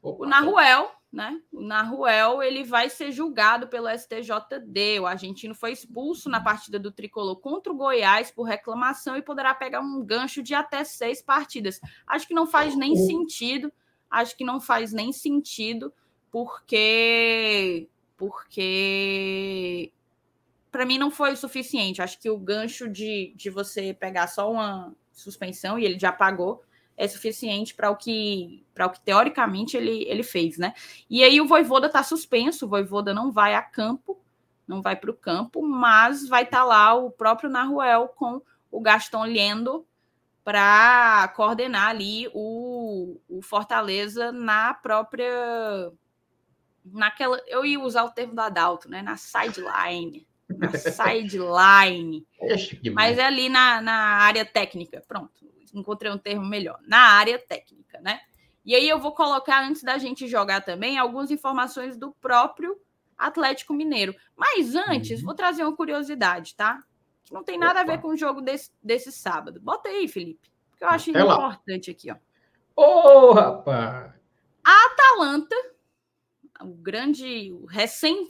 Opa. 0.00 0.24
O 0.24 0.28
Naruel, 0.28 0.92
né? 1.12 1.40
O 1.52 1.60
Naruel, 1.60 2.42
ele 2.42 2.62
vai 2.62 2.88
ser 2.88 3.10
julgado 3.10 3.66
pelo 3.66 3.88
STJD. 3.88 5.00
O 5.00 5.06
argentino 5.06 5.54
foi 5.54 5.72
expulso 5.72 6.28
na 6.28 6.40
partida 6.40 6.78
do 6.78 6.92
Tricolor 6.92 7.36
contra 7.36 7.72
o 7.72 7.76
Goiás 7.76 8.30
por 8.30 8.44
reclamação 8.44 9.16
e 9.16 9.22
poderá 9.22 9.54
pegar 9.54 9.80
um 9.80 10.04
gancho 10.04 10.42
de 10.42 10.54
até 10.54 10.84
seis 10.84 11.20
partidas. 11.20 11.80
Acho 12.06 12.28
que 12.28 12.34
não 12.34 12.46
faz 12.46 12.76
nem 12.76 12.94
sentido 12.94 13.72
acho 14.10 14.36
que 14.36 14.44
não 14.44 14.60
faz 14.60 14.92
nem 14.92 15.12
sentido, 15.12 15.92
porque 16.30 17.88
porque 18.16 19.92
para 20.70 20.84
mim 20.84 20.98
não 20.98 21.10
foi 21.10 21.32
o 21.32 21.36
suficiente. 21.36 22.02
Acho 22.02 22.18
que 22.18 22.28
o 22.28 22.36
gancho 22.36 22.88
de, 22.88 23.32
de 23.34 23.48
você 23.48 23.94
pegar 23.94 24.26
só 24.26 24.50
uma 24.50 24.94
suspensão 25.12 25.78
e 25.78 25.84
ele 25.84 25.98
já 25.98 26.12
pagou 26.12 26.62
é 27.00 27.08
suficiente 27.08 27.74
para 27.74 27.90
o 27.90 27.96
que 27.96 28.62
para 28.74 28.86
o 28.86 28.90
que 28.90 29.00
teoricamente 29.00 29.74
ele, 29.74 30.04
ele 30.06 30.22
fez, 30.22 30.58
né? 30.58 30.74
E 31.08 31.24
aí 31.24 31.40
o 31.40 31.46
Voivoda 31.46 31.86
está 31.86 32.02
suspenso, 32.02 32.66
o 32.66 32.68
Voivoda 32.68 33.14
não 33.14 33.32
vai 33.32 33.54
a 33.54 33.62
campo, 33.62 34.20
não 34.68 34.82
vai 34.82 34.94
para 34.96 35.10
o 35.10 35.16
campo, 35.16 35.66
mas 35.66 36.28
vai 36.28 36.42
estar 36.42 36.58
tá 36.58 36.64
lá 36.64 36.94
o 36.94 37.10
próprio 37.10 37.48
Naruel 37.48 38.08
com 38.08 38.42
o 38.70 38.82
Gaston 38.82 39.24
Lendo 39.24 39.86
para 40.44 41.28
coordenar 41.34 41.88
ali 41.88 42.28
o, 42.34 43.18
o 43.30 43.40
Fortaleza 43.40 44.30
na 44.30 44.74
própria 44.74 45.90
naquela 46.84 47.40
eu 47.46 47.64
ia 47.64 47.80
usar 47.80 48.04
o 48.04 48.10
termo 48.10 48.34
do 48.34 48.42
Adalto, 48.42 48.90
né, 48.90 49.00
na 49.00 49.16
sideline, 49.16 50.26
na 50.50 50.68
sideline, 50.76 52.26
mas 52.92 53.16
é 53.16 53.24
ali 53.24 53.48
na, 53.48 53.80
na 53.80 53.94
área 53.94 54.44
técnica, 54.44 55.02
pronto, 55.08 55.50
encontrei 55.74 56.10
um 56.10 56.18
termo 56.18 56.44
melhor, 56.46 56.78
na 56.86 56.98
área 56.98 57.38
técnica, 57.38 58.00
né? 58.00 58.20
E 58.64 58.74
aí 58.74 58.88
eu 58.88 58.98
vou 58.98 59.12
colocar 59.12 59.64
antes 59.66 59.82
da 59.82 59.98
gente 59.98 60.28
jogar 60.28 60.60
também 60.60 60.98
algumas 60.98 61.30
informações 61.30 61.96
do 61.96 62.12
próprio 62.12 62.76
Atlético 63.16 63.72
Mineiro. 63.72 64.14
Mas 64.36 64.74
antes, 64.74 65.20
uhum. 65.20 65.26
vou 65.26 65.34
trazer 65.34 65.62
uma 65.62 65.74
curiosidade, 65.74 66.54
tá? 66.54 66.80
que 67.30 67.34
não 67.34 67.44
tem 67.44 67.56
nada 67.56 67.80
Opa. 67.80 67.92
a 67.92 67.96
ver 67.96 68.02
com 68.02 68.08
o 68.08 68.16
jogo 68.16 68.40
desse, 68.40 68.72
desse 68.82 69.12
sábado. 69.12 69.60
Bota 69.60 69.88
aí, 69.88 70.08
Felipe, 70.08 70.50
porque 70.68 70.82
eu 70.82 70.88
acho 70.88 71.10
importante 71.10 71.90
aqui, 71.90 72.10
ó. 72.10 72.16
Ô, 72.76 73.30
oh, 73.30 73.32
rapaz! 73.32 74.12
A 74.64 74.86
Atalanta, 74.86 75.54
o 76.60 76.74
grande, 76.74 77.52
o 77.52 77.66
recém 77.66 78.28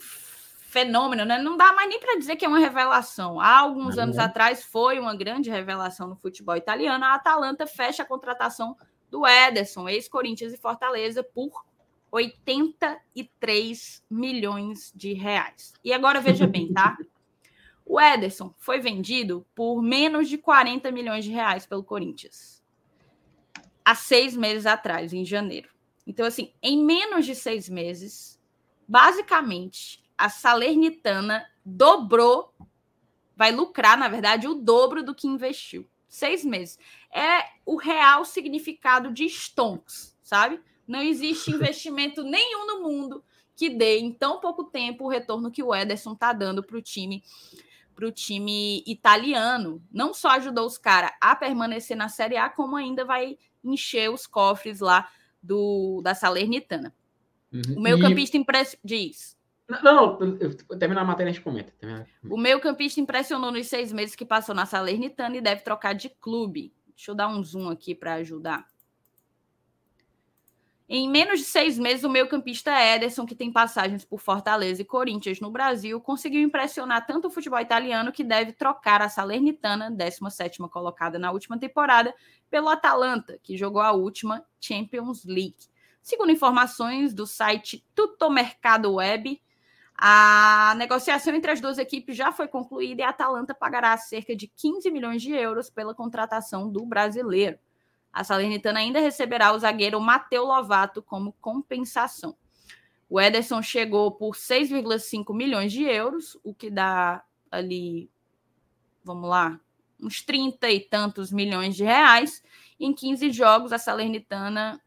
fenômeno, 0.71 1.25
né? 1.25 1.37
Não 1.39 1.57
dá 1.57 1.73
mais 1.73 1.89
nem 1.89 1.99
para 1.99 2.17
dizer 2.17 2.37
que 2.37 2.45
é 2.45 2.49
uma 2.49 2.61
revelação. 2.61 3.41
Há 3.41 3.59
alguns 3.59 3.99
anos 3.99 4.17
é. 4.17 4.23
atrás 4.23 4.63
foi 4.63 5.01
uma 5.01 5.15
grande 5.17 5.51
revelação 5.51 6.09
no 6.09 6.17
futebol 6.17 6.57
italiano. 6.57 7.05
A 7.05 7.15
Atalanta 7.15 7.67
fecha 7.67 8.05
a 8.05 8.07
contratação 8.07 8.77
do 9.11 9.27
Ederson, 9.27 9.89
ex-Corinthians 9.89 10.53
e 10.53 10.57
Fortaleza, 10.57 11.25
por 11.25 11.65
83 12.13 14.05
milhões 14.09 14.93
de 14.95 15.13
reais. 15.13 15.75
E 15.85 15.93
agora 15.93 16.21
veja 16.21 16.47
bem, 16.47 16.73
tá? 16.73 16.97
O 17.85 18.01
Ederson 18.01 18.55
foi 18.57 18.79
vendido 18.79 19.45
por 19.53 19.83
menos 19.83 20.29
de 20.29 20.39
40 20.39 20.93
milhões 20.93 21.25
de 21.25 21.33
reais 21.33 21.67
pelo 21.67 21.83
Corinthians. 21.83 22.63
Há 23.85 23.97
seis 23.97 24.37
meses 24.37 24.67
atrás, 24.67 25.13
em 25.13 25.25
janeiro. 25.25 25.69
Então, 26.07 26.25
assim, 26.25 26.53
em 26.63 26.85
menos 26.85 27.27
de 27.27 27.35
seis 27.35 27.69
meses, 27.69 28.41
basicamente, 28.87 30.01
a 30.21 30.29
Salernitana 30.29 31.47
dobrou, 31.65 32.55
vai 33.35 33.51
lucrar, 33.51 33.97
na 33.97 34.07
verdade, 34.07 34.47
o 34.47 34.55
dobro 34.55 35.03
do 35.03 35.15
que 35.15 35.27
investiu. 35.27 35.89
Seis 36.07 36.45
meses. 36.45 36.79
É 37.11 37.45
o 37.65 37.77
real 37.77 38.25
significado 38.25 39.11
de 39.11 39.25
stonks, 39.25 40.15
sabe? 40.23 40.61
Não 40.87 41.01
existe 41.01 41.51
investimento 41.55 42.23
nenhum 42.23 42.67
no 42.67 42.83
mundo 42.83 43.25
que 43.57 43.71
dê 43.71 43.99
em 43.99 44.13
tão 44.13 44.41
pouco 44.41 44.65
tempo 44.65 45.05
o 45.05 45.09
retorno 45.09 45.51
que 45.51 45.63
o 45.63 45.75
Ederson 45.75 46.13
está 46.13 46.33
dando 46.33 46.63
para 46.63 46.77
o 46.77 46.83
time 46.83 47.23
para 47.95 48.07
o 48.07 48.13
time 48.13 48.83
italiano. 48.87 49.83
Não 49.93 50.15
só 50.15 50.31
ajudou 50.31 50.67
os 50.67 50.79
caras 50.79 51.13
a 51.21 51.37
permanecer 51.37 51.97
na 51.97 52.09
Série 52.09 52.39
A, 52.39 52.49
como 52.49 52.77
ainda 52.77 53.05
vai 53.05 53.37
encher 53.63 54.11
os 54.11 54.27
cofres 54.27 54.81
lá 54.81 55.11
do 55.43 56.01
da 56.03 56.15
Salernitana. 56.15 56.95
Uhum. 57.53 57.79
O 57.79 57.81
meio 57.81 58.01
campista 58.01 58.39
e... 58.39 58.47
diz. 58.83 59.37
Não, 59.71 60.19
não, 60.19 60.79
terminar 60.79 61.03
a 61.03 61.05
matéria 61.05 61.31
a 61.31 61.33
gente 61.33 61.45
comenta. 61.45 61.73
O 62.29 62.37
meio 62.37 62.61
campista 62.61 63.01
impressionou 63.01 63.53
nos 63.53 63.69
seis 63.69 63.93
meses 63.93 64.17
que 64.17 64.25
passou 64.25 64.55
na 64.55 64.67
Salernitana 64.67 65.37
e 65.37 65.41
deve 65.41 65.63
trocar 65.63 65.95
de 65.95 66.09
clube. 66.09 66.75
Deixa 66.89 67.13
eu 67.13 67.15
dar 67.15 67.29
um 67.29 67.43
zoom 67.43 67.69
aqui 67.71 67.95
para 67.95 68.15
ajudar. 68.15 68.67
Em 70.93 71.09
menos 71.09 71.39
de 71.39 71.45
seis 71.45 71.79
meses, 71.79 72.03
o 72.03 72.11
meio-campista 72.11 72.73
Ederson, 72.73 73.25
que 73.25 73.37
tem 73.37 73.53
passagens 73.53 74.05
por 74.05 74.19
Fortaleza 74.19 74.83
e 74.83 74.85
Corinthians 74.85 75.39
no 75.39 75.49
Brasil, 75.49 76.01
conseguiu 76.01 76.43
impressionar 76.43 77.07
tanto 77.07 77.29
o 77.29 77.31
futebol 77.31 77.61
italiano 77.61 78.11
que 78.11 78.25
deve 78.25 78.53
trocar 78.53 79.01
a 79.01 79.09
Salernitana, 79.09 79.89
17ª 79.89 80.69
colocada 80.69 81.17
na 81.17 81.31
última 81.31 81.57
temporada, 81.57 82.13
pelo 82.51 82.69
Atalanta, 82.69 83.39
que 83.41 83.57
jogou 83.57 83.81
a 83.81 83.93
última 83.93 84.45
Champions 84.61 85.25
League. 85.25 85.71
Segundo 86.03 86.33
informações 86.33 87.15
do 87.15 87.25
site 87.25 87.87
Tutto 87.95 88.29
Mercado 88.29 88.95
Web, 88.95 89.41
A 90.03 90.75
negociação 90.79 91.35
entre 91.35 91.51
as 91.51 91.61
duas 91.61 91.77
equipes 91.77 92.17
já 92.17 92.33
foi 92.33 92.49
concluída 92.49 93.03
e 93.03 93.05
a 93.05 93.11
Atalanta 93.11 93.55
pagará 93.55 93.95
cerca 93.99 94.35
de 94.35 94.47
15 94.47 94.91
milhões 94.91 95.21
de 95.21 95.31
euros 95.31 95.69
pela 95.69 95.95
contratação 95.95 96.71
do 96.71 96.87
brasileiro. 96.87 97.59
A 98.11 98.25
Salernitana 98.25 98.79
ainda 98.79 98.99
receberá 98.99 99.53
o 99.53 99.59
zagueiro 99.59 100.01
Mateu 100.01 100.47
Lovato 100.47 101.03
como 101.03 101.35
compensação. 101.35 102.35
O 103.11 103.21
Ederson 103.21 103.61
chegou 103.61 104.11
por 104.11 104.35
6,5 104.35 105.37
milhões 105.37 105.71
de 105.71 105.85
euros, 105.85 106.35
o 106.43 106.55
que 106.55 106.71
dá 106.71 107.23
ali, 107.51 108.11
vamos 109.05 109.29
lá, 109.29 109.61
uns 110.01 110.23
30 110.23 110.71
e 110.71 110.81
tantos 110.81 111.31
milhões 111.31 111.77
de 111.77 111.85
reais. 111.85 112.43
Em 112.81 112.95
15 112.95 113.31
jogos, 113.33 113.71
a 113.71 113.79
Salernitana, 113.79 114.81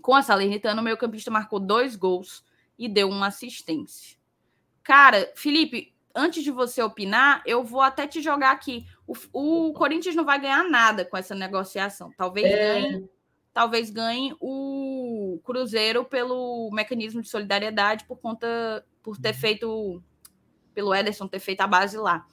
com 0.00 0.14
a 0.14 0.22
Salernitana, 0.22 0.80
o 0.80 0.84
meio-campista 0.84 1.32
marcou 1.32 1.58
dois 1.58 1.96
gols 1.96 2.44
e 2.78 2.88
deu 2.88 3.08
uma 3.08 3.26
assistência. 3.26 4.16
Cara, 4.86 5.32
Felipe, 5.34 5.92
antes 6.14 6.44
de 6.44 6.52
você 6.52 6.80
opinar, 6.80 7.42
eu 7.44 7.64
vou 7.64 7.80
até 7.80 8.06
te 8.06 8.22
jogar 8.22 8.52
aqui. 8.52 8.86
O, 9.04 9.16
o 9.32 9.72
Corinthians 9.72 10.14
não 10.14 10.24
vai 10.24 10.40
ganhar 10.40 10.62
nada 10.62 11.04
com 11.04 11.16
essa 11.16 11.34
negociação. 11.34 12.12
Talvez 12.16 12.46
é... 12.46 12.56
ganhe, 12.56 13.10
talvez 13.52 13.90
ganhe 13.90 14.36
o 14.40 15.40
Cruzeiro 15.42 16.04
pelo 16.04 16.70
mecanismo 16.72 17.20
de 17.20 17.28
solidariedade 17.28 18.04
por 18.04 18.20
conta 18.20 18.86
por 19.02 19.18
ter 19.18 19.30
uhum. 19.30 19.40
feito 19.40 20.02
pelo 20.72 20.94
Ederson 20.94 21.26
ter 21.26 21.40
feito 21.40 21.62
a 21.62 21.66
base 21.66 21.96
lá. 21.96 22.24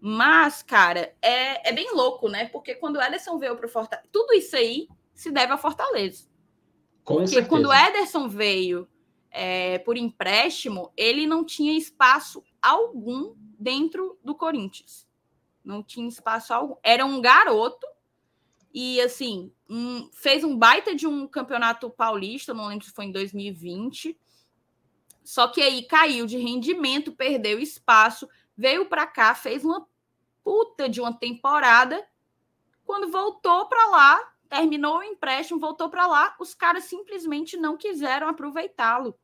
Mas, 0.00 0.62
cara, 0.62 1.12
é, 1.20 1.70
é 1.70 1.72
bem 1.72 1.92
louco, 1.92 2.28
né? 2.28 2.46
Porque 2.50 2.76
quando 2.76 2.98
o 2.98 3.02
Ederson 3.02 3.36
veio 3.36 3.56
para 3.56 3.66
o 3.66 3.68
Fortaleza, 3.68 4.08
tudo 4.12 4.32
isso 4.32 4.54
aí 4.54 4.86
se 5.12 5.32
deve 5.32 5.52
a 5.52 5.58
Fortaleza. 5.58 6.24
Com 7.02 7.14
Porque 7.14 7.30
certeza. 7.30 7.48
quando 7.48 7.66
o 7.66 7.74
Ederson 7.74 8.28
veio 8.28 8.88
é, 9.30 9.78
por 9.78 9.96
empréstimo, 9.96 10.92
ele 10.96 11.26
não 11.26 11.44
tinha 11.44 11.76
espaço 11.76 12.42
algum 12.60 13.34
dentro 13.58 14.18
do 14.24 14.34
Corinthians. 14.34 15.08
Não 15.64 15.82
tinha 15.82 16.08
espaço 16.08 16.52
algum. 16.52 16.76
Era 16.82 17.04
um 17.04 17.20
garoto 17.20 17.86
e, 18.72 19.00
assim, 19.00 19.52
um, 19.68 20.08
fez 20.12 20.44
um 20.44 20.56
baita 20.56 20.94
de 20.94 21.06
um 21.06 21.26
campeonato 21.26 21.90
paulista, 21.90 22.54
não 22.54 22.68
lembro 22.68 22.84
se 22.84 22.92
foi 22.92 23.06
em 23.06 23.12
2020. 23.12 24.18
Só 25.22 25.48
que 25.48 25.60
aí 25.60 25.82
caiu 25.82 26.26
de 26.26 26.38
rendimento, 26.38 27.12
perdeu 27.12 27.58
espaço, 27.58 28.28
veio 28.56 28.86
para 28.86 29.06
cá, 29.06 29.34
fez 29.34 29.64
uma 29.64 29.86
puta 30.42 30.88
de 30.88 31.00
uma 31.00 31.12
temporada. 31.12 32.04
Quando 32.84 33.10
voltou 33.10 33.66
para 33.68 33.86
lá, 33.86 34.32
terminou 34.48 34.98
o 34.98 35.02
empréstimo, 35.02 35.60
voltou 35.60 35.88
para 35.88 36.06
lá, 36.06 36.34
os 36.40 36.54
caras 36.54 36.84
simplesmente 36.84 37.56
não 37.56 37.76
quiseram 37.76 38.28
aproveitá-lo. 38.28 39.16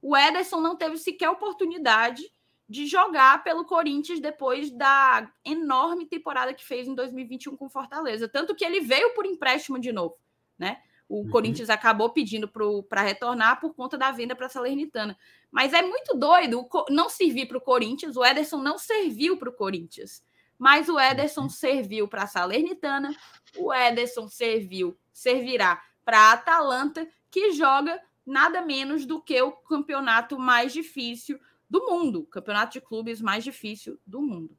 O 0.00 0.16
Ederson 0.16 0.60
não 0.60 0.76
teve 0.76 0.96
sequer 0.96 1.28
oportunidade 1.28 2.22
de 2.68 2.86
jogar 2.86 3.42
pelo 3.42 3.64
Corinthians 3.64 4.20
depois 4.20 4.70
da 4.70 5.30
enorme 5.44 6.04
temporada 6.06 6.52
que 6.52 6.64
fez 6.64 6.86
em 6.86 6.94
2021 6.94 7.56
com 7.56 7.68
Fortaleza. 7.68 8.28
Tanto 8.28 8.54
que 8.54 8.64
ele 8.64 8.80
veio 8.80 9.14
por 9.14 9.24
empréstimo 9.24 9.78
de 9.78 9.90
novo, 9.90 10.16
né? 10.58 10.82
O 11.08 11.22
uhum. 11.22 11.30
Corinthians 11.30 11.70
acabou 11.70 12.10
pedindo 12.10 12.46
para 12.86 13.00
retornar 13.00 13.58
por 13.58 13.74
conta 13.74 13.96
da 13.96 14.10
venda 14.10 14.36
para 14.36 14.44
a 14.44 14.50
Salernitana. 14.50 15.18
Mas 15.50 15.72
é 15.72 15.80
muito 15.80 16.14
doido 16.14 16.68
não 16.90 17.08
servir 17.08 17.46
para 17.46 17.56
o 17.56 17.62
Corinthians. 17.62 18.14
O 18.14 18.24
Ederson 18.24 18.58
não 18.58 18.76
serviu 18.76 19.38
para 19.38 19.48
o 19.48 19.52
Corinthians. 19.52 20.22
Mas 20.58 20.88
o 20.90 21.00
Ederson 21.00 21.42
uhum. 21.42 21.48
serviu 21.48 22.06
para 22.06 22.24
a 22.24 22.26
Salernitana. 22.26 23.16
O 23.56 23.72
Ederson 23.72 24.28
serviu, 24.28 24.98
servirá 25.10 25.82
para 26.04 26.18
a 26.18 26.32
Atalanta, 26.32 27.08
que 27.30 27.52
joga 27.52 27.98
nada 28.28 28.62
menos 28.62 29.06
do 29.06 29.20
que 29.20 29.40
o 29.40 29.52
campeonato 29.52 30.38
mais 30.38 30.72
difícil 30.72 31.38
do 31.68 31.86
mundo, 31.86 32.24
campeonato 32.26 32.74
de 32.74 32.80
clubes 32.80 33.20
mais 33.20 33.42
difícil 33.42 33.98
do 34.06 34.20
mundo. 34.20 34.56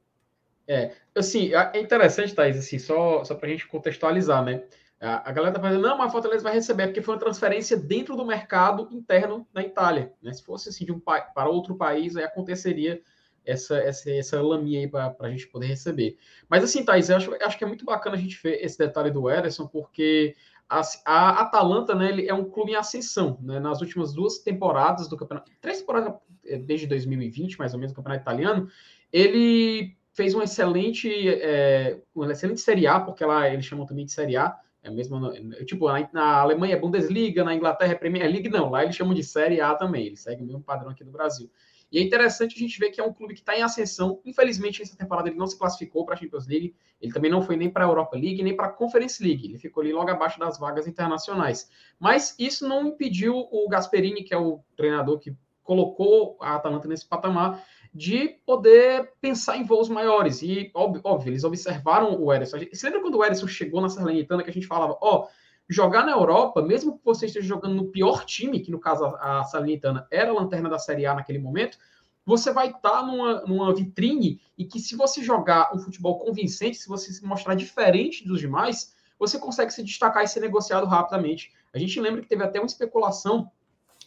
É, 0.68 0.92
assim, 1.16 1.52
é 1.54 1.80
interessante, 1.80 2.36
Thaís, 2.36 2.58
assim, 2.58 2.78
só, 2.78 3.24
só 3.24 3.34
para 3.34 3.48
a 3.48 3.52
gente 3.52 3.68
contextualizar, 3.68 4.44
né? 4.44 4.64
A, 5.02 5.30
a 5.30 5.32
galera 5.32 5.56
tá 5.56 5.62
falando, 5.62 5.82
não, 5.82 5.98
mas 5.98 6.08
a 6.08 6.12
Fortaleza 6.12 6.44
vai 6.44 6.54
receber, 6.54 6.88
porque 6.88 7.02
foi 7.02 7.16
uma 7.16 7.20
transferência 7.20 7.78
dentro 7.78 8.16
do 8.16 8.26
mercado 8.26 8.88
interno 8.92 9.48
na 9.54 9.64
Itália. 9.64 10.14
Né? 10.22 10.34
Se 10.34 10.44
fosse 10.44 10.70
assim 10.70 10.86
de 10.86 10.92
um 10.92 11.00
para 11.00 11.50
outro 11.50 11.76
país, 11.76 12.16
aí 12.16 12.24
aconteceria 12.24 13.02
essa, 13.46 13.78
essa, 13.78 14.12
essa 14.12 14.42
laminha 14.42 14.82
aí 14.82 14.88
para 14.88 15.16
a 15.22 15.30
gente 15.30 15.48
poder 15.48 15.68
receber. 15.68 16.18
Mas 16.48 16.64
assim, 16.64 16.84
Thaís, 16.84 17.10
eu 17.10 17.18
acho, 17.18 17.34
eu 17.34 17.48
acho 17.48 17.58
que 17.58 17.64
é 17.64 17.68
muito 17.68 17.86
bacana 17.86 18.16
a 18.16 18.20
gente 18.20 18.40
ver 18.44 18.64
esse 18.64 18.78
detalhe 18.78 19.10
do 19.10 19.30
Ederson, 19.30 19.68
porque 19.68 20.36
a, 20.70 20.82
a 21.06 21.42
Atalanta, 21.42 21.96
né, 21.96 22.10
ele 22.10 22.30
é 22.30 22.34
um 22.34 22.46
clube 22.46 22.72
em 22.72 22.76
ascensão, 22.76 23.40
né? 23.42 23.60
Nas 23.60 23.82
últimas 23.82 24.14
duas 24.14 24.38
temporadas 24.38 25.10
do 25.10 25.18
campeonato, 25.18 25.52
três 25.60 25.80
temporadas 25.80 26.14
é, 26.46 26.58
desde 26.58 26.86
2020, 26.86 27.58
mais 27.58 27.74
ou 27.74 27.80
menos, 27.80 27.92
do 27.92 27.96
campeonato 27.96 28.22
italiano, 28.22 28.70
ele 29.12 29.98
fez 30.14 30.36
uma 30.36 30.44
excelente, 30.44 31.10
é, 31.28 32.00
excelente 32.30 32.62
Série 32.62 32.86
A, 32.86 33.00
porque 33.00 33.26
lá 33.26 33.50
eles 33.50 33.66
chamam 33.66 33.86
também 33.86 34.06
de 34.06 34.12
Série 34.12 34.38
A, 34.38 34.56
é 34.84 34.90
mesmo, 34.90 35.32
tipo, 35.66 35.88
na, 36.14 36.38
Alemanha 36.38 36.76
é 36.76 36.80
Bundesliga, 36.80 37.44
na 37.44 37.56
Inglaterra 37.56 37.92
é 37.92 37.96
Premier 37.96 38.30
League, 38.30 38.50
não, 38.50 38.70
lá 38.70 38.84
eles 38.84 38.96
chamam 38.96 39.14
de 39.14 39.24
Série 39.24 39.60
A 39.60 39.76
também, 39.76 40.06
eles 40.06 40.22
seguem 40.22 40.44
o 40.44 40.48
mesmo 40.48 40.62
padrão 40.62 40.92
aqui 40.92 41.04
do 41.04 41.12
Brasil. 41.12 41.50
E 41.92 41.98
é 41.98 42.02
interessante 42.02 42.56
a 42.56 42.60
gente 42.60 42.80
ver 42.80 42.92
que 42.92 43.02
é 43.02 43.04
um 43.04 43.14
clube 43.14 43.34
que 43.34 43.40
está 43.40 43.58
em 43.58 43.62
ascensão. 43.62 44.22
Infelizmente, 44.24 44.82
essa 44.82 44.96
temporada 44.96 45.30
ele 45.30 45.38
não 45.38 45.48
se 45.48 45.58
classificou 45.58 46.06
para 46.06 46.16
a 46.16 46.18
Champions 46.18 46.48
League. 46.48 46.76
Ele 47.02 47.12
também 47.12 47.32
não 47.32 47.42
foi 47.42 47.56
nem 47.58 47.70
para 47.70 47.84
a 47.84 47.88
Europa 47.88 48.16
League, 48.16 48.44
nem 48.44 48.56
para 48.56 48.68
a 48.68 48.72
Conference 48.72 49.24
League. 49.24 49.46
Ele 49.46 49.58
ficou 49.58 49.82
ali 49.82 49.92
logo 49.92 50.10
abaixo 50.10 50.40
das 50.40 50.60
vagas 50.60 50.88
internacionais. 50.88 51.70
Mas 52.00 52.36
isso 52.38 52.68
não 52.68 52.88
impediu 52.88 53.36
o 53.36 53.68
Gasperini, 53.68 54.24
que 54.24 54.34
é 54.34 54.38
o 54.38 54.60
treinador 54.76 55.18
que 55.20 55.36
colocou 55.64 56.38
a 56.42 56.56
Atalanta 56.56 56.88
nesse 56.88 57.08
patamar, 57.08 57.64
de 57.94 58.30
poder 58.46 59.14
pensar 59.22 59.58
em 59.58 59.64
voos 59.64 59.90
maiores. 59.90 60.42
E, 60.42 60.72
óbvio, 60.74 61.02
óbvio 61.04 61.30
eles 61.32 61.44
observaram 61.44 62.20
o 62.22 62.34
Ederson. 62.34 62.58
Você 62.72 62.86
lembra 62.88 63.02
quando 63.02 63.18
o 63.18 63.24
Ederson 63.24 63.48
chegou 63.48 63.82
na 63.82 63.90
Salernitana 63.90 64.44
que 64.44 64.50
a 64.50 64.54
gente 64.54 64.68
falava, 64.68 64.98
ó, 65.02 65.26
oh, 65.26 65.28
jogar 65.70 66.04
na 66.04 66.14
Europa, 66.14 66.64
mesmo 66.64 66.98
que 66.98 67.06
você 67.06 67.28
esteja 67.28 67.48
jogando 67.48 67.76
no 67.76 67.92
pior 67.92 68.26
time, 68.26 68.60
que 68.60 68.72
no 68.72 68.80
caso 68.80 69.06
a, 69.06 69.44
Salernitana 69.44 70.08
era 70.10 70.32
a 70.32 70.34
lanterna 70.34 70.68
da 70.68 70.80
Série 70.80 71.06
A 71.06 71.14
naquele 71.14 71.38
momento, 71.38 71.78
você 72.26 72.52
vai 72.52 72.68
estar 72.68 72.80
tá 72.82 73.04
numa, 73.06 73.42
numa 73.42 73.74
vitrine 73.74 74.42
e 74.58 74.66
que 74.66 74.80
se 74.80 74.96
você 74.96 75.24
jogar 75.24 75.74
um 75.76 75.80
futebol 75.80 76.18
convincente, 76.18 76.78
se 76.78 76.88
você 76.88 77.14
se 77.14 77.24
mostrar 77.24 77.54
diferente 77.54 78.28
dos 78.28 78.40
demais, 78.40 78.96
você 79.18 79.38
consegue 79.38 79.72
se 79.72 79.84
destacar 79.84 80.24
e 80.24 80.28
ser 80.28 80.40
negociado 80.40 80.88
rapidamente. 80.88 81.54
A 81.72 81.78
gente 81.78 82.00
lembra 82.00 82.22
que 82.22 82.28
teve 82.28 82.44
até 82.44 82.60
uma 82.60 82.66
especulação 82.66 83.52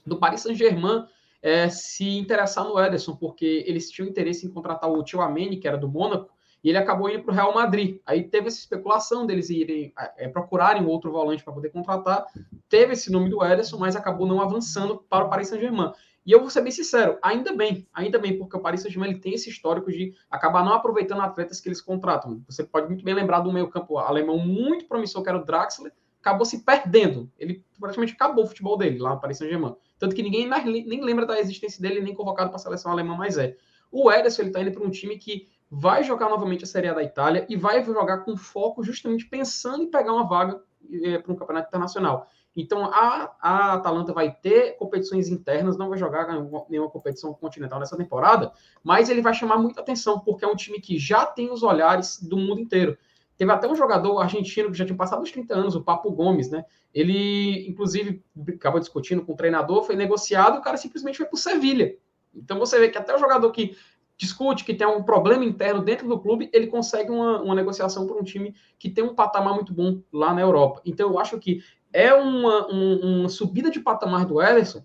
do 0.05 0.19
Paris 0.19 0.41
Saint-Germain 0.41 1.07
é, 1.41 1.69
se 1.69 2.19
interessar 2.19 2.65
no 2.65 2.79
Ederson, 2.79 3.15
porque 3.17 3.65
eles 3.67 3.91
tinham 3.91 4.09
interesse 4.09 4.47
em 4.47 4.51
contratar 4.51 4.91
o 4.91 5.03
Tio 5.03 5.21
Ameni, 5.21 5.59
que 5.59 5.69
era 5.69 5.77
do 5.77 5.89
Mônaco, 5.89 6.33
e 6.63 6.69
ele 6.69 6.79
acabou 6.79 7.11
indo 7.11 7.23
para 7.23 7.33
o 7.33 7.35
Real 7.35 7.55
Madrid. 7.55 8.01
Aí 8.07 8.23
teve 8.23 8.49
essa 8.49 8.59
especulação 8.59 9.27
deles 9.27 9.51
irem 9.51 9.93
é, 10.17 10.29
procurarem 10.29 10.87
outro 10.87 11.11
volante 11.11 11.43
para 11.43 11.53
poder 11.53 11.71
contratar. 11.71 12.27
Teve 12.69 12.93
esse 12.93 13.11
nome 13.11 13.29
do 13.29 13.45
Ederson, 13.45 13.79
mas 13.79 13.97
acabou 13.97 14.27
não 14.27 14.41
avançando 14.41 15.05
para 15.09 15.25
o 15.25 15.31
Paris 15.31 15.49
Saint-Germain. 15.49 15.93
E 16.25 16.31
eu 16.31 16.39
vou 16.39 16.49
ser 16.51 16.61
bem 16.61 16.71
sincero, 16.71 17.19
ainda 17.21 17.53
bem, 17.53 17.85
ainda 17.93 18.17
bem, 18.17 18.39
porque 18.39 18.57
o 18.57 18.61
Paris 18.61 18.83
Saint-Germain 18.83 19.19
tem 19.19 19.35
esse 19.35 19.51
histórico 19.51 19.91
de 19.91 20.15
acabar 20.31 20.65
não 20.65 20.73
aproveitando 20.73 21.21
atletas 21.21 21.61
que 21.61 21.69
eles 21.69 21.81
contratam. 21.81 22.41
Você 22.47 22.63
pode 22.63 22.87
muito 22.87 23.05
bem 23.05 23.13
lembrar 23.13 23.41
do 23.41 23.53
meio 23.53 23.69
campo 23.69 23.99
alemão 23.99 24.39
muito 24.39 24.87
promissor, 24.87 25.25
que 25.25 25.29
era 25.29 25.39
o 25.39 25.45
Draxler, 25.45 25.93
acabou 26.21 26.47
se 26.47 26.63
perdendo. 26.63 27.29
Ele 27.37 27.65
praticamente 27.79 28.13
acabou 28.13 28.45
o 28.45 28.47
futebol 28.47 28.79
dele 28.79 29.01
lá 29.01 29.11
no 29.11 29.21
Paris 29.21 29.39
Saint-Germain. 29.39 29.75
Tanto 29.99 30.15
que 30.15 30.23
ninguém 30.23 30.49
nem 30.49 31.05
lembra 31.05 31.27
da 31.27 31.41
existência 31.41 31.83
dele, 31.83 32.01
nem 32.01 32.15
convocado 32.15 32.51
para 32.51 32.57
a 32.57 32.61
seleção 32.61 32.93
alemã 32.93 33.17
mais 33.17 33.37
é. 33.37 33.57
O 33.91 34.11
Ederson, 34.11 34.43
ele 34.43 34.51
está 34.51 34.63
indo 34.63 34.71
para 34.71 34.87
um 34.87 34.91
time 34.91 35.19
que 35.19 35.49
vai 35.75 36.05
jogar 36.05 36.29
novamente 36.29 36.65
a 36.65 36.67
Série 36.67 36.89
A 36.89 36.93
da 36.93 37.03
Itália 37.03 37.47
e 37.49 37.57
vai 37.57 37.83
jogar 37.83 38.19
com 38.19 38.37
foco 38.37 38.85
justamente 38.85 39.25
pensando 39.25 39.83
em 39.83 39.91
pegar 39.91 40.13
uma 40.13 40.29
vaga 40.29 40.61
é, 41.03 41.17
para 41.17 41.33
um 41.33 41.35
campeonato 41.35 41.69
internacional. 41.69 42.29
Então 42.55 42.85
a, 42.93 43.35
a 43.41 43.73
Atalanta 43.73 44.13
vai 44.13 44.31
ter 44.31 44.77
competições 44.77 45.31
internas, 45.31 45.79
não 45.79 45.89
vai 45.89 45.99
jogar 45.99 46.29
nenhuma 46.69 46.91
competição 46.91 47.33
continental 47.33 47.81
nessa 47.81 47.97
temporada, 47.97 48.53
mas 48.85 49.09
ele 49.09 49.23
vai 49.23 49.33
chamar 49.33 49.57
muita 49.57 49.81
atenção, 49.81 50.21
porque 50.21 50.45
é 50.45 50.49
um 50.49 50.55
time 50.55 50.79
que 50.79 50.99
já 50.99 51.25
tem 51.25 51.51
os 51.51 51.63
olhares 51.63 52.23
do 52.23 52.37
mundo 52.37 52.61
inteiro. 52.61 52.99
Teve 53.39 53.51
até 53.51 53.67
um 53.67 53.75
jogador 53.75 54.19
argentino 54.19 54.71
que 54.71 54.77
já 54.77 54.85
tinha 54.85 54.95
passado 54.97 55.23
os 55.23 55.33
30 55.33 55.55
anos, 55.55 55.75
o 55.75 55.83
Papo 55.83 56.13
Gomes, 56.13 56.51
né? 56.51 56.67
Ele, 56.93 57.67
inclusive, 57.67 58.23
acabou 58.57 58.79
discutindo 58.79 59.25
com 59.25 59.33
o 59.33 59.37
treinador, 59.37 59.85
foi 59.85 59.97
negociado 59.97 60.59
o 60.59 60.61
cara 60.61 60.77
simplesmente 60.77 61.17
foi 61.17 61.25
para 61.25 61.35
o 61.35 61.39
Sevilha. 61.39 61.97
Então 62.35 62.59
você 62.59 62.79
vê 62.79 62.89
que 62.89 62.99
até 62.99 63.15
o 63.15 63.19
jogador 63.19 63.51
que 63.51 63.77
discute, 64.17 64.65
que 64.65 64.75
tem 64.75 64.87
um 64.87 65.03
problema 65.03 65.45
interno 65.45 65.83
dentro 65.83 66.09
do 66.09 66.19
clube, 66.19 66.49
ele 66.53 66.67
consegue 66.67 67.11
uma, 67.11 67.41
uma 67.43 67.55
negociação 67.55 68.07
para 68.07 68.17
um 68.17 68.23
time 68.23 68.55
que 68.79 68.89
tem 68.89 69.03
um 69.05 69.15
patamar 69.15 69.55
muito 69.55 69.73
bom 69.73 70.01
lá 70.13 70.33
na 70.33 70.41
Europa. 70.41 70.81
Então 70.85 71.11
eu 71.11 71.19
acho 71.19 71.39
que 71.39 71.63
é 71.93 72.15
uma, 72.15 72.73
um, 72.73 73.21
uma 73.21 73.29
subida 73.29 73.71
de 73.71 73.81
patamar 73.81 74.25
do 74.25 74.41
Ederson, 74.41 74.85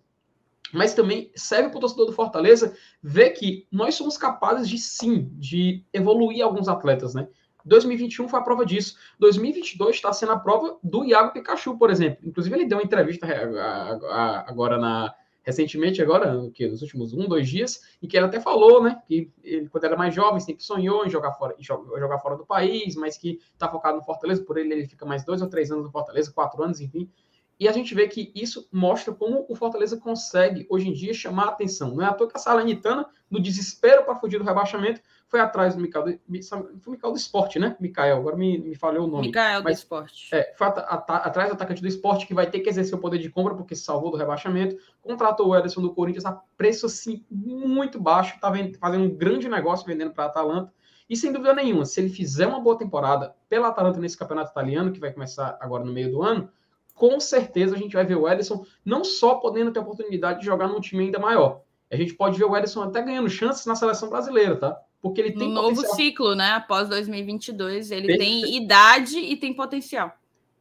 mas 0.74 0.94
também 0.94 1.32
serve 1.36 1.70
para 1.70 1.78
o 1.78 1.82
torcedor 1.82 2.08
do 2.08 2.12
Fortaleza 2.12 2.76
ver 3.02 3.30
que 3.32 3.66
nós 3.72 3.96
somos 3.96 4.18
capazes 4.18 4.68
de 4.68 4.78
sim, 4.78 5.30
de 5.34 5.86
evoluir 5.94 6.44
alguns 6.44 6.68
atletas, 6.68 7.14
né? 7.14 7.28
2021 7.68 8.30
foi 8.30 8.40
a 8.40 8.44
prova 8.44 8.66
disso. 8.66 8.98
2022 9.20 9.96
está 9.96 10.12
sendo 10.14 10.32
a 10.32 10.40
prova 10.40 10.78
do 10.82 11.04
Iago 11.04 11.34
Pikachu, 11.34 11.78
por 11.78 11.90
exemplo. 11.90 12.26
Inclusive, 12.26 12.56
ele 12.56 12.66
deu 12.66 12.78
uma 12.78 12.84
entrevista 12.84 13.28
agora 14.48 14.78
na 14.78 15.14
recentemente, 15.48 16.02
agora, 16.02 16.52
que 16.54 16.68
nos 16.68 16.82
últimos 16.82 17.14
um, 17.14 17.26
dois 17.26 17.48
dias, 17.48 17.80
em 18.04 18.08
que 18.08 18.18
ele 18.18 18.26
até 18.26 18.38
falou, 18.38 18.84
né, 18.84 19.02
que 19.08 19.32
ele, 19.42 19.70
quando 19.70 19.86
era 19.86 19.96
mais 19.96 20.14
jovem, 20.14 20.42
sempre 20.42 20.62
sonhou 20.62 21.06
em 21.06 21.10
jogar 21.10 21.32
fora, 21.32 21.56
em 21.58 21.64
jogar 21.64 22.20
fora 22.20 22.36
do 22.36 22.46
país, 22.46 22.98
mas 22.98 23.18
que 23.18 23.40
está 23.54 23.70
focado 23.70 23.96
no 23.96 24.04
Fortaleza, 24.04 24.44
por 24.44 24.58
ele 24.58 24.74
ele 24.74 24.86
fica 24.86 25.06
mais 25.06 25.24
dois 25.24 25.42
ou 25.42 25.48
três 25.48 25.72
anos 25.72 25.86
no 25.86 25.90
Fortaleza, 25.90 26.34
quatro 26.34 26.62
anos, 26.62 26.82
enfim. 26.82 27.10
E 27.58 27.66
a 27.66 27.72
gente 27.72 27.96
vê 27.96 28.10
que 28.10 28.30
isso 28.36 28.68
mostra 28.74 29.14
como 29.14 29.46
o 29.48 29.56
Fortaleza 29.56 29.96
consegue, 29.96 30.68
hoje 30.70 30.90
em 30.90 30.94
dia, 30.94 31.14
chamar 31.14 31.46
a 31.46 31.50
atenção. 31.52 31.96
Não 31.96 32.04
é 32.04 32.08
à 32.08 32.14
toa 32.14 32.28
que 32.28 32.36
a 32.36 32.40
Salernitana, 32.40 33.08
no 33.32 33.42
desespero 33.42 34.04
para 34.04 34.16
fugir 34.18 34.38
do 34.38 34.44
rebaixamento, 34.44 35.00
foi 35.28 35.42
atrás 35.42 35.76
do 35.76 35.82
Micael, 35.82 36.06
do, 36.06 36.20
foi 36.82 36.94
Micael 36.94 37.12
do 37.12 37.18
Esporte, 37.18 37.60
né? 37.60 37.76
Micael, 37.80 38.18
agora 38.18 38.36
me, 38.36 38.58
me 38.58 38.76
falhou 38.76 39.08
o 39.08 39.12
nome. 39.12 39.28
Micael 39.28 39.62
do 39.62 39.70
Esporte. 39.70 40.34
É, 40.34 40.54
foi 40.58 40.68
atrás 40.68 41.50
do 41.50 41.54
atacante 41.54 41.82
do 41.82 41.88
Esporte, 41.88 42.26
que 42.26 42.34
vai 42.34 42.50
ter 42.50 42.62
que 42.62 42.70
exercer 42.70 42.96
o 42.96 43.02
poder 43.02 43.18
de 43.18 43.30
compra, 43.30 43.54
porque 43.54 43.76
se 43.76 43.84
salvou 43.84 44.10
do 44.10 44.18
rebaixamento. 44.18 44.78
Contratou 45.02 45.50
o 45.50 45.56
Ederson 45.56 45.82
do 45.82 45.94
Corinthians 45.94 46.26
a 46.26 46.32
preço, 46.58 46.86
assim, 46.86 47.26
muito 47.30 48.00
baixo. 48.00 48.36
Está 48.36 48.52
fazendo 48.80 49.04
um 49.04 49.16
grande 49.16 49.50
negócio 49.50 49.86
vendendo 49.86 50.12
para 50.12 50.26
a 50.26 50.28
Atalanta. 50.28 50.72
E 51.10 51.16
sem 51.16 51.32
dúvida 51.32 51.54
nenhuma, 51.54 51.86
se 51.86 52.00
ele 52.00 52.10
fizer 52.10 52.48
uma 52.48 52.60
boa 52.60 52.78
temporada 52.78 53.36
pela 53.50 53.68
Atalanta 53.70 54.00
nesse 54.00 54.18
campeonato 54.18 54.52
italiano, 54.52 54.92
que 54.92 55.00
vai 55.00 55.12
começar 55.12 55.58
agora 55.60 55.84
no 55.84 55.92
meio 55.92 56.12
do 56.12 56.22
ano, 56.22 56.50
com 56.94 57.20
certeza 57.20 57.76
a 57.76 57.78
gente 57.78 57.94
vai 57.94 58.06
ver 58.06 58.16
o 58.16 58.28
Ederson 58.28 58.66
não 58.84 59.04
só 59.04 59.36
podendo 59.36 59.72
ter 59.72 59.80
a 59.80 59.82
oportunidade 59.82 60.40
de 60.40 60.46
jogar 60.46 60.68
num 60.68 60.82
time 60.82 61.06
ainda 61.06 61.20
maior. 61.20 61.62
A 61.90 61.96
gente 61.96 62.14
pode 62.14 62.38
ver 62.38 62.46
o 62.46 62.56
Ederson 62.56 62.82
até 62.82 63.02
ganhando 63.02 63.30
chances 63.30 63.66
na 63.66 63.76
seleção 63.76 64.10
brasileira, 64.10 64.58
tá? 64.58 64.82
Porque 65.08 65.22
ele 65.22 65.32
tem 65.34 65.50
um 65.50 65.54
novo 65.54 65.82
ciclo, 65.96 66.36
né? 66.36 66.52
Após 66.52 66.90
2022, 66.90 67.92
ele 67.92 68.08
Perfeito. 68.08 68.44
tem 68.44 68.58
idade 68.58 69.18
e 69.18 69.36
tem 69.36 69.54
potencial. 69.54 70.14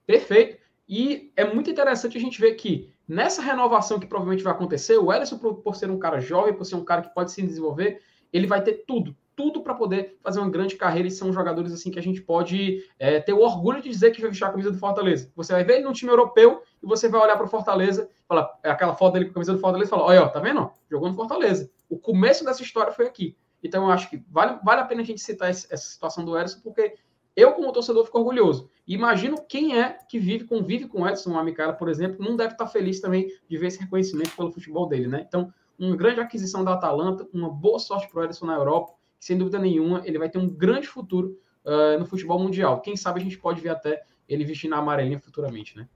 Perfeito. 0.07 0.59
E 0.89 1.33
é 1.37 1.45
muito 1.45 1.71
interessante 1.71 2.17
a 2.17 2.21
gente 2.21 2.41
ver 2.41 2.55
que 2.55 2.91
nessa 3.09 3.43
renovação 3.43 3.99
que 3.99 4.07
provavelmente 4.07 4.43
vai 4.43 4.53
acontecer, 4.53 4.97
o 4.97 5.13
Ederson, 5.13 5.39
por, 5.39 5.75
ser 5.75 5.91
um 5.91 5.99
cara 5.99 6.21
jovem, 6.21 6.55
por 6.55 6.65
ser 6.65 6.77
um 6.77 6.85
cara 6.85 7.03
que 7.03 7.15
pode 7.15 7.33
se 7.33 7.43
desenvolver, 7.43 8.01
ele 8.33 8.47
vai 8.47 8.63
ter 8.63 8.85
tudo, 8.87 9.17
tudo 9.35 9.63
para 9.63 9.75
poder 9.75 10.17
fazer 10.23 10.41
uma 10.41 10.51
grande 10.51 10.77
carreira 10.77 11.09
e 11.09 11.11
são 11.11 11.33
jogadores 11.33 11.73
assim 11.73 11.91
que 11.91 11.99
a 11.99 12.03
gente 12.03 12.23
pode 12.23 12.85
é, 12.99 13.21
ter 13.21 13.33
o 13.33 13.41
orgulho 13.41 13.83
de 13.83 13.89
dizer 13.89 14.11
que 14.11 14.21
vai 14.21 14.31
vestir 14.31 14.45
a 14.45 14.51
camisa 14.51 14.71
do 14.71 14.79
Fortaleza. 14.79 15.31
Você 15.37 15.53
vai 15.53 15.65
ver 15.65 15.75
ele 15.75 15.85
no 15.85 15.93
time 15.93 16.11
europeu 16.11 16.63
e 16.83 16.87
você 16.87 17.09
vai 17.09 17.21
olhar 17.21 17.37
para 17.37 17.47
o 17.47 17.51
Fortaleza, 17.51 18.09
falar 18.29 18.49
é 18.63 18.71
aquela 18.71 18.95
foto 18.95 19.15
dele 19.15 19.27
com 19.27 19.33
a 19.33 19.35
camisa 19.35 19.53
do 19.53 19.61
Fortaleza 19.61 19.89
e 19.89 19.91
falar: 19.91 20.05
olha, 20.05 20.23
ó, 20.23 20.29
tá 20.29 20.41
vendo? 20.41 20.71
Jogou 20.91 21.09
no 21.09 21.15
Fortaleza. 21.15 21.71
O 21.89 21.99
começo 21.99 22.45
dessa 22.45 22.63
história 22.63 22.93
foi 22.93 23.07
aqui. 23.07 23.37
Então 23.63 23.85
eu 23.85 23.91
acho 23.91 24.09
que 24.11 24.23
vale, 24.29 24.59
vale 24.65 24.81
a 24.81 24.85
pena 24.85 25.03
a 25.03 25.05
gente 25.05 25.21
citar 25.21 25.51
esse, 25.51 25.67
essa 25.73 25.89
situação 25.89 26.25
do 26.25 26.39
Edson, 26.39 26.61
porque 26.61 26.97
eu, 27.35 27.53
como 27.53 27.73
torcedor, 27.73 28.05
fico 28.05 28.19
orgulhoso. 28.19 28.71
Imagino 28.87 29.37
quem 29.47 29.79
é 29.79 29.99
que 30.09 30.19
vive, 30.19 30.45
convive 30.45 30.89
com 30.89 31.03
o 31.03 31.09
Edson, 31.09 31.33
o 31.33 31.39
Amicara, 31.39 31.73
por 31.73 31.89
exemplo, 31.89 32.25
não 32.25 32.35
deve 32.35 32.53
estar 32.53 32.67
feliz 32.67 33.01
também 33.01 33.31
de 33.49 33.59
ver 33.59 33.67
esse 33.67 33.79
reconhecimento 33.79 34.35
pelo 34.35 34.51
futebol 34.51 34.89
dele, 34.89 35.07
né? 35.07 35.25
Então, 35.27 35.53
uma 35.79 35.95
grande 35.95 36.21
aquisição 36.21 36.65
da 36.65 36.73
Atalanta, 36.73 37.29
uma 37.35 37.51
boa 37.51 37.79
sorte 37.79 38.09
para 38.09 38.21
o 38.21 38.25
Edson 38.25 38.47
na 38.47 38.55
Europa 38.55 38.95
sem 39.19 39.37
dúvida 39.37 39.59
nenhuma, 39.59 40.03
ele 40.05 40.19
vai 40.19 40.29
ter 40.29 40.39
um 40.39 40.49
grande 40.49 40.87
futuro 40.87 41.39
uh, 41.65 41.99
no 41.99 42.07
futebol 42.07 42.39
mundial. 42.39 42.81
Quem 42.81 42.97
sabe 42.97 43.21
a 43.21 43.23
gente 43.23 43.39
pode 43.39 43.61
ver 43.61 43.71
até 43.71 44.03
ele 44.29 44.45
vestindo 44.45 44.75
a 44.75 44.79
amarelinha 44.79 45.19
futuramente, 45.19 45.77
né? 45.77 45.89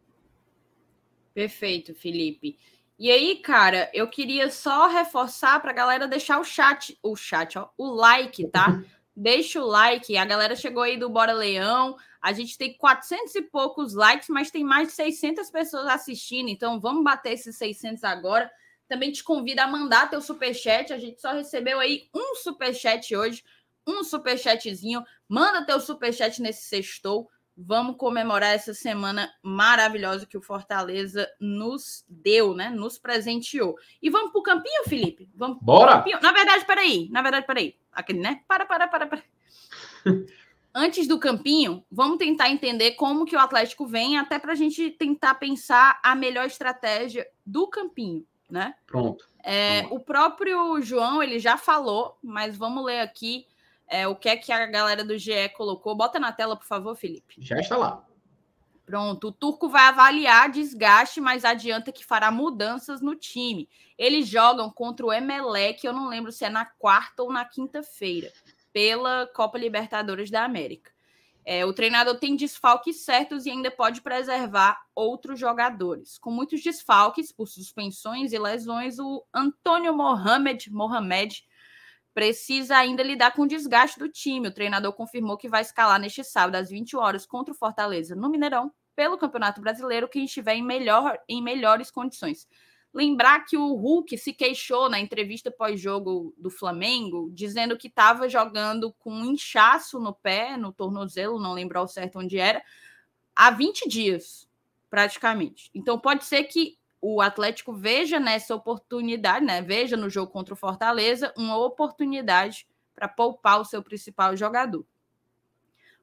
Perfeito, 1.33 1.95
Felipe. 1.95 2.59
E 3.01 3.11
aí, 3.11 3.37
cara, 3.37 3.91
eu 3.95 4.07
queria 4.07 4.51
só 4.51 4.87
reforçar 4.87 5.59
para 5.63 5.71
a 5.71 5.75
galera 5.75 6.07
deixar 6.07 6.39
o 6.39 6.45
chat, 6.45 6.99
o 7.03 7.17
chat, 7.17 7.59
ó, 7.59 7.71
o 7.79 7.87
like, 7.87 8.47
tá? 8.49 8.79
Deixa 9.17 9.59
o 9.59 9.67
like. 9.67 10.19
A 10.19 10.25
galera 10.27 10.55
chegou 10.55 10.83
aí 10.83 10.99
do 10.99 11.09
Bora 11.09 11.33
Leão. 11.33 11.97
A 12.21 12.35
gente 12.35 12.59
tem 12.59 12.77
400 12.77 13.35
e 13.37 13.41
poucos 13.41 13.95
likes, 13.95 14.29
mas 14.29 14.51
tem 14.51 14.63
mais 14.63 14.89
de 14.89 14.95
600 14.95 15.51
pessoas 15.51 15.87
assistindo. 15.87 16.51
Então, 16.51 16.79
vamos 16.79 17.03
bater 17.03 17.33
esses 17.33 17.57
600 17.57 18.05
agora. 18.05 18.51
Também 18.87 19.11
te 19.11 19.25
convido 19.25 19.63
a 19.63 19.67
mandar 19.67 20.11
teu 20.11 20.21
superchat. 20.21 20.93
A 20.93 20.99
gente 20.99 21.23
só 21.23 21.33
recebeu 21.33 21.81
aí 21.81 22.11
um 22.15 22.35
superchat 22.35 23.17
hoje, 23.17 23.43
um 23.89 24.05
superchatzinho. 24.05 25.03
Manda 25.27 25.65
teu 25.65 25.81
superchat 25.81 26.43
nesse 26.43 26.65
sextou. 26.69 27.31
Vamos 27.63 27.97
comemorar 27.97 28.55
essa 28.55 28.73
semana 28.73 29.31
maravilhosa 29.43 30.27
que 30.27 30.39
o 30.39 30.43
Fortaleza 30.43 31.29
nos 31.39 32.05
deu, 32.09 32.55
né? 32.55 32.71
Nos 32.71 32.99
presenteou. 32.99 33.77
E 34.01 34.09
vamos 34.09 34.33
pro 34.33 34.43
campinho, 34.43 34.85
Felipe? 34.85 35.29
Vamos 35.35 35.59
Bora! 35.61 35.99
Campinho? 35.99 36.21
Na 36.23 36.33
verdade, 36.33 36.65
peraí. 36.65 37.09
Na 37.11 37.23
verdade, 37.23 37.47
peraí. 37.47 37.77
Aquele, 37.93 38.21
né? 38.21 38.41
Para, 38.49 38.65
para, 38.65 38.89
para, 38.89 39.07
para. 39.07 39.23
Antes 40.75 41.07
do 41.07 41.19
campinho, 41.19 41.85
vamos 41.91 42.17
tentar 42.17 42.49
entender 42.49 42.93
como 42.93 43.25
que 43.25 43.35
o 43.35 43.41
Atlético 43.41 43.87
vem, 43.87 44.17
até 44.17 44.39
para 44.39 44.53
a 44.53 44.57
gente 44.57 44.91
tentar 44.91 45.35
pensar 45.35 46.01
a 46.03 46.15
melhor 46.15 46.47
estratégia 46.47 47.27
do 47.45 47.67
campinho 47.67 48.25
né? 48.51 48.75
Pronto. 48.87 49.29
É, 49.43 49.87
o 49.91 49.99
próprio 50.01 50.83
João 50.83 51.23
ele 51.23 51.39
já 51.39 51.57
falou, 51.57 52.19
mas 52.23 52.57
vamos 52.57 52.85
ler 52.85 53.01
aqui 53.01 53.47
é, 53.91 54.07
o 54.07 54.15
que 54.15 54.29
é 54.29 54.37
que 54.37 54.53
a 54.53 54.65
galera 54.67 55.05
do 55.05 55.19
GE 55.19 55.49
colocou. 55.57 55.97
Bota 55.97 56.21
na 56.21 56.31
tela, 56.33 56.57
por 56.57 56.65
favor, 56.65 56.95
Felipe. 56.95 57.35
Já 57.39 57.59
está 57.59 57.77
lá. 57.77 58.05
Pronto, 58.87 59.29
o 59.29 59.33
Turco 59.33 59.69
vai 59.69 59.83
avaliar 59.83 60.51
desgaste, 60.51 61.21
mas 61.21 61.45
adianta 61.45 61.93
que 61.93 62.05
fará 62.05 62.31
mudanças 62.31 63.01
no 63.01 63.15
time. 63.15 63.69
Eles 63.99 64.27
jogam 64.27 64.71
contra 64.71 65.07
o 65.07 65.13
Emelec, 65.13 65.85
eu 65.85 65.93
não 65.93 66.09
lembro 66.09 66.33
se 66.33 66.45
é 66.45 66.49
na 66.49 66.65
quarta 66.65 67.23
ou 67.23 67.33
na 67.33 67.45
quinta-feira, 67.45 68.33
pela 68.73 69.29
Copa 69.29 69.59
Libertadores 69.59 70.31
da 70.31 70.45
América. 70.45 70.91
É, 71.45 71.65
o 71.65 71.73
treinador 71.73 72.17
tem 72.19 72.37
desfalques 72.37 73.05
certos 73.05 73.47
e 73.47 73.51
ainda 73.51 73.71
pode 73.71 74.01
preservar 74.01 74.81
outros 74.95 75.39
jogadores. 75.39 76.19
Com 76.19 76.31
muitos 76.31 76.63
desfalques 76.63 77.33
por 77.33 77.47
suspensões 77.47 78.33
e 78.33 78.39
lesões, 78.39 78.99
o 78.99 79.25
Antônio 79.33 79.97
Mohamed, 79.97 80.71
Mohamed 80.71 81.45
precisa 82.13 82.77
ainda 82.77 83.03
lidar 83.03 83.33
com 83.33 83.43
o 83.43 83.47
desgaste 83.47 83.99
do 83.99 84.09
time. 84.09 84.49
O 84.49 84.55
treinador 84.55 84.93
confirmou 84.93 85.37
que 85.37 85.49
vai 85.49 85.63
escalar 85.63 85.99
neste 86.01 86.25
sábado 86.25 86.57
às 86.57 86.71
20 86.71 86.97
horas 86.97 87.27
contra 87.27 87.53
o 87.53 87.57
Fortaleza 87.57 88.15
no 88.15 88.29
Mineirão 88.29 88.73
pelo 88.97 89.17
Campeonato 89.17 89.61
Brasileiro 89.61 90.09
quem 90.09 90.25
estiver 90.25 90.55
em, 90.55 90.63
melhor, 90.63 91.19
em 91.29 91.43
melhores 91.43 91.91
condições. 91.91 92.47
Lembrar 92.93 93.45
que 93.45 93.57
o 93.57 93.73
Hulk 93.75 94.19
se 94.19 94.33
queixou 94.33 94.91
na 94.91 94.99
entrevista 94.99 95.51
pós-jogo 95.51 96.35
do 96.37 96.51
Flamengo, 96.51 97.31
dizendo 97.33 97.79
que 97.79 97.87
estava 97.87 98.29
jogando 98.29 98.93
com 98.99 99.13
um 99.13 99.25
inchaço 99.27 100.01
no 100.01 100.13
pé, 100.13 100.57
no 100.57 100.73
tornozelo, 100.73 101.41
não 101.41 101.53
lembro 101.53 101.79
ao 101.79 101.87
certo 101.87 102.19
onde 102.19 102.37
era, 102.37 102.61
há 103.35 103.51
20 103.53 103.89
dias, 103.89 104.49
praticamente. 104.91 105.71
Então 105.73 106.01
pode 106.01 106.25
ser 106.25 106.45
que 106.45 106.80
o 107.01 107.21
Atlético 107.21 107.73
veja 107.73 108.21
nessa 108.21 108.55
oportunidade, 108.55 109.45
né? 109.45 109.63
Veja 109.63 109.97
no 109.97 110.11
jogo 110.11 110.31
contra 110.31 110.53
o 110.53 110.57
Fortaleza 110.57 111.33
uma 111.37 111.57
oportunidade 111.57 112.67
para 112.95 113.09
poupar 113.09 113.61
o 113.61 113.65
seu 113.65 113.83
principal 113.83 114.37
jogador. 114.37 114.85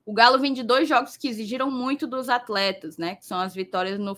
O 0.04 0.14
Galo 0.14 0.40
vem 0.40 0.54
de 0.54 0.64
dois 0.64 0.88
jogos 0.88 1.16
que 1.16 1.28
exigiram 1.28 1.70
muito 1.70 2.08
dos 2.08 2.30
atletas, 2.30 2.98
né? 2.98 3.16
Que 3.16 3.26
são 3.26 3.40
as 3.40 3.54
vitórias 3.54 4.00
no, 4.00 4.18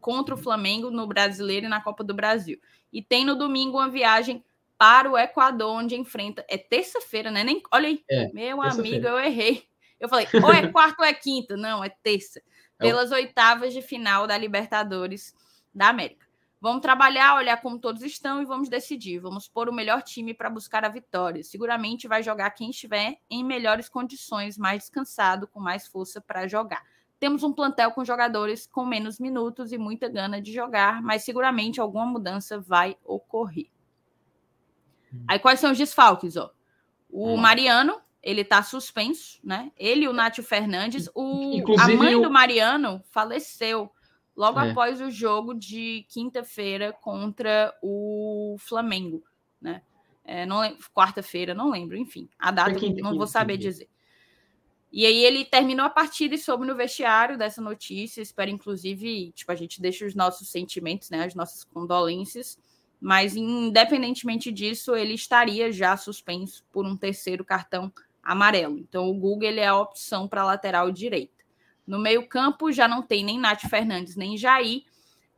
contra 0.00 0.34
o 0.34 0.38
Flamengo 0.38 0.90
no 0.90 1.06
Brasileiro 1.06 1.66
e 1.66 1.68
na 1.68 1.80
Copa 1.80 2.04
do 2.04 2.12
Brasil. 2.12 2.60
E 2.92 3.00
tem 3.00 3.24
no 3.24 3.36
domingo 3.36 3.78
uma 3.78 3.88
viagem 3.88 4.44
para 4.76 5.10
o 5.10 5.16
Equador, 5.16 5.70
onde 5.70 5.94
enfrenta. 5.94 6.44
É 6.48 6.58
terça-feira, 6.58 7.30
né? 7.30 7.44
Nem... 7.44 7.62
Olha 7.70 7.88
aí, 7.88 8.02
é, 8.10 8.30
meu 8.32 8.60
amigo, 8.60 9.06
eu 9.06 9.18
errei. 9.18 9.64
Eu 9.98 10.08
falei, 10.08 10.26
ou 10.42 10.52
é 10.52 10.66
quarta 10.66 11.02
ou 11.02 11.08
é 11.08 11.12
quinta. 11.12 11.56
Não, 11.56 11.84
é 11.84 11.88
terça. 11.88 12.40
É 12.78 12.84
Pelas 12.84 13.12
oitavas 13.12 13.72
de 13.72 13.82
final 13.82 14.26
da 14.26 14.36
Libertadores 14.36 15.34
da 15.74 15.88
América. 15.88 16.30
Vamos 16.60 16.82
trabalhar, 16.82 17.36
olhar 17.36 17.56
como 17.62 17.78
todos 17.78 18.02
estão 18.02 18.42
e 18.42 18.44
vamos 18.44 18.68
decidir. 18.68 19.18
Vamos 19.18 19.48
pôr 19.48 19.68
o 19.68 19.72
melhor 19.72 20.02
time 20.02 20.34
para 20.34 20.50
buscar 20.50 20.84
a 20.84 20.90
vitória. 20.90 21.42
Seguramente 21.42 22.06
vai 22.06 22.22
jogar 22.22 22.50
quem 22.50 22.68
estiver 22.68 23.18
em 23.30 23.42
melhores 23.42 23.88
condições, 23.88 24.58
mais 24.58 24.82
descansado, 24.82 25.48
com 25.48 25.58
mais 25.58 25.86
força 25.86 26.20
para 26.20 26.46
jogar. 26.46 26.82
Temos 27.18 27.42
um 27.42 27.52
plantel 27.52 27.92
com 27.92 28.04
jogadores 28.04 28.66
com 28.66 28.84
menos 28.84 29.18
minutos 29.18 29.72
e 29.72 29.78
muita 29.78 30.06
gana 30.06 30.40
de 30.40 30.52
jogar, 30.52 31.02
mas 31.02 31.22
seguramente 31.22 31.80
alguma 31.80 32.04
mudança 32.04 32.60
vai 32.60 32.96
ocorrer. 33.04 33.68
Hum. 35.12 35.24
Aí 35.28 35.38
quais 35.38 35.60
são 35.60 35.72
os 35.72 35.78
desfalques, 35.78 36.36
ó? 36.36 36.50
O. 37.10 37.38
Mariano, 37.38 38.00
ele 38.22 38.44
tá 38.44 38.62
suspenso, 38.62 39.40
né? 39.42 39.72
Ele 39.78 40.04
e 40.04 40.08
o 40.08 40.12
Nátio 40.12 40.44
Fernandes, 40.44 41.08
o 41.14 41.54
Inclusive, 41.54 41.92
a 41.92 41.96
mãe 41.96 42.20
do 42.20 42.30
Mariano 42.30 43.02
faleceu 43.10 43.90
logo 44.40 44.58
é. 44.58 44.70
após 44.70 45.02
o 45.02 45.10
jogo 45.10 45.52
de 45.52 46.06
quinta-feira 46.08 46.94
contra 46.94 47.76
o 47.82 48.56
Flamengo, 48.58 49.22
né? 49.60 49.82
É, 50.24 50.46
não 50.46 50.62
quarta-feira, 50.94 51.52
não 51.52 51.70
lembro, 51.70 51.94
enfim, 51.94 52.26
a 52.38 52.50
data 52.50 52.70
quinta, 52.70 53.02
não 53.02 53.10
quinta, 53.10 53.18
vou 53.18 53.26
saber 53.26 53.58
quinta. 53.58 53.68
dizer. 53.68 53.88
E 54.90 55.04
aí 55.04 55.24
ele 55.24 55.44
terminou 55.44 55.84
a 55.84 55.90
partida 55.90 56.34
e 56.34 56.38
soube 56.38 56.66
no 56.66 56.74
vestiário 56.74 57.36
dessa 57.36 57.60
notícia. 57.60 58.22
Espero, 58.22 58.50
inclusive, 58.50 59.30
tipo, 59.32 59.52
a 59.52 59.54
gente 59.54 59.80
deixa 59.80 60.06
os 60.06 60.14
nossos 60.14 60.48
sentimentos, 60.48 61.10
né? 61.10 61.24
As 61.24 61.34
nossas 61.34 61.62
condolências. 61.62 62.58
Mas, 62.98 63.36
independentemente 63.36 64.50
disso, 64.50 64.96
ele 64.96 65.14
estaria 65.14 65.70
já 65.70 65.96
suspenso 65.96 66.64
por 66.72 66.86
um 66.86 66.96
terceiro 66.96 67.44
cartão 67.44 67.92
amarelo. 68.22 68.78
Então, 68.78 69.08
o 69.08 69.14
Google 69.14 69.48
ele 69.48 69.60
é 69.60 69.68
a 69.68 69.78
opção 69.78 70.26
para 70.26 70.44
lateral 70.44 70.90
direita. 70.90 71.39
No 71.86 71.98
meio-campo 71.98 72.70
já 72.72 72.86
não 72.86 73.02
tem 73.02 73.24
nem 73.24 73.38
Nath 73.38 73.62
Fernandes 73.68 74.16
nem 74.16 74.36
Jair. 74.36 74.84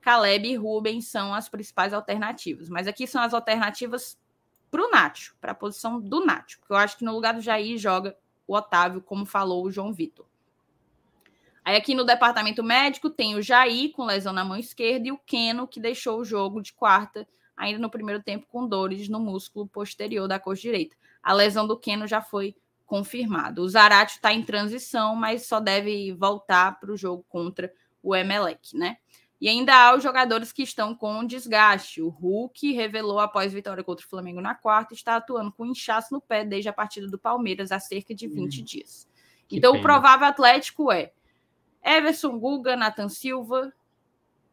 Caleb 0.00 0.48
e 0.48 0.56
Rubens 0.56 1.06
são 1.06 1.32
as 1.32 1.48
principais 1.48 1.92
alternativas. 1.92 2.68
Mas 2.68 2.86
aqui 2.86 3.06
são 3.06 3.22
as 3.22 3.32
alternativas 3.32 4.18
para 4.70 4.84
o 4.84 4.90
Nacho, 4.90 5.36
para 5.40 5.52
a 5.52 5.54
posição 5.54 6.00
do 6.00 6.24
Nacho. 6.24 6.58
Porque 6.58 6.72
eu 6.72 6.76
acho 6.76 6.96
que 6.96 7.04
no 7.04 7.12
lugar 7.12 7.34
do 7.34 7.40
Jair 7.40 7.78
joga 7.78 8.16
o 8.46 8.54
Otávio, 8.54 9.00
como 9.00 9.24
falou 9.24 9.64
o 9.64 9.70
João 9.70 9.92
Vitor. 9.92 10.26
Aí 11.64 11.76
aqui 11.76 11.94
no 11.94 12.04
departamento 12.04 12.62
médico 12.62 13.08
tem 13.08 13.36
o 13.36 13.42
Jair 13.42 13.92
com 13.92 14.04
lesão 14.04 14.32
na 14.32 14.44
mão 14.44 14.56
esquerda 14.56 15.06
e 15.06 15.12
o 15.12 15.18
Keno 15.18 15.68
que 15.68 15.78
deixou 15.78 16.18
o 16.18 16.24
jogo 16.24 16.60
de 16.60 16.72
quarta 16.72 17.26
ainda 17.56 17.78
no 17.78 17.90
primeiro 17.90 18.20
tempo 18.22 18.46
com 18.48 18.66
dores 18.66 19.08
no 19.08 19.20
músculo 19.20 19.66
posterior 19.68 20.26
da 20.26 20.40
coxa 20.40 20.62
direita. 20.62 20.96
A 21.22 21.32
lesão 21.32 21.66
do 21.66 21.78
Keno 21.78 22.06
já 22.06 22.20
foi 22.20 22.56
confirmada. 22.92 23.62
O 23.62 23.68
Zarate 23.70 24.16
está 24.16 24.34
em 24.34 24.42
transição, 24.42 25.16
mas 25.16 25.46
só 25.46 25.58
deve 25.58 26.12
voltar 26.12 26.78
para 26.78 26.92
o 26.92 26.96
jogo 26.96 27.24
contra 27.26 27.72
o 28.02 28.14
Emelec, 28.14 28.76
né? 28.76 28.98
E 29.40 29.48
ainda 29.48 29.74
há 29.74 29.96
os 29.96 30.02
jogadores 30.02 30.52
que 30.52 30.62
estão 30.62 30.94
com 30.94 31.24
desgaste. 31.24 32.02
O 32.02 32.10
Hulk 32.10 32.70
revelou 32.72 33.18
após 33.18 33.50
vitória 33.50 33.82
contra 33.82 34.04
o 34.04 34.08
Flamengo 34.10 34.42
na 34.42 34.54
quarta, 34.54 34.92
está 34.92 35.16
atuando 35.16 35.50
com 35.50 35.64
inchaço 35.64 36.12
no 36.12 36.20
pé 36.20 36.44
desde 36.44 36.68
a 36.68 36.72
partida 36.72 37.08
do 37.08 37.18
Palmeiras 37.18 37.72
há 37.72 37.80
cerca 37.80 38.14
de 38.14 38.28
20 38.28 38.60
hum, 38.60 38.64
dias. 38.64 39.08
Então, 39.50 39.72
pena. 39.72 39.80
o 39.80 39.82
provável 39.82 40.26
Atlético 40.26 40.92
é 40.92 41.14
Everson 41.82 42.38
Guga, 42.38 42.76
Nathan 42.76 43.08
Silva, 43.08 43.72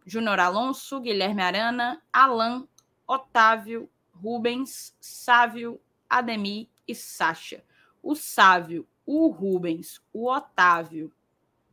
Júnior 0.06 0.40
Alonso, 0.40 1.02
Guilherme 1.02 1.42
Arana, 1.42 2.02
Alan, 2.14 2.66
Otávio, 3.06 3.90
Rubens, 4.14 4.96
Sávio, 5.02 5.78
Ademir 6.10 6.70
e 6.88 6.96
Sacha. 6.96 7.66
O 8.02 8.16
Sávio, 8.16 8.88
o 9.06 9.28
Rubens, 9.28 10.02
o 10.14 10.30
Otávio 10.30 11.12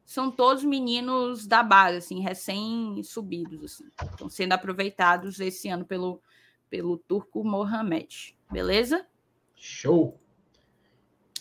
são 0.05 0.31
todos 0.31 0.62
meninos 0.62 1.47
da 1.47 1.62
base, 1.62 1.98
assim, 1.98 2.20
recém-subidos, 2.20 3.65
assim. 3.65 3.90
Estão 4.11 4.28
sendo 4.28 4.53
aproveitados 4.53 5.40
esse 5.40 5.69
ano 5.69 5.85
pelo, 5.85 6.23
pelo 6.70 6.97
Turco 6.97 7.43
Mohamed. 7.44 8.36
Beleza? 8.51 9.07
Show! 9.55 10.20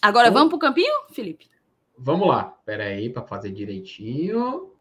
Agora 0.02 0.32
vamos 0.32 0.50
para 0.50 0.58
o 0.58 0.60
campinho, 0.60 0.94
Felipe? 1.12 1.50
Vamos 1.98 2.28
lá. 2.28 2.56
Espera 2.60 2.86
aí 2.86 3.10
para 3.10 3.24
fazer 3.24 3.52
direitinho. 3.52 4.72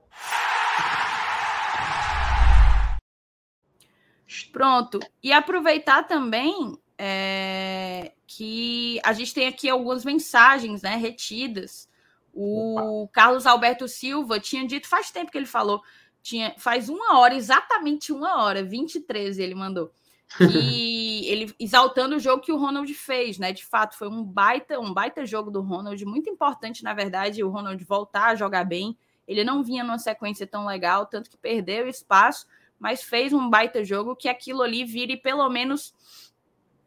Pronto. 4.53 5.01
E 5.23 5.33
aproveitar 5.33 6.05
também 6.05 6.79
é, 6.99 8.13
que 8.27 9.01
a 9.05 9.13
gente 9.13 9.35
tem 9.35 9.47
aqui 9.47 9.69
algumas 9.69 10.05
mensagens 10.05 10.83
né, 10.83 10.97
retidas 10.97 11.89
o 12.35 13.03
Opa. 13.03 13.13
Carlos 13.13 13.47
Alberto 13.47 13.87
Silva 13.87 14.41
tinha 14.41 14.67
dito 14.67 14.89
faz 14.89 15.11
tempo 15.11 15.31
que 15.31 15.39
ele 15.39 15.47
falou, 15.47 15.83
tinha 16.21 16.55
faz 16.59 16.89
uma 16.89 17.19
hora, 17.19 17.35
exatamente 17.35 18.13
uma 18.13 18.43
hora, 18.43 18.65
23 18.65 19.39
ele 19.39 19.55
mandou. 19.55 19.93
E 20.41 21.27
ele 21.31 21.55
exaltando 21.61 22.17
o 22.17 22.19
jogo 22.19 22.43
que 22.43 22.51
o 22.51 22.57
Ronald 22.57 22.93
fez, 22.93 23.39
né? 23.39 23.53
De 23.53 23.65
fato, 23.65 23.97
foi 23.97 24.09
um 24.09 24.25
baita, 24.25 24.81
um 24.81 24.93
baita 24.93 25.25
jogo 25.25 25.51
do 25.51 25.61
Ronald, 25.61 26.05
muito 26.05 26.29
importante, 26.29 26.83
na 26.83 26.93
verdade, 26.93 27.45
o 27.45 27.49
Ronald 27.49 27.83
voltar 27.85 28.31
a 28.31 28.35
jogar 28.35 28.65
bem. 28.65 28.99
Ele 29.29 29.45
não 29.45 29.63
vinha 29.63 29.85
numa 29.85 29.99
sequência 29.99 30.47
tão 30.47 30.67
legal, 30.67 31.07
tanto 31.07 31.31
que 31.31 31.37
perdeu 31.37 31.89
espaço, 31.89 32.47
mas 32.79 33.03
fez 33.03 33.33
um 33.33 33.49
baita 33.49 33.85
jogo 33.85 34.17
que 34.17 34.29
aquilo 34.29 34.63
ali 34.63 34.85
vire 34.85 35.17
pelo 35.17 35.49
menos 35.49 35.95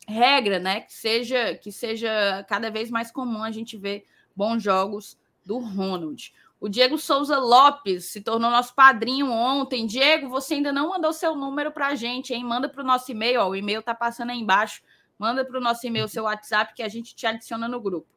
regra, 0.08 0.60
né? 0.60 0.82
Que 0.82 0.94
seja 0.94 1.56
que 1.56 1.72
seja 1.72 2.46
cada 2.48 2.72
vez 2.72 2.90
mais 2.90 3.12
comum 3.12 3.44
a 3.44 3.52
gente 3.52 3.78
ver 3.78 4.06
bons 4.36 4.64
jogos 4.64 5.18
do 5.46 5.58
Ronald. 5.58 6.34
O 6.60 6.68
Diego 6.68 6.98
Souza 6.98 7.38
Lopes 7.38 8.06
se 8.06 8.22
tornou 8.22 8.50
nosso 8.50 8.74
padrinho 8.74 9.30
ontem. 9.30 9.86
Diego, 9.86 10.28
você 10.28 10.56
ainda 10.56 10.72
não 10.72 10.90
mandou 10.90 11.14
seu 11.14 11.36
número 11.36 11.72
para 11.72 11.88
a 11.88 11.96
gente, 11.96 12.34
hein? 12.34 12.44
Manda 12.44 12.68
para 12.68 12.82
o 12.82 12.86
nosso 12.86 13.12
e-mail, 13.12 13.42
ó, 13.42 13.50
o 13.50 13.56
e-mail 13.56 13.82
está 13.82 13.94
passando 13.94 14.32
aí 14.32 14.40
embaixo. 14.40 14.82
Manda 15.20 15.46
para 15.46 15.58
o 15.58 15.62
nosso 15.62 15.86
e-mail 15.86 16.08
seu 16.08 16.24
WhatsApp 16.24 16.74
que 16.74 16.82
a 16.82 16.88
gente 16.88 17.16
te 17.16 17.28
adiciona 17.28 17.68
no 17.68 17.80
grupo. 17.80 18.08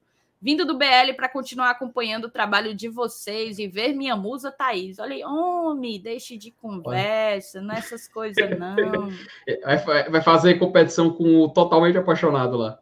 Vindo 0.43 0.65
do 0.65 0.79
BL 0.79 1.13
para 1.17 1.29
continuar 1.29 1.71
acompanhando 1.71 2.25
o 2.25 2.31
trabalho 2.31 2.75
de 2.75 2.89
vocês 2.89 3.59
e 3.59 3.67
ver 3.67 3.93
minha 3.93 4.17
musa 4.17 4.51
Thaís. 4.51 4.99
Olha 4.99 5.15
aí, 5.15 5.23
homem, 5.23 6.01
deixe 6.01 6.39
de 6.39 6.51
conversa, 6.51 7.61
não 7.61 7.75
é 7.75 7.79
essas 7.79 8.09
coisas, 8.09 8.49
não. 8.59 9.11
Vai 10.11 10.23
fazer 10.23 10.59
competição 10.59 11.11
com 11.11 11.43
o 11.43 11.49
totalmente 11.51 11.99
apaixonado 11.99 12.57
lá. 12.57 12.79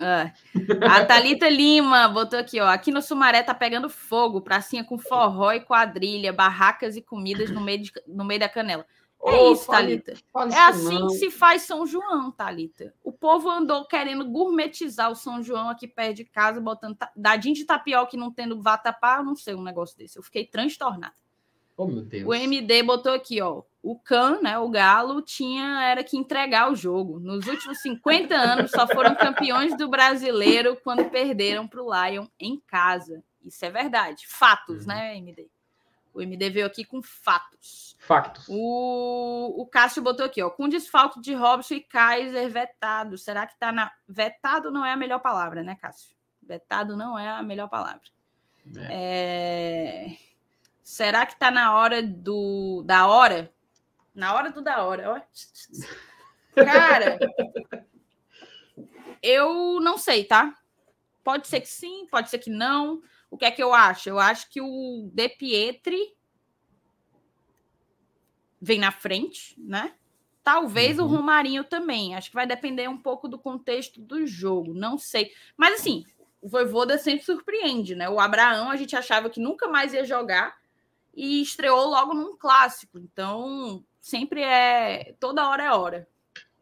É. 0.00 0.32
A 0.86 1.04
Thalita 1.04 1.48
Lima 1.48 2.08
botou 2.08 2.38
aqui, 2.38 2.60
ó. 2.60 2.66
Aqui 2.66 2.90
no 2.90 3.00
Sumaré 3.00 3.42
tá 3.42 3.54
pegando 3.54 3.88
fogo, 3.88 4.40
pracinha 4.40 4.82
com 4.82 4.98
forró 4.98 5.52
e 5.52 5.60
quadrilha, 5.60 6.32
barracas 6.32 6.96
e 6.96 7.02
comidas 7.02 7.50
no 7.50 7.60
meio, 7.60 7.82
de, 7.82 7.92
no 8.06 8.24
meio 8.24 8.40
da 8.40 8.48
canela. 8.48 8.84
É 9.26 9.34
oh, 9.36 9.52
isso, 9.52 9.66
Thalita. 9.66 10.12
é 10.52 10.58
assim 10.58 10.98
não. 10.98 11.06
que 11.06 11.14
se 11.14 11.30
faz 11.30 11.62
São 11.62 11.86
João, 11.86 12.30
Thalita. 12.30 12.94
O 13.02 13.10
povo 13.10 13.48
andou 13.48 13.86
querendo 13.86 14.24
gourmetizar 14.26 15.10
o 15.10 15.14
São 15.14 15.42
João 15.42 15.70
aqui 15.70 15.88
perto 15.88 16.16
de 16.16 16.24
casa, 16.24 16.60
botando 16.60 16.98
dadinho 17.16 17.54
de 17.54 17.64
tapioca 17.64 18.14
e 18.14 18.18
não 18.18 18.30
tendo 18.30 18.60
vatapá, 18.60 19.22
não 19.22 19.34
sei 19.34 19.54
um 19.54 19.62
negócio 19.62 19.96
desse. 19.96 20.18
Eu 20.18 20.22
fiquei 20.22 20.44
transtornada. 20.44 21.14
Oh, 21.74 21.86
meu 21.86 22.02
Deus. 22.02 22.26
O 22.26 22.34
MD 22.34 22.82
botou 22.82 23.12
aqui, 23.12 23.40
ó. 23.40 23.62
O 23.82 23.98
Can, 23.98 24.40
né, 24.42 24.58
o 24.58 24.68
Galo, 24.68 25.22
tinha 25.22 25.82
era 25.82 26.04
que 26.04 26.16
entregar 26.16 26.70
o 26.70 26.76
jogo. 26.76 27.18
Nos 27.18 27.46
últimos 27.46 27.80
50 27.80 28.34
anos, 28.34 28.70
só 28.70 28.86
foram 28.86 29.14
campeões 29.14 29.76
do 29.76 29.88
brasileiro 29.88 30.78
quando 30.84 31.10
perderam 31.10 31.66
para 31.66 31.82
o 31.82 31.90
Lion 31.92 32.26
em 32.38 32.60
casa. 32.66 33.24
Isso 33.42 33.64
é 33.64 33.70
verdade. 33.70 34.26
Fatos, 34.26 34.82
uhum. 34.82 34.88
né, 34.88 35.16
MD? 35.16 35.48
O 36.14 36.22
MD 36.22 36.48
veio 36.48 36.66
aqui 36.66 36.84
com 36.84 37.02
fatos. 37.02 37.96
Factos. 37.98 38.46
O, 38.48 39.62
o 39.62 39.66
Cássio 39.66 40.02
botou 40.02 40.24
aqui, 40.24 40.40
ó. 40.40 40.48
Com 40.48 40.68
desfalque 40.68 41.20
de 41.20 41.34
Robson 41.34 41.74
e 41.74 41.80
Kaiser 41.80 42.48
vetado. 42.48 43.18
Será 43.18 43.46
que 43.46 43.58
tá 43.58 43.72
na. 43.72 43.90
Vetado 44.08 44.70
não 44.70 44.86
é 44.86 44.92
a 44.92 44.96
melhor 44.96 45.18
palavra, 45.18 45.64
né, 45.64 45.74
Cássio? 45.74 46.14
Vetado 46.40 46.96
não 46.96 47.18
é 47.18 47.28
a 47.28 47.42
melhor 47.42 47.68
palavra. 47.68 48.02
É. 48.76 50.06
é... 50.06 50.16
Será 50.82 51.26
que 51.26 51.36
tá 51.36 51.50
na 51.50 51.74
hora 51.74 52.02
do 52.02 52.82
da 52.84 53.06
hora? 53.08 53.52
Na 54.14 54.34
hora 54.34 54.52
do 54.52 54.62
da 54.62 54.84
hora. 54.84 55.12
Ó. 55.14 55.20
Cara, 56.54 57.18
eu 59.20 59.80
não 59.80 59.98
sei, 59.98 60.24
tá? 60.24 60.54
Pode 61.24 61.48
ser 61.48 61.60
que 61.60 61.68
sim, 61.68 62.06
pode 62.10 62.30
ser 62.30 62.38
que 62.38 62.50
não. 62.50 63.02
O 63.34 63.36
que 63.36 63.46
é 63.46 63.50
que 63.50 63.60
eu 63.60 63.74
acho? 63.74 64.08
Eu 64.08 64.20
acho 64.20 64.48
que 64.48 64.60
o 64.60 65.10
De 65.12 65.28
Pietri 65.28 66.14
vem 68.60 68.78
na 68.78 68.92
frente, 68.92 69.56
né? 69.58 69.92
Talvez 70.40 71.00
uhum. 71.00 71.04
o 71.04 71.08
Romarinho 71.08 71.64
também. 71.64 72.14
Acho 72.14 72.28
que 72.28 72.36
vai 72.36 72.46
depender 72.46 72.88
um 72.88 72.96
pouco 72.96 73.26
do 73.26 73.36
contexto 73.36 74.00
do 74.00 74.24
jogo. 74.24 74.72
Não 74.72 74.96
sei. 74.96 75.32
Mas 75.56 75.80
assim, 75.80 76.04
o 76.40 76.48
Voivoda 76.48 76.96
sempre 76.96 77.24
surpreende, 77.24 77.96
né? 77.96 78.08
O 78.08 78.20
Abraão 78.20 78.70
a 78.70 78.76
gente 78.76 78.94
achava 78.94 79.28
que 79.28 79.40
nunca 79.40 79.66
mais 79.66 79.92
ia 79.92 80.04
jogar 80.04 80.56
e 81.12 81.42
estreou 81.42 81.88
logo 81.88 82.14
num 82.14 82.36
clássico. 82.36 83.00
Então, 83.00 83.84
sempre 83.98 84.44
é. 84.44 85.16
Toda 85.18 85.48
hora 85.48 85.64
é 85.64 85.72
hora. 85.72 86.08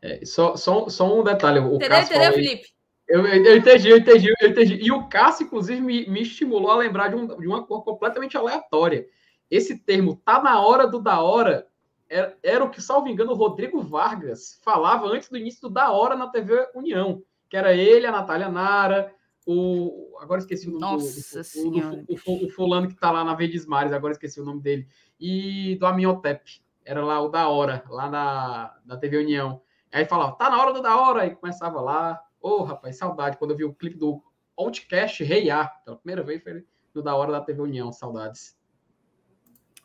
É, 0.00 0.24
só, 0.24 0.56
só, 0.56 0.88
só 0.88 1.20
um 1.20 1.22
detalhe. 1.22 1.58
O 1.58 1.74
entendeu, 1.74 1.90
Cássio 1.90 2.16
entendeu, 2.16 2.32
Felipe? 2.32 2.74
Eu, 3.12 3.26
eu, 3.26 3.56
entendi, 3.58 3.90
eu 3.90 3.98
entendi, 3.98 4.32
eu 4.40 4.48
entendi. 4.48 4.74
E 4.82 4.90
o 4.90 5.06
Cássio, 5.06 5.44
inclusive, 5.44 5.82
me, 5.82 6.08
me 6.08 6.22
estimulou 6.22 6.70
a 6.70 6.76
lembrar 6.76 7.08
de, 7.08 7.16
um, 7.16 7.26
de 7.26 7.46
uma 7.46 7.62
cor 7.62 7.84
completamente 7.84 8.38
aleatória. 8.38 9.06
Esse 9.50 9.76
termo 9.76 10.16
tá 10.24 10.42
na 10.42 10.58
hora 10.62 10.86
do 10.86 10.98
da 10.98 11.20
hora 11.20 11.68
era, 12.08 12.38
era 12.42 12.64
o 12.64 12.70
que, 12.70 12.80
salvo 12.80 13.08
engano, 13.08 13.32
o 13.32 13.36
Rodrigo 13.36 13.82
Vargas 13.82 14.58
falava 14.62 15.06
antes 15.06 15.28
do 15.28 15.36
início 15.36 15.60
do 15.60 15.68
da 15.68 15.90
hora 15.92 16.16
na 16.16 16.28
TV 16.28 16.68
União, 16.74 17.22
que 17.50 17.56
era 17.56 17.74
ele, 17.74 18.06
a 18.06 18.12
Natália 18.12 18.48
Nara, 18.48 19.12
o. 19.46 20.16
Agora 20.18 20.40
esqueci 20.40 20.68
o 20.68 20.78
nome 20.78 21.02
Nossa 21.02 21.42
do, 21.62 21.70
do, 21.70 21.96
do, 22.04 22.46
o, 22.46 22.50
fulano 22.50 22.88
que 22.88 22.94
tá 22.94 23.10
lá 23.10 23.22
na 23.22 23.34
Verdes 23.34 23.66
Mares, 23.66 23.92
agora 23.92 24.12
esqueci 24.12 24.40
o 24.40 24.44
nome 24.44 24.62
dele. 24.62 24.88
E 25.20 25.76
do 25.76 25.84
Aminhotep. 25.84 26.62
Era 26.82 27.04
lá 27.04 27.20
o 27.20 27.28
da 27.28 27.48
hora, 27.48 27.84
lá 27.88 28.10
na, 28.10 28.74
na 28.86 28.96
TV 28.96 29.18
União. 29.18 29.60
Aí 29.92 30.06
falava, 30.06 30.32
tá 30.32 30.48
na 30.48 30.60
hora 30.60 30.72
do 30.72 30.80
da 30.80 30.96
hora. 30.96 31.22
Aí 31.22 31.34
começava 31.34 31.78
lá. 31.80 32.20
Ô, 32.42 32.56
oh, 32.56 32.62
rapaz, 32.64 32.96
saudade. 32.96 33.36
Quando 33.36 33.52
eu 33.52 33.56
vi 33.56 33.64
o 33.64 33.72
clipe 33.72 33.96
do 33.96 34.22
Outcast 34.56 35.22
Reiar, 35.22 35.82
pela 35.84 35.96
primeira 35.96 36.22
vez 36.22 36.42
foi 36.42 36.66
no 36.92 37.02
da 37.02 37.14
hora 37.14 37.32
da 37.32 37.40
TV 37.40 37.62
União, 37.62 37.92
saudades. 37.92 38.58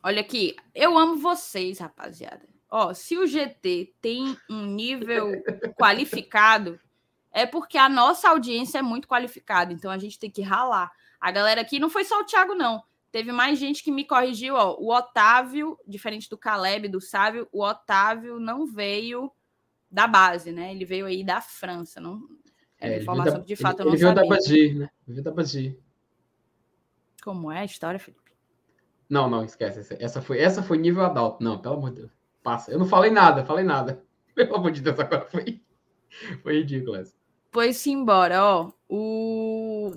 Olha 0.04 0.22
aqui, 0.22 0.56
eu 0.74 0.98
amo 0.98 1.18
vocês, 1.18 1.80
rapaziada. 1.80 2.48
Ó, 2.70 2.94
se 2.94 3.18
o 3.18 3.26
GT 3.26 3.94
tem 4.02 4.38
um 4.50 4.66
nível 4.66 5.32
qualificado, 5.80 6.80
é 7.32 7.46
porque 7.46 7.78
a 7.78 7.88
nossa 7.88 8.30
audiência 8.30 8.80
é 8.80 8.82
muito 8.82 9.08
qualificada, 9.08 9.72
então 9.72 9.92
a 9.92 9.98
gente 9.98 10.20
tem 10.20 10.30
que 10.30 10.42
ralar. 10.42 10.92
A 11.20 11.32
galera 11.32 11.62
aqui 11.62 11.80
não 11.80 11.90
foi 11.90 12.04
só 12.04 12.20
o 12.20 12.26
Thiago, 12.26 12.54
não. 12.54 12.84
Teve 13.12 13.32
mais 13.32 13.58
gente 13.58 13.84
que 13.84 13.92
me 13.92 14.06
corrigiu, 14.06 14.56
ó. 14.56 14.76
O 14.80 14.94
Otávio, 14.94 15.78
diferente 15.88 16.30
do 16.30 16.38
Caleb, 16.38 16.90
do 16.90 17.00
Sávio, 17.00 17.48
o 17.52 17.64
Otávio 17.64 18.40
não 18.40 18.66
veio 18.66 19.32
da 19.90 20.06
base, 20.06 20.52
né? 20.52 20.72
Ele 20.72 20.86
veio 20.86 21.06
aí 21.06 21.24
da 21.24 21.40
França. 21.40 22.02
Não... 22.02 22.22
É, 22.80 22.94
é 22.94 22.98
informação 23.00 23.42
que 23.42 23.48
de 23.48 23.56
fato 23.56 23.82
ele, 23.82 23.90
eu 23.90 23.92
não 23.92 23.94
ele 23.94 24.02
sabia. 24.02 24.24
Veio 24.24 24.30
da 24.30 24.36
Bagi, 24.36 24.74
né? 24.74 24.90
Ele 25.08 25.14
veio 25.14 25.24
da 25.24 25.32
Bagi. 25.32 25.80
Como 27.24 27.52
é 27.52 27.60
a 27.60 27.66
história, 27.66 28.00
Felipe? 28.00 28.32
Não, 29.10 29.30
não, 29.30 29.44
esquece. 29.44 29.96
Essa 30.00 30.22
foi, 30.22 30.40
essa 30.40 30.62
foi 30.62 30.78
nível 30.78 31.04
adulto. 31.04 31.44
Não, 31.44 31.58
pelo 31.60 31.76
amor 31.76 31.92
de 31.92 32.02
Deus. 32.02 32.12
passa. 32.44 32.72
Eu 32.72 32.80
não 32.80 32.86
falei 32.86 33.12
nada, 33.12 33.46
falei 33.46 33.64
nada. 33.64 34.04
Pelo 34.36 34.56
amor 34.56 34.72
de 34.72 34.82
Deus, 34.82 35.00
agora 35.00 35.26
foi, 35.26 35.60
foi 36.44 36.60
ridículo 36.60 36.96
essa. 36.96 37.16
Pois 37.52 37.88
embora, 37.88 38.44
ó. 38.44 38.72
O 38.88 39.37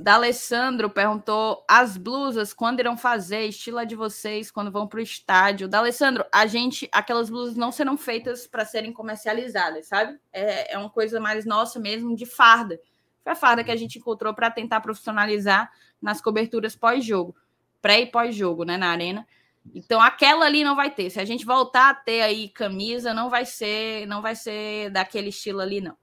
D'Alessandro 0.00 0.88
perguntou 0.88 1.62
as 1.68 1.98
blusas 1.98 2.54
quando 2.54 2.80
irão 2.80 2.96
fazer, 2.96 3.46
estilo 3.46 3.84
de 3.84 3.94
vocês 3.94 4.50
quando 4.50 4.70
vão 4.70 4.86
para 4.86 4.98
o 4.98 5.02
estádio. 5.02 5.68
D'Alessandro, 5.68 6.24
a 6.32 6.46
gente, 6.46 6.88
aquelas 6.90 7.28
blusas 7.28 7.54
não 7.54 7.70
serão 7.70 7.98
feitas 7.98 8.46
para 8.46 8.64
serem 8.64 8.92
comercializadas, 8.92 9.86
sabe? 9.86 10.18
É, 10.32 10.74
é 10.74 10.78
uma 10.78 10.88
coisa 10.88 11.20
mais 11.20 11.44
nossa 11.44 11.78
mesmo 11.78 12.16
de 12.16 12.24
farda. 12.24 12.80
Foi 13.22 13.32
a 13.32 13.36
farda 13.36 13.62
que 13.62 13.70
a 13.70 13.76
gente 13.76 13.98
encontrou 13.98 14.32
para 14.32 14.50
tentar 14.50 14.80
profissionalizar 14.80 15.70
nas 16.00 16.22
coberturas 16.22 16.74
pós-jogo, 16.74 17.36
pré 17.82 18.00
e 18.00 18.06
pós-jogo, 18.06 18.64
né, 18.64 18.78
na 18.78 18.88
arena. 18.88 19.26
Então 19.74 20.00
aquela 20.00 20.46
ali 20.46 20.64
não 20.64 20.74
vai 20.74 20.90
ter. 20.90 21.10
Se 21.10 21.20
a 21.20 21.26
gente 21.26 21.44
voltar 21.44 21.90
a 21.90 21.94
ter 21.94 22.22
aí 22.22 22.48
camisa, 22.48 23.12
não 23.12 23.28
vai 23.28 23.44
ser, 23.44 24.06
não 24.06 24.22
vai 24.22 24.34
ser 24.34 24.88
daquele 24.90 25.28
estilo 25.28 25.60
ali 25.60 25.82
não. 25.82 25.99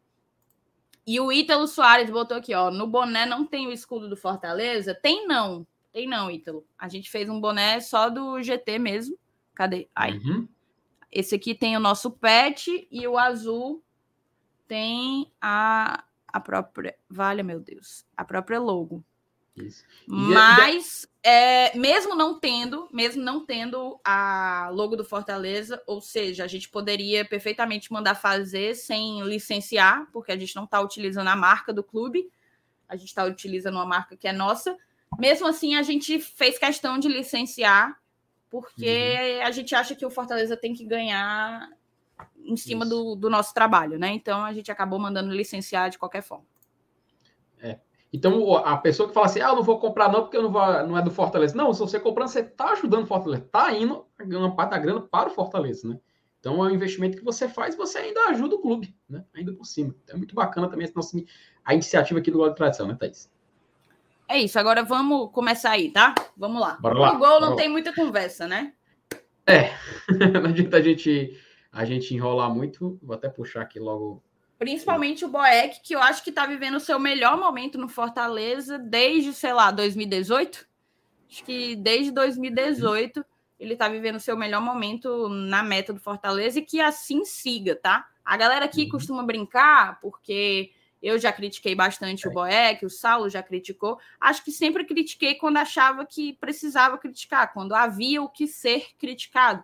E 1.07 1.21
o 1.21 1.31
Ítalo 1.31 1.65
Soares 1.67 2.09
botou 2.09 2.35
aqui, 2.35 2.53
ó, 2.53 2.69
no 2.69 2.85
boné 2.85 3.25
não 3.25 3.45
tem 3.45 3.65
o 3.65 3.71
escudo 3.71 4.09
do 4.09 4.17
Fortaleza? 4.17 4.93
Tem 4.93 5.25
não. 5.25 5.65
Tem 5.93 6.05
não, 6.05 6.29
Ítalo. 6.29 6.67
A 6.77 6.89
gente 6.89 7.09
fez 7.09 7.29
um 7.29 7.39
boné 7.39 7.79
só 7.79 8.09
do 8.09 8.43
GT 8.43 8.77
mesmo. 8.77 9.17
Cadê? 9.55 9.87
Aí. 9.95 10.17
Uhum. 10.17 10.47
Esse 11.09 11.35
aqui 11.35 11.55
tem 11.55 11.77
o 11.77 11.79
nosso 11.79 12.11
pet 12.11 12.87
e 12.91 13.07
o 13.07 13.17
azul 13.17 13.81
tem 14.67 15.31
a, 15.41 16.03
a 16.27 16.39
própria. 16.41 16.97
Vale, 17.09 17.41
meu 17.41 17.61
Deus. 17.61 18.05
A 18.15 18.25
própria 18.25 18.59
logo. 18.59 19.01
Isso. 19.57 19.83
Mas, 20.05 21.07
é, 21.23 21.75
mesmo 21.77 22.15
não 22.15 22.39
tendo, 22.39 22.87
mesmo 22.91 23.23
não 23.23 23.45
tendo 23.45 23.99
a 24.03 24.69
logo 24.71 24.95
do 24.95 25.03
Fortaleza, 25.03 25.81
ou 25.87 25.99
seja, 25.99 26.43
a 26.43 26.47
gente 26.47 26.69
poderia 26.69 27.25
perfeitamente 27.25 27.91
mandar 27.91 28.15
fazer 28.15 28.75
sem 28.75 29.23
licenciar, 29.23 30.07
porque 30.13 30.31
a 30.31 30.37
gente 30.37 30.55
não 30.55 30.65
está 30.65 30.79
utilizando 30.79 31.27
a 31.27 31.35
marca 31.35 31.73
do 31.73 31.83
clube, 31.83 32.29
a 32.87 32.95
gente 32.95 33.09
está 33.09 33.25
utilizando 33.25 33.75
uma 33.75 33.85
marca 33.85 34.15
que 34.15 34.27
é 34.27 34.33
nossa. 34.33 34.77
Mesmo 35.19 35.47
assim, 35.47 35.75
a 35.75 35.83
gente 35.83 36.19
fez 36.19 36.57
questão 36.57 36.99
de 36.99 37.07
licenciar, 37.07 37.99
porque 38.49 39.39
uhum. 39.39 39.47
a 39.47 39.51
gente 39.51 39.75
acha 39.75 39.95
que 39.95 40.05
o 40.05 40.09
Fortaleza 40.09 40.55
tem 40.55 40.73
que 40.73 40.85
ganhar 40.85 41.69
em 42.45 42.55
cima 42.55 42.85
do, 42.85 43.15
do 43.15 43.29
nosso 43.29 43.53
trabalho, 43.53 43.99
né? 43.99 44.09
Então 44.13 44.45
a 44.45 44.53
gente 44.53 44.71
acabou 44.71 44.99
mandando 44.99 45.33
licenciar 45.33 45.89
de 45.89 45.97
qualquer 45.97 46.21
forma. 46.21 46.45
Então, 48.11 48.55
a 48.55 48.77
pessoa 48.77 49.07
que 49.07 49.13
fala 49.13 49.25
assim, 49.25 49.41
ah, 49.41 49.49
eu 49.49 49.55
não 49.55 49.63
vou 49.63 49.79
comprar 49.79 50.11
não 50.11 50.21
porque 50.21 50.37
eu 50.37 50.43
não, 50.43 50.51
vou, 50.51 50.61
não 50.87 50.97
é 50.97 51.01
do 51.01 51.11
Fortaleza. 51.11 51.55
Não, 51.55 51.73
se 51.73 51.79
você 51.79 51.99
comprando, 51.99 52.29
você 52.29 52.39
está 52.39 52.71
ajudando 52.71 53.03
o 53.03 53.07
Fortaleza. 53.07 53.43
Está 53.43 53.73
indo 53.73 54.05
uma 54.19 54.55
parte 54.55 54.71
da 54.71 54.77
grana 54.77 55.01
para 55.01 55.29
o 55.29 55.33
Fortaleza, 55.33 55.87
né? 55.87 55.99
Então, 56.39 56.63
é 56.63 56.69
um 56.69 56.73
investimento 56.73 57.17
que 57.17 57.23
você 57.23 57.49
faz 57.49 57.75
você 57.75 57.97
ainda 57.97 58.27
ajuda 58.27 58.55
o 58.55 58.59
clube, 58.59 58.95
né? 59.09 59.25
Ainda 59.33 59.51
por 59.53 59.65
cima. 59.65 59.93
Então, 60.03 60.15
é 60.15 60.17
muito 60.17 60.33
bacana 60.33 60.69
também 60.69 60.89
nossa, 60.95 61.17
a 61.65 61.73
iniciativa 61.73 62.19
aqui 62.19 62.31
do 62.31 62.37
Gol 62.37 62.49
de 62.49 62.55
Tradição, 62.55 62.87
né, 62.87 62.95
Thaís? 62.97 63.29
É 64.27 64.39
isso. 64.39 64.57
Agora 64.57 64.83
vamos 64.83 65.31
começar 65.31 65.71
aí, 65.71 65.89
tá? 65.89 66.13
Vamos 66.35 66.61
lá. 66.61 66.77
Bora 66.79 66.97
lá. 66.97 67.13
O 67.13 67.19
gol 67.19 67.41
não 67.41 67.55
tem 67.55 67.69
muita 67.69 67.93
conversa, 67.93 68.47
né? 68.47 68.73
É. 69.45 69.71
não 70.41 70.49
adianta 70.49 70.77
a 70.77 70.81
gente, 70.81 71.37
a 71.71 71.85
gente 71.85 72.13
enrolar 72.13 72.53
muito. 72.53 72.99
Vou 73.01 73.15
até 73.15 73.29
puxar 73.29 73.61
aqui 73.61 73.79
logo 73.79 74.21
Principalmente 74.57 75.23
o 75.23 75.27
Boeck, 75.27 75.81
que 75.81 75.93
eu 75.93 76.01
acho 76.01 76.23
que 76.23 76.31
está 76.31 76.45
vivendo 76.45 76.75
o 76.75 76.79
seu 76.79 76.99
melhor 76.99 77.37
momento 77.37 77.77
no 77.77 77.87
Fortaleza 77.87 78.79
desde, 78.79 79.33
sei 79.33 79.53
lá, 79.53 79.69
2018. 79.69 80.67
Acho 81.29 81.43
que 81.43 81.75
desde 81.75 82.11
2018 82.11 83.23
ele 83.59 83.73
está 83.73 83.87
vivendo 83.87 84.15
o 84.15 84.19
seu 84.19 84.37
melhor 84.37 84.61
momento 84.61 85.29
na 85.29 85.61
meta 85.63 85.93
do 85.93 85.99
Fortaleza 85.99 86.59
e 86.59 86.65
que 86.65 86.79
assim 86.79 87.25
siga, 87.25 87.75
tá? 87.75 88.07
A 88.23 88.35
galera 88.37 88.65
aqui 88.65 88.83
uhum. 88.83 88.89
costuma 88.89 89.23
brincar, 89.23 89.99
porque 89.99 90.71
eu 91.01 91.19
já 91.19 91.31
critiquei 91.31 91.75
bastante 91.75 92.27
o 92.27 92.31
é. 92.31 92.33
Boeck, 92.33 92.85
o 92.85 92.89
Saulo 92.89 93.29
já 93.29 93.43
criticou. 93.43 93.99
Acho 94.19 94.43
que 94.43 94.51
sempre 94.51 94.85
critiquei 94.85 95.35
quando 95.35 95.57
achava 95.57 96.05
que 96.05 96.33
precisava 96.33 96.97
criticar, 96.97 97.53
quando 97.53 97.73
havia 97.73 98.21
o 98.21 98.29
que 98.29 98.47
ser 98.47 98.87
criticado. 98.97 99.63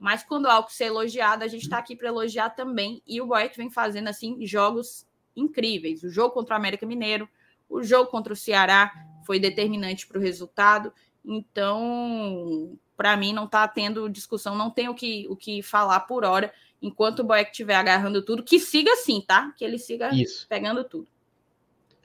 Mas 0.00 0.24
quando 0.24 0.46
algo 0.46 0.72
ser 0.72 0.86
elogiado, 0.86 1.44
a 1.44 1.46
gente 1.46 1.64
está 1.64 1.76
aqui 1.76 1.94
para 1.94 2.08
elogiar 2.08 2.48
também. 2.50 3.02
E 3.06 3.20
o 3.20 3.26
Boeck 3.26 3.54
vem 3.54 3.70
fazendo 3.70 4.08
assim 4.08 4.46
jogos 4.46 5.06
incríveis. 5.36 6.02
O 6.02 6.08
jogo 6.08 6.32
contra 6.32 6.54
o 6.54 6.56
América 6.56 6.86
Mineiro, 6.86 7.28
o 7.68 7.82
jogo 7.82 8.10
contra 8.10 8.32
o 8.32 8.36
Ceará 8.36 8.90
foi 9.26 9.38
determinante 9.38 10.06
para 10.06 10.18
o 10.18 10.20
resultado. 10.20 10.90
Então, 11.22 12.78
para 12.96 13.14
mim, 13.14 13.34
não 13.34 13.44
está 13.44 13.68
tendo 13.68 14.08
discussão, 14.08 14.54
não 14.54 14.70
tem 14.70 14.88
o 14.88 14.94
que, 14.94 15.26
o 15.28 15.36
que 15.36 15.62
falar 15.62 16.00
por 16.00 16.24
hora. 16.24 16.50
Enquanto 16.80 17.20
o 17.20 17.24
Boeck 17.24 17.50
estiver 17.50 17.74
agarrando 17.74 18.24
tudo, 18.24 18.42
que 18.42 18.58
siga 18.58 18.90
assim, 18.94 19.20
tá? 19.20 19.52
Que 19.54 19.62
ele 19.62 19.78
siga 19.78 20.14
Isso. 20.14 20.48
pegando 20.48 20.82
tudo. 20.82 21.08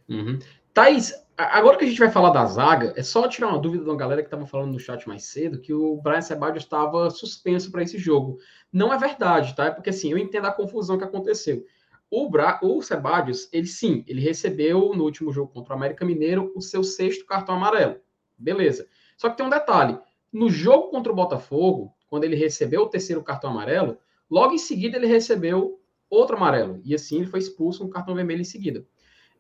Uhum. 0.09 0.37
Thaís, 0.73 1.13
agora 1.37 1.77
que 1.77 1.85
a 1.85 1.87
gente 1.87 1.99
vai 1.99 2.09
falar 2.09 2.29
da 2.29 2.45
zaga, 2.45 2.93
é 2.95 3.03
só 3.03 3.27
tirar 3.27 3.49
uma 3.49 3.59
dúvida 3.59 3.83
de 3.83 3.89
uma 3.89 3.97
galera 3.97 4.21
que 4.21 4.27
estava 4.27 4.45
falando 4.45 4.71
no 4.71 4.79
chat 4.79 5.07
mais 5.07 5.25
cedo 5.25 5.59
que 5.59 5.73
o 5.73 5.97
Brian 5.97 6.21
Sebadio 6.21 6.59
estava 6.59 7.09
suspenso 7.09 7.71
para 7.71 7.83
esse 7.83 7.97
jogo. 7.97 8.37
Não 8.71 8.93
é 8.93 8.97
verdade, 8.97 9.55
tá? 9.55 9.65
É 9.65 9.71
porque 9.71 9.89
assim, 9.89 10.11
eu 10.11 10.17
entendo 10.17 10.45
a 10.45 10.51
confusão 10.51 10.97
que 10.97 11.03
aconteceu. 11.03 11.65
O, 12.09 12.29
Bra... 12.29 12.59
o 12.63 12.81
Sebadios, 12.81 13.49
ele 13.51 13.67
sim, 13.67 14.03
ele 14.07 14.21
recebeu 14.21 14.93
no 14.95 15.03
último 15.03 15.31
jogo 15.33 15.51
contra 15.51 15.73
o 15.73 15.77
América 15.77 16.05
Mineiro 16.05 16.51
o 16.55 16.61
seu 16.61 16.83
sexto 16.83 17.25
cartão 17.25 17.55
amarelo. 17.55 17.97
Beleza. 18.37 18.87
Só 19.17 19.29
que 19.29 19.37
tem 19.37 19.45
um 19.45 19.49
detalhe. 19.49 19.97
No 20.31 20.49
jogo 20.49 20.89
contra 20.89 21.11
o 21.11 21.15
Botafogo, 21.15 21.93
quando 22.07 22.23
ele 22.23 22.35
recebeu 22.35 22.83
o 22.83 22.89
terceiro 22.89 23.23
cartão 23.23 23.49
amarelo, 23.49 23.97
logo 24.29 24.53
em 24.53 24.57
seguida 24.57 24.97
ele 24.97 25.07
recebeu 25.07 25.79
outro 26.09 26.35
amarelo. 26.35 26.79
E 26.83 26.93
assim 26.93 27.17
ele 27.17 27.25
foi 27.27 27.39
expulso 27.39 27.79
com 27.79 27.85
um 27.85 27.89
cartão 27.89 28.15
vermelho 28.15 28.41
em 28.41 28.45
seguida. 28.45 28.85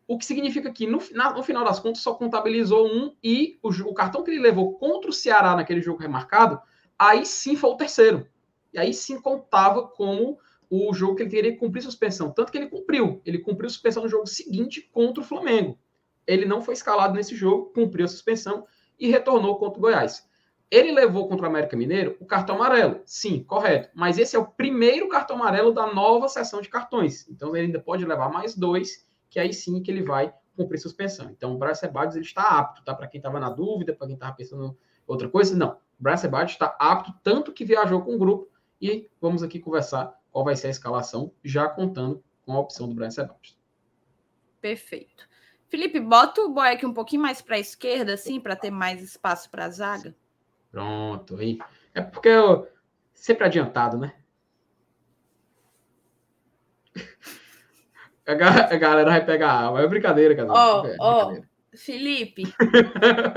O 0.07 0.17
que 0.17 0.25
significa 0.25 0.71
que, 0.71 0.85
no, 0.85 1.01
na, 1.11 1.33
no 1.33 1.41
final 1.41 1.65
das 1.65 1.79
contas, 1.79 2.01
só 2.01 2.13
contabilizou 2.13 2.87
um 2.87 3.15
e 3.23 3.57
o, 3.63 3.69
o, 3.69 3.93
cartão 3.93 4.23
que 4.23 4.29
ele 4.29 4.39
levou 4.39 4.73
contra 4.73 5.09
o 5.09 5.13
Ceará 5.13 5.55
naquele 5.55 5.81
jogo 5.81 5.99
remarcado, 5.99 6.61
aí 6.97 7.25
sim 7.25 7.55
foi 7.55 7.71
o 7.71 7.75
terceiro. 7.75 8.27
E 8.71 8.77
aí 8.77 8.93
sim 8.93 9.19
contava 9.19 9.87
como 9.87 10.37
o 10.69 10.93
jogo 10.93 11.15
que 11.15 11.23
ele 11.23 11.29
teria 11.29 11.51
que 11.51 11.57
cumprir 11.57 11.81
suspensão. 11.81 12.31
Tanto 12.31 12.51
que 12.51 12.57
ele 12.57 12.67
cumpriu. 12.67 13.21
Ele 13.25 13.39
cumpriu 13.39 13.69
suspensão 13.69 14.03
no 14.03 14.09
jogo 14.09 14.27
seguinte 14.27 14.81
contra 14.91 15.23
o 15.23 15.25
Flamengo. 15.25 15.77
Ele 16.27 16.45
não 16.45 16.61
foi 16.61 16.73
escalado 16.73 17.13
nesse 17.13 17.35
jogo, 17.35 17.71
cumpriu 17.73 18.05
a 18.05 18.07
suspensão 18.07 18.65
e 18.99 19.09
retornou 19.09 19.57
contra 19.57 19.79
o 19.79 19.81
Goiás. 19.81 20.27
Ele 20.69 20.91
levou 20.91 21.27
contra 21.27 21.45
o 21.45 21.49
América 21.49 21.77
Mineiro 21.77 22.17
o 22.19 22.25
cartão 22.25 22.55
amarelo. 22.55 23.01
Sim, 23.05 23.43
correto. 23.43 23.89
Mas 23.93 24.17
esse 24.17 24.35
é 24.35 24.39
o 24.39 24.45
primeiro 24.45 25.07
cartão 25.07 25.35
amarelo 25.35 25.71
da 25.71 25.93
nova 25.93 26.27
sessão 26.27 26.61
de 26.61 26.69
cartões. 26.69 27.27
Então 27.29 27.55
ele 27.55 27.67
ainda 27.67 27.79
pode 27.79 28.03
levar 28.05 28.29
mais 28.29 28.55
dois 28.55 29.05
que 29.29 29.39
aí 29.39 29.53
sim 29.53 29.81
que 29.81 29.91
ele 29.91 30.03
vai 30.03 30.33
cumprir 30.55 30.79
suspensão. 30.79 31.29
Então, 31.29 31.53
o 31.53 31.57
Bryce 31.57 31.81
Sebadios, 31.81 32.15
ele 32.15 32.25
está 32.25 32.43
apto, 32.43 32.83
tá? 32.83 32.95
Para 32.95 33.07
quem 33.07 33.19
estava 33.19 33.39
na 33.39 33.49
dúvida, 33.49 33.93
para 33.93 34.07
quem 34.07 34.15
estava 34.15 34.35
pensando 34.35 34.77
outra 35.05 35.29
coisa, 35.29 35.55
não. 35.55 35.73
O 35.99 36.03
Bryce 36.03 36.21
Sebadios 36.21 36.53
está 36.53 36.75
apto, 36.79 37.13
tanto 37.23 37.51
que 37.51 37.65
viajou 37.65 38.01
com 38.01 38.15
o 38.15 38.17
grupo, 38.17 38.49
e 38.81 39.09
vamos 39.19 39.43
aqui 39.43 39.59
conversar 39.59 40.17
qual 40.31 40.45
vai 40.45 40.55
ser 40.55 40.67
a 40.67 40.71
escalação, 40.71 41.31
já 41.43 41.67
contando 41.67 42.23
com 42.45 42.53
a 42.53 42.59
opção 42.59 42.87
do 42.87 42.95
Bryce 42.95 43.15
Sebadios. 43.15 43.57
Perfeito. 44.61 45.27
Felipe, 45.67 45.99
bota 45.99 46.41
o 46.41 46.53
Boeck 46.53 46.85
um 46.85 46.93
pouquinho 46.93 47.21
mais 47.21 47.41
para 47.41 47.55
a 47.55 47.59
esquerda, 47.59 48.13
assim, 48.13 48.39
para 48.39 48.55
ter 48.55 48.71
mais 48.71 49.01
espaço 49.01 49.49
para 49.49 49.65
a 49.65 49.69
zaga. 49.69 50.15
Pronto, 50.71 51.37
aí. 51.37 51.57
É 51.93 52.01
porque 52.01 52.29
eu 52.29 52.67
sempre 53.13 53.45
adiantado, 53.45 53.97
né? 53.97 54.15
A, 58.25 58.77
galera 58.77 59.09
vai 59.09 59.25
pegar 59.25 59.51
água. 59.51 59.81
É 59.81 59.87
brincadeira, 59.87 60.35
cara. 60.35 60.51
Ó, 60.51 60.83
oh, 60.83 60.95
ó, 60.99 61.35
Felipe, 61.75 62.43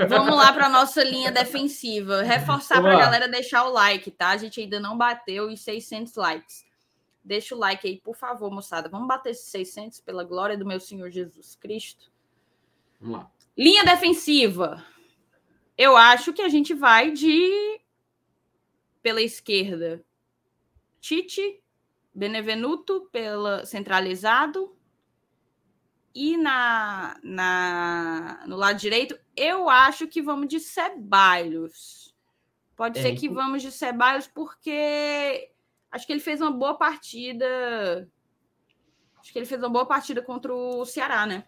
vamos 0.07 0.35
lá 0.35 0.51
para 0.53 0.69
nossa 0.69 1.03
linha 1.03 1.31
defensiva. 1.31 2.23
Reforçar 2.23 2.81
para 2.81 2.95
a 2.95 2.99
galera 2.99 3.27
deixar 3.27 3.65
o 3.65 3.71
like, 3.71 4.09
tá? 4.11 4.29
A 4.29 4.37
gente 4.37 4.61
ainda 4.61 4.79
não 4.79 4.97
bateu 4.97 5.47
os 5.47 5.61
600 5.61 6.15
likes. 6.15 6.65
Deixa 7.23 7.53
o 7.53 7.59
like 7.59 7.87
aí, 7.87 7.97
por 7.97 8.15
favor, 8.15 8.49
moçada. 8.49 8.89
Vamos 8.89 9.07
bater 9.07 9.31
esses 9.31 9.51
600 9.51 9.99
pela 9.99 10.23
glória 10.23 10.57
do 10.57 10.65
meu 10.65 10.79
Senhor 10.79 11.09
Jesus 11.11 11.55
Cristo. 11.55 12.11
Vamos 12.99 13.19
lá. 13.19 13.31
Linha 13.57 13.83
defensiva. 13.83 14.83
Eu 15.77 15.95
acho 15.95 16.33
que 16.33 16.41
a 16.41 16.49
gente 16.49 16.73
vai 16.73 17.11
de 17.11 17.79
pela 19.01 19.21
esquerda. 19.21 20.03
Tite, 20.99 21.61
Benevenuto 22.13 23.07
pela 23.11 23.65
centralizado, 23.65 24.75
e 26.13 26.37
na, 26.37 27.17
na, 27.23 28.43
no 28.47 28.55
lado 28.55 28.79
direito, 28.79 29.17
eu 29.35 29.69
acho 29.69 30.07
que 30.07 30.21
vamos 30.21 30.47
de 30.47 30.59
Ceballos. 30.59 32.13
Pode 32.75 32.99
é, 32.99 33.01
ser 33.01 33.15
que 33.15 33.29
vamos 33.29 33.61
de 33.61 33.71
Ceballos, 33.71 34.27
porque 34.27 35.51
acho 35.91 36.05
que 36.05 36.13
ele 36.13 36.19
fez 36.19 36.41
uma 36.41 36.51
boa 36.51 36.75
partida. 36.75 38.09
Acho 39.19 39.31
que 39.31 39.39
ele 39.39 39.45
fez 39.45 39.61
uma 39.61 39.69
boa 39.69 39.85
partida 39.85 40.21
contra 40.21 40.53
o 40.53 40.85
Ceará, 40.85 41.25
né? 41.25 41.45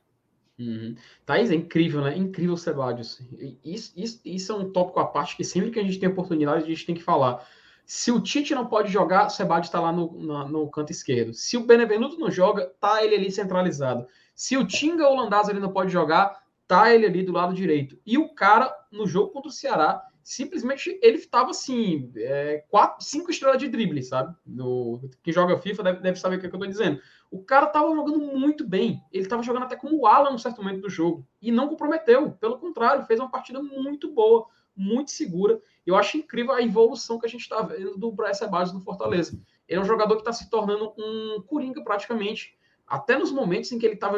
Uhum. 0.59 0.95
Thaís, 1.25 1.49
é 1.49 1.55
incrível, 1.55 2.01
né? 2.01 2.15
Incrível 2.15 2.53
o 2.53 2.57
Ceballos. 2.57 3.19
Isso, 3.63 3.93
isso, 3.95 4.21
isso 4.23 4.51
é 4.51 4.55
um 4.55 4.71
tópico 4.71 4.99
à 4.99 5.05
parte 5.05 5.35
que 5.35 5.43
sempre 5.43 5.71
que 5.71 5.79
a 5.79 5.83
gente 5.83 5.99
tem 5.99 6.09
oportunidade, 6.09 6.63
a 6.63 6.67
gente 6.67 6.85
tem 6.85 6.95
que 6.95 7.03
falar. 7.03 7.47
Se 7.85 8.11
o 8.11 8.21
Tite 8.21 8.55
não 8.55 8.67
pode 8.67 8.91
jogar, 8.91 9.27
o 9.27 9.29
Sebade 9.29 9.67
está 9.67 9.81
lá 9.81 9.91
no, 9.91 10.11
no, 10.13 10.47
no, 10.47 10.69
canto 10.69 10.91
esquerdo. 10.91 11.33
Se 11.33 11.57
o 11.57 11.65
Benevenuto 11.65 12.17
não 12.17 12.31
joga, 12.31 12.71
tá 12.79 13.03
ele 13.03 13.15
ali 13.15 13.31
centralizado. 13.31 14.07
Se 14.41 14.57
o 14.57 14.65
Tinga 14.65 15.07
Landazzo 15.07 15.51
ele 15.51 15.59
não 15.59 15.72
pode 15.72 15.91
jogar, 15.91 16.41
tá 16.68 16.91
ele 16.91 17.05
ali 17.05 17.22
do 17.22 17.31
lado 17.31 17.53
direito. 17.53 17.95
E 18.03 18.18
o 18.18 18.34
cara, 18.34 18.76
no 18.91 19.05
jogo 19.05 19.30
contra 19.30 19.49
o 19.49 19.53
Ceará, 19.53 20.03
simplesmente 20.23 20.97
ele 21.03 21.18
estava 21.18 21.51
assim, 21.51 22.11
é, 22.15 22.65
quatro, 22.68 23.05
cinco 23.05 23.30
estrelas 23.30 23.59
de 23.59 23.68
drible, 23.68 24.01
sabe? 24.01 24.35
No, 24.43 24.99
quem 25.22 25.31
joga 25.31 25.59
FIFA 25.59 25.84
deve, 25.84 25.99
deve 25.99 26.19
saber 26.19 26.38
o 26.38 26.39
que, 26.39 26.47
é 26.47 26.49
que 26.49 26.55
eu 26.55 26.59
tô 26.59 26.65
dizendo. 26.65 26.99
O 27.30 27.43
cara 27.43 27.68
estava 27.68 27.93
jogando 27.93 28.18
muito 28.18 28.68
bem. 28.68 28.99
Ele 29.11 29.26
estava 29.26 29.43
jogando 29.43 29.65
até 29.65 29.76
como 29.76 29.95
o 29.95 30.07
Alan 30.07 30.31
no 30.31 30.39
certo 30.39 30.63
momento 30.63 30.81
do 30.81 30.89
jogo. 30.89 31.23
E 31.39 31.51
não 31.51 31.69
comprometeu. 31.69 32.31
Pelo 32.31 32.57
contrário, 32.57 33.05
fez 33.05 33.19
uma 33.19 33.30
partida 33.30 33.61
muito 33.61 34.11
boa 34.11 34.47
muito 34.76 35.11
segura. 35.11 35.61
Eu 35.85 35.95
acho 35.95 36.18
incrível 36.18 36.53
a 36.53 36.61
evolução 36.61 37.19
que 37.19 37.27
a 37.27 37.30
gente 37.30 37.41
está 37.41 37.61
vendo 37.61 37.95
do 37.95 38.11
Bryce 38.11 38.47
Barnes 38.47 38.73
no 38.73 38.81
Fortaleza. 38.81 39.39
Ele 39.68 39.80
é 39.80 39.84
um 39.84 39.85
jogador 39.85 40.15
que 40.15 40.22
está 40.22 40.34
se 40.34 40.49
tornando 40.49 40.93
um 40.97 41.43
coringa 41.45 41.84
praticamente. 41.84 42.57
Até 42.91 43.18
nos 43.18 43.31
momentos 43.31 43.72
em 43.72 43.80
que 43.80 43.85
ele 43.85 43.95
estava 43.95 44.18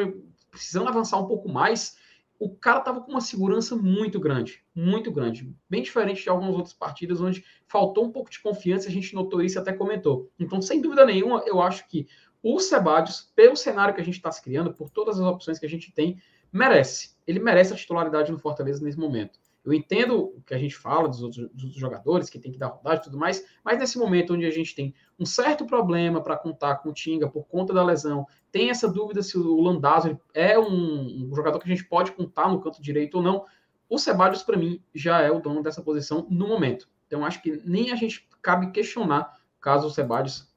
precisando 0.49 0.87
avançar 0.87 1.19
um 1.19 1.27
pouco 1.27 1.47
mais, 1.47 1.95
o 2.39 2.49
cara 2.49 2.79
estava 2.79 3.01
com 3.01 3.11
uma 3.11 3.21
segurança 3.21 3.75
muito 3.75 4.19
grande, 4.19 4.63
muito 4.73 5.11
grande. 5.11 5.55
Bem 5.69 5.83
diferente 5.83 6.23
de 6.23 6.29
algumas 6.29 6.55
outras 6.55 6.73
partidas 6.73 7.21
onde 7.21 7.45
faltou 7.67 8.03
um 8.03 8.11
pouco 8.11 8.31
de 8.31 8.41
confiança, 8.41 8.87
a 8.87 8.91
gente 8.91 9.13
notou 9.13 9.43
isso 9.43 9.59
e 9.59 9.61
até 9.61 9.73
comentou. 9.73 10.31
Então, 10.39 10.59
sem 10.59 10.81
dúvida 10.81 11.05
nenhuma, 11.05 11.43
eu 11.45 11.61
acho 11.61 11.87
que 11.87 12.07
o 12.41 12.59
Sebadios, 12.59 13.31
pelo 13.35 13.55
cenário 13.55 13.93
que 13.93 14.01
a 14.01 14.03
gente 14.03 14.15
está 14.15 14.31
se 14.31 14.41
criando, 14.41 14.73
por 14.73 14.89
todas 14.89 15.19
as 15.19 15.25
opções 15.25 15.59
que 15.59 15.67
a 15.67 15.69
gente 15.69 15.93
tem, 15.93 16.19
merece. 16.51 17.15
Ele 17.27 17.39
merece 17.39 17.73
a 17.73 17.75
titularidade 17.75 18.31
no 18.31 18.39
Fortaleza 18.39 18.83
nesse 18.83 18.97
momento. 18.97 19.39
Eu 19.63 19.71
entendo 19.71 20.33
o 20.35 20.41
que 20.41 20.53
a 20.53 20.57
gente 20.57 20.75
fala 20.75 21.07
dos 21.07 21.23
outros, 21.23 21.49
dos 21.53 21.73
jogadores, 21.75 22.29
que 22.29 22.37
tem 22.37 22.51
que 22.51 22.57
dar 22.57 22.67
rodagem 22.67 22.99
e 22.99 23.03
tudo 23.03 23.17
mais, 23.17 23.45
mas 23.63 23.79
nesse 23.79 23.97
momento 23.97 24.33
onde 24.33 24.45
a 24.45 24.51
gente 24.51 24.75
tem 24.75 24.93
um 25.17 25.25
certo 25.25 25.65
problema 25.65 26.21
para 26.21 26.35
contar 26.35 26.75
com 26.77 26.89
o 26.89 26.93
Tinga 26.93 27.29
por 27.29 27.47
conta 27.47 27.73
da 27.73 27.83
lesão, 27.83 28.27
tem 28.53 28.69
essa 28.69 28.88
dúvida 28.88 29.23
se 29.23 29.35
o 29.35 29.59
Landazzo 29.59 30.21
é 30.31 30.59
um, 30.59 31.25
um, 31.25 31.35
jogador 31.35 31.57
que 31.57 31.65
a 31.65 31.75
gente 31.75 31.85
pode 31.85 32.11
contar 32.11 32.47
no 32.47 32.61
canto 32.61 32.80
direito 32.80 33.15
ou 33.15 33.23
não, 33.23 33.45
o 33.89 33.97
Ceballos, 33.97 34.43
para 34.43 34.55
mim, 34.55 34.80
já 34.93 35.21
é 35.21 35.31
o 35.31 35.39
dono 35.39 35.63
dessa 35.63 35.81
posição 35.81 36.27
no 36.30 36.47
momento. 36.47 36.88
Então, 37.07 37.25
acho 37.25 37.41
que 37.41 37.59
nem 37.65 37.91
a 37.91 37.95
gente 37.95 38.30
cabe 38.43 38.69
questionar 38.69 39.39
caso 39.59 39.88
o 39.88 39.89
Ceballos 39.89 40.53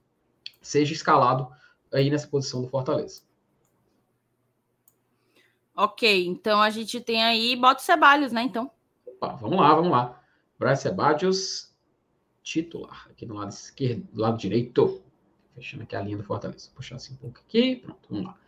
seja 0.60 0.93
escalado 0.93 1.48
aí 1.90 2.10
nessa 2.10 2.28
posição 2.28 2.60
do 2.60 2.68
Fortaleza. 2.68 3.23
Ok, 5.74 6.27
então 6.27 6.60
a 6.60 6.68
gente 6.68 7.01
tem 7.01 7.24
aí, 7.24 7.56
bota 7.56 7.81
o 7.81 7.85
Ceballos, 7.85 8.31
né, 8.31 8.43
então. 8.43 8.70
Opa, 9.06 9.28
vamos 9.36 9.59
lá, 9.59 9.74
vamos 9.74 9.90
lá. 9.90 10.20
Bryce 10.59 10.82
Sebadios, 10.82 11.74
titular, 12.43 13.06
aqui 13.10 13.24
no 13.24 13.36
lado 13.36 13.52
esquerdo, 13.52 14.06
do 14.12 14.20
lado 14.20 14.36
direito. 14.36 15.02
Fechando 15.57 15.83
aqui 15.83 15.97
a 15.97 16.03
linha 16.03 16.19
do 16.19 16.23
Fortaleza. 16.23 16.70
Puxar 16.74 16.97
assim 16.97 17.15
um 17.15 17.16
pouco 17.16 17.41
aqui. 17.41 17.77
Pronto, 17.77 18.07
vamos 18.09 18.27
lá. 18.27 18.39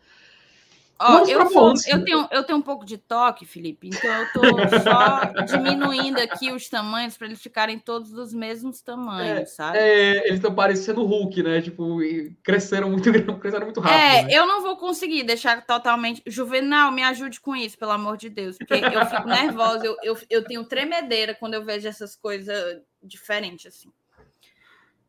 Ó, 1.01 1.25
eu, 1.29 1.49
sou, 1.49 1.75
eu, 1.87 2.05
tenho, 2.05 2.29
eu 2.29 2.43
tenho 2.43 2.59
um 2.59 2.63
pouco 2.63 2.85
de 2.85 2.99
toque, 2.99 3.47
Felipe, 3.47 3.87
então 3.87 4.11
eu 4.11 4.25
estou 4.25 4.81
só 4.81 5.21
diminuindo 5.47 6.19
aqui 6.19 6.51
os 6.51 6.69
tamanhos 6.69 7.17
para 7.17 7.29
eles 7.29 7.41
ficarem 7.41 7.79
todos 7.79 8.11
dos 8.11 8.35
mesmos 8.35 8.83
tamanhos, 8.83 9.43
é, 9.43 9.47
sabe? 9.47 9.79
É, 9.79 10.27
eles 10.27 10.39
estão 10.39 10.53
parecendo 10.53 11.05
Hulk, 11.05 11.41
né? 11.41 11.63
Tipo, 11.63 11.99
cresceram 12.43 12.91
muito, 12.91 13.13
cresceram 13.39 13.67
muito 13.67 13.81
rápido. 13.81 13.97
É, 13.97 14.25
né? 14.25 14.29
eu 14.33 14.45
não 14.45 14.61
vou 14.61 14.77
conseguir 14.77 15.23
deixar 15.23 15.65
totalmente. 15.65 16.21
Juvenal, 16.27 16.91
me 16.91 17.05
ajude 17.05 17.39
com 17.39 17.55
isso, 17.55 17.79
pelo 17.79 17.93
amor 17.93 18.17
de 18.17 18.29
Deus, 18.29 18.59
porque 18.59 18.75
eu 18.75 19.07
fico 19.07 19.29
nervosa, 19.29 19.87
eu, 19.87 19.97
eu, 20.03 20.19
eu 20.29 20.45
tenho 20.45 20.65
tremedeira 20.65 21.33
quando 21.33 21.55
eu 21.55 21.65
vejo 21.65 21.87
essas 21.87 22.17
coisas 22.17 22.83
diferentes 23.01 23.67
assim. 23.67 23.93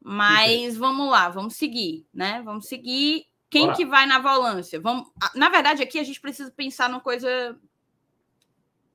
Mas 0.01 0.77
vamos 0.77 1.09
lá, 1.09 1.29
vamos 1.29 1.55
seguir, 1.55 2.07
né? 2.13 2.41
Vamos 2.43 2.67
seguir 2.67 3.27
quem 3.49 3.65
Bora. 3.65 3.75
que 3.75 3.85
vai 3.85 4.05
na 4.05 4.19
volância? 4.19 4.79
Vamos... 4.79 5.09
Na 5.33 5.49
verdade, 5.49 5.81
aqui 5.81 5.97
a 5.99 6.03
gente 6.03 6.21
precisa 6.21 6.51
pensar 6.51 6.87
numa 6.89 7.01
coisa 7.01 7.59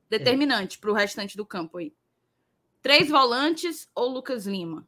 determinante 0.09 0.79
é. 0.79 0.81
para 0.81 0.91
o 0.91 0.95
restante 0.95 1.37
do 1.37 1.45
campo 1.45 1.79
aí. 1.79 1.93
Três 2.81 3.09
volantes 3.09 3.89
ou 3.95 4.09
Lucas 4.09 4.47
Lima? 4.47 4.87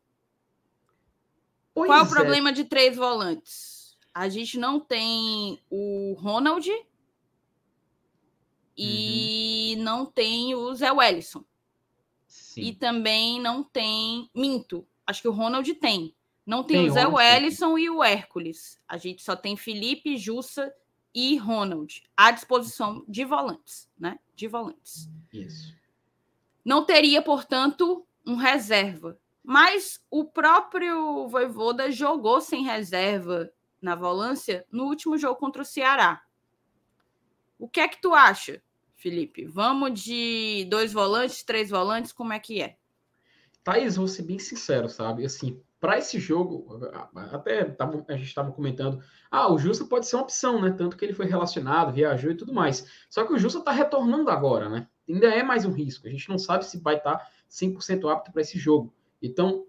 Pois 1.75 1.89
Qual 1.89 1.99
é 1.99 2.03
o 2.03 2.09
problema 2.09 2.53
de 2.53 2.65
três 2.65 2.97
volantes? 2.97 3.97
A 4.15 4.29
gente 4.29 4.59
não 4.59 4.79
tem 4.79 5.61
o 5.69 6.15
Ronald 6.19 6.71
e 8.77 9.75
uhum. 9.77 9.83
não 9.83 10.07
tem 10.07 10.55
o 10.55 10.75
Zé 10.75 10.93
Wellison. 10.93 11.45
Sim. 12.27 12.63
E 12.63 12.75
também 12.75 13.41
não 13.41 13.63
tem 13.63 14.31
Minto. 14.35 14.87
Acho 15.07 15.23
que 15.23 15.29
o 15.29 15.33
Ronald 15.33 15.73
tem. 15.75 16.15
Não 16.45 16.63
tem, 16.63 16.83
tem 16.83 16.91
o 16.91 16.93
Zé 16.93 17.07
Wellison 17.07 17.77
e 17.77 17.91
o 17.91 18.03
Hércules. 18.03 18.81
A 18.87 18.97
gente 18.97 19.23
só 19.23 19.35
tem 19.35 19.57
Felipe, 19.57 20.17
Jussa 20.17 20.73
e 21.15 21.37
Ronald 21.37 22.03
à 22.17 22.31
disposição 22.31 23.05
de 23.09 23.25
volantes, 23.25 23.91
né? 23.99 24.19
De 24.35 24.47
volantes. 24.47 25.09
Isso. 25.33 25.75
Não 26.65 26.85
teria, 26.85 27.23
portanto, 27.23 28.07
um 28.27 28.35
reserva. 28.35 29.19
Mas 29.43 30.05
o 30.11 30.25
próprio 30.25 31.29
Voivoda 31.29 31.91
jogou 31.91 32.41
sem 32.41 32.65
reserva 32.65 33.51
na 33.81 33.95
volância 33.95 34.67
no 34.71 34.85
último 34.85 35.17
jogo 35.17 35.37
contra 35.37 35.63
o 35.63 35.65
Ceará. 35.65 36.23
O 37.59 37.69
que 37.69 37.81
é 37.81 37.89
que 37.89 38.01
tu 38.01 38.13
acha, 38.13 38.61
Felipe? 38.97 39.47
Vamos 39.47 40.01
de 40.03 40.67
dois 40.69 40.93
volantes, 40.93 41.43
três 41.43 41.71
volantes? 41.71 42.13
Como 42.13 42.33
é 42.33 42.39
que 42.39 42.61
é? 42.61 42.77
Thaís, 43.67 43.97
vou 43.97 44.07
ser 44.07 44.23
bem 44.23 44.39
sincero, 44.39 44.89
sabe? 44.89 45.25
Assim, 45.25 45.61
para 45.81 45.99
esse 45.99 46.21
jogo, 46.21 46.81
até 47.33 47.65
tava, 47.65 48.05
a 48.07 48.17
gente 48.17 48.29
estava 48.29 48.53
comentando, 48.53 49.03
ah, 49.29 49.53
o 49.53 49.59
Justa 49.59 49.85
pode 49.85 50.07
ser 50.07 50.15
uma 50.15 50.23
opção, 50.23 50.63
né? 50.63 50.71
Tanto 50.71 50.97
que 50.97 51.05
ele 51.05 51.13
foi 51.13 51.27
relacionado, 51.27 51.93
viajou 51.93 52.31
e 52.31 52.37
tudo 52.37 52.55
mais. 52.55 52.87
Só 53.11 53.27
que 53.27 53.33
o 53.33 53.39
Justa 53.39 53.59
está 53.59 53.73
retornando 53.73 54.31
agora, 54.31 54.69
né? 54.69 54.87
Ainda 55.09 55.27
é 55.35 55.43
mais 55.43 55.65
um 55.65 55.73
risco. 55.73 56.07
A 56.07 56.11
gente 56.11 56.29
não 56.29 56.39
sabe 56.39 56.65
se 56.65 56.79
vai 56.79 56.99
estar 56.99 57.17
tá 57.17 57.29
100% 57.51 58.09
apto 58.09 58.31
para 58.31 58.41
esse 58.41 58.57
jogo. 58.57 58.95
Então, 59.21 59.67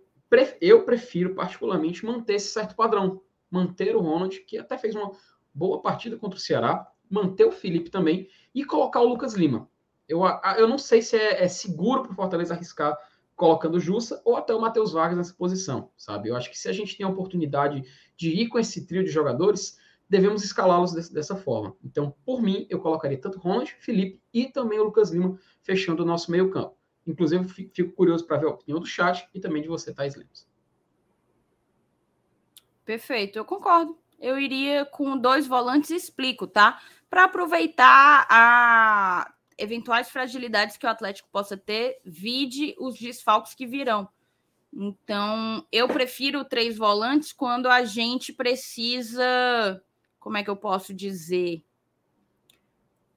eu 0.61 0.86
prefiro 0.86 1.34
particularmente 1.34 2.06
manter 2.06 2.36
esse 2.36 2.49
certo 2.49 2.76
padrão. 2.76 3.19
Manter 3.49 3.95
o 3.95 4.02
Ronald, 4.02 4.41
que 4.41 4.60
até 4.60 4.78
fez 4.78 4.94
uma 4.94 5.11
boa 5.52 5.82
partida 5.82 6.18
contra 6.18 6.38
o 6.38 6.41
Ceará, 6.41 6.88
manter 7.10 7.45
o 7.45 7.52
Felipe 7.52 7.90
também 7.90 8.30
e 8.53 8.64
colocar 8.64 9.02
o 9.02 9.07
Lucas 9.07 9.34
Lima. 9.34 9.68
Eu, 10.07 10.22
eu 10.56 10.68
não 10.68 10.78
sei 10.78 11.02
se 11.02 11.18
é, 11.18 11.44
é 11.44 11.48
seguro 11.48 12.03
para 12.03 12.11
o 12.11 12.15
Fortaleza 12.15 12.53
arriscar 12.53 12.95
colocando 13.38 13.80
Jussa 13.80 14.19
ou 14.26 14.35
até 14.35 14.53
o 14.53 14.59
Matheus 14.59 14.91
Vargas 14.91 15.15
nessa 15.15 15.34
posição, 15.34 15.91
sabe? 15.95 16.27
Eu 16.27 16.35
acho 16.35 16.49
que 16.49 16.57
se 16.57 16.68
a 16.68 16.73
gente 16.73 16.97
tem 16.97 17.05
a 17.05 17.09
oportunidade 17.09 17.84
de 18.18 18.30
ir 18.31 18.47
com 18.47 18.57
esse 18.57 18.85
trio 18.88 19.03
de 19.03 19.11
jogadores, 19.11 19.77
devemos 20.09 20.43
escalá-los 20.43 20.91
dessa 21.11 21.35
forma. 21.35 21.77
Então, 21.84 22.14
por 22.26 22.41
mim, 22.41 22.65
eu 22.68 22.80
colocaria 22.80 23.22
tanto 23.22 23.38
Ronald, 23.38 23.73
Felipe 23.80 24.19
e 24.34 24.47
também 24.47 24.80
o 24.80 24.84
Lucas 24.84 25.11
Lima 25.11 25.39
fechando 25.61 26.01
o 26.01 26.05
nosso 26.05 26.31
meio 26.31 26.49
campo. 26.49 26.76
Inclusive, 27.05 27.47
fico 27.47 27.93
curioso 27.93 28.26
para 28.26 28.38
ver 28.38 28.47
a 28.47 28.49
opinião 28.49 28.80
do 28.80 28.85
chat 28.85 29.30
e 29.34 29.39
também 29.39 29.61
de 29.61 29.68
você, 29.68 29.93
Thais 29.93 30.15
Lemos. 30.15 30.49
Perfeito, 32.84 33.38
eu 33.38 33.45
concordo. 33.45 33.97
Eu 34.19 34.39
iria 34.39 34.84
com 34.84 35.15
dois 35.15 35.45
volantes 35.45 35.91
explico, 35.91 36.47
tá? 36.47 36.81
Para 37.07 37.26
aproveitar 37.26 38.26
a 38.30 39.31
eventuais 39.57 40.09
fragilidades 40.09 40.77
que 40.77 40.85
o 40.85 40.89
Atlético 40.89 41.29
possa 41.31 41.57
ter, 41.57 41.99
vide 42.05 42.75
os 42.79 42.97
desfalques 42.97 43.53
que 43.53 43.65
virão. 43.65 44.07
Então, 44.73 45.65
eu 45.71 45.88
prefiro 45.88 46.45
três 46.45 46.77
volantes 46.77 47.31
quando 47.31 47.67
a 47.67 47.84
gente 47.84 48.31
precisa, 48.34 49.81
como 50.19 50.38
é 50.38 50.43
que 50.43 50.49
eu 50.49 50.57
posso 50.57 50.93
dizer? 50.93 51.63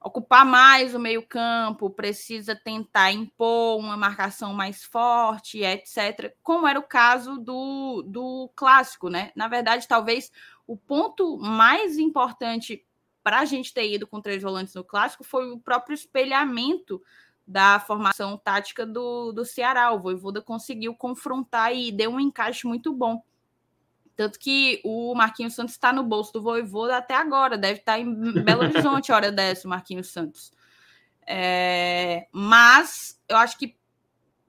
Ocupar 0.03 0.43
mais 0.43 0.95
o 0.95 0.99
meio-campo, 0.99 1.87
precisa 1.91 2.55
tentar 2.55 3.11
impor 3.11 3.77
uma 3.77 3.95
marcação 3.95 4.51
mais 4.51 4.83
forte, 4.83 5.59
etc. 5.59 6.35
Como 6.41 6.67
era 6.67 6.79
o 6.79 6.87
caso 6.87 7.37
do, 7.37 8.01
do 8.01 8.49
clássico, 8.55 9.09
né? 9.09 9.31
Na 9.35 9.47
verdade, 9.47 9.87
talvez 9.87 10.31
o 10.65 10.75
ponto 10.75 11.37
mais 11.37 11.99
importante 11.99 12.83
para 13.23 13.39
a 13.39 13.45
gente 13.45 13.73
ter 13.73 13.91
ido 13.91 14.07
com 14.07 14.21
três 14.21 14.41
volantes 14.41 14.73
no 14.73 14.83
clássico 14.83 15.23
foi 15.23 15.51
o 15.51 15.59
próprio 15.59 15.93
espelhamento 15.93 17.01
da 17.45 17.79
formação 17.79 18.37
tática 18.37 18.85
do, 18.85 19.31
do 19.31 19.43
Ceará. 19.43 19.91
O 19.91 19.99
Voivoda 19.99 20.41
conseguiu 20.41 20.95
confrontar 20.95 21.75
e 21.75 21.91
deu 21.91 22.11
um 22.11 22.19
encaixe 22.19 22.65
muito 22.65 22.93
bom. 22.93 23.21
Tanto 24.15 24.39
que 24.39 24.81
o 24.83 25.13
Marquinhos 25.15 25.53
Santos 25.53 25.73
está 25.73 25.91
no 25.91 26.03
bolso 26.03 26.33
do 26.33 26.41
Voivoda 26.41 26.97
até 26.97 27.15
agora, 27.15 27.57
deve 27.57 27.79
estar 27.79 27.93
tá 27.93 27.99
em 27.99 28.43
Belo 28.43 28.63
Horizonte 28.63 29.11
hora 29.11 29.31
dessa, 29.33 29.67
o 29.67 29.69
Marquinhos 29.69 30.09
Santos. 30.09 30.51
É, 31.25 32.27
mas 32.31 33.19
eu 33.27 33.37
acho 33.37 33.57
que 33.57 33.75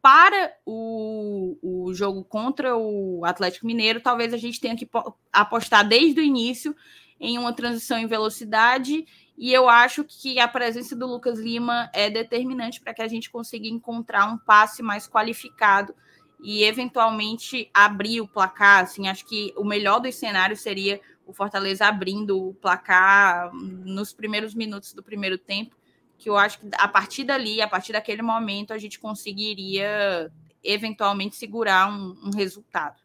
para 0.00 0.52
o, 0.66 1.56
o 1.62 1.94
jogo 1.94 2.24
contra 2.24 2.76
o 2.76 3.24
Atlético 3.24 3.66
Mineiro, 3.66 4.00
talvez 4.00 4.34
a 4.34 4.36
gente 4.36 4.60
tenha 4.60 4.76
que 4.76 4.88
apostar 5.32 5.86
desde 5.86 6.20
o 6.20 6.24
início 6.24 6.74
em 7.22 7.38
uma 7.38 7.52
transição 7.52 7.96
em 7.96 8.06
velocidade. 8.06 9.06
E 9.38 9.52
eu 9.52 9.68
acho 9.68 10.04
que 10.04 10.40
a 10.40 10.48
presença 10.48 10.96
do 10.96 11.06
Lucas 11.06 11.38
Lima 11.38 11.88
é 11.94 12.10
determinante 12.10 12.80
para 12.80 12.92
que 12.92 13.00
a 13.00 13.06
gente 13.06 13.30
consiga 13.30 13.68
encontrar 13.68 14.26
um 14.26 14.36
passe 14.36 14.82
mais 14.82 15.08
qualificado 15.08 15.94
e 16.42 16.64
eventualmente 16.64 17.70
abrir 17.72 18.20
o 18.20 18.26
placar. 18.26 18.82
Assim, 18.82 19.06
acho 19.06 19.24
que 19.24 19.54
o 19.56 19.64
melhor 19.64 20.00
dos 20.00 20.16
cenários 20.16 20.60
seria 20.60 21.00
o 21.24 21.32
Fortaleza 21.32 21.86
abrindo 21.86 22.48
o 22.48 22.54
placar 22.54 23.54
nos 23.54 24.12
primeiros 24.12 24.52
minutos 24.52 24.92
do 24.92 25.02
primeiro 25.02 25.38
tempo, 25.38 25.76
que 26.18 26.28
eu 26.28 26.36
acho 26.36 26.58
que 26.58 26.68
a 26.72 26.88
partir 26.88 27.22
dali, 27.22 27.62
a 27.62 27.68
partir 27.68 27.92
daquele 27.92 28.20
momento, 28.20 28.72
a 28.72 28.78
gente 28.78 28.98
conseguiria 28.98 30.32
eventualmente 30.64 31.36
segurar 31.36 31.88
um, 31.88 32.16
um 32.24 32.30
resultado. 32.36 33.01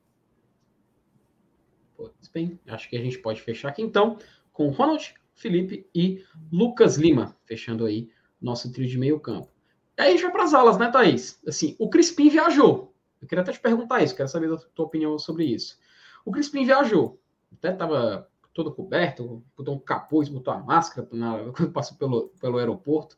Bem, 2.38 2.60
acho 2.68 2.88
que 2.88 2.96
a 2.96 3.02
gente 3.02 3.18
pode 3.18 3.42
fechar 3.42 3.70
aqui 3.70 3.82
então 3.82 4.20
com 4.54 4.70
Ronald, 4.70 5.12
Felipe 5.34 5.90
e 5.96 6.24
Lucas 6.52 6.96
Lima, 6.96 7.36
fechando 7.46 7.84
aí 7.84 8.12
nosso 8.40 8.72
trio 8.72 8.88
de 8.88 8.96
meio 8.96 9.20
campo. 9.20 9.52
E 9.98 10.02
aí 10.04 10.10
a 10.10 10.12
gente 10.12 10.22
vai 10.22 10.32
para 10.32 10.44
as 10.44 10.54
alas, 10.54 10.78
né, 10.78 10.92
Thaís? 10.92 11.42
Assim, 11.48 11.76
o 11.80 11.90
Crispim 11.90 12.30
viajou. 12.30 12.94
Eu 13.20 13.28
queria 13.28 13.42
até 13.42 13.52
te 13.54 13.60
perguntar 13.60 14.04
isso, 14.04 14.16
quero 14.16 14.30
saber 14.30 14.54
a 14.54 14.58
tua 14.58 14.86
opinião 14.86 15.18
sobre 15.18 15.46
isso. 15.46 15.80
O 16.24 16.32
Crispim 16.32 16.64
viajou, 16.64 17.20
até 17.54 17.74
estava 17.74 18.30
todo 18.54 18.72
coberto, 18.72 19.44
botou 19.58 19.74
um 19.74 19.80
capuz, 19.80 20.30
botou 20.30 20.54
a 20.54 20.60
máscara 20.60 21.08
quando 21.08 21.52
passou 21.74 21.98
pelo, 21.98 22.30
pelo 22.40 22.60
aeroporto, 22.60 23.18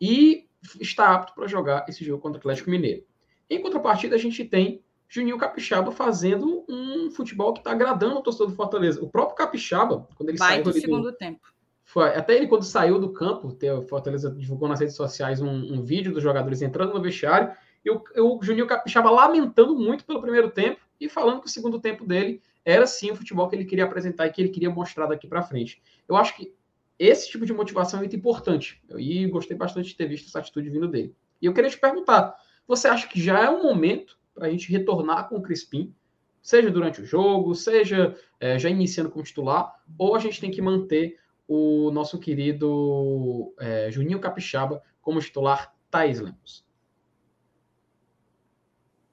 e 0.00 0.48
está 0.80 1.14
apto 1.14 1.34
para 1.34 1.46
jogar 1.46 1.84
esse 1.86 2.02
jogo 2.02 2.22
contra 2.22 2.38
o 2.38 2.40
Atlético 2.40 2.70
Mineiro. 2.70 3.04
Em 3.50 3.60
contrapartida, 3.60 4.16
a 4.16 4.18
gente 4.18 4.42
tem 4.42 4.82
Juninho 5.08 5.38
Capixaba 5.38 5.92
fazendo 5.92 6.64
um 6.68 7.10
futebol 7.10 7.52
que 7.52 7.60
está 7.60 7.72
agradando 7.72 8.16
o 8.16 8.22
torcedor 8.22 8.48
do 8.48 8.56
Fortaleza. 8.56 9.02
O 9.02 9.08
próprio 9.08 9.36
Capixaba, 9.36 10.08
quando 10.16 10.30
ele 10.30 10.38
Vai 10.38 10.54
saiu... 10.54 10.64
do 10.64 10.72
segundo 10.72 11.10
do, 11.10 11.16
tempo. 11.16 11.40
Foi, 11.84 12.14
até 12.14 12.34
ele, 12.34 12.46
quando 12.46 12.64
saiu 12.64 12.98
do 12.98 13.12
campo, 13.12 13.48
o 13.48 13.82
Fortaleza 13.86 14.30
divulgou 14.30 14.68
nas 14.68 14.80
redes 14.80 14.96
sociais 14.96 15.40
um, 15.40 15.48
um 15.48 15.82
vídeo 15.82 16.12
dos 16.12 16.22
jogadores 16.22 16.62
entrando 16.62 16.94
no 16.94 17.02
vestiário, 17.02 17.54
e 17.84 17.90
o, 17.90 18.02
o 18.18 18.42
Juninho 18.42 18.66
Capixaba 18.66 19.10
lamentando 19.10 19.76
muito 19.78 20.04
pelo 20.04 20.20
primeiro 20.20 20.50
tempo 20.50 20.80
e 20.98 21.08
falando 21.08 21.40
que 21.40 21.46
o 21.46 21.50
segundo 21.50 21.78
tempo 21.78 22.06
dele 22.06 22.40
era 22.64 22.86
sim 22.86 23.10
o 23.10 23.16
futebol 23.16 23.48
que 23.48 23.54
ele 23.54 23.66
queria 23.66 23.84
apresentar 23.84 24.26
e 24.26 24.30
que 24.30 24.40
ele 24.40 24.48
queria 24.48 24.70
mostrar 24.70 25.06
daqui 25.06 25.26
para 25.26 25.42
frente. 25.42 25.82
Eu 26.08 26.16
acho 26.16 26.34
que 26.34 26.54
esse 26.98 27.28
tipo 27.28 27.44
de 27.44 27.52
motivação 27.52 27.98
é 27.98 28.02
muito 28.02 28.16
importante. 28.16 28.82
E 28.96 29.26
gostei 29.26 29.56
bastante 29.56 29.88
de 29.88 29.96
ter 29.96 30.06
visto 30.06 30.28
essa 30.28 30.38
atitude 30.38 30.70
vindo 30.70 30.88
dele. 30.88 31.14
E 31.42 31.46
eu 31.46 31.52
queria 31.52 31.70
te 31.70 31.78
perguntar: 31.78 32.34
você 32.66 32.88
acha 32.88 33.06
que 33.06 33.20
já 33.20 33.40
é 33.40 33.50
um 33.50 33.62
momento 33.62 34.18
para 34.34 34.46
a 34.46 34.50
gente 34.50 34.70
retornar 34.70 35.28
com 35.28 35.36
o 35.36 35.42
Crispim, 35.42 35.94
seja 36.42 36.70
durante 36.70 37.00
o 37.00 37.06
jogo, 37.06 37.54
seja 37.54 38.18
é, 38.40 38.58
já 38.58 38.68
iniciando 38.68 39.10
como 39.10 39.24
titular, 39.24 39.82
ou 39.96 40.14
a 40.14 40.18
gente 40.18 40.40
tem 40.40 40.50
que 40.50 40.60
manter 40.60 41.18
o 41.46 41.90
nosso 41.90 42.18
querido 42.18 43.54
é, 43.60 43.90
Juninho 43.90 44.20
Capixaba 44.20 44.82
como 45.00 45.20
titular 45.20 45.74
Thais 45.90 46.20
Lemos? 46.20 46.64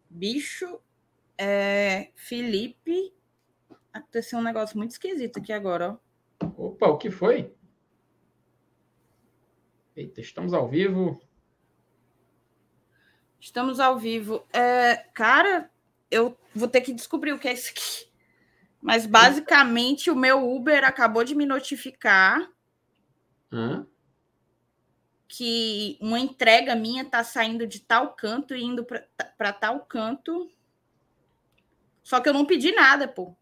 Bicho, 0.10 0.80
é, 1.38 2.12
Felipe 2.16 3.14
Aconteceu 3.94 4.40
um 4.40 4.44
negócio 4.44 4.78
muito 4.78 4.92
esquisito 4.92 5.38
aqui 5.38 5.52
agora, 5.52 6.00
ó. 6.42 6.48
Opa, 6.58 6.88
o 6.88 6.98
que 6.98 7.12
foi? 7.12 7.54
Eita, 9.96 10.22
estamos 10.22 10.54
ao 10.54 10.70
vivo. 10.70 11.22
Estamos 13.42 13.82
ao 13.82 14.00
vivo. 14.00 14.46
É, 14.54 14.96
cara, 15.14 15.70
eu 16.10 16.38
vou 16.56 16.70
ter 16.70 16.80
que 16.80 16.94
descobrir 16.94 17.34
o 17.34 17.40
que 17.40 17.50
é 17.50 17.54
isso 17.54 17.72
aqui. 17.72 18.10
Mas 18.82 19.06
basicamente 19.06 20.10
o 20.10 20.16
meu 20.16 20.50
Uber 20.50 20.86
acabou 20.86 21.24
de 21.24 21.36
me 21.36 21.46
notificar 21.46 22.50
Hã? 23.52 23.86
que 25.28 25.98
uma 26.02 26.20
entrega 26.20 26.76
minha 26.76 27.04
tá 27.04 27.24
saindo 27.24 27.68
de 27.68 27.82
tal 27.82 28.14
canto 28.14 28.56
e 28.56 28.64
indo 28.64 28.86
para 28.86 29.52
tal 29.52 29.82
canto. 29.82 30.50
Só 32.02 32.22
que 32.22 32.30
eu 32.30 32.34
não 32.34 32.46
pedi 32.46 32.72
nada, 32.72 33.08
pô 33.08 33.36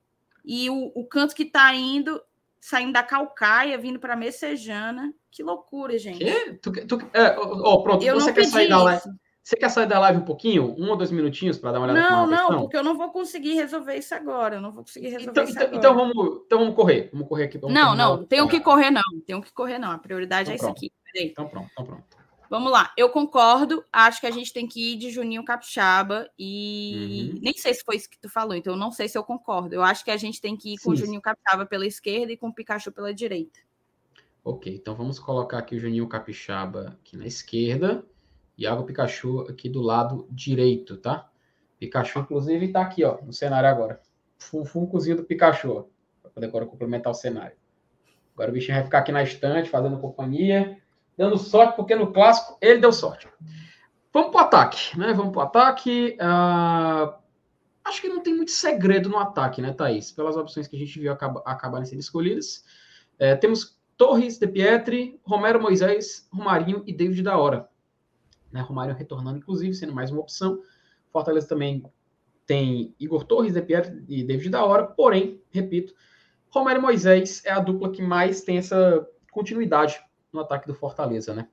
e 0.52 0.70
o, 0.70 0.92
o 0.96 1.06
canto 1.06 1.36
que 1.36 1.44
está 1.44 1.74
indo, 1.76 2.20
saindo 2.60 2.94
da 2.94 3.04
Calcaia, 3.04 3.78
vindo 3.78 4.00
para 4.00 4.16
Messejana. 4.16 5.14
Que 5.30 5.44
loucura, 5.44 5.98
gente. 5.98 6.18
Que? 6.18 6.54
Tu, 6.56 6.88
tu, 6.88 6.98
é, 7.14 7.38
ó, 7.38 7.78
pronto, 7.84 8.04
eu 8.04 8.20
você 8.20 8.34
quer 8.34 8.46
sair 8.46 8.68
da 8.68 8.82
live. 8.82 9.04
Você 9.50 9.58
quer 9.58 9.70
sair 9.70 9.88
da 9.88 9.98
live 9.98 10.20
um 10.20 10.26
pouquinho? 10.26 10.76
Um 10.78 10.92
ou 10.92 10.96
dois 10.96 11.10
minutinhos 11.10 11.58
para 11.58 11.72
dar 11.72 11.80
uma 11.80 11.88
olhada 11.92 12.08
Não, 12.08 12.28
não, 12.28 12.38
questão? 12.38 12.62
porque 12.62 12.78
eu 12.78 12.84
não 12.84 12.96
vou 12.96 13.10
conseguir 13.10 13.56
resolver 13.56 13.96
isso 13.96 14.14
agora. 14.14 14.58
Eu 14.58 14.62
não 14.62 14.72
vou 14.72 14.84
conseguir 14.84 15.08
resolver 15.08 15.32
então, 15.32 15.44
isso 15.44 15.54
então, 15.54 15.64
agora. 15.64 15.78
Então 15.80 15.96
vamos, 15.96 16.42
então 16.46 16.60
vamos 16.60 16.76
correr. 16.76 17.10
Vamos 17.12 17.28
correr 17.28 17.46
aqui. 17.46 17.58
Vamos 17.58 17.74
não, 17.74 17.96
não, 17.96 18.24
tenho 18.24 18.48
que 18.48 18.60
correr, 18.60 18.92
não. 18.92 19.02
Tenho 19.26 19.42
que 19.42 19.52
correr, 19.52 19.80
não. 19.80 19.90
A 19.90 19.98
prioridade 19.98 20.52
então, 20.52 20.54
é 20.54 20.72
pronto. 20.72 20.78
isso 20.78 20.86
aqui. 20.86 21.12
Peraí. 21.12 21.30
Então 21.32 21.48
pronto, 21.48 21.68
então 21.72 21.84
pronto. 21.84 22.04
Vamos 22.48 22.72
lá, 22.72 22.94
eu 22.96 23.10
concordo. 23.10 23.84
Acho 23.92 24.22
que 24.22 24.28
a 24.28 24.32
gente 24.32 24.54
tem 24.54 24.68
que 24.68 24.94
ir 24.94 24.98
de 24.98 25.10
Juninho 25.10 25.44
Capixaba 25.44 26.30
e 26.38 27.32
uhum. 27.34 27.40
nem 27.42 27.54
sei 27.54 27.74
se 27.74 27.84
foi 27.84 27.96
isso 27.96 28.08
que 28.08 28.20
tu 28.20 28.30
falou, 28.30 28.54
então 28.54 28.76
não 28.76 28.92
sei 28.92 29.10
se 29.10 29.18
eu 29.18 29.24
concordo. 29.24 29.74
Eu 29.74 29.82
acho 29.82 30.06
que 30.06 30.12
a 30.12 30.18
gente 30.18 30.40
tem 30.40 30.56
que 30.56 30.76
ir 30.76 30.78
com 30.78 30.92
o 30.92 30.96
Juninho 30.96 31.22
Capixaba 31.22 31.66
pela 31.66 31.88
esquerda 31.88 32.32
e 32.32 32.38
com 32.38 32.50
o 32.50 32.54
Pikachu 32.54 32.92
pela 32.92 33.12
direita. 33.12 33.60
Ok, 34.44 34.76
então 34.76 34.94
vamos 34.94 35.18
colocar 35.18 35.58
aqui 35.58 35.76
o 35.76 35.80
Juninho 35.80 36.08
Capixaba 36.08 36.96
aqui 37.02 37.18
na 37.18 37.26
esquerda 37.26 38.06
Água 38.66 38.86
Pikachu 38.86 39.42
aqui 39.42 39.70
do 39.70 39.82
lado 39.82 40.28
direito, 40.30 40.98
tá? 40.98 41.30
Pikachu, 41.80 42.20
inclusive, 42.20 42.66
está 42.66 42.82
aqui, 42.82 43.04
ó, 43.04 43.18
no 43.24 43.32
cenário 43.32 43.70
agora. 43.70 44.02
Funcozinho 44.38 45.18
do 45.18 45.24
Pikachu, 45.24 45.88
para 46.22 46.32
poder 46.32 46.48
agora 46.48 46.66
complementar 46.66 47.12
o 47.12 47.16
cenário. 47.16 47.56
Agora 48.34 48.52
o 48.52 48.54
bichinho 48.54 48.76
vai 48.76 48.84
ficar 48.84 49.00
aqui 49.00 49.12
na 49.12 49.24
estante, 49.24 49.70
fazendo 49.70 49.98
companhia 49.98 50.78
dando 51.20 51.38
sorte, 51.38 51.76
porque 51.76 51.94
no 51.96 52.14
clássico 52.14 52.58
ele 52.62 52.80
deu 52.80 52.94
sorte. 52.94 53.28
Vamos 54.14 54.32
para 54.32 54.42
o 54.42 54.46
ataque, 54.46 54.98
né? 54.98 55.12
Vamos 55.14 55.34
para 55.34 55.40
o 55.40 55.44
ataque. 55.44 56.18
Uh, 56.18 57.14
acho 57.84 58.00
que 58.00 58.08
não 58.08 58.22
tem 58.22 58.34
muito 58.34 58.52
segredo 58.52 59.10
no 59.10 59.20
ataque, 59.20 59.62
né, 59.62 59.74
Thaís? 59.74 60.14
Pelas 60.14 60.38
opções 60.38 60.66
que 60.66 60.78
a 60.78 60.80
gente 60.80 60.98
viu 60.98 61.12
acaba, 61.12 61.44
acabarem 61.46 61.86
sendo 61.86 62.00
escolhidas. 62.00 62.64
É, 63.20 63.36
temos 63.36 63.78
Torres, 63.98 64.38
De 64.38 64.48
Pietri, 64.48 65.20
Romero 65.26 65.62
Moisés, 65.62 66.26
Romarinho 66.32 66.84
e 66.88 66.94
David 66.94 67.22
da 67.22 67.38
Hora. 67.38 67.68
Né, 68.52 68.62
Romário 68.62 68.96
retornando, 68.96 69.38
inclusive, 69.38 69.74
sendo 69.74 69.94
mais 69.94 70.12
uma 70.12 70.22
opção. 70.22 70.62
Fortaleza 71.12 71.48
também 71.48 71.84
tem 72.46 72.96
Igor 73.00 73.24
Torres, 73.26 73.54
De 73.54 73.62
Pietri 73.62 74.04
e 74.08 74.24
David 74.24 74.50
da 74.50 74.66
Hora. 74.66 74.88
Porém, 74.88 75.42
repito, 75.52 75.94
Romero 76.50 76.82
Moisés 76.82 77.44
é 77.46 77.52
a 77.52 77.60
dupla 77.60 77.92
que 77.92 78.02
mais 78.02 78.42
tem 78.42 78.58
essa 78.58 79.08
continuidade 79.32 80.00
no 80.34 80.40
ataque 80.40 80.68
do 80.68 80.74
Fortaleza, 80.74 81.34
né? 81.34 81.48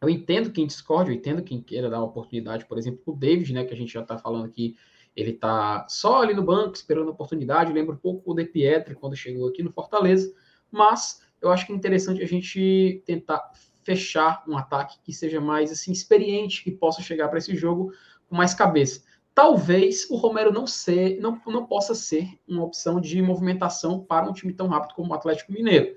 Eu 0.00 0.08
entendo 0.08 0.50
quem 0.50 0.66
discorde, 0.66 1.10
eu 1.10 1.16
entendo 1.16 1.42
quem 1.42 1.62
queira 1.62 1.88
dar 1.88 1.98
uma 1.98 2.06
oportunidade, 2.06 2.66
por 2.66 2.76
exemplo, 2.76 3.00
o 3.06 3.16
David, 3.16 3.52
né, 3.52 3.64
que 3.64 3.72
a 3.72 3.76
gente 3.76 3.92
já 3.92 4.02
está 4.02 4.18
falando 4.18 4.46
aqui, 4.46 4.76
ele 5.14 5.30
está 5.30 5.86
só 5.88 6.22
ali 6.22 6.34
no 6.34 6.42
banco 6.42 6.74
esperando 6.74 7.08
a 7.08 7.12
oportunidade, 7.12 7.72
lembra 7.72 7.94
um 7.94 7.98
pouco 7.98 8.32
o 8.32 8.34
De 8.34 8.44
Pietri 8.44 8.94
quando 8.94 9.14
chegou 9.14 9.48
aqui 9.48 9.62
no 9.62 9.72
Fortaleza, 9.72 10.32
mas 10.70 11.24
eu 11.40 11.50
acho 11.50 11.66
que 11.66 11.72
é 11.72 11.76
interessante 11.76 12.22
a 12.22 12.26
gente 12.26 13.02
tentar 13.04 13.50
fechar 13.84 14.42
um 14.46 14.56
ataque 14.56 14.98
que 15.02 15.12
seja 15.12 15.40
mais 15.40 15.70
assim 15.70 15.92
experiente, 15.92 16.62
que 16.62 16.70
possa 16.70 17.02
chegar 17.02 17.28
para 17.28 17.38
esse 17.38 17.54
jogo 17.56 17.92
com 18.28 18.36
mais 18.36 18.54
cabeça. 18.54 19.02
Talvez 19.34 20.08
o 20.10 20.16
Romero 20.16 20.52
não 20.52 20.66
ser, 20.66 21.18
não, 21.20 21.40
não 21.46 21.66
possa 21.66 21.94
ser 21.94 22.38
uma 22.46 22.62
opção 22.62 23.00
de 23.00 23.20
movimentação 23.22 24.00
para 24.00 24.28
um 24.28 24.32
time 24.32 24.52
tão 24.52 24.68
rápido 24.68 24.94
como 24.94 25.10
o 25.10 25.14
Atlético 25.14 25.52
Mineiro. 25.52 25.96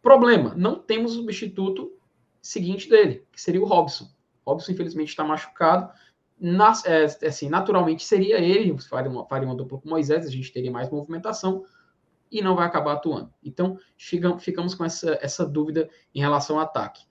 Problema, 0.00 0.54
não 0.56 0.78
temos 0.78 1.12
o 1.12 1.16
substituto 1.16 1.92
seguinte 2.40 2.88
dele, 2.88 3.24
que 3.30 3.40
seria 3.40 3.62
o 3.62 3.66
Robson. 3.66 4.08
Robson, 4.44 4.72
infelizmente, 4.72 5.10
está 5.10 5.22
machucado. 5.22 5.92
É, 6.86 7.26
assim, 7.26 7.48
naturalmente 7.48 8.04
seria 8.04 8.40
ele, 8.40 8.76
faria 8.80 9.10
uma, 9.10 9.24
faria 9.28 9.46
uma 9.46 9.54
dupla 9.54 9.78
com 9.78 9.88
Moisés, 9.88 10.26
a 10.26 10.30
gente 10.30 10.52
teria 10.52 10.72
mais 10.72 10.90
movimentação 10.90 11.64
e 12.32 12.42
não 12.42 12.56
vai 12.56 12.66
acabar 12.66 12.94
atuando. 12.94 13.32
Então, 13.44 13.78
chegamos, 13.96 14.42
ficamos 14.42 14.74
com 14.74 14.84
essa, 14.84 15.18
essa 15.20 15.46
dúvida 15.46 15.88
em 16.14 16.20
relação 16.20 16.58
ao 16.58 16.64
ataque. 16.64 17.04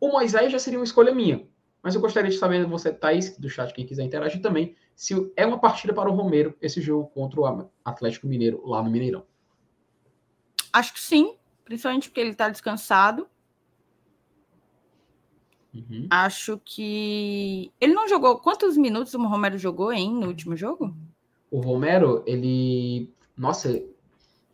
O 0.00 0.08
Moisés 0.08 0.52
já 0.52 0.58
seria 0.58 0.78
uma 0.78 0.84
escolha 0.84 1.14
minha, 1.14 1.46
mas 1.82 1.94
eu 1.94 2.00
gostaria 2.00 2.30
de 2.30 2.36
saber 2.36 2.64
de 2.64 2.70
você, 2.70 2.92
Thaís, 2.92 3.36
do 3.36 3.48
chat, 3.48 3.72
quem 3.72 3.86
quiser 3.86 4.04
interagir 4.04 4.40
também, 4.40 4.74
se 4.94 5.14
é 5.36 5.44
uma 5.46 5.58
partida 5.58 5.92
para 5.92 6.10
o 6.10 6.14
Romero 6.14 6.56
esse 6.60 6.80
jogo 6.80 7.08
contra 7.08 7.40
o 7.40 7.70
Atlético 7.84 8.26
Mineiro 8.26 8.66
lá 8.66 8.82
no 8.82 8.90
Mineirão. 8.90 9.24
Acho 10.72 10.94
que 10.94 11.00
sim, 11.00 11.36
principalmente 11.64 12.08
porque 12.08 12.20
ele 12.20 12.30
está 12.30 12.48
descansado. 12.48 13.28
Uhum. 15.74 16.06
Acho 16.08 16.60
que. 16.64 17.72
Ele 17.80 17.94
não 17.94 18.08
jogou. 18.08 18.38
Quantos 18.38 18.76
minutos 18.76 19.12
o 19.14 19.26
Romero 19.26 19.58
jogou, 19.58 19.92
hein, 19.92 20.12
no 20.12 20.28
último 20.28 20.56
jogo? 20.56 20.96
O 21.50 21.60
Romero, 21.60 22.22
ele. 22.26 23.12
Nossa, 23.36 23.82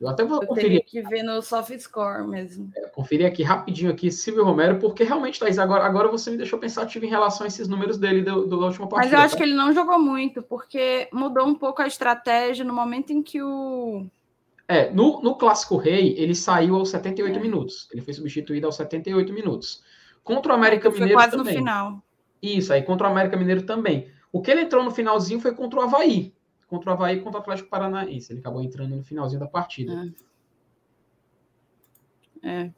eu 0.01 0.09
até 0.09 0.25
vou 0.25 0.41
eu 0.41 0.49
conferir. 0.49 0.85
que 0.85 1.03
ver 1.03 1.23
no 1.23 1.43
soft 1.43 1.79
score 1.79 2.27
mesmo. 2.27 2.71
É, 2.75 2.89
conferir 2.89 3.27
aqui 3.27 3.43
rapidinho 3.43 3.91
aqui, 3.91 4.11
Silvio 4.11 4.45
Romero, 4.45 4.79
porque 4.79 5.05
realmente, 5.05 5.39
Thaís, 5.39 5.59
agora, 5.59 5.85
agora 5.85 6.09
você 6.09 6.31
me 6.31 6.37
deixou 6.37 6.59
pensativo 6.59 7.05
em 7.05 7.09
relação 7.09 7.45
a 7.45 7.49
esses 7.49 7.69
números 7.69 7.99
dele 7.99 8.23
do, 8.23 8.47
do, 8.47 8.59
da 8.59 8.67
última 8.67 8.89
partida. 8.89 9.13
Mas 9.13 9.13
eu 9.13 9.25
acho 9.25 9.35
tá? 9.35 9.39
que 9.39 9.43
ele 9.43 9.55
não 9.55 9.73
jogou 9.73 9.99
muito, 9.99 10.43
porque 10.43 11.09
mudou 11.13 11.47
um 11.47 11.55
pouco 11.55 11.83
a 11.83 11.87
estratégia 11.87 12.65
no 12.65 12.73
momento 12.73 13.13
em 13.13 13.23
que 13.23 13.43
o 13.43 14.07
é, 14.71 14.89
no, 14.93 15.21
no 15.21 15.35
Clássico 15.35 15.77
Rei, 15.77 16.15
ele 16.17 16.33
saiu 16.33 16.77
aos 16.77 16.91
78 16.91 17.37
é. 17.37 17.43
minutos. 17.43 17.89
Ele 17.93 18.01
foi 18.01 18.15
substituído 18.15 18.69
aos 18.69 18.77
78 18.77 19.33
minutos. 19.33 19.83
Contra 20.23 20.53
o 20.53 20.55
América 20.55 20.89
foi 20.93 21.01
Mineiro 21.01 21.19
quase 21.19 21.37
também. 21.37 21.55
no 21.55 21.59
final. 21.59 22.03
Isso, 22.41 22.73
aí 22.73 22.81
contra 22.83 23.09
o 23.09 23.11
América 23.11 23.37
Mineiro 23.37 23.63
também. 23.63 24.09
O 24.31 24.41
que 24.41 24.49
ele 24.49 24.61
entrou 24.61 24.85
no 24.85 24.93
finalzinho 24.93 25.41
foi 25.41 25.53
contra 25.57 25.81
o 25.81 25.83
Havaí. 25.83 26.33
Contra 26.71 26.91
o 26.91 26.95
Havaí 26.95 27.19
e 27.19 27.21
contra 27.21 27.41
o 27.41 27.43
Atlético 27.43 27.69
Paranaense. 27.69 28.33
Ele 28.33 28.41
acabou 28.41 28.63
entrando 28.63 28.95
no 28.95 29.03
finalzinho 29.03 29.41
da 29.41 29.47
partida. 29.47 30.11
É. 32.43 32.49
é. 32.49 32.71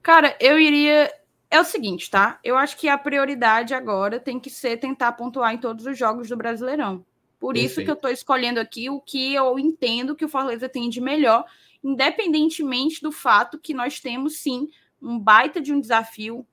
Cara, 0.00 0.36
eu 0.40 0.58
iria. 0.58 1.12
É 1.50 1.60
o 1.60 1.64
seguinte, 1.64 2.10
tá? 2.10 2.38
Eu 2.42 2.56
acho 2.56 2.76
que 2.76 2.88
a 2.88 2.96
prioridade 2.96 3.74
agora 3.74 4.18
tem 4.18 4.40
que 4.40 4.50
ser 4.50 4.76
tentar 4.76 5.12
pontuar 5.12 5.52
em 5.52 5.58
todos 5.58 5.84
os 5.84 5.98
jogos 5.98 6.28
do 6.28 6.36
Brasileirão. 6.36 7.04
Por 7.38 7.54
Perfeito. 7.54 7.70
isso 7.70 7.84
que 7.84 7.90
eu 7.90 7.94
estou 7.94 8.10
escolhendo 8.10 8.58
aqui 8.58 8.88
o 8.88 9.00
que 9.00 9.34
eu 9.34 9.58
entendo 9.58 10.16
que 10.16 10.24
o 10.24 10.28
Fortaleza 10.28 10.68
tem 10.68 10.88
de 10.88 11.00
melhor, 11.00 11.44
independentemente 11.82 13.02
do 13.02 13.12
fato 13.12 13.58
que 13.58 13.74
nós 13.74 14.00
temos 14.00 14.38
sim 14.38 14.68
um 15.00 15.18
baita 15.18 15.60
de 15.60 15.72
um 15.72 15.78
desafio, 15.78 16.46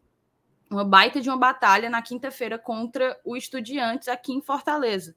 uma 0.69 0.83
baita 0.83 1.21
de 1.21 1.29
uma 1.29 1.37
batalha 1.37 1.89
na 1.89 2.01
quinta-feira 2.01 2.59
contra 2.59 3.17
o 3.23 3.37
Estudiantes 3.37 4.07
aqui 4.07 4.33
em 4.33 4.41
Fortaleza. 4.41 5.15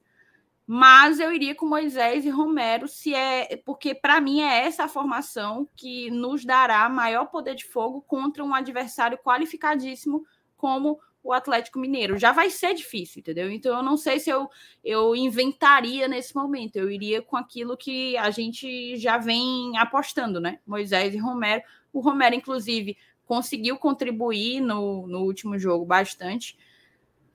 Mas 0.67 1.19
eu 1.19 1.31
iria 1.31 1.53
com 1.53 1.67
Moisés 1.67 2.25
e 2.25 2.29
Romero, 2.29 2.87
se 2.87 3.13
é 3.13 3.55
porque 3.63 3.93
para 3.93 4.19
mim 4.19 4.41
é 4.41 4.65
essa 4.65 4.85
a 4.85 4.87
formação 4.87 5.69
que 5.75 6.09
nos 6.09 6.43
dará 6.43 6.89
maior 6.89 7.25
poder 7.25 7.53
de 7.53 7.65
fogo 7.65 8.01
contra 8.01 8.43
um 8.43 8.53
adversário 8.53 9.17
qualificadíssimo 9.17 10.25
como 10.57 10.99
o 11.25 11.33
Atlético 11.33 11.79
Mineiro. 11.79 12.17
Já 12.17 12.31
vai 12.31 12.49
ser 12.49 12.73
difícil, 12.73 13.19
entendeu? 13.19 13.51
Então 13.51 13.75
eu 13.75 13.83
não 13.83 13.97
sei 13.97 14.19
se 14.19 14.29
eu, 14.29 14.49
eu 14.83 15.15
inventaria 15.15 16.07
nesse 16.07 16.35
momento. 16.35 16.77
Eu 16.77 16.89
iria 16.89 17.21
com 17.21 17.35
aquilo 17.35 17.75
que 17.75 18.15
a 18.17 18.29
gente 18.29 18.95
já 18.97 19.17
vem 19.17 19.75
apostando, 19.77 20.39
né? 20.39 20.59
Moisés 20.65 21.15
e 21.15 21.17
Romero. 21.17 21.63
O 21.91 21.99
Romero, 21.99 22.35
inclusive, 22.35 22.95
conseguiu 23.25 23.77
contribuir 23.77 24.61
no, 24.61 25.07
no 25.07 25.21
último 25.21 25.57
jogo 25.57 25.83
bastante. 25.83 26.57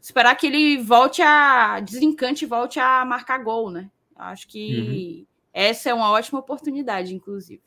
Esperar 0.01 0.35
que 0.35 0.47
ele 0.47 0.79
volte 0.79 1.21
a 1.21 1.81
desencante 1.81 2.45
e 2.45 2.49
volte 2.49 2.81
a 2.81 3.05
marcar 3.05 3.39
gol, 3.39 3.71
né? 3.71 3.91
Acho 4.17 4.49
que 4.49 4.79
uhum. 4.79 5.27
essa 5.53 5.91
é 5.91 5.95
uma 5.95 6.11
ótima 6.11 6.39
oportunidade, 6.39 7.15
inclusive. 7.15 7.63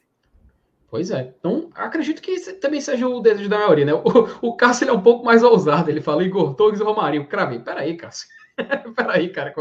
Pois 0.93 1.09
é. 1.09 1.33
Então, 1.39 1.71
acredito 1.73 2.21
que 2.21 2.39
também 2.53 2.79
seja 2.79 3.07
o 3.07 3.19
desejo 3.19 3.49
da 3.49 3.57
maioria, 3.57 3.85
né? 3.85 3.93
O, 3.95 4.49
o 4.49 4.55
Cássio 4.55 4.87
é 4.87 4.93
um 4.93 5.01
pouco 5.01 5.25
mais 5.25 5.41
ousado. 5.41 5.89
Ele 5.89 6.01
fala 6.01 6.23
Igor 6.23 6.53
Torres 6.53 6.79
e 6.79 6.83
Romarinho. 6.83 7.27
Cravei. 7.27 7.57
Peraí, 7.59 7.97
Cássio. 7.97 8.27
Peraí, 8.95 9.29
cara. 9.29 9.53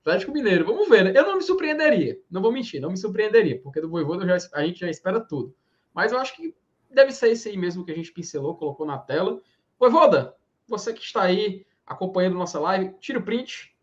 Atlético 0.00 0.32
Mineiro. 0.32 0.64
Vamos 0.64 0.88
ver, 0.88 1.04
né? 1.04 1.12
Eu 1.14 1.24
não 1.24 1.36
me 1.36 1.42
surpreenderia. 1.42 2.18
Não 2.28 2.42
vou 2.42 2.50
mentir, 2.50 2.80
não 2.80 2.90
me 2.90 2.96
surpreenderia. 2.96 3.60
Porque 3.62 3.80
do 3.80 3.88
Voivoda 3.88 4.26
já, 4.26 4.48
a 4.54 4.64
gente 4.64 4.80
já 4.80 4.90
espera 4.90 5.20
tudo. 5.20 5.54
Mas 5.94 6.10
eu 6.10 6.18
acho 6.18 6.34
que 6.34 6.52
deve 6.90 7.12
ser 7.12 7.30
esse 7.30 7.48
aí 7.48 7.56
mesmo 7.56 7.84
que 7.84 7.92
a 7.92 7.94
gente 7.94 8.12
pincelou, 8.12 8.56
colocou 8.56 8.84
na 8.84 8.98
tela. 8.98 9.40
Voivoda, 9.78 10.34
você 10.66 10.92
que 10.92 11.02
está 11.02 11.22
aí 11.22 11.64
acompanhando 11.90 12.38
nossa 12.38 12.58
live, 12.58 12.94
tira 13.00 13.18
o 13.18 13.22
print. 13.22 13.74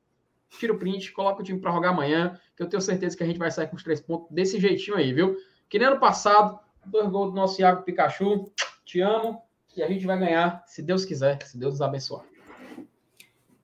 Tira 0.49 0.73
o 0.73 0.79
print, 0.79 1.11
coloca 1.11 1.41
o 1.41 1.43
time 1.43 1.59
para 1.59 1.71
jogar 1.71 1.89
amanhã, 1.89 2.39
que 2.55 2.63
eu 2.63 2.69
tenho 2.69 2.81
certeza 2.81 3.15
que 3.15 3.23
a 3.23 3.27
gente 3.27 3.38
vai 3.38 3.51
sair 3.51 3.67
com 3.67 3.75
os 3.75 3.84
três 3.84 3.99
pontos 3.99 4.31
desse 4.31 4.59
jeitinho 4.59 4.95
aí, 4.95 5.11
viu? 5.11 5.35
Que 5.69 5.77
nem 5.77 5.89
ano 5.89 5.99
passado, 5.99 6.57
Dois 6.88 7.09
gols 7.09 7.31
do 7.31 7.35
nosso 7.35 7.59
Iago 7.59 7.84
Pikachu. 7.84 8.49
Te 8.85 9.01
amo. 9.01 9.41
E 9.75 9.84
a 9.84 9.88
gente 9.88 10.05
vai 10.05 10.17
ganhar, 10.17 10.63
se 10.65 10.81
Deus 10.81 11.05
quiser, 11.05 11.43
se 11.43 11.57
Deus 11.57 11.73
nos 11.73 11.81
abençoar. 11.81 12.25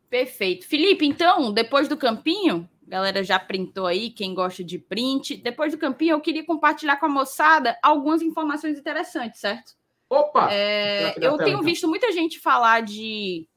Perfeito. 0.10 0.68
Felipe, 0.68 1.06
então, 1.06 1.52
depois 1.52 1.88
do 1.88 1.98
campinho, 1.98 2.70
galera 2.88 3.24
já 3.24 3.40
printou 3.40 3.88
aí, 3.88 4.12
quem 4.12 4.36
gosta 4.36 4.64
de 4.64 4.78
print. 4.78 5.38
Depois 5.38 5.72
do 5.72 5.80
campinho, 5.80 6.12
eu 6.12 6.22
queria 6.22 6.46
compartilhar 6.46 6.98
com 6.98 7.08
a 7.08 7.10
moçada 7.10 7.76
algumas 7.82 8.22
informações 8.22 8.78
interessantes, 8.78 9.40
certo? 9.40 9.74
Opa! 10.08 10.50
É, 10.52 11.16
eu 11.20 11.36
tenho 11.38 11.50
então. 11.50 11.64
visto 11.64 11.88
muita 11.88 12.12
gente 12.12 12.40
falar 12.40 12.82
de, 12.82 13.48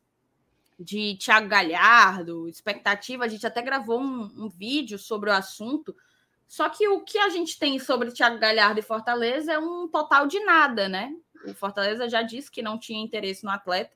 de 0.78 1.16
Thiago 1.16 1.48
Galhardo, 1.48 2.48
expectativa. 2.48 3.24
A 3.24 3.28
gente 3.28 3.46
até 3.46 3.62
gravou 3.62 4.00
um, 4.00 4.44
um 4.44 4.48
vídeo 4.48 4.98
sobre 4.98 5.30
o 5.30 5.32
assunto. 5.32 5.96
Só 6.46 6.68
que 6.68 6.86
o 6.88 7.00
que 7.00 7.18
a 7.18 7.28
gente 7.28 7.58
tem 7.58 7.78
sobre 7.78 8.12
Thiago 8.12 8.38
Galhardo 8.38 8.78
e 8.78 8.82
Fortaleza 8.82 9.52
é 9.52 9.58
um 9.58 9.88
total 9.88 10.26
de 10.26 10.38
nada, 10.40 10.88
né? 10.88 11.12
O 11.44 11.54
Fortaleza 11.54 12.08
já 12.08 12.22
disse 12.22 12.50
que 12.50 12.62
não 12.62 12.78
tinha 12.78 13.02
interesse 13.02 13.44
no 13.44 13.50
atleta. 13.50 13.94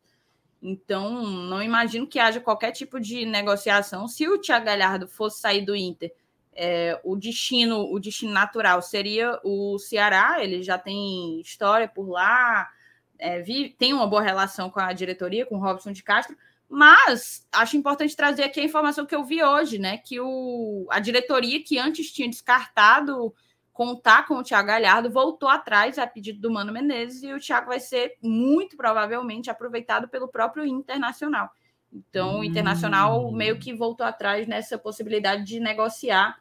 Então, 0.63 1.23
não 1.23 1.63
imagino 1.63 2.07
que 2.07 2.19
haja 2.19 2.41
qualquer 2.41 2.73
tipo 2.73 3.01
de 3.01 3.25
negociação. 3.25 4.07
Se 4.09 4.29
o 4.29 4.39
Thiago 4.39 4.67
Galhardo 4.67 5.07
fosse 5.07 5.41
sair 5.41 5.65
do 5.65 5.75
Inter, 5.75 6.13
é, 6.53 7.01
o 7.05 7.17
destino, 7.17 7.91
o 7.91 7.99
destino 7.99 8.33
natural 8.33 8.83
seria 8.83 9.39
o 9.45 9.79
Ceará. 9.79 10.43
Ele 10.43 10.63
já 10.63 10.77
tem 10.77 11.41
história 11.41 11.89
por 11.89 12.09
lá, 12.09 12.69
é, 13.19 13.41
vive, 13.41 13.71
tem 13.71 13.93
uma 13.93 14.07
boa 14.07 14.23
relação 14.23 14.69
com 14.71 14.81
a 14.81 14.93
diretoria, 14.93 15.47
com 15.47 15.57
o 15.57 15.61
Robson 15.61 15.93
de 15.93 16.03
Castro. 16.03 16.37
Mas 16.73 17.45
acho 17.51 17.77
importante 17.77 18.15
trazer 18.15 18.45
aqui 18.45 18.61
a 18.61 18.65
informação 18.65 19.05
que 19.05 19.15
eu 19.15 19.25
vi 19.25 19.43
hoje, 19.43 19.77
né? 19.77 19.99
Que 19.99 20.21
o, 20.21 20.87
a 20.89 21.01
diretoria 21.01 21.61
que 21.65 21.77
antes 21.81 22.13
tinha 22.13 22.31
descartado 22.31 23.35
contar 23.73 24.25
com 24.27 24.35
o 24.35 24.43
Thiago 24.45 24.69
Galhardo 24.69 25.11
voltou 25.11 25.49
atrás 25.49 25.99
a 25.99 26.07
pedido 26.07 26.41
do 26.41 26.51
Mano 26.51 26.73
Menezes 26.73 27.25
e 27.25 27.33
o 27.33 27.41
Thiago 27.41 27.69
vai 27.69 27.81
ser 27.81 28.17
muito 28.23 28.77
provavelmente 28.77 29.51
aproveitado 29.51 30.07
pelo 30.07 30.29
próprio 30.29 30.65
Internacional. 30.65 31.51
Então, 31.93 32.39
o 32.39 32.45
Internacional 32.45 33.27
hum. 33.27 33.33
meio 33.33 33.59
que 33.59 33.75
voltou 33.75 34.07
atrás 34.07 34.47
nessa 34.47 34.79
possibilidade 34.79 35.43
de 35.45 35.59
negociar 35.59 36.39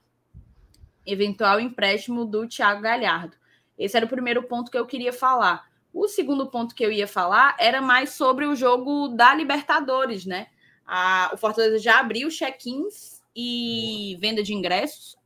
eventual 1.07 1.59
empréstimo 1.59 2.23
do 2.23 2.47
Thiago 2.47 2.81
Galhardo. 2.81 3.35
Esse 3.77 3.97
era 3.97 4.05
o 4.05 4.09
primeiro 4.09 4.43
ponto 4.43 4.69
que 4.69 4.77
eu 4.77 4.85
queria 4.85 5.11
falar. 5.11 5.68
O 5.93 6.07
segundo 6.07 6.47
ponto 6.47 6.75
que 6.75 6.85
eu 6.85 6.91
ia 6.91 7.07
falar 7.07 7.55
era 7.59 7.81
mais 7.81 8.11
sobre 8.11 8.45
o 8.45 8.55
jogo 8.55 9.09
da 9.09 9.33
Libertadores, 9.33 10.25
né? 10.25 10.47
A, 10.85 11.31
o 11.33 11.37
Fortaleza 11.37 11.79
já 11.79 11.99
abriu 11.99 12.29
check-ins 12.29 13.21
e 13.35 14.17
venda 14.19 14.43
de 14.43 14.53
ingressos. 14.53 15.17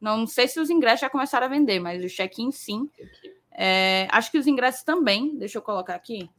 Não, 0.00 0.26
sei 0.26 0.46
se 0.46 0.60
os 0.60 0.70
ingressos 0.70 1.00
já 1.00 1.10
começaram 1.10 1.46
a 1.46 1.50
vender, 1.50 1.80
mas 1.80 2.04
os 2.04 2.12
check-ins 2.12 2.56
sim. 2.56 2.88
É, 3.50 4.06
acho 4.10 4.30
que 4.30 4.38
os 4.38 4.46
ingressos 4.46 4.82
também. 4.82 5.36
Deixa 5.36 5.58
eu 5.58 5.62
colocar 5.62 5.94
aqui. 5.94 6.30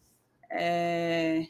É... 0.50 1.46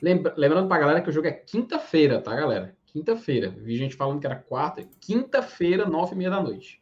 Lembra, 0.00 0.32
lembrando 0.36 0.68
para 0.68 0.76
a 0.76 0.80
galera 0.80 1.00
que 1.02 1.10
o 1.10 1.12
jogo 1.12 1.26
é 1.26 1.32
quinta-feira, 1.32 2.22
tá, 2.22 2.34
galera? 2.34 2.76
Quinta-feira. 2.86 3.50
Vi 3.50 3.76
gente 3.76 3.96
falando 3.96 4.20
que 4.20 4.26
era 4.26 4.36
quarta. 4.36 4.88
Quinta-feira, 5.00 5.86
nove 5.86 6.14
e 6.14 6.18
meia 6.18 6.30
da 6.30 6.42
noite. 6.42 6.79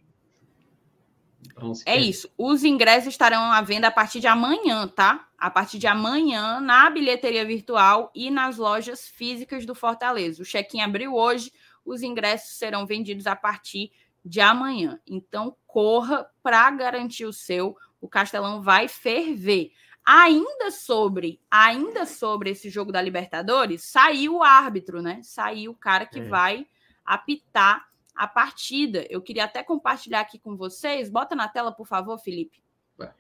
É 1.86 1.96
isso. 1.96 2.30
Os 2.36 2.64
ingressos 2.64 3.08
estarão 3.08 3.52
à 3.52 3.60
venda 3.60 3.88
a 3.88 3.90
partir 3.90 4.20
de 4.20 4.26
amanhã, 4.26 4.86
tá? 4.88 5.28
A 5.36 5.50
partir 5.50 5.78
de 5.78 5.86
amanhã, 5.86 6.60
na 6.60 6.88
bilheteria 6.90 7.44
virtual 7.44 8.10
e 8.14 8.30
nas 8.30 8.56
lojas 8.56 9.08
físicas 9.08 9.64
do 9.64 9.74
Fortaleza. 9.74 10.42
O 10.42 10.46
check-in 10.46 10.80
abriu 10.80 11.14
hoje, 11.14 11.52
os 11.84 12.02
ingressos 12.02 12.56
serão 12.56 12.86
vendidos 12.86 13.26
a 13.26 13.34
partir 13.34 13.90
de 14.24 14.40
amanhã. 14.40 15.00
Então, 15.06 15.56
corra 15.66 16.28
para 16.42 16.70
garantir 16.70 17.24
o 17.24 17.32
seu. 17.32 17.76
O 18.00 18.08
Castelão 18.08 18.60
vai 18.60 18.88
ferver. 18.88 19.72
Ainda 20.04 20.70
sobre, 20.70 21.40
ainda 21.50 22.06
sobre 22.06 22.50
esse 22.50 22.70
jogo 22.70 22.90
da 22.90 23.02
Libertadores, 23.02 23.84
saiu 23.84 24.36
o 24.36 24.42
árbitro, 24.42 25.02
né? 25.02 25.20
Saiu 25.22 25.72
o 25.72 25.76
cara 25.76 26.06
que 26.06 26.20
é. 26.20 26.24
vai 26.24 26.66
apitar 27.04 27.87
a 28.18 28.26
partida. 28.26 29.06
Eu 29.08 29.22
queria 29.22 29.44
até 29.44 29.62
compartilhar 29.62 30.20
aqui 30.20 30.40
com 30.40 30.56
vocês. 30.56 31.08
Bota 31.08 31.36
na 31.36 31.46
tela, 31.46 31.70
por 31.70 31.86
favor, 31.86 32.18
Felipe. 32.18 32.60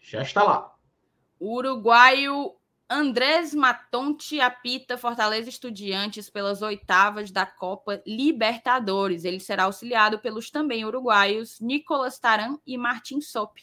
Já 0.02 0.22
está 0.22 0.42
lá. 0.42 0.74
O 1.38 1.54
uruguaio 1.54 2.56
Andrés 2.90 3.54
Matonte 3.54 4.40
apita 4.40 4.98
Fortaleza 4.98 5.48
Estudiantes 5.48 6.28
pelas 6.28 6.62
oitavas 6.62 7.30
da 7.30 7.46
Copa 7.46 8.02
Libertadores. 8.04 9.24
Ele 9.24 9.38
será 9.38 9.64
auxiliado 9.64 10.18
pelos 10.18 10.50
também 10.50 10.84
uruguaios 10.84 11.60
Nicolas 11.60 12.18
Taran 12.18 12.58
e 12.66 12.76
Martin 12.76 13.20
Sop. 13.20 13.56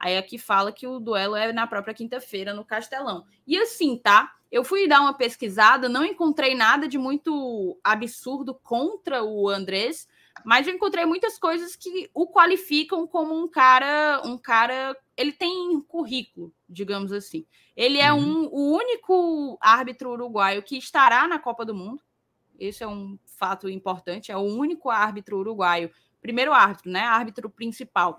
Aí 0.00 0.18
aqui 0.18 0.36
fala 0.36 0.72
que 0.72 0.86
o 0.86 0.98
duelo 0.98 1.36
é 1.36 1.52
na 1.52 1.66
própria 1.66 1.94
quinta-feira 1.94 2.52
no 2.52 2.64
Castelão. 2.64 3.24
E 3.46 3.56
assim, 3.56 3.96
tá? 3.96 4.34
Eu 4.50 4.64
fui 4.64 4.88
dar 4.88 5.00
uma 5.00 5.14
pesquisada, 5.14 5.88
não 5.88 6.04
encontrei 6.04 6.54
nada 6.54 6.88
de 6.88 6.98
muito 6.98 7.78
absurdo 7.84 8.54
contra 8.54 9.22
o 9.22 9.48
Andrés, 9.48 10.08
mas 10.44 10.66
eu 10.66 10.74
encontrei 10.74 11.04
muitas 11.04 11.38
coisas 11.38 11.76
que 11.76 12.10
o 12.12 12.26
qualificam 12.26 13.06
como 13.06 13.34
um 13.34 13.48
cara, 13.48 14.20
um 14.24 14.36
cara, 14.36 14.96
ele 15.16 15.32
tem 15.32 15.80
currículo, 15.80 16.52
digamos 16.68 17.12
assim. 17.12 17.46
Ele 17.76 17.98
é 17.98 18.12
uhum. 18.12 18.44
um, 18.44 18.48
o 18.52 18.76
único 18.76 19.58
árbitro 19.60 20.10
uruguaio 20.10 20.62
que 20.62 20.76
estará 20.76 21.26
na 21.26 21.38
Copa 21.38 21.64
do 21.64 21.74
Mundo. 21.74 22.02
Esse 22.58 22.82
é 22.82 22.88
um 22.88 23.18
fato 23.26 23.68
importante, 23.68 24.32
é 24.32 24.36
o 24.36 24.40
único 24.40 24.88
árbitro 24.88 25.38
uruguaio, 25.38 25.90
primeiro 26.20 26.52
árbitro, 26.52 26.90
né, 26.90 27.00
árbitro 27.00 27.50
principal, 27.50 28.18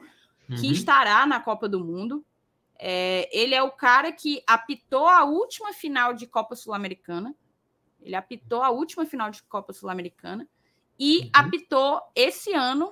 uhum. 0.50 0.56
que 0.58 0.72
estará 0.72 1.26
na 1.26 1.40
Copa 1.40 1.68
do 1.68 1.84
Mundo. 1.84 2.24
É, 2.80 3.28
ele 3.36 3.56
é 3.56 3.64
o 3.64 3.72
cara 3.72 4.12
que 4.12 4.44
apitou 4.46 5.08
a 5.08 5.24
última 5.24 5.74
final 5.74 6.14
de 6.14 6.28
Copa 6.28 6.56
Sul-Americana. 6.56 7.36
Ele 8.00 8.16
apitou 8.16 8.62
a 8.62 8.70
última 8.70 9.06
final 9.06 9.32
de 9.32 9.42
Copa 9.44 9.74
Sul-Americana 9.74 10.48
e 11.00 11.20
uhum. 11.20 11.30
apitou 11.34 12.02
esse 12.16 12.54
ano 12.54 12.92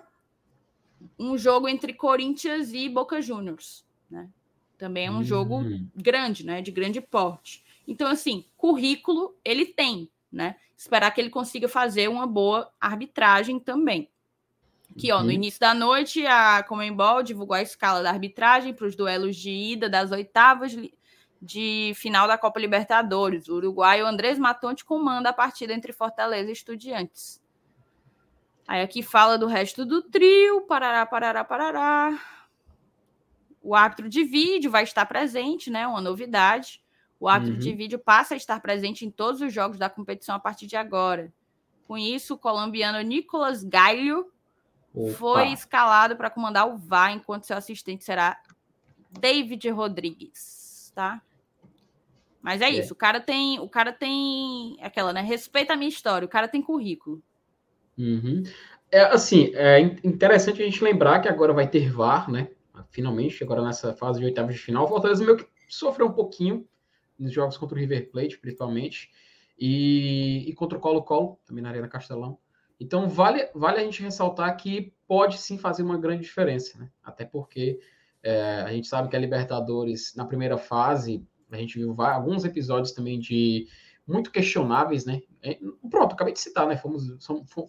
um 1.18 1.38
jogo 1.38 1.68
entre 1.68 1.94
Corinthians 1.94 2.73
e 2.73 2.90
Boca 2.90 3.22
Juniors, 3.22 3.86
né? 4.10 4.30
Também 4.77 5.07
é 5.07 5.11
um 5.11 5.18
uhum. 5.18 5.23
jogo 5.23 5.64
grande, 5.95 6.45
né? 6.45 6.61
De 6.61 6.72
grande 6.72 6.99
porte. 6.99 7.64
Então, 7.88 8.07
assim, 8.07 8.45
currículo 8.57 9.36
ele 9.44 9.65
tem, 9.65 10.10
né? 10.32 10.56
esperar 10.77 11.11
que 11.11 11.22
ele 11.22 11.30
consiga 11.30 11.68
fazer 11.68 12.10
uma 12.10 12.27
boa 12.27 12.69
arbitragem 12.80 13.60
também. 13.60 14.10
Que 14.98 15.11
ó, 15.11 15.19
no 15.19 15.26
uhum. 15.26 15.32
início 15.32 15.60
da 15.60 15.73
noite, 15.73 16.26
a 16.26 16.64
Comembol 16.64 17.23
divulgou 17.23 17.56
a 17.56 17.61
escala 17.61 18.03
da 18.03 18.10
arbitragem 18.10 18.73
para 18.73 18.86
os 18.86 18.95
duelos 18.95 19.36
de 19.36 19.49
ida 19.49 19.90
das 19.90 20.11
oitavas 20.11 20.77
de 21.41 21.94
final 21.95 22.27
da 22.27 22.38
Copa 22.38 22.60
Libertadores. 22.60 23.49
O 23.49 23.56
uruguaio 23.56 24.06
Andrés 24.06 24.38
Matonte 24.38 24.86
comanda 24.86 25.30
a 25.30 25.34
partida 25.34 25.73
entre 25.73 25.91
Fortaleza 25.91 26.49
e 26.49 26.53
Estudiantes. 26.53 27.41
Aí 28.68 28.82
aqui 28.82 29.04
fala 29.04 29.38
do 29.38 29.46
resto 29.46 29.86
do 29.86 30.02
trio, 30.02 30.62
parará, 30.62 31.06
parará, 31.06 31.44
parará. 31.44 32.20
O 33.62 33.76
árbitro 33.76 34.10
de 34.10 34.24
vídeo 34.24 34.72
vai 34.72 34.84
estar 34.84 35.06
presente, 35.06 35.70
né? 35.70 35.88
Uma 35.88 36.02
novidade. 36.02 36.82
O 37.20 37.28
árbitro 37.28 37.56
uhum. 37.56 37.60
de 37.60 37.74
vídeo 37.74 38.00
passa 38.00 38.34
a 38.34 38.38
estar 38.38 38.60
presente 38.60 39.06
em 39.06 39.12
todos 39.12 39.42
os 39.42 39.54
jogos 39.54 39.78
da 39.78 39.90
competição 39.90 40.36
a 40.36 40.40
partir 40.40 40.68
de 40.68 40.76
agora. 40.76 41.32
Com 41.88 41.98
isso, 41.98 42.34
o 42.34 42.38
colombiano 42.38 43.00
Nicolas 43.02 43.64
Gaio 43.64 44.32
foi 45.18 45.52
escalado 45.52 46.16
para 46.16 46.30
comandar 46.30 46.68
o 46.68 46.78
VAR, 46.78 47.12
enquanto 47.12 47.46
seu 47.46 47.58
assistente 47.58 48.04
será 48.04 48.40
David 49.12 49.70
Rodrigues, 49.70 50.92
tá? 50.96 51.22
Mas 52.42 52.62
é, 52.62 52.66
é, 52.66 52.70
isso, 52.70 52.94
o 52.94 52.96
cara 52.96 53.20
tem, 53.20 53.60
o 53.60 53.68
cara 53.68 53.92
tem 53.92 54.78
aquela, 54.82 55.12
né? 55.12 55.22
Respeita 55.22 55.74
a 55.74 55.76
minha 55.76 55.90
história, 55.90 56.26
o 56.26 56.30
cara 56.30 56.48
tem 56.48 56.62
currículo. 56.62 57.22
Uhum. 57.98 58.44
É 58.92 59.02
assim, 59.02 59.52
é 59.56 59.80
interessante 59.80 60.62
a 60.62 60.66
gente 60.66 60.84
lembrar 60.84 61.20
que 61.20 61.28
agora 61.28 61.54
vai 61.54 61.68
ter 61.68 61.92
VAR, 61.92 62.32
né? 62.32 62.50
Finalmente, 62.90 63.44
agora 63.44 63.64
nessa 63.64 63.94
fase 63.94 64.20
de 64.20 64.26
oitavas 64.26 64.56
de 64.56 64.62
final, 64.62 64.86
o 64.86 64.88
Fortaleza 64.88 65.24
meio 65.24 65.38
que 65.38 65.48
sofreu 65.68 66.08
um 66.08 66.12
pouquinho 66.12 66.68
nos 67.18 67.34
jogos 67.34 67.58
contra 67.58 67.76
o 67.76 67.80
River 67.80 68.12
Plate, 68.12 68.38
principalmente, 68.38 69.10
e, 69.58 70.46
e 70.48 70.54
contra 70.54 70.78
o 70.78 70.82
Colo-Colo, 70.82 71.40
também 71.46 71.64
na 71.64 71.70
Arena 71.70 71.88
Castelão. 71.88 72.38
Então, 72.80 73.08
vale, 73.08 73.50
vale 73.56 73.80
a 73.80 73.84
gente 73.84 74.02
ressaltar 74.02 74.56
que 74.58 74.94
pode 75.08 75.38
sim 75.38 75.58
fazer 75.58 75.84
uma 75.84 75.98
grande 75.98 76.24
diferença, 76.24 76.78
né? 76.78 76.90
Até 77.02 77.24
porque 77.24 77.80
é, 78.22 78.64
a 78.66 78.72
gente 78.72 78.88
sabe 78.88 79.08
que 79.08 79.16
a 79.16 79.20
Libertadores, 79.20 80.14
na 80.16 80.26
primeira 80.26 80.58
fase, 80.58 81.26
a 81.50 81.58
gente 81.58 81.78
viu 81.78 81.96
alguns 82.00 82.44
episódios 82.44 82.92
também 82.92 83.20
de 83.20 83.68
muito 84.07 84.32
questionáveis, 84.32 85.06
né? 85.06 85.22
É, 85.41 85.57
pronto, 85.90 86.14
acabei 86.14 86.34
de 86.34 86.40
citar, 86.40 86.68
né? 86.68 86.77
Fomos, 86.77 87.18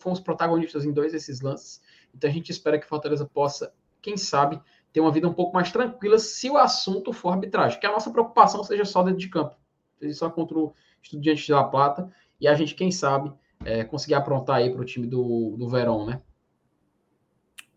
fomos 0.00 0.20
protagonistas 0.20 0.84
em 0.84 0.92
dois 0.92 1.12
desses 1.12 1.40
lances. 1.40 1.80
Então 2.14 2.28
a 2.28 2.32
gente 2.32 2.50
espera 2.50 2.78
que 2.78 2.86
Fortaleza 2.86 3.24
possa, 3.24 3.72
quem 4.02 4.16
sabe, 4.16 4.60
ter 4.92 5.00
uma 5.00 5.12
vida 5.12 5.28
um 5.28 5.32
pouco 5.32 5.54
mais 5.54 5.70
tranquila 5.70 6.18
se 6.18 6.50
o 6.50 6.56
assunto 6.56 7.12
for 7.12 7.30
arbitragem. 7.30 7.80
Que 7.80 7.86
a 7.86 7.92
nossa 7.92 8.10
preocupação 8.10 8.62
seja 8.62 8.84
só 8.84 9.02
dentro 9.02 9.20
de 9.20 9.28
campo, 9.28 9.56
seja 9.98 10.14
só 10.14 10.30
contra 10.30 10.58
o 10.58 10.74
Estudiantes 11.02 11.44
de 11.44 11.52
La 11.52 11.64
Plata. 11.64 12.12
E 12.40 12.46
a 12.46 12.54
gente, 12.54 12.74
quem 12.74 12.90
sabe, 12.90 13.32
é, 13.64 13.84
conseguir 13.84 14.14
aprontar 14.14 14.56
aí 14.56 14.70
para 14.70 14.82
o 14.82 14.84
time 14.84 15.06
do, 15.06 15.56
do 15.56 15.68
Verão, 15.68 16.04
né? 16.04 16.20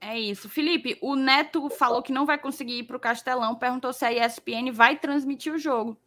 É 0.02 0.18
isso. 0.18 0.48
Felipe, 0.48 0.98
o 1.02 1.15
Neto 1.15 1.69
falou 1.69 2.02
que 2.02 2.11
não 2.11 2.26
vai 2.26 2.38
conseguir 2.38 2.80
ir 2.80 2.84
para 2.84 2.98
o 2.98 2.99
Castelão, 2.99 3.56
perguntou 3.56 3.91
se 3.91 4.06
a 4.06 4.26
ESPN 4.26 4.72
vai 4.72 4.98
transmitir 4.98 5.53
o 5.53 5.57
jogo. 5.57 5.98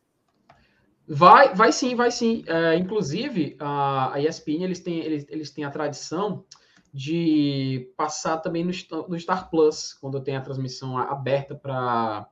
Vai, 1.07 1.55
vai 1.55 1.73
sim, 1.73 1.95
vai 1.95 2.11
sim. 2.11 2.45
É, 2.47 2.77
inclusive, 2.77 3.57
a, 3.59 4.15
a 4.15 4.21
ESPN 4.21 4.65
eles 4.65 4.81
têm, 4.81 5.01
eles, 5.01 5.27
eles 5.29 5.51
têm 5.51 5.65
a 5.65 5.71
tradição 5.71 6.45
de 6.93 7.91
passar 7.97 8.39
também 8.39 8.65
no, 8.65 8.71
no 9.09 9.19
Star 9.19 9.49
Plus, 9.51 9.95
quando 9.95 10.21
tem 10.21 10.37
a 10.37 10.43
transmissão 10.43 10.97
aberta 10.99 11.55
para 11.55 12.29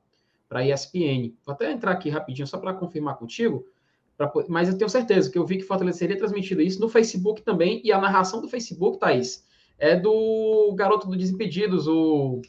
a 0.50 0.64
ESPN. 0.64 1.34
Vou 1.44 1.54
até 1.54 1.72
entrar 1.72 1.92
aqui 1.92 2.10
rapidinho, 2.10 2.46
só 2.46 2.58
para 2.58 2.74
confirmar 2.74 3.16
contigo. 3.16 3.64
Pra, 4.16 4.30
mas 4.48 4.68
eu 4.68 4.76
tenho 4.76 4.90
certeza 4.90 5.30
que 5.30 5.38
eu 5.38 5.46
vi 5.46 5.56
que 5.56 5.62
Fortaleza 5.64 5.98
seria 5.98 6.18
transmitido 6.18 6.60
isso 6.60 6.78
no 6.78 6.90
Facebook 6.90 7.42
também, 7.42 7.80
e 7.82 7.90
a 7.90 7.98
narração 7.98 8.42
do 8.42 8.48
Facebook, 8.48 8.98
Thaís, 8.98 9.46
é 9.78 9.96
do 9.96 10.74
garoto 10.76 11.08
do 11.08 11.16
Desimpedidos, 11.16 11.88
o, 11.88 12.42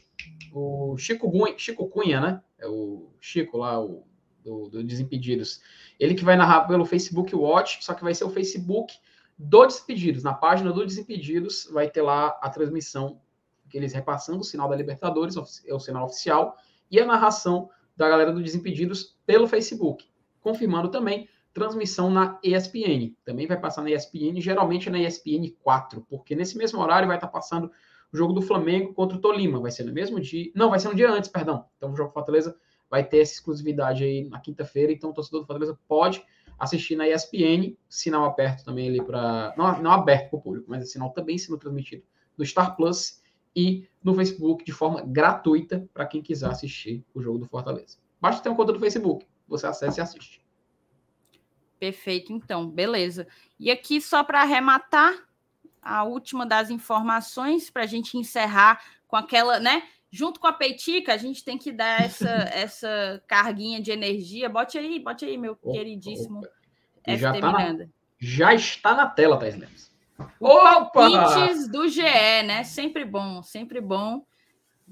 o 0.52 0.94
Chico, 0.98 1.30
Cunha, 1.30 1.54
Chico 1.56 1.88
Cunha, 1.88 2.20
né? 2.20 2.42
É 2.58 2.68
o 2.68 3.08
Chico 3.18 3.56
lá, 3.56 3.82
o, 3.82 4.04
do, 4.42 4.68
do 4.68 4.84
Desimpedidos. 4.84 5.60
Ele 5.98 6.14
que 6.14 6.24
vai 6.24 6.36
narrar 6.36 6.62
pelo 6.62 6.84
Facebook 6.84 7.34
Watch, 7.34 7.82
só 7.84 7.94
que 7.94 8.02
vai 8.02 8.14
ser 8.14 8.24
o 8.24 8.30
Facebook 8.30 8.94
do 9.38 9.66
Desimpedidos. 9.66 10.22
Na 10.22 10.34
página 10.34 10.72
do 10.72 10.84
Desimpedidos 10.84 11.68
vai 11.72 11.88
ter 11.88 12.02
lá 12.02 12.38
a 12.40 12.50
transmissão, 12.50 13.20
que 13.68 13.76
eles 13.76 13.92
repassando 13.92 14.40
o 14.40 14.44
sinal 14.44 14.68
da 14.68 14.76
Libertadores, 14.76 15.36
é 15.66 15.74
o 15.74 15.80
sinal 15.80 16.06
oficial, 16.06 16.56
e 16.90 17.00
a 17.00 17.06
narração 17.06 17.70
da 17.96 18.08
galera 18.08 18.32
do 18.32 18.42
Desimpedidos 18.42 19.16
pelo 19.24 19.46
Facebook. 19.46 20.06
Confirmando 20.40 20.88
também 20.88 21.28
transmissão 21.52 22.10
na 22.10 22.38
ESPN. 22.42 23.14
Também 23.24 23.46
vai 23.46 23.58
passar 23.58 23.82
na 23.82 23.90
ESPN, 23.90 24.40
geralmente 24.40 24.88
na 24.88 24.98
ESPN 24.98 25.54
4, 25.62 26.04
porque 26.08 26.34
nesse 26.34 26.56
mesmo 26.56 26.80
horário 26.80 27.06
vai 27.06 27.16
estar 27.16 27.28
passando 27.28 27.70
o 28.12 28.16
jogo 28.16 28.32
do 28.32 28.42
Flamengo 28.42 28.92
contra 28.94 29.16
o 29.16 29.20
Tolima. 29.20 29.60
Vai 29.60 29.70
ser 29.70 29.84
no 29.84 29.92
mesmo 29.92 30.20
dia. 30.20 30.50
Não, 30.54 30.70
vai 30.70 30.78
ser 30.78 30.88
um 30.88 30.94
dia 30.94 31.10
antes, 31.10 31.30
perdão. 31.30 31.66
Então 31.76 31.92
o 31.92 31.96
jogo 31.96 32.12
Fortaleza 32.12 32.56
vai 32.92 33.02
ter 33.02 33.20
essa 33.20 33.32
exclusividade 33.32 34.04
aí 34.04 34.28
na 34.28 34.38
quinta-feira. 34.38 34.92
Então 34.92 35.08
o 35.08 35.14
torcedor 35.14 35.40
do 35.40 35.46
Fortaleza 35.46 35.78
pode 35.88 36.22
assistir 36.58 36.94
na 36.94 37.08
ESPN, 37.08 37.74
sinal 37.88 38.26
aberto 38.26 38.66
também 38.66 38.86
ali 38.86 39.02
para. 39.02 39.54
Não, 39.56 39.80
não 39.80 39.90
aberto 39.90 40.28
para 40.28 40.38
o 40.38 40.42
público, 40.42 40.66
mas 40.68 40.92
sinal 40.92 41.08
também 41.08 41.38
sendo 41.38 41.56
transmitido 41.56 42.04
no 42.36 42.44
Star 42.44 42.76
Plus 42.76 43.22
e 43.56 43.88
no 44.04 44.14
Facebook 44.14 44.62
de 44.62 44.72
forma 44.72 45.00
gratuita 45.00 45.88
para 45.94 46.04
quem 46.04 46.20
quiser 46.20 46.50
assistir 46.50 47.02
o 47.14 47.22
jogo 47.22 47.38
do 47.38 47.46
Fortaleza. 47.46 47.96
Basta 48.20 48.42
ter 48.42 48.50
uma 48.50 48.56
conta 48.56 48.74
do 48.74 48.78
Facebook, 48.78 49.26
você 49.48 49.66
acessa 49.66 49.98
e 49.98 50.02
assiste. 50.02 50.44
Perfeito, 51.78 52.30
então, 52.30 52.68
beleza. 52.68 53.26
E 53.58 53.70
aqui, 53.70 54.02
só 54.02 54.22
para 54.22 54.42
arrematar, 54.42 55.14
a 55.80 56.04
última 56.04 56.46
das 56.46 56.70
informações, 56.70 57.70
para 57.70 57.82
a 57.84 57.86
gente 57.86 58.16
encerrar 58.16 58.80
com 59.08 59.16
aquela, 59.16 59.58
né? 59.58 59.82
Junto 60.14 60.38
com 60.38 60.46
a 60.46 60.52
peitica, 60.52 61.14
a 61.14 61.16
gente 61.16 61.42
tem 61.42 61.56
que 61.56 61.72
dar 61.72 62.02
essa, 62.02 62.28
essa 62.52 63.22
carguinha 63.26 63.80
de 63.80 63.90
energia. 63.90 64.48
Bote 64.48 64.76
aí, 64.76 65.00
bote 65.00 65.24
aí, 65.24 65.38
meu 65.38 65.52
opa, 65.52 65.72
queridíssimo 65.72 66.40
opa. 66.40 67.16
Já, 67.16 67.32
tá 67.32 67.52
na, 67.52 67.86
já 68.18 68.54
está 68.54 68.94
na 68.94 69.06
tela, 69.06 69.38
Thais 69.38 69.56
Lemos. 69.56 69.90
Palpites 70.38 71.68
do 71.68 71.88
GE, 71.88 72.02
né? 72.02 72.62
Sempre 72.62 73.04
bom, 73.04 73.42
sempre 73.42 73.80
bom. 73.80 74.24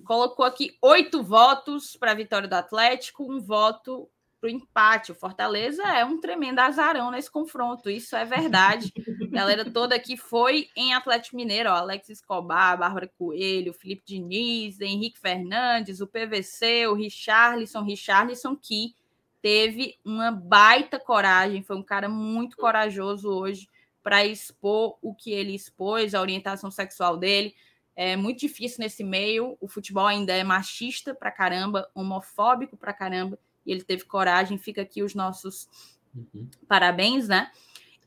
Colocou 0.05 0.45
aqui 0.45 0.77
oito 0.81 1.23
votos 1.23 1.97
para 1.97 2.13
a 2.13 2.15
vitória 2.15 2.49
do 2.49 2.55
Atlético, 2.55 3.31
um 3.31 3.39
voto 3.39 4.09
para 4.41 4.49
o 4.49 4.51
empate. 4.51 5.13
O 5.13 5.15
Fortaleza 5.15 5.83
é 5.83 6.05
um 6.05 6.19
tremendo 6.19 6.61
azarão 6.61 7.11
nesse 7.11 7.31
confronto, 7.31 7.91
isso 7.91 8.17
é 8.17 8.25
verdade. 8.25 8.93
A 9.23 9.27
galera 9.29 9.71
toda 9.71 9.95
aqui 9.95 10.17
foi 10.17 10.69
em 10.75 10.95
Atlético 10.95 11.37
Mineiro, 11.37 11.69
ó, 11.69 11.75
Alex 11.75 12.09
Escobar, 12.09 12.79
Bárbara 12.79 13.11
Coelho, 13.19 13.75
Felipe 13.75 14.03
Diniz, 14.07 14.81
Henrique 14.81 15.21
Fernandes, 15.21 16.01
o 16.01 16.07
PVC, 16.07 16.87
o 16.87 16.95
Richarlison, 16.95 17.83
Richarlison 17.83 18.57
que 18.57 18.95
teve 19.43 19.99
uma 20.05 20.31
baita 20.31 20.99
coragem, 20.99 21.63
foi 21.63 21.77
um 21.77 21.83
cara 21.83 22.09
muito 22.09 22.57
corajoso 22.57 23.29
hoje 23.29 23.69
para 24.03 24.25
expor 24.25 24.99
o 25.03 25.15
que 25.15 25.31
ele 25.31 25.55
expôs, 25.55 26.15
a 26.15 26.21
orientação 26.21 26.71
sexual 26.71 27.17
dele. 27.17 27.55
É 27.95 28.17
muito 28.17 28.41
difícil 28.41 28.79
nesse 28.81 29.05
meio, 29.05 29.59
o 29.61 29.69
futebol 29.69 30.07
ainda 30.07 30.33
é 30.33 30.43
machista 30.43 31.15
pra 31.15 31.31
caramba, 31.31 31.87
homofóbico 31.95 32.77
pra 32.77 32.95
caramba 32.95 33.39
e 33.65 33.73
ele 33.73 33.83
teve 33.83 34.05
coragem. 34.05 34.59
Fica 34.59 34.83
aqui 34.83 35.03
os 35.03 35.15
nossos 35.15 35.69
uhum. 36.15 36.49
parabéns, 36.69 37.29
né? 37.29 37.51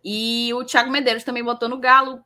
E 0.03 0.53
o 0.53 0.65
Thiago 0.65 0.91
Medeiros 0.91 1.23
também 1.23 1.41
votou 1.41 1.69
no 1.69 1.77
Galo, 1.77 2.21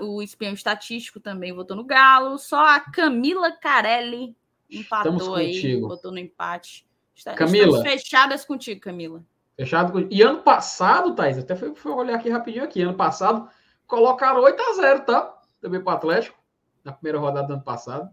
o, 0.00 0.04
o 0.04 0.22
espião 0.22 0.52
estatístico 0.52 1.18
também 1.18 1.52
votou 1.52 1.74
no 1.74 1.84
Galo. 1.84 2.38
Só 2.38 2.62
a 2.62 2.80
Camila 2.80 3.50
Carelli 3.52 4.36
empatou 4.70 5.34
aí, 5.34 5.80
votou 5.80 6.12
no 6.12 6.18
empate. 6.18 6.86
Está, 7.14 7.34
Camila. 7.34 7.78
Estamos 7.78 7.82
fechadas 7.82 8.44
contigo, 8.44 8.80
Camila. 8.80 9.24
Fechado. 9.56 10.06
E 10.10 10.22
ano 10.22 10.42
passado, 10.42 11.14
Thais, 11.14 11.38
até 11.38 11.56
fui, 11.56 11.74
fui 11.74 11.92
olhar 11.92 12.16
aqui 12.16 12.28
rapidinho 12.28 12.64
aqui. 12.64 12.82
Ano 12.82 12.94
passado 12.94 13.48
colocaram 13.86 14.40
8 14.42 14.60
a 14.62 14.74
0 14.74 15.04
tá? 15.04 15.40
Também 15.60 15.82
para 15.82 15.92
o 15.92 15.96
Atlético, 15.96 16.38
na 16.84 16.92
primeira 16.92 17.18
rodada 17.18 17.46
do 17.46 17.52
ano 17.54 17.62
passado. 17.62 18.10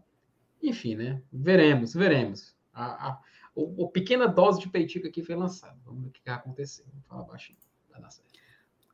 Enfim, 0.61 0.95
né? 0.95 1.21
Veremos, 1.31 1.93
veremos. 1.93 2.55
A, 2.73 3.09
a, 3.09 3.19
o, 3.60 3.84
o 3.84 3.90
pequena 3.90 4.27
dose 4.27 4.60
de 4.60 4.69
peitica 4.69 5.07
aqui 5.07 5.22
foi 5.22 5.36
lançada. 5.36 5.77
Vamos 5.86 6.03
ver 6.03 6.07
o 6.10 6.11
que 6.11 6.22
vai 6.26 6.36
acontecer. 6.36 6.86
Vamos 6.91 7.06
falar 7.07 7.23
baixinho. 7.23 7.57
Vai 7.91 8.02
dar 8.02 8.10
certo. 8.10 8.30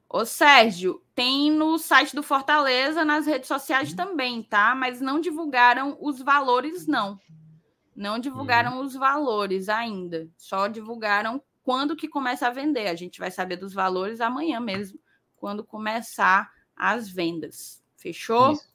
Ô, 0.09 0.25
Sérgio, 0.25 1.03
tem 1.13 1.51
no 1.51 1.77
site 1.77 2.15
do 2.15 2.23
Fortaleza, 2.23 3.03
nas 3.03 3.25
redes 3.25 3.47
sociais 3.47 3.91
uhum. 3.91 3.95
também, 3.95 4.43
tá? 4.43 4.73
Mas 4.75 5.01
não 5.01 5.19
divulgaram 5.19 5.97
os 5.99 6.21
valores, 6.21 6.87
não. 6.87 7.19
Não 7.95 8.19
divulgaram 8.19 8.77
uhum. 8.77 8.85
os 8.85 8.93
valores 8.93 9.67
ainda. 9.67 10.29
Só 10.37 10.67
divulgaram 10.67 11.41
quando 11.63 11.95
que 11.95 12.07
começa 12.07 12.47
a 12.47 12.51
vender. 12.51 12.87
A 12.87 12.95
gente 12.95 13.19
vai 13.19 13.31
saber 13.31 13.57
dos 13.57 13.73
valores 13.73 14.21
amanhã 14.21 14.59
mesmo, 14.59 14.99
quando 15.35 15.63
começar 15.63 16.51
as 16.75 17.09
vendas. 17.09 17.83
Fechou? 17.97 18.53
Isso. 18.53 18.74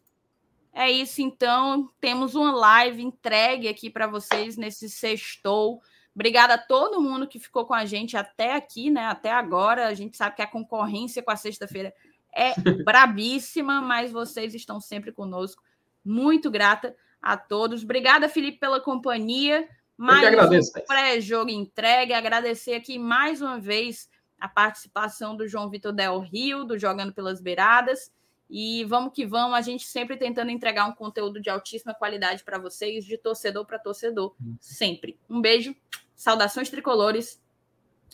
É 0.72 0.90
isso, 0.90 1.20
então. 1.20 1.88
Temos 2.01 2.34
uma 2.34 2.52
live 2.52 3.02
entregue 3.02 3.68
aqui 3.68 3.90
para 3.90 4.06
vocês 4.06 4.56
nesse 4.56 4.88
sextou. 4.88 5.80
Obrigada 6.14 6.55
a 6.55 6.59
todo 6.59 7.01
mundo 7.01 7.26
que 7.26 7.38
ficou 7.38 7.64
com 7.64 7.74
a 7.74 7.84
gente 7.84 8.16
até 8.16 8.55
aqui, 8.55 8.90
né? 8.90 9.06
Até 9.06 9.30
agora. 9.30 9.86
A 9.88 9.94
gente 9.94 10.16
sabe 10.16 10.36
que 10.36 10.42
a 10.42 10.47
concorrência 10.47 11.22
com 11.22 11.30
a 11.30 11.36
sexta-feira 11.36 11.92
é 12.34 12.55
brabíssima, 12.84 13.80
mas 13.80 14.12
vocês 14.12 14.55
estão 14.55 14.80
sempre 14.80 15.12
conosco. 15.12 15.62
Muito 16.05 16.51
grata 16.51 16.94
a 17.20 17.36
todos. 17.36 17.82
Obrigada, 17.82 18.28
Felipe, 18.28 18.59
pela 18.59 18.80
companhia. 18.80 19.68
Mais 19.97 20.26
agradeço, 20.26 20.72
um 20.78 20.86
pré-jogo 20.86 21.51
entregue. 21.51 22.14
Agradecer 22.14 22.74
aqui 22.74 22.98
mais 22.98 23.42
uma 23.42 23.60
vez 23.60 24.09
a 24.40 24.48
participação 24.48 25.36
do 25.36 25.47
João 25.47 25.68
Vitor 25.68 25.92
Del 25.92 26.18
Rio, 26.20 26.64
do 26.64 26.78
Jogando 26.78 27.12
pelas 27.12 27.40
Beiradas. 27.40 28.10
E 28.51 28.85
vamos 28.85 29.12
que 29.12 29.24
vamos, 29.24 29.56
a 29.56 29.60
gente 29.60 29.86
sempre 29.86 30.16
tentando 30.16 30.51
entregar 30.51 30.86
um 30.86 30.93
conteúdo 30.93 31.40
de 31.40 31.48
altíssima 31.48 31.94
qualidade 31.94 32.43
para 32.43 32.59
vocês, 32.59 33.05
de 33.05 33.16
torcedor 33.16 33.64
para 33.64 33.78
torcedor, 33.78 34.35
sempre. 34.59 35.16
Um 35.28 35.40
beijo, 35.40 35.74
saudações 36.16 36.68
tricolores 36.68 37.40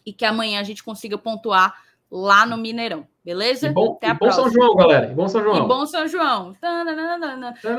e 0.04 0.12
que 0.12 0.26
amanhã 0.26 0.60
a 0.60 0.62
gente 0.62 0.84
consiga 0.84 1.16
pontuar 1.16 1.74
lá 2.10 2.46
no 2.46 2.56
Mineirão, 2.56 3.08
beleza? 3.24 3.68
E 3.68 3.72
bom, 3.72 3.94
Até 3.96 4.08
a 4.08 4.14
bom 4.14 4.30
São 4.30 4.50
João, 4.50 4.76
galera. 4.76 5.10
E 5.10 5.14
bom 5.14 5.26
São 5.26 5.42
João. 5.42 5.64
E 5.64 5.68
bom 5.68 5.86
São 5.86 6.06
João. 6.06 6.54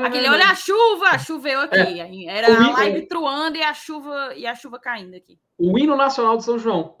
Aquele 0.04 0.28
olha 0.28 0.48
a 0.48 0.54
chuva, 0.54 1.18
choveu 1.18 1.60
aqui. 1.60 2.00
É. 2.00 2.24
Era 2.26 2.48
a 2.48 2.70
live 2.72 3.06
truando 3.06 3.56
e 3.56 3.62
a 3.62 3.72
chuva 3.72 4.34
e 4.36 4.46
a 4.46 4.54
chuva 4.54 4.78
caindo 4.78 5.14
aqui. 5.14 5.38
O 5.56 5.78
hino 5.78 5.96
nacional 5.96 6.36
de 6.36 6.44
São 6.44 6.58
João. 6.58 6.94